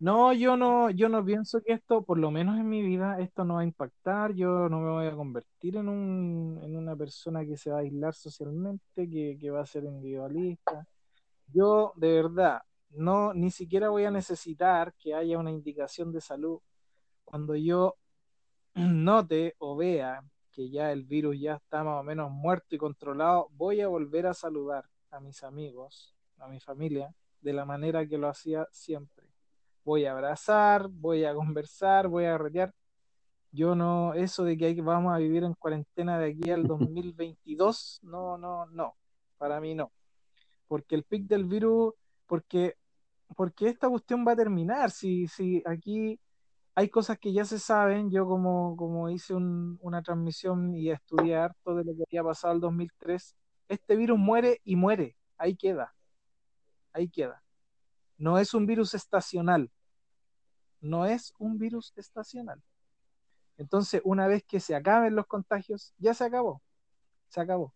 No, 0.00 0.32
yo 0.32 0.56
no, 0.56 0.90
yo 0.90 1.08
no 1.08 1.24
pienso 1.24 1.60
que 1.62 1.72
esto, 1.72 2.02
por 2.02 2.18
lo 2.18 2.30
menos 2.30 2.58
en 2.58 2.68
mi 2.68 2.82
vida, 2.82 3.20
esto 3.20 3.44
no 3.44 3.54
va 3.54 3.60
a 3.60 3.64
impactar. 3.64 4.34
Yo 4.34 4.68
no 4.68 4.80
me 4.80 4.90
voy 4.90 5.06
a 5.06 5.14
convertir 5.14 5.76
en 5.76 5.88
un, 5.88 6.60
en 6.62 6.76
una 6.76 6.96
persona 6.96 7.44
que 7.46 7.56
se 7.56 7.70
va 7.70 7.78
a 7.78 7.80
aislar 7.80 8.14
socialmente, 8.14 9.08
que, 9.08 9.38
que 9.40 9.50
va 9.50 9.60
a 9.60 9.66
ser 9.66 9.84
individualista. 9.84 10.86
Yo, 11.46 11.92
de 11.96 12.12
verdad, 12.14 12.62
no, 12.90 13.32
ni 13.32 13.50
siquiera 13.50 13.88
voy 13.88 14.04
a 14.04 14.10
necesitar 14.10 14.92
que 14.94 15.14
haya 15.14 15.38
una 15.38 15.52
indicación 15.52 16.12
de 16.12 16.20
salud. 16.20 16.58
Cuando 17.24 17.54
yo 17.54 17.94
note 18.74 19.54
o 19.58 19.76
vea 19.76 20.20
que 20.54 20.70
ya 20.70 20.92
el 20.92 21.04
virus 21.04 21.38
ya 21.40 21.56
está 21.56 21.84
más 21.84 22.00
o 22.00 22.02
menos 22.02 22.30
muerto 22.30 22.74
y 22.74 22.78
controlado, 22.78 23.48
voy 23.52 23.80
a 23.80 23.88
volver 23.88 24.26
a 24.26 24.34
saludar 24.34 24.84
a 25.10 25.20
mis 25.20 25.42
amigos, 25.42 26.14
a 26.38 26.48
mi 26.48 26.60
familia, 26.60 27.14
de 27.40 27.52
la 27.52 27.64
manera 27.64 28.06
que 28.06 28.18
lo 28.18 28.28
hacía 28.28 28.66
siempre 28.70 29.34
voy 29.84 30.06
a 30.06 30.12
abrazar, 30.12 30.88
voy 30.88 31.24
a 31.24 31.34
conversar, 31.34 32.08
voy 32.08 32.24
a 32.24 32.38
retear. 32.38 32.74
Yo 33.52 33.74
no, 33.76 34.14
eso 34.14 34.44
de 34.44 34.56
que 34.56 34.66
hay, 34.66 34.80
vamos 34.80 35.14
a 35.14 35.18
vivir 35.18 35.44
en 35.44 35.54
cuarentena 35.54 36.18
de 36.18 36.30
aquí 36.30 36.50
al 36.50 36.66
2022, 36.66 38.00
no, 38.02 38.38
no, 38.38 38.66
no, 38.66 38.96
para 39.38 39.60
mí 39.60 39.74
no. 39.74 39.92
Porque 40.66 40.94
el 40.94 41.04
pic 41.04 41.26
del 41.26 41.44
virus, 41.44 41.94
porque, 42.26 42.76
porque 43.36 43.68
esta 43.68 43.88
cuestión 43.88 44.24
va 44.26 44.32
a 44.32 44.36
terminar. 44.36 44.90
Si, 44.90 45.28
si 45.28 45.62
aquí 45.66 46.18
hay 46.74 46.88
cosas 46.90 47.18
que 47.18 47.32
ya 47.32 47.44
se 47.44 47.58
saben, 47.58 48.10
yo 48.10 48.26
como, 48.26 48.76
como 48.76 49.08
hice 49.10 49.34
un- 49.34 49.78
una 49.82 50.02
transmisión 50.02 50.74
y 50.74 50.90
estudié 50.90 51.36
harto 51.36 51.74
de 51.76 51.84
lo 51.84 51.94
que 51.94 52.04
había 52.08 52.24
pasado 52.24 52.54
el 52.54 52.60
2003, 52.60 53.36
este 53.68 53.96
virus 53.96 54.18
muere 54.18 54.60
y 54.64 54.76
muere, 54.76 55.16
ahí 55.38 55.56
queda, 55.56 55.94
ahí 56.92 57.08
queda. 57.08 57.42
No 58.18 58.38
es 58.38 58.54
un 58.54 58.66
virus 58.66 58.94
estacional. 58.94 59.70
No 60.80 61.06
es 61.06 61.32
un 61.38 61.58
virus 61.58 61.92
estacional. 61.96 62.62
Entonces, 63.56 64.00
una 64.04 64.26
vez 64.26 64.44
que 64.44 64.60
se 64.60 64.74
acaben 64.74 65.14
los 65.16 65.26
contagios, 65.26 65.94
ya 65.98 66.14
se 66.14 66.24
acabó. 66.24 66.62
Se 67.28 67.40
acabó. 67.40 67.74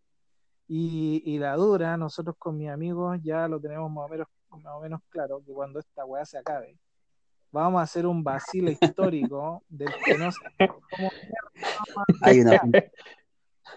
Y, 0.68 1.22
y 1.26 1.38
la 1.38 1.56
dura, 1.56 1.96
nosotros 1.96 2.36
con 2.38 2.56
mis 2.58 2.70
amigos 2.70 3.18
ya 3.22 3.48
lo 3.48 3.60
tenemos 3.60 3.90
más 3.90 4.06
o 4.06 4.08
menos, 4.08 4.28
más 4.50 4.74
o 4.76 4.80
menos 4.80 5.00
claro, 5.10 5.42
que 5.44 5.52
cuando 5.52 5.80
esta 5.80 6.04
weá 6.04 6.24
se 6.26 6.38
acabe, 6.38 6.78
vamos 7.50 7.80
a 7.80 7.82
hacer 7.82 8.06
un 8.06 8.22
vacilo 8.24 8.70
histórico 8.70 9.62
del 9.68 9.88
que 10.04 10.18
no 10.18 10.30
sé 10.32 10.38
cómo 10.90 11.10
Hay 12.22 12.40
una, 12.40 12.60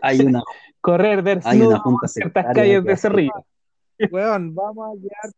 hay 0.02 0.20
una, 0.22 0.44
Correr 0.80 1.40
hay 1.44 1.62
una 1.62 1.80
junta 1.80 2.00
por 2.02 2.10
ciertas 2.10 2.46
calles 2.54 2.84
de 2.84 2.92
hace- 2.94 3.02
Cerrillo. 3.02 3.46
Weón, 4.12 4.56
vamos 4.56 4.98
a 4.98 5.02
quedar. 5.02 5.34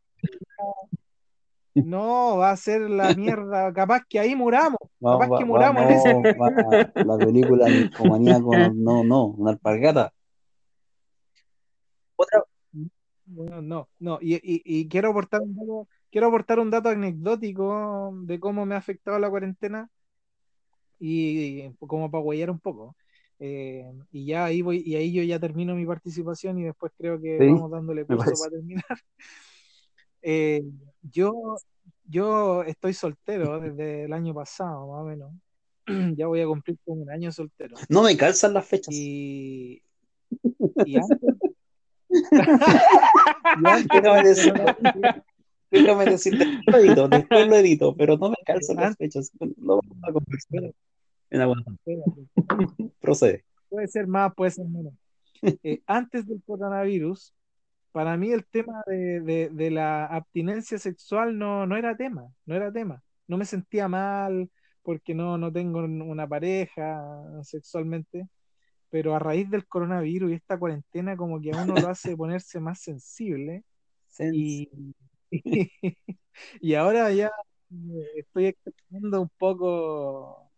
No, 1.75 2.37
va 2.37 2.51
a 2.51 2.57
ser 2.57 2.81
la 2.89 3.13
mierda. 3.15 3.73
Capaz 3.73 4.01
que 4.07 4.19
ahí 4.19 4.35
muramos. 4.35 4.77
Va- 5.03 5.13
Capaz 5.13 5.29
va- 5.31 5.37
que 5.39 5.45
muramos 5.45 5.83
en 6.05 6.21
vamos, 6.37 6.63
va- 6.65 6.91
la 7.03 7.17
película 7.17 7.65
con, 7.97 8.21
no, 8.83 9.03
no, 9.03 9.25
una 9.25 9.51
alpargata. 9.51 10.13
Otra, 12.15 12.43
Bueno, 13.25 13.61
no, 13.61 13.89
no. 13.99 14.19
Y, 14.21 14.35
y- 14.35 14.61
y 14.63 14.87
quiero 14.87 15.09
aportar 15.09 15.41
un 15.41 15.55
dato, 15.55 15.87
quiero 16.13 16.27
aportar 16.27 16.59
un 16.59 16.69
dato 16.69 16.89
anecdótico 16.89 18.11
de 18.21 18.39
cómo 18.39 18.67
me 18.67 18.75
ha 18.75 18.77
afectado 18.77 19.17
la 19.17 19.31
cuarentena 19.31 19.89
y, 20.99 21.71
como 21.79 22.11
para 22.11 22.23
huellar 22.23 22.51
un 22.51 22.59
poco. 22.59 22.95
Eh, 23.39 23.91
y 24.11 24.27
ya 24.27 24.45
ahí 24.45 24.61
voy, 24.61 24.83
y 24.85 24.95
ahí 24.95 25.11
yo 25.11 25.23
ya 25.23 25.39
termino 25.39 25.73
mi 25.73 25.87
participación 25.87 26.59
y 26.59 26.65
después 26.65 26.91
creo 26.99 27.19
que 27.19 27.39
Sí, 27.39 27.47
vamos 27.47 27.71
dándole 27.71 28.05
curso 28.05 28.25
parece. 28.25 28.43
para 28.43 28.51
terminar. 28.51 28.85
Eh, 30.25 30.63
yo, 31.01 31.57
yo 32.05 32.63
estoy 32.63 32.93
soltero 32.93 33.59
desde 33.59 34.05
el 34.05 34.13
año 34.13 34.33
pasado, 34.33 34.87
más 34.87 35.01
o 35.01 35.03
menos. 35.03 35.33
Ya 36.17 36.27
voy 36.27 36.39
a 36.39 36.47
cumplir 36.47 36.77
como 36.85 37.01
un 37.01 37.09
año 37.09 37.29
soltero. 37.29 37.75
no 37.89 38.03
me 38.03 38.15
calzan 38.15 38.53
las 38.53 38.65
fechas. 38.65 38.95
Y, 38.95 39.83
y 40.85 40.95
antes, 40.95 41.19
y 43.61 43.67
antes 43.67 44.01
Déjame 45.73 46.05
de 46.05 46.11
decir, 46.11 46.37
déjame 46.37 46.51
decirte, 46.55 46.71
lo 46.71 46.77
edito, 46.77 47.07
después 47.09 47.47
lo 47.47 47.55
edito, 47.55 47.95
pero 47.97 48.17
no 48.17 48.29
me 48.29 48.35
calzan 48.45 48.75
las 48.77 48.85
Antes- 48.85 48.97
fechas. 48.97 49.31
No 49.57 49.81
vamos 49.81 49.97
a 50.03 50.11
conversar. 50.13 50.73
En. 51.29 51.41
Espérate. 51.41 52.91
Procede. 53.01 53.43
Puede 53.69 53.87
ser 53.87 54.07
más, 54.07 54.33
puede 54.35 54.51
ser 54.51 54.65
menos. 54.67 54.93
Eh, 55.63 55.81
antes 55.87 56.25
del 56.25 56.41
coronavirus, 56.45 57.33
para 57.91 58.15
mí 58.15 58.31
el 58.31 58.45
tema 58.45 58.81
de, 58.87 59.19
de- 59.19 59.49
de 59.51 59.71
la 59.71 60.05
abstinencia 60.05 60.77
sexual 60.77 61.37
no, 61.37 61.65
no 61.67 61.75
era 61.75 61.97
tema, 61.97 62.27
no 62.45 62.55
era 62.55 62.71
tema. 62.71 63.03
No 63.27 63.37
me 63.37 63.43
sentía 63.45 63.89
mal 63.89 64.49
porque 64.83 65.13
no, 65.13 65.37
no 65.37 65.51
tengo 65.51 65.79
una 65.79 66.27
pareja 66.27 67.03
sexualmente, 67.41 68.27
pero 68.89 69.15
a 69.15 69.19
raíz 69.19 69.49
del 69.49 69.65
coronavirus 69.67 70.31
y 70.31 70.35
esta 70.35 70.57
cuarentena 70.57 71.17
como 71.17 71.41
que 71.41 71.51
a 71.51 71.61
uno 71.63 71.75
lo 71.75 71.89
hace 71.89 72.15
ponerse 72.17 72.59
más 72.61 72.79
sensible 72.79 73.63
y, 74.19 74.69
y 76.61 76.73
ahora 76.75 77.11
ya 77.11 77.31
eh, 77.71 78.07
estoy 78.17 78.45
extrañando 78.47 79.21
un 79.21 79.29
poco 79.37 80.51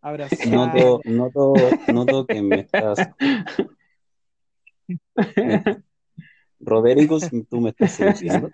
abrazar. 0.00 0.48
Noto, 0.48 1.00
noto, 1.04 1.54
noto 1.92 2.26
que 2.26 2.42
me 2.42 2.60
estás. 2.60 3.10
Roderico, 6.60 7.18
tú 7.50 7.60
me 7.60 7.70
estás 7.70 7.92
seduciendo. 7.92 8.50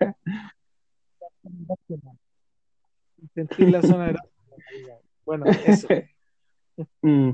sentir 3.33 3.69
la 3.69 3.81
zona 3.81 4.09
erótica. 4.09 4.29
Bueno, 5.25 5.45
eso. 5.45 5.87
Mm. 7.01 7.31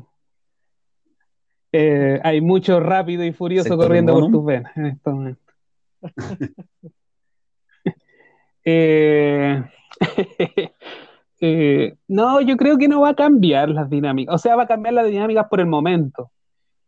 Eh, 1.72 2.19
hay 2.23 2.41
mucho 2.41 2.81
rápido 2.81 3.23
y 3.23 3.31
furioso 3.31 3.77
corriendo 3.77 4.14
por 4.14 4.30
tus 4.30 4.43
venas 4.43 4.76
en 4.76 4.85
estos 4.88 5.14
momentos. 5.14 5.55
Eh, 8.69 9.64
eh, 11.39 11.95
no, 12.10 12.41
yo 12.41 12.57
creo 12.57 12.77
que 12.77 12.89
no 12.89 12.99
va 12.99 13.10
a 13.10 13.15
cambiar 13.15 13.69
las 13.69 13.89
dinámicas. 13.89 14.35
O 14.35 14.38
sea, 14.38 14.57
va 14.57 14.64
a 14.64 14.68
cambiar 14.68 14.94
las 14.94 15.07
dinámicas 15.07 15.48
por 15.49 15.61
el 15.61 15.68
momento. 15.68 16.31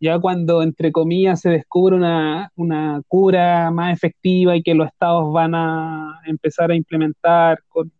Ya 0.01 0.19
cuando, 0.19 0.61
entre 0.61 0.91
comillas, 0.91 1.39
se 1.41 1.49
descubre 1.49 1.95
una, 1.95 2.51
cura 3.07 3.71
más 3.71 3.93
efectiva 3.93 4.57
y 4.57 4.63
que 4.63 4.75
los 4.75 4.87
estados 4.87 5.31
van 5.31 5.55
a 5.55 6.19
empezar 6.25 6.69
a 6.71 6.75
implementar 6.75 7.59
con 7.69 7.91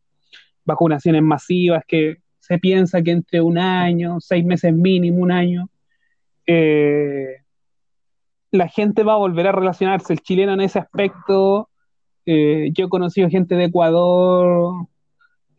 vacunaciones 0.65 1.23
masivas, 1.23 1.84
que 1.88 2.18
se 2.39 2.60
piensa 2.60 3.01
que 3.01 3.11
entre 3.11 3.41
un 3.41 3.57
año, 3.57 4.19
seis 4.19 4.43
meses 4.45 4.73
mínimo, 4.73 5.19
un 5.19 5.31
año, 5.31 5.69
eh, 6.45 7.43
la 8.51 8.68
gente 8.68 9.03
va 9.03 9.14
a 9.14 9.18
volver 9.18 9.47
a 9.47 9.51
relacionarse. 9.53 10.14
El 10.14 10.19
chileno 10.19 10.53
en 10.53 10.61
ese 10.61 10.80
aspecto, 10.80 11.69
eh, 12.31 12.69
yo 12.73 12.85
he 12.85 12.89
conocido 12.89 13.27
gente 13.27 13.56
de 13.56 13.64
Ecuador, 13.65 14.85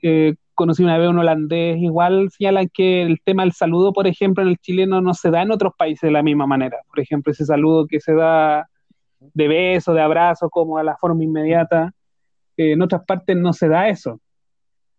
eh, 0.03 0.37
conocí 0.55 0.85
una 0.85 0.99
vez 0.99 1.09
un 1.09 1.19
holandés, 1.19 1.79
igual 1.79 2.31
señalan 2.31 2.71
que 2.73 3.03
el 3.03 3.21
tema 3.25 3.43
del 3.43 3.51
saludo, 3.51 3.93
por 3.93 4.07
ejemplo, 4.07 4.45
en 4.45 4.51
el 4.51 4.59
chileno 4.59 5.01
no 5.01 5.13
se 5.13 5.33
da 5.33 5.43
en 5.43 5.51
otros 5.51 5.73
países 5.77 6.03
de 6.03 6.13
la 6.13 6.23
misma 6.23 6.47
manera. 6.47 6.79
Por 6.89 7.01
ejemplo, 7.01 7.33
ese 7.33 7.45
saludo 7.45 7.89
que 7.89 7.99
se 7.99 8.15
da 8.15 8.69
de 9.19 9.49
beso, 9.49 9.95
de 9.95 10.01
abrazo, 10.01 10.49
como 10.49 10.79
a 10.79 10.85
la 10.85 10.97
forma 10.97 11.25
inmediata, 11.25 11.93
eh, 12.57 12.75
en 12.75 12.83
otras 12.83 13.05
partes 13.05 13.37
no 13.37 13.53
se 13.53 13.67
da 13.67 13.89
eso. 13.89 14.21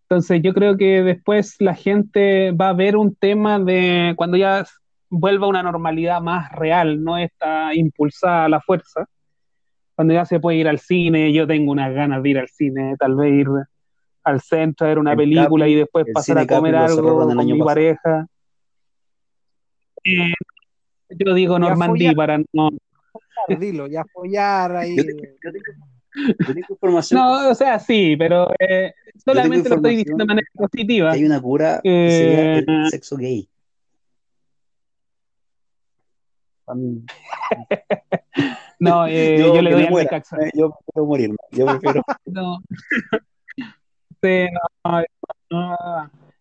Entonces 0.02 0.42
yo 0.42 0.52
creo 0.52 0.76
que 0.76 1.02
después 1.02 1.56
la 1.58 1.74
gente 1.74 2.52
va 2.52 2.68
a 2.68 2.74
ver 2.74 2.98
un 2.98 3.14
tema 3.14 3.58
de 3.58 4.12
cuando 4.18 4.36
ya 4.36 4.66
vuelva 5.08 5.48
una 5.48 5.62
normalidad 5.62 6.20
más 6.20 6.52
real, 6.52 7.02
no 7.02 7.16
está 7.16 7.74
impulsada 7.74 8.44
a 8.44 8.48
la 8.50 8.60
fuerza, 8.60 9.06
cuando 10.02 10.14
ya 10.14 10.24
se 10.24 10.40
puede 10.40 10.56
ir 10.58 10.66
al 10.66 10.80
cine, 10.80 11.32
yo 11.32 11.46
tengo 11.46 11.70
unas 11.70 11.94
ganas 11.94 12.20
de 12.24 12.30
ir 12.30 12.38
al 12.40 12.48
cine, 12.48 12.96
tal 12.98 13.14
vez 13.14 13.32
ir 13.34 13.46
al 14.24 14.40
centro 14.40 14.84
a 14.84 14.88
ver 14.88 14.98
una 14.98 15.12
El 15.12 15.16
película 15.18 15.64
Capi- 15.66 15.70
y 15.70 15.74
después 15.76 16.06
pasar 16.12 16.38
a 16.38 16.44
comer 16.44 16.74
Capi 16.74 16.92
algo 16.92 17.18
con 17.28 17.38
año 17.38 17.54
mi 17.54 17.60
pasado. 17.60 17.74
pareja. 17.76 18.26
Eh, 20.02 20.32
yo 21.10 21.34
digo 21.34 21.56
Normandí 21.60 22.00
follar. 22.06 22.16
para 22.16 22.38
no... 22.52 22.70
Dilo, 23.60 23.86
ya 23.86 24.00
apoyar 24.00 24.74
ahí. 24.74 24.96
Yo 24.96 25.04
tengo, 25.06 25.22
yo 25.22 25.52
tengo- 25.52 26.36
yo 26.40 26.54
tengo 26.54 26.66
información 26.70 27.20
No, 27.20 27.48
o 27.50 27.54
sea, 27.54 27.78
sí, 27.78 28.16
pero 28.16 28.50
eh, 28.58 28.92
solamente 29.24 29.68
lo 29.68 29.76
estoy 29.76 29.94
diciendo 29.98 30.24
de 30.24 30.26
manera 30.26 30.48
positiva. 30.52 31.12
hay 31.12 31.24
una 31.24 31.40
cura 31.40 31.78
que 31.80 32.10
sería 32.10 32.58
Eh, 32.58 32.64
el 32.66 32.90
sexo 32.90 33.16
gay. 33.16 33.48
No, 38.82 39.06
eh, 39.06 39.36
yo, 39.54 39.62
le 39.62 39.70
doy 39.72 39.84
al 39.84 39.94
Necaxa. 39.94 40.36
eh, 40.38 40.50
Yo 40.54 40.70
prefiero 40.70 41.06
morirme. 41.06 41.36
Yo 41.52 41.66
prefiero. 41.66 42.02
No. 42.26 42.60
Sí, 44.22 44.46
no, 44.84 45.02
no, 45.50 45.76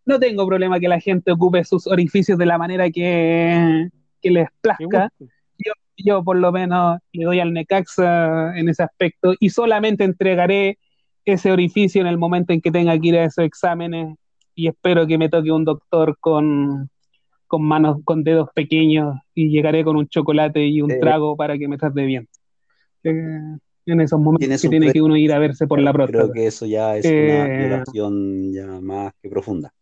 no 0.05 0.19
tengo 0.19 0.45
problema 0.45 0.79
que 0.79 0.87
la 0.87 0.99
gente 0.99 1.31
ocupe 1.31 1.63
sus 1.63 1.87
orificios 1.87 2.37
de 2.37 2.45
la 2.45 2.57
manera 2.57 2.89
que, 2.91 3.89
que 4.21 4.29
les 4.31 4.47
plazca. 4.61 5.09
Yo, 5.19 5.73
yo 5.97 6.23
por 6.23 6.37
lo 6.37 6.51
menos 6.51 6.99
le 7.11 7.23
doy 7.25 7.39
al 7.39 7.53
Necaxa 7.53 8.55
en 8.55 8.69
ese 8.69 8.83
aspecto 8.83 9.33
y 9.39 9.49
solamente 9.49 10.03
entregaré 10.03 10.77
ese 11.25 11.51
orificio 11.51 12.01
en 12.01 12.07
el 12.07 12.17
momento 12.19 12.53
en 12.53 12.61
que 12.61 12.71
tenga 12.71 12.97
que 12.99 13.07
ir 13.07 13.17
a 13.17 13.25
esos 13.25 13.45
exámenes 13.45 14.15
y 14.53 14.67
espero 14.67 15.07
que 15.07 15.17
me 15.17 15.29
toque 15.29 15.51
un 15.51 15.65
doctor 15.65 16.17
con, 16.19 16.89
con 17.47 17.63
manos, 17.63 17.97
con 18.03 18.23
dedos 18.23 18.49
pequeños 18.53 19.17
y 19.33 19.49
llegaré 19.49 19.83
con 19.83 19.95
un 19.97 20.07
chocolate 20.07 20.65
y 20.67 20.81
un 20.83 20.99
trago 20.99 21.35
para 21.35 21.57
que 21.57 21.67
me 21.67 21.77
trate 21.77 22.05
bien. 22.05 22.27
Eh, 23.03 23.57
en 23.85 24.01
esos 24.01 24.19
momentos 24.19 24.61
que 24.61 24.69
tiene 24.69 24.91
que 24.91 25.01
uno 25.01 25.17
ir 25.17 25.33
a 25.33 25.39
verse 25.39 25.67
por 25.67 25.79
la 25.79 25.91
próstata. 25.91 26.23
Creo 26.23 26.33
que 26.33 26.47
eso 26.47 26.65
ya 26.65 26.95
es 26.95 27.05
una 27.05 27.47
eh, 27.47 27.57
violación 27.57 28.53
ya 28.53 28.67
más 28.79 29.13
que 29.21 29.29
profunda. 29.29 29.73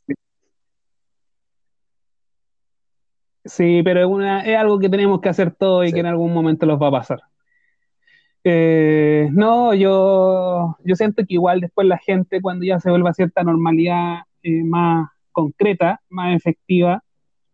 Sí, 3.44 3.82
pero 3.84 4.02
es, 4.02 4.06
una, 4.06 4.42
es 4.46 4.58
algo 4.58 4.80
que 4.80 4.90
tenemos 4.90 5.22
que 5.22 5.30
hacer 5.30 5.52
todo 5.52 5.84
y 5.84 5.92
que 5.92 6.00
en 6.00 6.06
algún 6.06 6.34
momento 6.34 6.66
los 6.66 6.82
va 6.82 6.88
a 6.88 6.92
pasar. 6.92 7.20
Eh, 8.44 9.28
no, 9.32 9.74
yo, 9.74 10.78
yo 10.84 10.96
siento 10.96 11.24
que 11.26 11.34
igual 11.34 11.60
después 11.60 11.88
la 11.88 11.98
gente, 11.98 12.42
cuando 12.42 12.66
ya 12.66 12.80
se 12.80 12.90
vuelva 12.90 13.10
a 13.10 13.14
cierta 13.14 13.44
normalidad 13.44 14.20
más 14.64 15.10
concreta, 15.32 16.02
más 16.10 16.36
efectiva, 16.36 17.04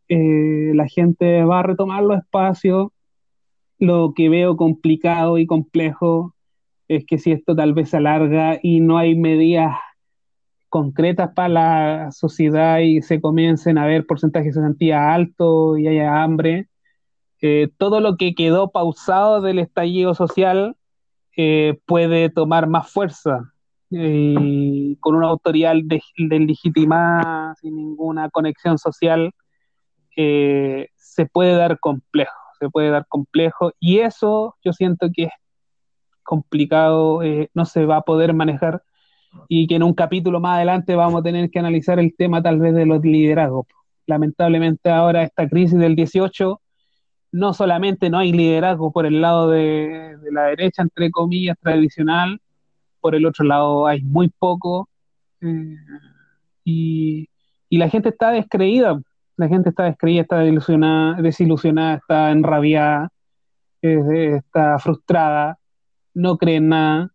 eh, 0.08 0.72
la 0.76 0.88
gente 0.88 1.44
va 1.44 1.60
a 1.60 1.64
retomar 1.64 2.04
los 2.04 2.20
espacios. 2.20 2.90
Lo 3.80 4.14
que 4.16 4.30
veo 4.30 4.56
complicado 4.56 5.38
y 5.38 5.46
complejo 5.46 6.34
es 6.88 7.06
que 7.06 7.18
si 7.18 7.32
esto 7.32 7.56
tal 7.56 7.74
vez 7.74 7.90
se 7.90 7.98
alarga 7.98 8.60
y 8.62 8.80
no 8.80 8.98
hay 8.98 9.16
medidas 9.16 9.76
concretas 10.70 11.32
para 11.34 11.50
la 11.50 12.12
sociedad 12.12 12.80
y 12.80 13.02
se 13.02 13.22
comiencen 13.22 13.78
a 13.78 13.86
ver 13.86 14.06
porcentajes 14.06 14.54
de 14.54 14.62
cesantía 14.62 15.14
altos 15.14 15.80
y 15.80 15.88
haya 15.88 16.24
hambre, 16.24 16.68
eh, 17.42 17.70
todo 17.78 18.00
lo 18.00 18.18
que 18.18 18.36
quedó 18.36 18.72
pausado 18.72 19.42
del 19.42 19.60
estallido 19.60 20.16
social 20.16 20.76
eh, 21.38 21.80
puede 21.86 22.30
tomar 22.30 22.68
más 22.68 22.92
fuerza 22.92 23.54
y 23.90 24.96
con 24.98 25.16
una 25.16 25.28
autoridad 25.28 25.76
deslegitimada, 26.18 27.56
sin 27.62 27.76
ninguna 27.76 28.30
conexión 28.30 28.78
social, 28.78 29.32
eh, 30.18 30.90
se 30.96 31.26
puede 31.26 31.56
dar 31.56 31.80
complejo, 31.80 32.34
se 32.60 32.70
puede 32.70 32.90
dar 32.90 33.06
complejo 33.08 33.72
y 33.80 34.00
eso 34.00 34.56
yo 34.64 34.74
siento 34.74 35.10
que 35.14 35.24
es 35.26 35.32
complicado, 36.24 37.24
eh, 37.24 37.50
no 37.54 37.66
se 37.66 37.86
va 37.86 37.98
a 37.98 38.02
poder 38.02 38.34
manejar 38.34 38.84
y 39.48 39.68
que 39.68 39.76
en 39.76 39.84
un 39.84 39.94
capítulo 39.94 40.40
más 40.40 40.58
adelante 40.58 40.96
vamos 40.96 41.20
a 41.20 41.24
tener 41.24 41.50
que 41.50 41.60
analizar 41.60 42.00
el 42.00 42.16
tema 42.16 42.42
tal 42.42 42.60
vez 42.60 42.74
de 42.74 42.86
los 42.86 43.04
liderazgos. 43.04 43.68
Lamentablemente 44.08 44.90
ahora 44.90 45.24
esta 45.24 45.48
crisis 45.48 45.78
del 45.78 45.96
18, 45.96 46.62
no 47.32 47.54
solamente 47.54 48.10
no 48.10 48.18
hay 48.18 48.32
liderazgo 48.32 48.92
por 48.92 49.06
el 49.06 49.22
lado 49.22 49.50
de, 49.50 50.18
la 50.32 50.46
derecha, 50.46 50.82
entre 50.82 51.12
comillas, 51.12 51.58
tradicional, 51.62 52.40
por 53.02 53.16
el 53.16 53.26
otro 53.26 53.46
lado 53.46 53.88
hay 53.88 54.02
muy 54.02 54.30
poco 54.30 54.90
eh, 55.42 55.76
y, 56.64 57.30
y 57.70 57.78
la 57.78 57.90
gente 57.90 58.10
está 58.10 58.32
descreída, 58.32 59.00
la 59.38 59.48
gente 59.48 59.70
está 59.70 59.84
descreída, 59.84 60.22
está 60.22 60.40
desilusionada, 60.40 61.22
desilusionada 61.22 61.96
está 61.96 62.32
enrabiada, 62.32 63.10
está 63.82 64.80
frustrada, 64.80 65.60
no 66.14 66.38
cree 66.38 66.58
en 66.58 66.70
nada. 66.70 67.12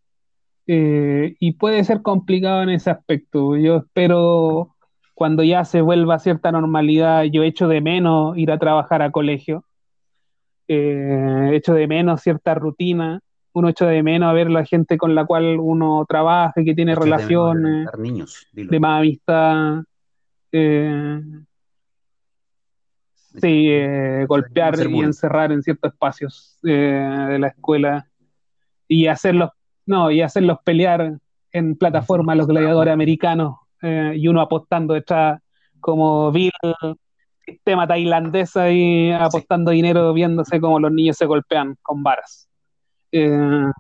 Eh, 0.66 1.34
y 1.40 1.52
puede 1.52 1.82
ser 1.82 2.02
complicado 2.02 2.62
en 2.62 2.70
ese 2.70 2.90
aspecto. 2.90 3.56
Yo 3.56 3.78
espero 3.78 4.76
cuando 5.14 5.42
ya 5.42 5.64
se 5.64 5.80
vuelva 5.80 6.14
a 6.14 6.18
cierta 6.20 6.52
normalidad, 6.52 7.24
yo 7.24 7.42
echo 7.42 7.66
de 7.66 7.80
menos 7.80 8.38
ir 8.38 8.52
a 8.52 8.58
trabajar 8.58 9.02
a 9.02 9.10
colegio, 9.10 9.64
eh, 10.68 11.50
echo 11.52 11.74
de 11.74 11.88
menos 11.88 12.22
cierta 12.22 12.54
rutina, 12.54 13.20
uno 13.52 13.68
echa 13.68 13.86
de 13.86 14.02
menos 14.02 14.30
a 14.30 14.32
ver 14.32 14.50
la 14.50 14.64
gente 14.64 14.96
con 14.96 15.14
la 15.14 15.24
cual 15.24 15.58
uno 15.58 16.06
trabaja, 16.08 16.62
que 16.64 16.74
tiene 16.74 16.94
relaciones, 16.94 17.88
de, 18.52 18.80
más 18.80 19.00
amistad. 19.00 19.82
Eh, 20.52 21.20
Sí, 23.38 23.68
eh, 23.68 24.24
golpear 24.26 24.74
y 24.88 25.00
encerrar 25.00 25.52
en 25.52 25.62
ciertos 25.62 25.92
espacios 25.92 26.58
eh, 26.64 27.26
de 27.28 27.38
la 27.38 27.48
escuela 27.48 28.08
y 28.88 29.06
hacerlos, 29.06 29.50
no, 29.86 30.10
y 30.10 30.20
hacerlos 30.20 30.58
pelear 30.64 31.16
en 31.52 31.76
plataforma 31.76 32.34
los 32.34 32.48
gladiadores 32.48 32.92
americanos 32.92 33.56
eh, 33.82 34.14
y 34.16 34.26
uno 34.26 34.40
apostando 34.40 34.94
detrás 34.94 35.40
como 35.78 36.32
vil 36.32 36.50
sistema 37.46 37.86
tailandés 37.86 38.56
ahí 38.56 39.12
apostando 39.12 39.70
dinero 39.70 40.12
viéndose 40.12 40.60
como 40.60 40.80
los 40.80 40.92
niños 40.92 41.16
se 41.16 41.26
golpean 41.26 41.76
con 41.82 42.02
varas. 42.02 42.48
uno 43.12 43.72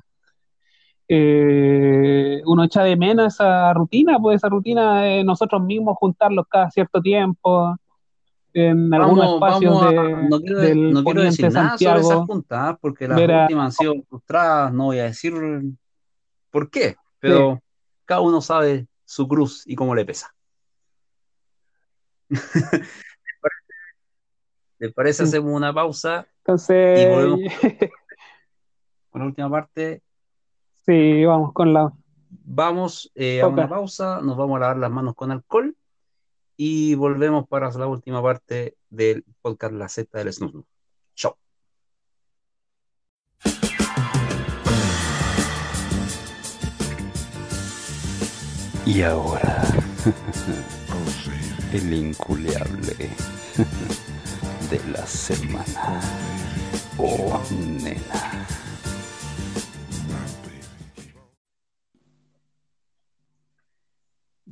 echa 2.64 2.84
de 2.84 2.96
menos 2.96 3.34
esa 3.34 3.72
rutina, 3.74 4.18
pues 4.20 4.36
esa 4.36 4.48
rutina 4.48 5.02
de 5.02 5.24
nosotros 5.24 5.60
mismos 5.62 5.96
juntarlos 5.98 6.46
cada 6.48 6.70
cierto 6.70 7.00
tiempo, 7.02 7.76
en 8.52 8.92
algunos 8.92 9.34
espacios 9.34 9.90
de, 9.90 10.28
no 10.28 10.40
quiero, 10.40 10.58
del 10.58 10.92
no 10.92 11.04
quiero 11.04 11.22
decir 11.22 11.52
nada 11.52 11.78
sobre 11.78 12.00
esas 12.00 12.26
juntas, 12.26 12.76
porque 12.80 13.06
las 13.06 13.18
últimas 13.20 13.66
han 13.66 13.72
sido 13.72 13.94
frustradas, 14.08 14.72
no 14.72 14.86
voy 14.86 14.98
a 14.98 15.04
decir 15.04 15.34
por 16.50 16.70
qué, 16.70 16.96
pero 17.18 17.62
cada 18.04 18.20
uno 18.20 18.40
sabe 18.40 18.86
su 19.04 19.28
cruz 19.28 19.62
y 19.66 19.76
cómo 19.76 19.94
le 19.94 20.04
pesa. 20.04 20.34
¿Le 24.78 24.90
parece? 24.92 25.24
Hacemos 25.24 25.52
una 25.52 25.74
pausa 25.74 26.26
Entonces, 26.38 27.00
y 27.00 27.06
volvemos 27.08 27.40
con 29.10 29.20
la 29.20 29.26
última 29.26 29.50
parte. 29.50 30.02
Sí, 30.86 31.24
vamos 31.24 31.52
con 31.52 31.72
la... 31.72 31.92
Vamos 32.30 33.10
eh, 33.14 33.40
a 33.42 33.48
una 33.48 33.68
pausa, 33.68 34.20
nos 34.22 34.36
vamos 34.36 34.56
a 34.56 34.60
lavar 34.60 34.78
las 34.78 34.90
manos 34.90 35.14
con 35.14 35.30
alcohol 35.30 35.76
y 36.62 36.94
volvemos 36.94 37.48
para 37.48 37.70
la 37.70 37.86
última 37.86 38.22
parte 38.22 38.76
del 38.90 39.24
podcast 39.40 39.72
La 39.72 39.88
Z 39.88 40.18
del 40.18 40.30
Snus. 40.30 40.62
Chao. 41.14 41.38
Y 48.84 49.00
ahora, 49.00 49.62
el 51.72 51.94
inculeable 51.94 52.94
de 54.70 54.92
la 54.92 55.06
semana. 55.06 56.02
Oh, 56.98 57.42
nena. 57.82 58.46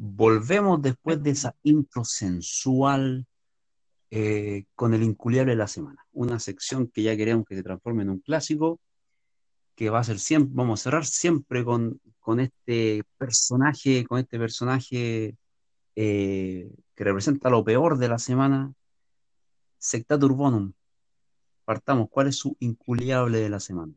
Volvemos 0.01 0.81
después 0.81 1.21
de 1.25 1.31
esa 1.31 1.57
intro 1.65 2.05
sensual 2.05 3.27
eh, 4.13 4.67
con 4.77 4.95
el 4.95 5.03
inculiable 5.03 5.51
de 5.53 5.57
la 5.57 5.67
semana. 5.67 6.07
Una 6.13 6.39
sección 6.39 6.87
que 6.87 7.03
ya 7.03 7.17
queremos 7.17 7.45
que 7.45 7.57
se 7.57 7.65
transforme 7.65 8.05
en 8.05 8.11
un 8.11 8.21
clásico, 8.21 8.79
que 9.75 9.91
va 9.91 9.99
a 9.99 10.05
ser 10.05 10.21
siempre, 10.21 10.53
vamos 10.55 10.81
a 10.81 10.85
cerrar 10.85 11.05
siempre 11.05 11.65
con, 11.65 12.01
con 12.21 12.39
este 12.39 13.03
personaje, 13.17 14.05
con 14.07 14.21
este 14.21 14.39
personaje 14.39 15.35
eh, 15.97 16.71
que 16.95 17.05
representa 17.05 17.51
lo 17.51 17.65
peor 17.65 17.99
de 17.99 18.09
la 18.09 18.21
semana, 18.21 18.73
Secta 19.79 20.17
Turbonum. 20.17 20.75
Partamos, 21.65 22.09
¿cuál 22.09 22.29
es 22.29 22.37
su 22.37 22.57
inculiable 22.61 23.41
de 23.41 23.49
la 23.49 23.59
semana? 23.59 23.95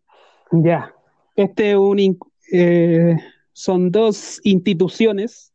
Ya, 0.52 0.96
este 1.36 1.78
un, 1.78 2.18
eh, 2.52 3.16
son 3.54 3.92
dos 3.92 4.42
instituciones 4.44 5.52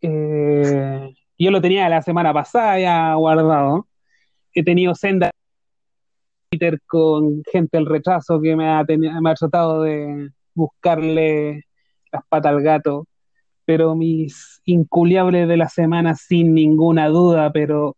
eh, 0.00 1.14
yo 1.38 1.50
lo 1.50 1.60
tenía 1.60 1.88
la 1.88 2.02
semana 2.02 2.32
pasada 2.32 2.78
ya 2.78 3.14
guardado. 3.14 3.86
He 4.52 4.64
tenido 4.64 4.94
senda 4.94 5.30
Twitter 6.50 6.80
con 6.86 7.42
gente 7.50 7.76
del 7.76 7.86
rechazo 7.86 8.40
que 8.40 8.56
me 8.56 8.68
ha, 8.68 8.84
me 8.84 9.30
ha 9.30 9.34
tratado 9.34 9.82
de 9.82 10.30
buscarle 10.54 11.64
las 12.10 12.22
patas 12.28 12.52
al 12.52 12.62
gato. 12.62 13.06
Pero 13.64 13.94
mis 13.94 14.62
inculiables 14.64 15.46
de 15.46 15.56
la 15.56 15.68
semana, 15.68 16.14
sin 16.14 16.54
ninguna 16.54 17.08
duda, 17.08 17.52
pero 17.52 17.96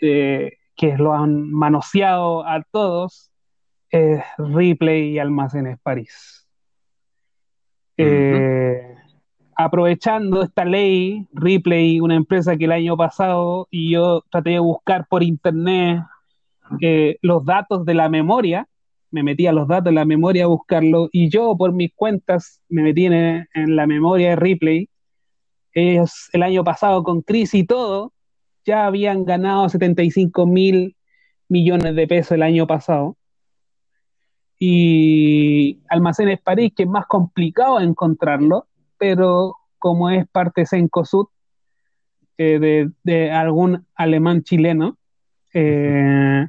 eh, 0.00 0.52
que 0.76 0.96
lo 0.96 1.14
han 1.14 1.50
manoseado 1.50 2.46
a 2.46 2.62
todos, 2.70 3.30
es 3.90 4.22
Ripley 4.38 5.12
y 5.12 5.18
Almacenes 5.18 5.78
París. 5.82 6.46
eh, 7.96 8.96
aprovechando 9.56 10.42
esta 10.42 10.64
ley, 10.64 11.26
Ripley, 11.32 12.00
una 12.00 12.14
empresa 12.14 12.56
que 12.56 12.64
el 12.64 12.72
año 12.72 12.96
pasado, 12.96 13.68
y 13.70 13.90
yo 13.90 14.22
traté 14.30 14.50
de 14.50 14.58
buscar 14.58 15.06
por 15.08 15.22
internet 15.22 16.02
eh, 16.80 17.18
los 17.22 17.44
datos 17.44 17.84
de 17.84 17.94
la 17.94 18.08
memoria, 18.08 18.66
me 19.10 19.22
metí 19.22 19.46
a 19.46 19.52
los 19.52 19.68
datos 19.68 19.86
de 19.86 19.92
la 19.92 20.04
memoria 20.04 20.44
a 20.44 20.48
buscarlo, 20.48 21.08
y 21.12 21.28
yo 21.30 21.56
por 21.56 21.72
mis 21.72 21.92
cuentas 21.94 22.60
me 22.68 22.82
metí 22.82 23.06
en, 23.06 23.46
la 23.54 23.86
memoria 23.86 24.30
de 24.30 24.36
Ripley. 24.36 24.88
Ellos 25.72 26.30
el 26.32 26.42
año 26.42 26.64
pasado 26.64 27.02
con 27.04 27.22
crisis 27.22 27.60
y 27.60 27.64
todo, 27.64 28.12
ya 28.64 28.86
habían 28.86 29.24
ganado 29.24 29.68
75 29.68 30.46
mil 30.46 30.96
millones 31.48 31.94
de 31.94 32.06
pesos 32.08 32.32
el 32.32 32.42
año 32.42 32.66
pasado. 32.66 33.16
y 34.58 35.80
Almacenes 35.88 36.40
París, 36.40 36.72
que 36.74 36.84
es 36.84 36.88
más 36.88 37.06
complicado 37.06 37.80
encontrarlo, 37.80 38.66
pero 38.98 39.56
como 39.78 40.10
es 40.10 40.26
parte 40.28 40.62
de 40.62 40.66
Sencosud, 40.66 41.26
eh, 42.36 42.88
de, 43.04 43.30
algún 43.30 43.86
alemán 43.94 44.42
chileno, 44.42 44.98
eh, 45.52 46.46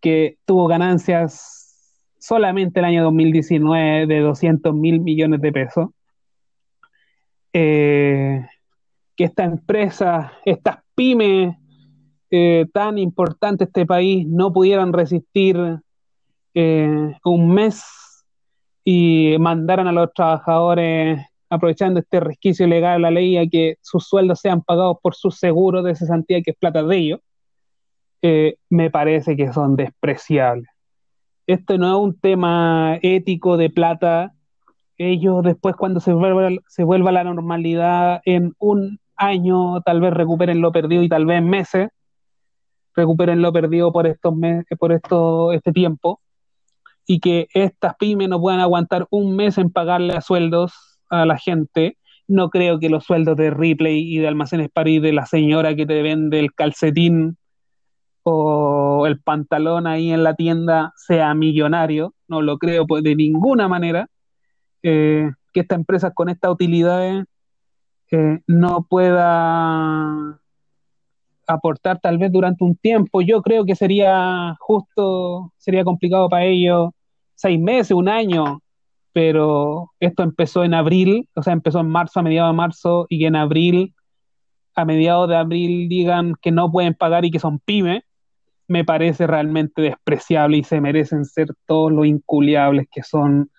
que 0.00 0.38
tuvo 0.46 0.68
ganancias 0.68 2.14
solamente 2.18 2.80
el 2.80 2.86
año 2.86 3.02
2019 3.04 4.06
de 4.06 4.20
200 4.20 4.74
mil 4.74 5.00
millones 5.00 5.40
de 5.42 5.52
pesos. 5.52 5.88
Eh, 7.52 8.46
que 9.16 9.24
esta 9.24 9.44
empresa, 9.44 10.32
estas 10.44 10.78
pymes 10.94 11.56
tan 12.72 12.98
importantes 12.98 13.66
de 13.66 13.70
este 13.70 13.86
país 13.86 14.26
no 14.26 14.52
pudieran 14.52 14.92
resistir 14.92 15.56
un 16.54 17.54
mes 17.54 17.82
y 18.84 19.36
mandaran 19.38 19.88
a 19.88 19.92
los 19.92 20.12
trabajadores 20.14 21.20
aprovechando 21.50 22.00
este 22.00 22.20
resquicio 22.20 22.66
legal 22.66 22.98
de 22.98 23.02
la 23.02 23.10
ley 23.10 23.36
a 23.36 23.46
que 23.46 23.76
sus 23.80 24.06
sueldos 24.06 24.40
sean 24.40 24.62
pagados 24.62 24.98
por 25.02 25.14
sus 25.14 25.38
seguros 25.38 25.84
de 25.84 25.94
cesantía 25.94 26.42
que 26.42 26.50
es 26.52 26.56
plata 26.56 26.82
de 26.82 26.96
ellos, 26.96 27.20
eh, 28.22 28.56
me 28.68 28.90
parece 28.90 29.36
que 29.36 29.52
son 29.52 29.76
despreciables. 29.76 30.68
Esto 31.46 31.78
no 31.78 31.88
es 31.88 32.02
un 32.04 32.18
tema 32.18 32.98
ético 33.00 33.56
de 33.56 33.70
plata. 33.70 34.34
Ellos 34.98 35.42
después 35.42 35.76
cuando 35.76 36.00
se 36.00 36.12
vuelva, 36.12 36.50
se 36.68 36.84
vuelva 36.84 37.10
a 37.10 37.14
la 37.14 37.24
normalidad 37.24 38.20
en 38.24 38.54
un 38.58 38.98
año 39.16 39.80
tal 39.82 40.00
vez 40.00 40.12
recuperen 40.12 40.60
lo 40.60 40.72
perdido 40.72 41.02
y 41.02 41.08
tal 41.08 41.26
vez 41.26 41.42
meses 41.42 41.88
recuperen 42.94 43.42
lo 43.42 43.52
perdido 43.52 43.92
por 43.92 44.06
estos 44.06 44.34
meses, 44.34 44.78
por 44.78 44.92
esto, 44.92 45.52
este 45.52 45.72
tiempo 45.72 46.20
y 47.06 47.20
que 47.20 47.48
estas 47.54 47.96
pymes 47.96 48.28
no 48.28 48.40
puedan 48.40 48.60
aguantar 48.60 49.06
un 49.10 49.34
mes 49.34 49.56
en 49.56 49.70
pagarle 49.70 50.14
a 50.14 50.20
sueldos 50.20 50.72
a 51.10 51.26
la 51.26 51.38
gente. 51.38 51.96
No 52.26 52.50
creo 52.50 52.78
que 52.78 52.90
los 52.90 53.04
sueldos 53.04 53.36
de 53.36 53.50
Ripley 53.50 54.14
y 54.14 54.18
de 54.18 54.28
Almacenes 54.28 54.68
París 54.70 55.00
de 55.02 55.12
la 55.12 55.26
señora 55.26 55.74
que 55.74 55.86
te 55.86 56.02
vende 56.02 56.40
el 56.40 56.52
calcetín 56.52 57.36
o 58.22 59.06
el 59.06 59.20
pantalón 59.20 59.86
ahí 59.86 60.10
en 60.10 60.22
la 60.22 60.34
tienda 60.34 60.92
sea 60.96 61.34
millonario. 61.34 62.14
No 62.28 62.42
lo 62.42 62.58
creo 62.58 62.86
pues, 62.86 63.02
de 63.02 63.16
ninguna 63.16 63.68
manera. 63.68 64.08
Eh, 64.82 65.30
que 65.52 65.60
esta 65.60 65.74
empresa 65.74 66.12
con 66.12 66.28
estas 66.28 66.52
utilidades 66.52 67.24
eh, 68.10 68.40
no 68.46 68.86
pueda 68.88 70.38
aportar 71.46 71.98
tal 72.00 72.18
vez 72.18 72.30
durante 72.30 72.64
un 72.64 72.76
tiempo. 72.76 73.22
Yo 73.22 73.42
creo 73.42 73.64
que 73.64 73.74
sería 73.74 74.54
justo, 74.60 75.52
sería 75.56 75.84
complicado 75.84 76.28
para 76.28 76.44
ellos 76.44 76.90
seis 77.34 77.58
meses, 77.58 77.92
un 77.92 78.08
año, 78.08 78.60
pero 79.12 79.92
esto 80.00 80.22
empezó 80.22 80.64
en 80.64 80.74
abril, 80.74 81.28
o 81.34 81.42
sea, 81.42 81.52
empezó 81.52 81.80
en 81.80 81.88
marzo, 81.88 82.20
a 82.20 82.22
mediados 82.22 82.52
de 82.52 82.56
marzo, 82.56 83.06
y 83.08 83.18
que 83.18 83.26
en 83.26 83.36
abril, 83.36 83.94
a 84.74 84.84
mediados 84.84 85.28
de 85.28 85.36
abril, 85.36 85.88
digan 85.88 86.34
que 86.40 86.52
no 86.52 86.70
pueden 86.70 86.94
pagar 86.94 87.24
y 87.24 87.30
que 87.30 87.40
son 87.40 87.58
pymes, 87.58 88.02
me 88.68 88.84
parece 88.84 89.26
realmente 89.26 89.82
despreciable 89.82 90.58
y 90.58 90.64
se 90.64 90.80
merecen 90.80 91.24
ser 91.24 91.48
todos 91.66 91.90
los 91.90 92.06
inculiables 92.06 92.86
que 92.90 93.02
son 93.02 93.50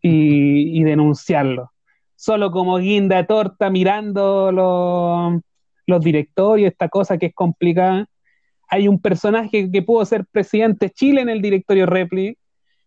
y, 0.00 0.82
denunciarlo. 0.82 1.70
Solo 2.16 2.50
como 2.50 2.78
guinda 2.78 3.26
torta 3.26 3.68
mirando 3.70 4.50
los, 4.50 5.42
los 5.86 6.00
directorios, 6.02 6.72
esta 6.72 6.88
cosa 6.88 7.18
que 7.18 7.26
es 7.26 7.34
complicada. 7.34 8.06
Hay 8.68 8.88
un 8.88 8.98
personaje 8.98 9.70
que 9.70 9.82
pudo 9.82 10.04
ser 10.06 10.24
presidente 10.26 10.86
de 10.86 10.92
Chile 10.92 11.20
en 11.20 11.28
el 11.28 11.42
directorio 11.42 11.84
Repli, 11.84 12.38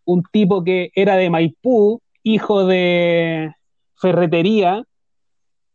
un 0.05 0.23
tipo 0.31 0.63
que 0.63 0.89
era 0.95 1.15
de 1.15 1.29
Maipú, 1.29 2.01
hijo 2.27 2.65
de 2.65 3.53
Ferretería, 3.95 4.83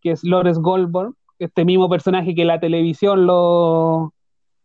que 0.03 0.11
es 0.11 0.23
Lores 0.23 0.59
Goldberg, 0.59 1.15
este 1.39 1.65
mismo 1.65 1.89
personaje 1.89 2.35
que 2.35 2.45
la 2.45 2.61
televisión 2.61 3.27
lo, 3.27 4.13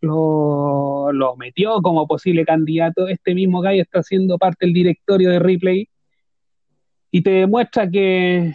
lo, 0.01 1.35
metió 1.38 1.81
como 1.81 2.05
posible 2.05 2.45
candidato, 2.45 3.07
este 3.07 3.34
mismo 3.34 3.61
gallo 3.61 3.81
está 3.81 4.03
siendo 4.03 4.38
parte 4.38 4.65
del 4.65 4.73
directorio 4.73 5.30
de 5.30 5.39
Ripley 5.39 5.89
y 7.09 7.23
te 7.23 7.31
demuestra 7.31 7.89
que 7.89 8.53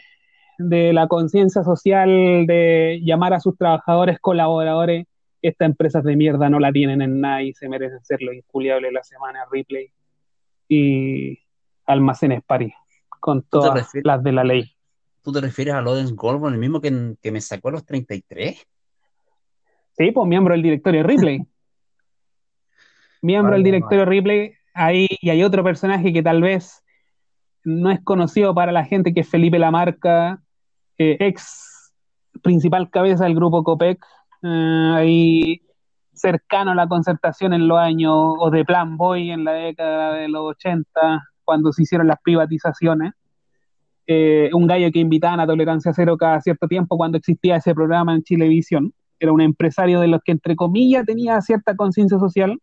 de 0.58 0.92
la 0.92 1.08
conciencia 1.08 1.64
social 1.64 2.46
de 2.46 3.00
llamar 3.02 3.32
a 3.32 3.40
sus 3.40 3.56
trabajadores 3.56 4.18
colaboradores, 4.20 5.06
estas 5.40 5.66
empresas 5.66 6.04
de 6.04 6.16
mierda 6.16 6.50
no 6.50 6.60
la 6.60 6.70
tienen 6.70 7.00
en 7.00 7.20
nada 7.20 7.42
y 7.42 7.54
se 7.54 7.68
merecen 7.68 8.04
ser 8.04 8.20
los 8.20 8.34
inculiables 8.34 8.90
de 8.90 8.92
la 8.92 9.02
semana 9.02 9.46
Ripley 9.50 9.90
y 10.68 11.38
Almacenes 11.86 12.42
París 12.44 12.74
con 13.22 13.44
todas 13.44 13.88
las 14.02 14.22
de 14.24 14.32
la 14.32 14.42
ley. 14.42 14.74
¿Tú 15.22 15.30
te 15.30 15.40
refieres 15.40 15.74
a 15.74 15.80
Lorenz 15.80 16.12
Goldman, 16.12 16.54
el 16.54 16.58
mismo 16.58 16.80
que, 16.80 17.14
que 17.22 17.30
me 17.30 17.40
sacó 17.40 17.68
a 17.68 17.72
los 17.72 17.86
33? 17.86 18.66
Sí, 19.96 20.10
pues 20.10 20.28
miembro 20.28 20.54
del 20.54 20.62
directorio 20.62 21.04
Ripley. 21.04 21.46
miembro 23.22 23.52
del 23.52 23.62
directorio 23.62 24.04
Ripley. 24.04 24.54
Ahí, 24.74 25.06
y 25.20 25.30
hay 25.30 25.44
otro 25.44 25.62
personaje 25.62 26.12
que 26.12 26.24
tal 26.24 26.42
vez 26.42 26.82
no 27.62 27.92
es 27.92 28.00
conocido 28.02 28.56
para 28.56 28.72
la 28.72 28.84
gente, 28.84 29.14
que 29.14 29.20
es 29.20 29.28
Felipe 29.28 29.60
Lamarca, 29.60 30.42
eh, 30.98 31.16
ex 31.20 31.92
principal 32.42 32.90
cabeza 32.90 33.22
del 33.22 33.36
grupo 33.36 33.62
COPEC, 33.62 34.04
eh, 34.42 34.92
ahí 34.96 35.62
cercano 36.12 36.72
a 36.72 36.74
la 36.74 36.88
concertación 36.88 37.52
en 37.52 37.68
los 37.68 37.78
años, 37.78 38.34
o 38.38 38.50
de 38.50 38.64
Plan 38.64 38.96
Boy 38.96 39.30
en 39.30 39.44
la 39.44 39.52
década 39.52 40.14
de 40.14 40.28
los 40.28 40.42
80, 40.56 41.31
cuando 41.44 41.72
se 41.72 41.82
hicieron 41.82 42.06
las 42.06 42.18
privatizaciones. 42.22 43.12
Eh, 44.06 44.50
un 44.52 44.66
gallo 44.66 44.90
que 44.90 44.98
invitaban 44.98 45.40
a 45.40 45.46
Tolerancia 45.46 45.92
Cero 45.94 46.16
cada 46.16 46.40
cierto 46.40 46.66
tiempo 46.66 46.96
cuando 46.96 47.18
existía 47.18 47.56
ese 47.56 47.74
programa 47.74 48.14
en 48.14 48.22
Chilevisión. 48.22 48.92
Era 49.20 49.32
un 49.32 49.40
empresario 49.40 50.00
de 50.00 50.08
los 50.08 50.20
que, 50.24 50.32
entre 50.32 50.56
comillas, 50.56 51.06
tenía 51.06 51.40
cierta 51.40 51.76
conciencia 51.76 52.18
social. 52.18 52.58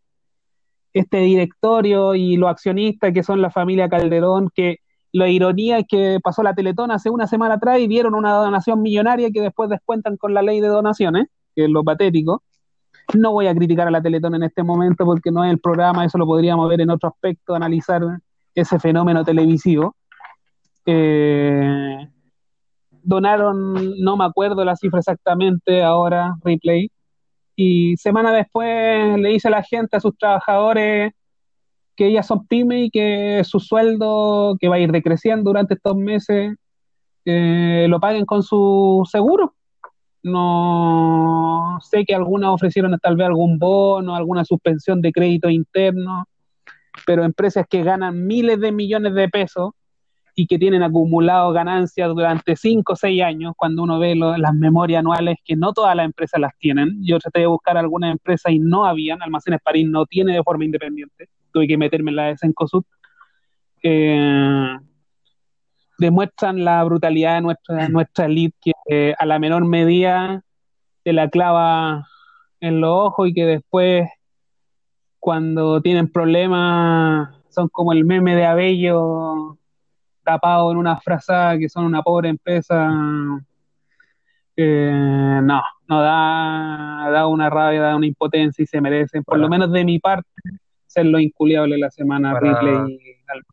Este 0.94 1.18
directorio 1.20 2.16
y 2.16 2.36
los 2.36 2.50
accionistas, 2.50 3.14
que 3.14 3.24
son 3.24 3.42
la 3.42 3.52
familia 3.52 3.88
Calderón, 3.88 4.50
que 4.54 4.80
la 5.12 5.28
ironía 5.28 5.80
es 5.80 5.86
que 5.88 6.20
pasó 6.24 6.44
la 6.44 6.54
Teletón 6.54 6.92
hace 6.92 7.10
una 7.10 7.28
semana 7.28 7.56
atrás 7.56 7.80
y 7.80 7.88
vieron 7.88 8.14
una 8.14 8.34
donación 8.34 8.82
millonaria 8.82 9.32
que 9.32 9.42
después 9.42 9.70
descuentan 9.70 10.18
con 10.18 10.34
la 10.34 10.42
ley 10.42 10.60
de 10.62 10.68
donaciones, 10.68 11.28
que 11.56 11.66
es 11.66 11.70
lo 11.70 11.84
patético. 11.84 12.44
No 13.16 13.32
voy 13.32 13.48
a 13.48 13.56
criticar 13.56 13.88
a 13.88 13.92
la 13.92 14.02
Teletón 14.02 14.36
en 14.36 14.44
este 14.44 14.62
momento 14.62 15.06
porque 15.06 15.32
no 15.32 15.44
es 15.44 15.52
el 15.52 15.60
programa, 15.60 16.06
eso 16.06 16.18
lo 16.18 16.28
podríamos 16.28 16.70
ver 16.70 16.82
en 16.82 16.92
otro 16.92 17.10
aspecto, 17.10 17.56
analizar 17.56 18.02
ese 18.62 18.80
fenómeno 18.80 19.24
televisivo. 19.24 19.96
Eh, 20.86 21.98
donaron, 23.04 24.00
no 24.02 24.18
me 24.18 24.26
acuerdo 24.26 24.64
la 24.66 24.76
cifra 24.76 25.00
exactamente 25.00 25.84
ahora, 25.84 26.36
replay, 26.44 26.90
y 27.56 27.98
semana 27.98 28.32
después 28.32 29.20
le 29.20 29.30
dice 29.30 29.50
a 29.50 29.52
la 29.52 29.64
gente, 29.64 29.98
a 29.98 30.00
sus 30.00 30.18
trabajadores, 30.18 31.12
que 31.96 32.08
ellas 32.08 32.26
son 32.26 32.48
pymes 32.48 32.86
y 32.86 32.90
que 32.90 33.42
su 33.44 33.60
sueldo, 33.60 34.56
que 34.60 34.70
va 34.70 34.76
a 34.76 34.80
ir 34.80 34.92
decreciendo 34.92 35.50
durante 35.50 35.74
estos 35.74 35.98
meses, 35.98 36.56
eh, 37.26 37.88
lo 37.90 38.00
paguen 38.00 38.26
con 38.26 38.44
su 38.44 39.06
seguro. 39.12 39.54
No 40.24 41.78
sé 41.82 42.06
que 42.06 42.16
algunas 42.16 42.52
ofrecieron 42.52 42.98
tal 43.02 43.18
vez 43.18 43.28
algún 43.28 43.60
bono, 43.60 44.16
alguna 44.16 44.46
suspensión 44.46 45.02
de 45.02 45.12
crédito 45.12 45.50
interno, 45.50 46.26
pero 47.06 47.24
empresas 47.24 47.66
que 47.70 47.84
ganan 47.84 48.26
miles 48.26 48.60
de 48.60 48.72
millones 48.72 49.14
de 49.14 49.30
pesos 49.30 49.72
y 50.36 50.48
que 50.48 50.58
tienen 50.58 50.84
acumulado 50.84 51.52
ganancias 51.52 52.08
durante 52.10 52.56
5 52.56 52.94
o 52.94 52.96
6 52.96 53.22
años, 53.24 53.54
cuando 53.58 53.84
uno 53.84 54.00
ve 54.00 54.16
las 54.16 54.54
memorias 54.54 55.00
anuales, 55.00 55.38
que 55.44 55.56
no 55.56 55.74
todas 55.74 55.96
las 55.96 56.06
empresas 56.06 56.40
las 56.40 56.58
tienen. 56.58 56.98
Yo 57.02 57.20
traté 57.20 57.42
de 57.42 57.48
buscar 57.48 57.78
algunas 57.78 58.12
empresas 58.12 58.54
y 58.54 58.60
no 58.60 58.86
habían, 58.86 59.22
Almacenes 59.22 59.60
París 59.62 59.88
no 59.90 60.06
tiene 60.06 60.34
de 60.34 60.44
forma 60.44 60.64
independiente, 60.64 61.28
tuve 61.52 61.68
que 61.68 61.78
meterme 61.78 62.12
en 62.12 62.16
la 62.16 62.24
de 62.28 62.38
Sencosud. 62.38 62.84
Eh, 63.84 64.78
demuestran 65.98 66.64
la 66.64 66.84
brutalidad 66.86 67.36
de 67.36 67.42
nuestra, 67.42 67.90
nuestra 67.90 68.26
elite, 68.26 68.56
que 68.62 68.72
eh, 68.90 69.14
a 69.20 69.26
la 69.26 69.40
menor 69.40 69.66
medida 69.66 70.42
te 71.04 71.12
la 71.12 71.30
clava 71.30 72.08
en 72.62 72.82
los 72.82 72.92
ojos 72.92 73.28
y 73.28 73.34
que 73.34 73.46
después 73.46 74.08
cuando 75.20 75.82
tienen 75.82 76.12
problemas 76.12 77.30
son 77.50 77.68
como 77.70 77.94
el 77.94 78.06
meme 78.06 78.36
de 78.36 78.46
Abello 78.46 79.58
tapado 80.24 80.72
en 80.72 80.78
una 80.78 80.98
frazada 80.98 81.58
que 81.58 81.70
son 81.70 81.86
una 81.86 82.04
pobre 82.04 82.30
empresa. 82.30 82.92
Eh, 84.56 85.40
no, 85.42 85.62
no 85.88 86.02
da, 86.02 87.10
da 87.12 87.28
una 87.28 87.50
rabia, 87.50 87.82
da 87.82 87.96
una 87.96 88.06
impotencia 88.06 88.62
y 88.62 88.68
se 88.68 88.82
merecen, 88.82 89.24
por 89.24 89.40
lo 89.40 89.48
menos 89.48 89.72
de 89.72 89.86
mi 89.86 90.00
parte, 90.00 90.30
ser 90.86 91.06
lo 91.06 91.20
inculiable 91.20 91.78
la 91.78 91.90
semana 91.90 92.34
Para 92.34 92.62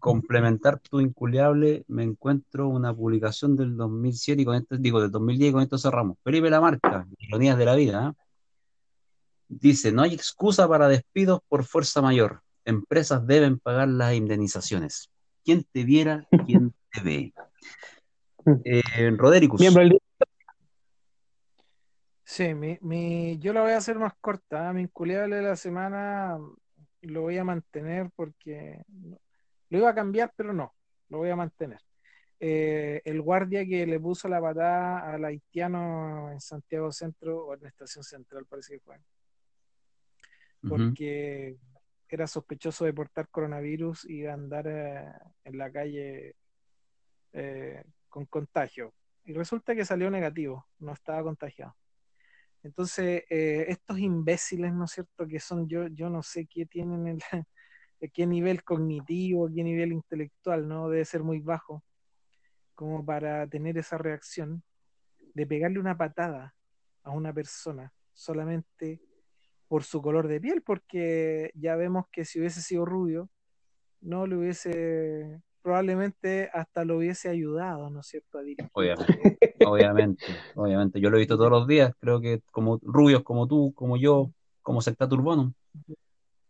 complementar 0.00 0.80
tu 0.80 1.00
inculiable, 1.00 1.84
me 1.86 2.02
encuentro 2.02 2.68
una 2.68 2.94
publicación 2.94 3.56
del 3.56 3.76
2007 3.76 4.42
y 4.42 4.44
con 4.44 4.56
esto, 4.56 4.76
digo, 4.78 5.00
del 5.00 5.10
2010 5.10 5.50
y 5.50 5.52
con 5.52 5.62
esto 5.62 5.78
cerramos. 5.78 6.16
Felipe 6.24 6.50
Lamarca, 6.50 7.06
Ironías 7.18 7.56
de 7.56 7.64
la 7.64 7.74
Vida, 7.74 8.08
¿eh? 8.10 8.25
Dice, 9.48 9.92
no 9.92 10.02
hay 10.02 10.14
excusa 10.14 10.68
para 10.68 10.88
despidos 10.88 11.40
por 11.48 11.64
fuerza 11.64 12.02
mayor. 12.02 12.42
Empresas 12.64 13.26
deben 13.26 13.58
pagar 13.58 13.88
las 13.88 14.14
indemnizaciones. 14.14 15.10
quien 15.44 15.64
te 15.64 15.84
viera, 15.84 16.26
quien 16.46 16.74
te 16.92 17.00
ve. 17.00 17.34
Eh, 18.64 19.10
Rodericus. 19.16 19.60
Miembro 19.60 19.82
del 19.82 19.98
Sí, 22.22 22.54
mi, 22.54 22.78
mi, 22.80 23.38
yo 23.38 23.52
la 23.52 23.62
voy 23.62 23.72
a 23.72 23.78
hacer 23.78 23.98
más 23.98 24.12
corta. 24.20 24.70
¿eh? 24.70 24.72
Mi 24.72 24.82
inculiable 24.82 25.36
de 25.36 25.42
la 25.42 25.56
semana 25.56 26.38
lo 27.02 27.22
voy 27.22 27.38
a 27.38 27.44
mantener 27.44 28.10
porque 28.14 28.82
lo 29.68 29.78
iba 29.78 29.90
a 29.90 29.94
cambiar, 29.94 30.32
pero 30.36 30.52
no, 30.52 30.74
lo 31.08 31.18
voy 31.18 31.30
a 31.30 31.36
mantener. 31.36 31.80
Eh, 32.38 33.00
el 33.04 33.22
guardia 33.22 33.64
que 33.64 33.86
le 33.86 33.98
puso 33.98 34.28
la 34.28 34.40
patada 34.40 35.10
al 35.12 35.24
haitiano 35.24 36.30
en 36.30 36.40
Santiago 36.40 36.92
Centro 36.92 37.46
o 37.46 37.54
en 37.54 37.62
la 37.62 37.68
estación 37.68 38.04
central, 38.04 38.44
parece 38.46 38.74
que 38.74 38.80
fue. 38.80 38.96
Porque 40.62 41.56
era 42.08 42.26
sospechoso 42.26 42.84
de 42.84 42.92
portar 42.92 43.28
coronavirus 43.28 44.04
y 44.08 44.20
de 44.20 44.30
andar 44.30 44.66
eh, 44.66 45.12
en 45.44 45.58
la 45.58 45.70
calle 45.70 46.36
eh, 47.32 47.84
con 48.08 48.26
contagio. 48.26 48.94
Y 49.24 49.32
resulta 49.32 49.74
que 49.74 49.84
salió 49.84 50.10
negativo, 50.10 50.66
no 50.78 50.92
estaba 50.92 51.22
contagiado. 51.22 51.76
Entonces, 52.62 53.22
estos 53.28 53.98
imbéciles, 53.98 54.72
¿no 54.72 54.84
es 54.86 54.92
cierto? 54.92 55.26
Que 55.26 55.38
son 55.38 55.68
yo, 55.68 55.86
yo 55.88 56.10
no 56.10 56.22
sé 56.22 56.46
qué 56.46 56.66
tienen, 56.66 57.06
el, 57.06 57.22
qué 58.12 58.26
nivel 58.26 58.64
cognitivo, 58.64 59.48
qué 59.52 59.62
nivel 59.62 59.92
intelectual, 59.92 60.66
¿no? 60.66 60.88
Debe 60.88 61.04
ser 61.04 61.22
muy 61.22 61.40
bajo 61.40 61.84
como 62.74 63.04
para 63.04 63.46
tener 63.48 63.78
esa 63.78 63.98
reacción 63.98 64.62
de 65.34 65.46
pegarle 65.46 65.80
una 65.80 65.96
patada 65.96 66.54
a 67.02 67.10
una 67.10 67.32
persona 67.32 67.92
solamente 68.12 69.00
por 69.68 69.84
su 69.84 70.00
color 70.02 70.28
de 70.28 70.40
piel, 70.40 70.62
porque 70.62 71.50
ya 71.54 71.76
vemos 71.76 72.06
que 72.10 72.24
si 72.24 72.38
hubiese 72.38 72.62
sido 72.62 72.84
rubio, 72.84 73.28
no 74.00 74.26
le 74.26 74.36
hubiese, 74.36 75.40
probablemente 75.62 76.50
hasta 76.52 76.84
lo 76.84 76.98
hubiese 76.98 77.28
ayudado, 77.28 77.90
¿no 77.90 78.00
es 78.00 78.06
cierto? 78.06 78.38
Obviamente, 78.72 79.38
obviamente, 79.66 80.24
obviamente. 80.54 81.00
Yo 81.00 81.10
lo 81.10 81.16
he 81.16 81.20
visto 81.20 81.36
todos 81.36 81.50
los 81.50 81.66
días, 81.66 81.92
creo 82.00 82.20
que 82.20 82.40
como 82.52 82.78
rubios 82.82 83.22
como 83.22 83.46
tú, 83.46 83.72
como 83.74 83.96
yo, 83.96 84.30
como 84.62 84.80
secta 84.80 85.08
turbano. 85.08 85.52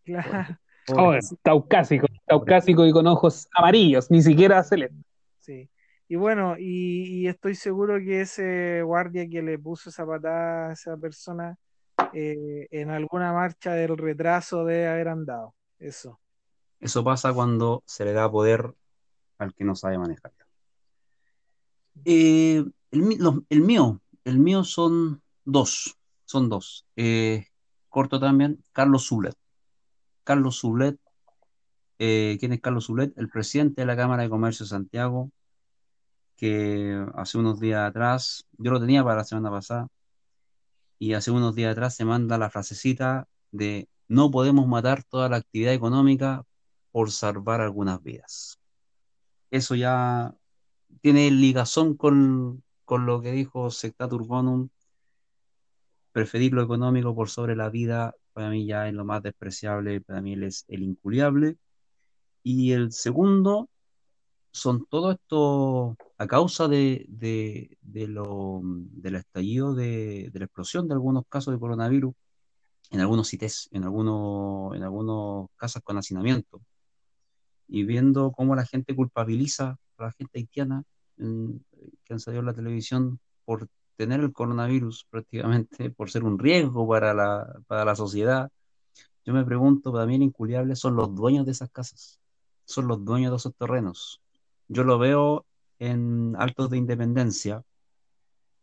Claro. 0.04 0.58
Oh, 0.94 1.12
caucásico, 1.42 2.06
caucásico 2.26 2.86
y 2.86 2.92
con 2.92 3.06
ojos 3.08 3.48
amarillos, 3.56 4.08
ni 4.10 4.22
siquiera 4.22 4.62
celeste. 4.62 5.02
Sí. 5.40 5.68
Y 6.08 6.14
bueno, 6.14 6.54
y, 6.58 7.26
estoy 7.26 7.56
seguro 7.56 7.98
que 7.98 8.20
ese 8.20 8.82
guardia 8.82 9.28
que 9.28 9.42
le 9.42 9.58
puso 9.58 9.90
esa 9.90 10.06
patada 10.06 10.68
a 10.68 10.72
esa 10.72 10.96
persona 10.96 11.58
eh, 12.12 12.68
en 12.70 12.90
alguna 12.90 13.32
marcha 13.32 13.72
del 13.72 13.96
retraso 13.96 14.64
debe 14.64 14.88
haber 14.88 15.08
andado. 15.08 15.54
Eso. 15.78 16.20
Eso 16.80 17.04
pasa 17.04 17.32
cuando 17.32 17.82
se 17.86 18.04
le 18.04 18.12
da 18.12 18.30
poder 18.30 18.74
al 19.38 19.54
que 19.54 19.64
no 19.64 19.74
sabe 19.74 19.98
manejar. 19.98 20.32
Eh, 22.04 22.64
el, 22.90 23.02
mío, 23.02 24.00
el 24.24 24.38
mío 24.38 24.64
son 24.64 25.22
dos, 25.44 25.96
son 26.24 26.48
dos. 26.48 26.86
Eh, 26.96 27.46
corto 27.88 28.20
también, 28.20 28.62
Carlos 28.72 29.06
Zulet. 29.08 29.36
Carlos 30.24 30.60
Zulet, 30.60 30.98
¿quién 31.98 32.52
es 32.52 32.60
Carlos 32.60 32.86
Zulet? 32.86 33.16
El 33.16 33.28
presidente 33.28 33.82
de 33.82 33.86
la 33.86 33.96
Cámara 33.96 34.22
de 34.22 34.28
Comercio 34.28 34.64
de 34.64 34.70
Santiago, 34.70 35.30
que 36.36 37.04
hace 37.14 37.38
unos 37.38 37.60
días 37.60 37.88
atrás, 37.88 38.44
yo 38.58 38.70
lo 38.70 38.80
tenía 38.80 39.02
para 39.02 39.16
la 39.16 39.24
semana 39.24 39.50
pasada, 39.50 39.88
y 40.98 41.14
hace 41.14 41.30
unos 41.30 41.54
días 41.54 41.72
atrás 41.72 41.94
se 41.94 42.04
manda 42.04 42.38
la 42.38 42.50
frasecita 42.50 43.28
de 43.50 43.88
no 44.08 44.30
podemos 44.30 44.66
matar 44.66 45.04
toda 45.04 45.28
la 45.28 45.36
actividad 45.36 45.74
económica 45.74 46.44
por 46.92 47.10
salvar 47.10 47.60
algunas 47.60 48.02
vidas. 48.02 48.58
Eso 49.50 49.74
ya 49.74 50.34
tiene 51.02 51.30
ligazón 51.30 51.96
con, 51.96 52.62
con 52.84 53.06
lo 53.06 53.20
que 53.20 53.32
dijo 53.32 53.70
Sectatur 53.70 54.26
Bonum, 54.26 54.68
preferir 56.12 56.52
lo 56.54 56.62
económico 56.62 57.14
por 57.14 57.28
sobre 57.28 57.56
la 57.56 57.68
vida, 57.68 58.14
para 58.32 58.48
mí 58.48 58.66
ya 58.66 58.88
es 58.88 58.94
lo 58.94 59.04
más 59.04 59.22
despreciable, 59.22 60.00
para 60.00 60.22
mí 60.22 60.34
es 60.44 60.64
el 60.68 60.82
inculiable. 60.82 61.58
Y 62.42 62.72
el 62.72 62.92
segundo 62.92 63.68
son 64.56 64.86
todo 64.86 65.10
esto 65.12 65.96
a 66.16 66.26
causa 66.26 66.66
de, 66.66 67.06
de, 67.10 68.08
lo, 68.08 68.62
del 68.62 69.16
estallido 69.16 69.74
de, 69.74 70.30
la 70.32 70.46
explosión 70.46 70.88
de 70.88 70.94
algunos 70.94 71.24
casos 71.28 71.52
de 71.52 71.60
coronavirus 71.60 72.14
en 72.90 73.00
algunos 73.00 73.28
CITES, 73.28 73.68
en 73.72 73.84
algunos, 73.84 74.74
en 74.74 74.82
algunos 74.82 75.50
casos 75.56 75.82
con 75.82 75.98
hacinamiento, 75.98 76.62
y 77.68 77.84
viendo 77.84 78.32
cómo 78.32 78.56
la 78.56 78.64
gente 78.64 78.96
culpabiliza 78.96 79.76
a 79.98 80.04
la 80.04 80.12
gente 80.12 80.38
haitiana 80.38 80.84
que 81.16 82.14
han 82.14 82.20
salido 82.20 82.40
en 82.40 82.46
la 82.46 82.54
televisión 82.54 83.20
por 83.44 83.68
tener 83.96 84.20
el 84.20 84.32
coronavirus 84.32 85.06
prácticamente, 85.10 85.90
por 85.90 86.10
ser 86.10 86.24
un 86.24 86.38
riesgo 86.38 86.88
para 86.88 87.12
la, 87.12 87.60
para 87.66 87.84
la 87.84 87.94
sociedad, 87.94 88.50
yo 89.26 89.34
me 89.34 89.44
pregunto, 89.44 89.92
para 89.92 90.06
mí 90.06 90.14
el 90.14 90.22
inculiable 90.22 90.76
son 90.76 90.96
los 90.96 91.14
dueños 91.14 91.44
de 91.44 91.52
esas 91.52 91.70
casas, 91.70 92.20
son 92.64 92.88
los 92.88 93.04
dueños 93.04 93.32
de 93.32 93.36
esos 93.36 93.54
terrenos, 93.54 94.22
yo 94.68 94.84
lo 94.84 94.98
veo 94.98 95.46
en 95.78 96.34
Altos 96.38 96.70
de 96.70 96.78
Independencia, 96.78 97.62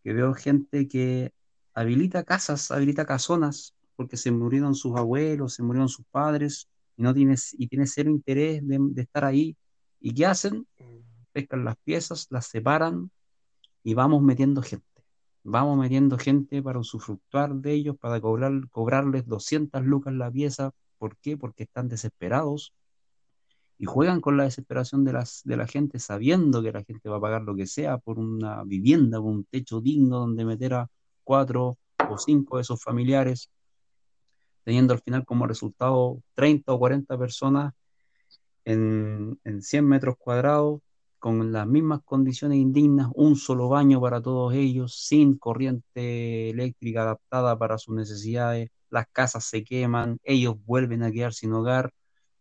que 0.04 0.14
veo 0.14 0.34
gente 0.34 0.88
que 0.88 1.32
habilita 1.74 2.24
casas, 2.24 2.72
habilita 2.72 3.06
casonas, 3.06 3.74
porque 3.96 4.18
se 4.18 4.32
murieron 4.32 4.76
sus 4.76 4.98
abuelos, 4.98 5.54
se 5.54 5.64
murieron 5.64 5.90
sus 5.90 6.06
padres, 6.12 6.68
y 6.98 7.04
no 7.04 7.14
tienes, 7.14 7.56
y 7.58 7.68
tiene 7.68 7.88
cero 7.88 8.10
interés 8.10 8.62
de, 8.66 9.02
estar 9.02 9.26
ahí. 9.26 9.56
¿Y 10.00 10.14
qué 10.14 10.26
hacen? 10.26 10.68
Pescan 11.32 11.66
las 11.66 11.78
piezas, 11.78 12.28
las 12.30 12.48
separan 12.48 13.10
y 13.84 13.94
vamos 13.94 14.22
metiendo 14.22 14.62
gente. 14.62 14.86
Vamos 15.44 15.78
metiendo 15.78 16.18
gente 16.18 16.62
para 16.62 16.80
usufructuar 16.80 17.56
de 17.56 17.74
ellos, 17.74 17.98
para 17.98 18.22
cobrar, 18.22 18.52
cobrarles 18.70 19.26
200 19.28 19.84
lucas 19.84 20.14
la 20.14 20.32
pieza. 20.32 20.72
¿Por 20.98 21.18
qué? 21.18 21.38
Porque 21.38 21.64
están 21.64 21.90
desesperados 21.90 22.74
y 23.84 23.86
juegan 23.86 24.22
con 24.22 24.38
la 24.38 24.46
desesperación 24.46 25.04
de, 25.04 25.12
las, 25.12 25.42
de 25.44 25.58
la 25.58 25.68
gente 25.68 26.00
sabiendo 26.00 26.64
que 26.64 26.72
la 26.72 26.86
gente 26.86 27.10
va 27.10 27.18
a 27.18 27.20
pagar 27.20 27.42
lo 27.42 27.54
que 27.54 27.68
sea 27.68 27.98
por 27.98 28.18
una 28.18 28.64
vivienda, 28.64 29.20
por 29.20 29.32
un 29.32 29.44
techo 29.44 29.82
digno 29.82 30.20
donde 30.20 30.46
meter 30.46 30.74
a 30.76 30.88
cuatro 31.26 31.78
o 32.10 32.18
cinco 32.18 32.56
de 32.56 32.62
esos 32.62 32.82
familiares, 32.82 33.50
teniendo 34.64 34.94
al 34.94 35.02
final 35.02 35.26
como 35.26 35.48
resultado 35.48 36.22
30 36.36 36.72
o 36.72 36.80
40 36.80 37.18
personas 37.18 37.74
en, 38.64 39.38
en 39.44 39.62
100 39.62 39.86
metros 39.86 40.16
cuadrados 40.18 40.80
con 41.20 41.52
las 41.52 41.68
mismas 41.68 42.00
condiciones 42.06 42.60
indignas, 42.60 43.10
un 43.16 43.36
solo 43.36 43.68
baño 43.68 44.00
para 44.00 44.22
todos 44.22 44.54
ellos, 44.54 44.96
sin 44.96 45.38
corriente 45.38 46.52
eléctrica 46.52 47.02
adaptada 47.02 47.60
para 47.60 47.78
sus 47.78 47.94
necesidades, 47.94 48.70
las 48.90 49.08
casas 49.12 49.44
se 49.44 49.66
queman, 49.66 50.20
ellos 50.24 50.56
vuelven 50.64 51.04
a 51.04 51.12
quedar 51.12 51.34
sin 51.34 51.52
hogar, 51.52 51.92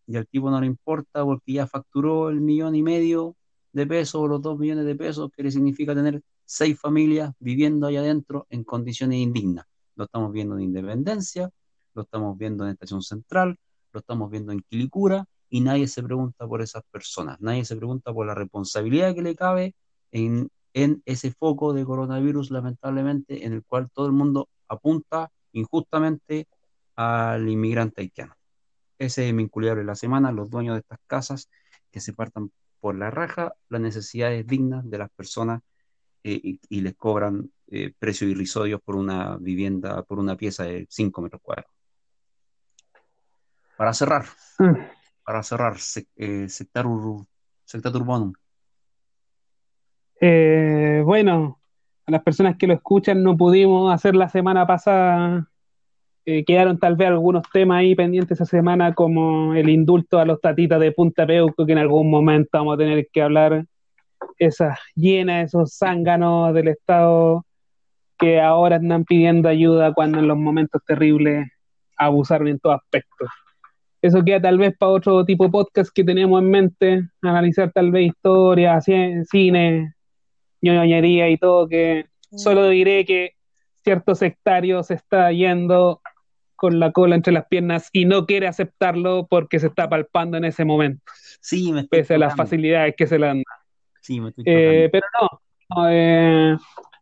y 0.06 0.16
al 0.16 0.26
tipo 0.26 0.50
no 0.50 0.60
le 0.60 0.66
importa 0.66 1.24
porque 1.24 1.52
ya 1.54 1.66
facturó 1.66 2.28
el 2.28 2.40
millón 2.40 2.74
y 2.74 2.82
medio 2.82 3.36
de 3.72 3.86
pesos 3.86 4.16
o 4.16 4.28
los 4.28 4.42
dos 4.42 4.58
millones 4.58 4.84
de 4.84 4.94
pesos, 4.94 5.30
que 5.34 5.42
le 5.42 5.50
significa 5.50 5.94
tener 5.94 6.22
seis 6.44 6.78
familias 6.78 7.32
viviendo 7.38 7.86
allá 7.86 8.00
adentro 8.00 8.46
en 8.50 8.64
condiciones 8.64 9.18
indignas. 9.18 9.66
Lo 9.96 10.04
estamos 10.04 10.32
viendo 10.32 10.56
en 10.56 10.64
Independencia, 10.64 11.50
lo 11.94 12.02
estamos 12.02 12.36
viendo 12.36 12.64
en 12.64 12.72
Estación 12.72 13.02
Central, 13.02 13.56
lo 13.92 14.00
estamos 14.00 14.30
viendo 14.30 14.52
en 14.52 14.60
Quilicura 14.68 15.24
y 15.48 15.60
nadie 15.60 15.86
se 15.86 16.02
pregunta 16.02 16.46
por 16.46 16.62
esas 16.62 16.82
personas, 16.90 17.40
nadie 17.40 17.64
se 17.64 17.76
pregunta 17.76 18.12
por 18.12 18.26
la 18.26 18.34
responsabilidad 18.34 19.14
que 19.14 19.22
le 19.22 19.34
cabe 19.34 19.74
en, 20.10 20.48
en 20.74 21.02
ese 21.04 21.30
foco 21.30 21.72
de 21.72 21.84
coronavirus, 21.84 22.50
lamentablemente, 22.50 23.44
en 23.44 23.52
el 23.52 23.62
cual 23.64 23.90
todo 23.92 24.06
el 24.06 24.12
mundo 24.12 24.48
apunta 24.68 25.30
injustamente 25.52 26.46
al 26.96 27.48
inmigrante 27.48 28.02
haitiano. 28.02 28.34
Ese 29.02 29.26
es 29.26 29.34
mi 29.34 29.42
inculiable 29.42 29.80
de 29.80 29.86
la 29.86 29.96
semana, 29.96 30.30
los 30.30 30.48
dueños 30.48 30.76
de 30.76 30.80
estas 30.80 31.00
casas 31.08 31.50
que 31.90 31.98
se 31.98 32.12
partan 32.12 32.52
por 32.78 32.94
la 32.96 33.10
raja 33.10 33.52
las 33.68 33.80
necesidades 33.80 34.46
dignas 34.46 34.88
de 34.88 34.98
las 34.98 35.10
personas 35.10 35.60
eh, 36.22 36.58
y, 36.68 36.80
les 36.82 36.94
cobran 36.94 37.50
eh, 37.66 37.92
precios 37.98 38.30
irrisorios 38.30 38.80
por 38.80 38.94
una 38.94 39.38
vivienda, 39.38 40.04
por 40.04 40.20
una 40.20 40.36
pieza 40.36 40.62
de 40.62 40.86
5 40.88 41.20
metros 41.20 41.42
cuadrados. 41.42 41.72
Para 43.76 43.92
cerrar, 43.92 44.24
mm. 44.60 44.74
para 45.24 45.42
cerrar, 45.42 45.76
eh, 46.14 46.48
sector, 46.48 46.86
urbano. 46.86 48.34
Eh, 50.20 51.02
bueno, 51.04 51.58
a 52.06 52.10
las 52.12 52.22
personas 52.22 52.56
que 52.56 52.68
lo 52.68 52.74
escuchan 52.74 53.20
no 53.24 53.36
pudimos 53.36 53.92
hacer 53.92 54.14
la 54.14 54.28
semana 54.28 54.64
pasada 54.64 55.51
eh, 56.24 56.44
quedaron 56.44 56.78
tal 56.78 56.96
vez 56.96 57.08
algunos 57.08 57.42
temas 57.52 57.78
ahí 57.78 57.94
pendientes 57.94 58.40
esa 58.40 58.44
semana, 58.44 58.94
como 58.94 59.54
el 59.54 59.68
indulto 59.68 60.18
a 60.18 60.24
los 60.24 60.40
tatitas 60.40 60.78
de 60.78 60.92
Punta 60.92 61.26
Peuco, 61.26 61.66
que 61.66 61.72
en 61.72 61.78
algún 61.78 62.10
momento 62.10 62.50
vamos 62.52 62.74
a 62.74 62.78
tener 62.78 63.08
que 63.12 63.22
hablar, 63.22 63.64
esas 64.38 64.78
llenas, 64.94 65.46
esos 65.46 65.76
zánganos 65.76 66.54
del 66.54 66.68
Estado 66.68 67.44
que 68.18 68.40
ahora 68.40 68.76
están 68.76 69.04
pidiendo 69.04 69.48
ayuda 69.48 69.92
cuando 69.92 70.20
en 70.20 70.28
los 70.28 70.38
momentos 70.38 70.80
terribles 70.86 71.48
abusaron 71.96 72.48
en 72.48 72.58
todo 72.60 72.72
aspecto. 72.74 73.26
eso 74.00 74.22
queda 74.24 74.40
tal 74.42 74.58
vez 74.58 74.76
para 74.78 74.92
otro 74.92 75.24
tipo 75.24 75.44
de 75.44 75.50
podcast 75.50 75.90
que 75.92 76.04
tenemos 76.04 76.40
en 76.40 76.50
mente, 76.50 77.02
analizar 77.20 77.72
tal 77.72 77.90
vez 77.90 78.08
historia, 78.08 78.80
cine, 78.80 79.94
ñoñería 80.60 81.30
y 81.30 81.36
todo, 81.36 81.66
que 81.68 82.06
solo 82.36 82.68
diré 82.68 83.04
que 83.04 83.32
cierto 83.82 84.14
sectario 84.14 84.82
se 84.84 84.94
está 84.94 85.32
yendo 85.32 86.00
con 86.62 86.78
la 86.78 86.93
cola 86.93 87.16
entre 87.16 87.32
las 87.32 87.47
piernas 87.48 87.89
y 87.93 88.05
no 88.05 88.24
quiere 88.24 88.47
aceptarlo 88.47 89.26
porque 89.28 89.59
se 89.59 89.66
está 89.66 89.89
palpando 89.89 90.36
en 90.36 90.44
ese 90.44 90.64
momento. 90.64 91.02
Sí, 91.40 91.72
me 91.72 91.82
Pese 91.82 92.14
a 92.14 92.18
las 92.18 92.36
facilidades 92.36 92.94
que 92.97 93.09
se 93.09 93.18
le 93.18 93.26
dan. 93.26 93.43
Sí, 94.01 94.20
me 94.20 94.28
estoy 94.28 94.44
eh, 94.47 94.89
pero 94.93 95.05
no, 95.74 95.89
eh, 95.90 96.56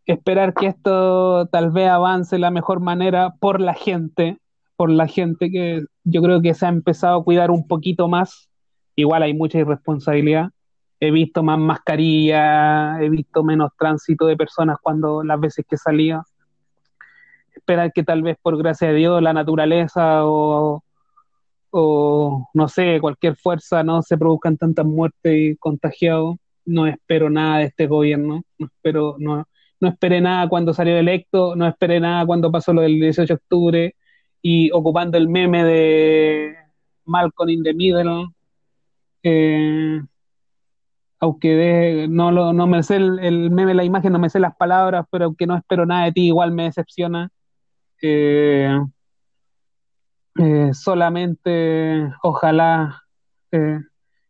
esperar 0.07 0.55
que 0.55 0.69
esto 0.69 1.47
tal 1.53 1.73
vez 1.73 1.91
avance 1.91 2.37
de 2.37 2.41
la 2.41 2.51
mejor 2.51 2.81
manera 2.81 3.35
por 3.39 3.61
la 3.61 3.75
gente, 3.75 4.39
por 4.77 4.91
la 4.91 5.07
gente 5.07 5.51
que 5.51 5.85
yo 6.05 6.23
creo 6.23 6.41
que 6.41 6.55
se 6.55 6.65
ha 6.65 6.71
empezado 6.71 7.21
a 7.21 7.25
cuidar 7.25 7.51
un 7.51 7.69
poquito 7.69 8.09
más. 8.09 8.49
Igual 8.97 9.25
hay 9.25 9.35
mucha 9.35 9.59
irresponsabilidad. 9.59 10.53
He 11.01 11.11
visto 11.11 11.43
más 11.43 11.59
mascarilla, 11.59 12.99
he 13.03 13.11
visto 13.11 13.45
menos 13.45 13.73
tránsito 13.79 14.25
de 14.25 14.39
personas 14.39 14.79
cuando 14.81 15.23
las 15.23 15.39
veces 15.39 15.67
que 15.69 15.77
salía 15.77 16.23
esperar 17.71 17.93
que 17.93 18.03
tal 18.03 18.23
vez 18.23 18.37
por 18.43 18.59
gracia 18.59 18.89
de 18.89 18.95
Dios 18.95 19.23
la 19.23 19.33
naturaleza 19.33 20.23
o, 20.25 20.83
no 22.53 22.69
sé, 22.69 22.99
cualquier 23.01 23.37
fuerza 23.37 23.85
no 23.85 24.03
se 24.03 24.19
produzcan 24.19 24.57
tantas 24.57 24.85
muertes 24.85 25.33
y 25.37 25.57
contagiados. 25.57 26.37
No 26.65 26.87
espero 26.87 27.31
nada 27.31 27.59
de 27.59 27.65
este 27.67 27.87
gobierno, 27.87 28.43
no 28.59 28.67
espero, 28.67 29.17
no, 29.19 29.47
no 29.81 29.89
esperé 29.89 30.21
nada 30.21 30.49
cuando 30.49 30.75
salió 30.75 30.97
electo, 30.97 31.55
no 31.55 31.67
esperé 31.67 32.01
nada 32.01 32.27
cuando 32.27 32.51
pasó 32.51 32.73
lo 32.73 32.83
del 32.83 33.01
18 33.01 33.27
de 33.27 33.35
octubre 33.35 33.95
y 34.43 34.71
ocupando 34.73 35.17
el 35.17 35.29
meme 35.29 35.65
de 35.65 36.57
Malcolm 37.05 37.51
in 37.51 37.63
the 37.63 37.75
Middle. 37.75 38.27
Eh, 39.23 40.01
aunque 41.21 42.07
no, 42.09 42.33
lo, 42.33 42.53
no 42.53 42.67
me 42.67 42.83
sé 42.83 42.97
el, 42.97 43.19
el, 43.21 43.51
meme, 43.51 43.75
la 43.75 43.85
imagen, 43.85 44.13
no 44.13 44.19
me 44.19 44.31
sé 44.31 44.41
las 44.41 44.57
palabras, 44.57 45.07
pero 45.11 45.27
aunque 45.27 45.47
no 45.47 45.57
espero 45.57 45.87
nada 45.87 46.07
de 46.07 46.13
ti, 46.13 46.27
igual 46.27 46.51
me 46.53 46.65
decepciona. 46.65 47.31
Eh, 48.03 48.81
eh, 50.39 50.71
solamente 50.73 52.11
ojalá 52.23 53.03
eh, 53.53 53.81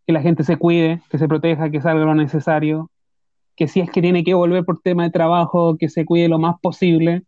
que 0.06 0.12
la 0.12 0.22
gente 0.22 0.44
se 0.44 0.56
cuide, 0.56 1.02
que 1.10 1.18
se 1.18 1.28
proteja, 1.28 1.70
que 1.70 1.80
salga 1.80 2.05
lo 2.05 2.14
necesario, 2.14 2.90
que 3.56 3.68
si 3.68 3.80
es 3.80 3.90
que 3.90 4.02
tiene 4.02 4.24
que 4.24 4.34
volver 4.34 4.64
por 4.64 4.80
tema 4.80 5.05
de 5.05 5.10
trabajo, 5.10 5.76
que 5.78 5.88
se 5.88 6.05
cuide 6.05 6.28
lo 6.28 6.38
más 6.38 6.56
posible, 6.60 7.24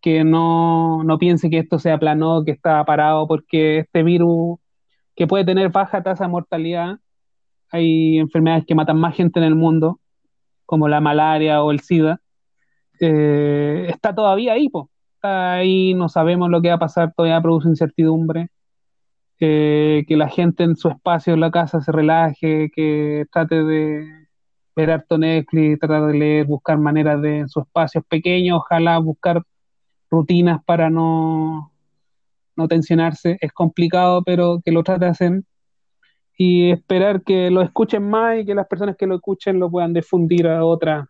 que 0.00 0.24
no, 0.24 1.04
no 1.04 1.18
piense 1.18 1.50
que 1.50 1.58
esto 1.58 1.78
sea 1.78 1.98
plano, 1.98 2.44
que 2.44 2.52
está 2.52 2.84
parado, 2.84 3.26
porque 3.26 3.80
este 3.80 4.02
virus 4.02 4.58
que 5.16 5.26
puede 5.26 5.44
tener 5.44 5.70
baja 5.70 6.02
tasa 6.02 6.24
de 6.24 6.30
mortalidad, 6.30 6.98
hay 7.70 8.18
enfermedades 8.18 8.66
que 8.66 8.74
matan 8.74 8.98
más 8.98 9.16
gente 9.16 9.40
en 9.40 9.46
el 9.46 9.54
mundo, 9.54 10.00
como 10.66 10.88
la 10.88 11.00
malaria 11.00 11.62
o 11.62 11.70
el 11.72 11.80
SIDA, 11.80 12.20
está 13.00 14.14
todavía 14.14 14.52
ahí, 14.52 14.68
pues 15.22 15.32
ahí, 15.32 15.94
no 15.94 16.08
sabemos 16.08 16.50
lo 16.50 16.60
que 16.62 16.68
va 16.68 16.74
a 16.74 16.78
pasar, 16.78 17.12
todavía 17.14 17.40
produce 17.40 17.68
incertidumbre. 17.68 18.48
que 19.38 20.04
la 20.08 20.28
gente 20.28 20.64
en 20.64 20.76
su 20.76 20.88
espacio 20.88 21.34
en 21.34 21.40
la 21.40 21.50
casa 21.50 21.80
se 21.80 21.92
relaje, 21.92 22.70
que 22.74 23.26
trate 23.32 23.64
de 23.64 24.28
ver 24.76 24.90
harto 24.90 25.18
Netflix, 25.18 25.80
tratar 25.80 26.06
de 26.06 26.18
leer, 26.18 26.46
buscar 26.46 26.78
maneras 26.78 27.20
de 27.22 27.38
en 27.40 27.48
sus 27.48 27.64
espacios 27.64 28.04
pequeños, 28.08 28.58
ojalá 28.58 28.98
buscar 28.98 29.42
rutinas 30.10 30.62
para 30.64 30.90
no, 30.90 31.72
no 32.56 32.68
tensionarse. 32.68 33.38
Es 33.40 33.52
complicado, 33.52 34.22
pero 34.24 34.60
que 34.64 34.72
lo 34.72 34.82
trate 34.84 35.06
de 35.06 35.10
hacer 35.10 35.42
y 36.36 36.70
esperar 36.70 37.22
que 37.22 37.50
lo 37.50 37.62
escuchen 37.62 38.08
más 38.08 38.40
y 38.40 38.46
que 38.46 38.54
las 38.54 38.66
personas 38.66 38.96
que 38.96 39.06
lo 39.06 39.16
escuchen 39.16 39.58
lo 39.58 39.70
puedan 39.70 39.92
difundir 39.92 40.48
a 40.48 40.64
otras. 40.64 41.06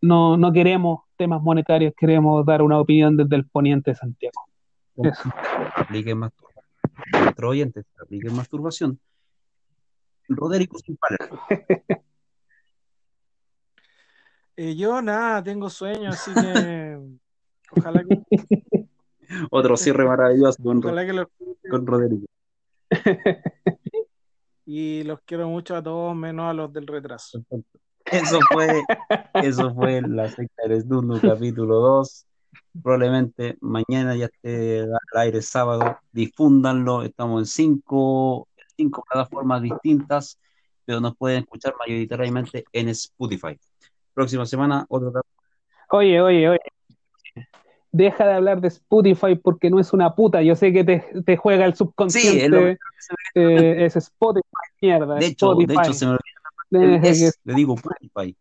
No, 0.00 0.36
no 0.36 0.52
queremos 0.52 1.05
temas 1.16 1.42
monetarios 1.42 1.94
queremos 1.96 2.44
dar 2.44 2.62
una 2.62 2.78
opinión 2.80 3.16
desde 3.16 3.36
el 3.36 3.46
poniente 3.46 3.90
de 3.92 3.96
Santiago. 3.96 4.40
Eso. 4.96 5.30
Apliquen 5.74 6.18
masturbación. 6.18 6.64
Nuestro 7.12 7.48
oyente, 7.48 7.84
apliquen 8.00 8.34
masturbación. 8.34 9.00
Roderico 10.28 10.78
sin 10.78 10.98
eh, 14.56 14.74
yo 14.74 15.00
nada, 15.02 15.42
tengo 15.42 15.70
sueño, 15.70 16.10
así 16.10 16.32
que 16.34 16.98
ojalá 17.70 18.02
que. 18.04 18.22
Otro 19.50 19.76
cierre 19.76 20.04
maravilloso 20.04 20.62
con, 20.62 20.80
con 20.80 21.86
Roderico. 21.86 22.26
y 24.66 25.02
los 25.02 25.20
quiero 25.22 25.48
mucho 25.48 25.76
a 25.76 25.82
todos, 25.82 26.14
menos 26.14 26.48
a 26.50 26.54
los 26.54 26.72
del 26.72 26.86
retraso. 26.86 27.44
Eso 28.12 28.38
fue, 28.52 28.82
eso 29.34 29.74
fue 29.74 30.00
la 30.02 30.28
secta 30.28 30.62
del 30.62 30.78
Esdundo, 30.78 31.20
capítulo 31.20 31.80
2. 31.80 32.26
Probablemente 32.82 33.56
mañana 33.60 34.14
ya 34.16 34.26
esté 34.26 34.82
al 34.82 35.20
aire 35.20 35.42
sábado. 35.42 35.98
Difúndanlo. 36.12 37.02
Estamos 37.02 37.42
en 37.42 37.46
cinco, 37.46 38.48
cinco 38.76 39.02
plataformas 39.10 39.62
distintas, 39.62 40.38
pero 40.84 41.00
nos 41.00 41.16
pueden 41.16 41.40
escuchar 41.40 41.74
mayoritariamente 41.78 42.64
en 42.72 42.88
Spotify. 42.90 43.58
Próxima 44.14 44.46
semana, 44.46 44.86
otro 44.88 45.12
Oye, 45.90 46.20
oye, 46.20 46.48
oye. 46.48 46.60
Deja 47.92 48.26
de 48.26 48.34
hablar 48.34 48.60
de 48.60 48.68
Spotify 48.68 49.36
porque 49.36 49.70
no 49.70 49.80
es 49.80 49.92
una 49.92 50.14
puta. 50.14 50.42
Yo 50.42 50.54
sé 50.54 50.72
que 50.72 50.84
te, 50.84 51.36
juega 51.36 51.64
el 51.64 51.74
subconsciente. 51.74 52.78
Sí, 52.98 53.14
eh, 53.34 53.86
es, 53.86 53.96
Spotify, 53.96 54.44
mierda. 54.82 55.14
De 55.14 55.26
hecho, 55.26 55.54
de 55.54 55.64
hecho 55.64 55.92
se 55.92 56.06
me 56.06 56.16
le 56.70 57.54
digo 57.54 57.74
Spotify. 57.74 58.36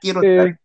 quiero 0.00 0.20
eh, 0.24 0.58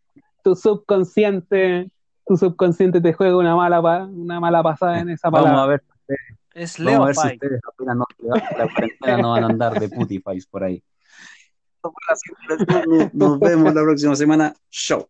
tu 0.43 0.55
subconsciente, 0.55 1.89
tu 2.25 2.37
subconsciente 2.37 3.01
te 3.01 3.13
juega 3.13 3.37
una 3.37 3.55
mala 3.55 3.79
una 4.05 4.39
mala 4.39 4.63
pasada 4.63 4.99
en 4.99 5.09
esa 5.09 5.29
palabra. 5.29 5.51
Vamos 5.51 5.63
a 5.63 5.67
ver. 5.67 5.83
Es 6.53 6.83
Vamos 6.83 6.99
a 6.99 7.05
ver 7.05 7.15
si 7.15 7.27
ustedes 7.27 7.61
apenas 7.65 7.95
no, 7.95 8.05
la 8.57 8.67
cuarentena 8.67 9.17
no 9.17 9.31
van 9.31 9.43
a 9.43 9.47
andar 9.47 9.79
de 9.79 9.87
Putify 9.87 10.39
por 10.49 10.63
ahí. 10.63 10.83
Nos 13.13 13.39
vemos 13.39 13.73
la 13.73 13.81
próxima 13.81 14.15
semana. 14.15 14.53
Show. 14.69 15.07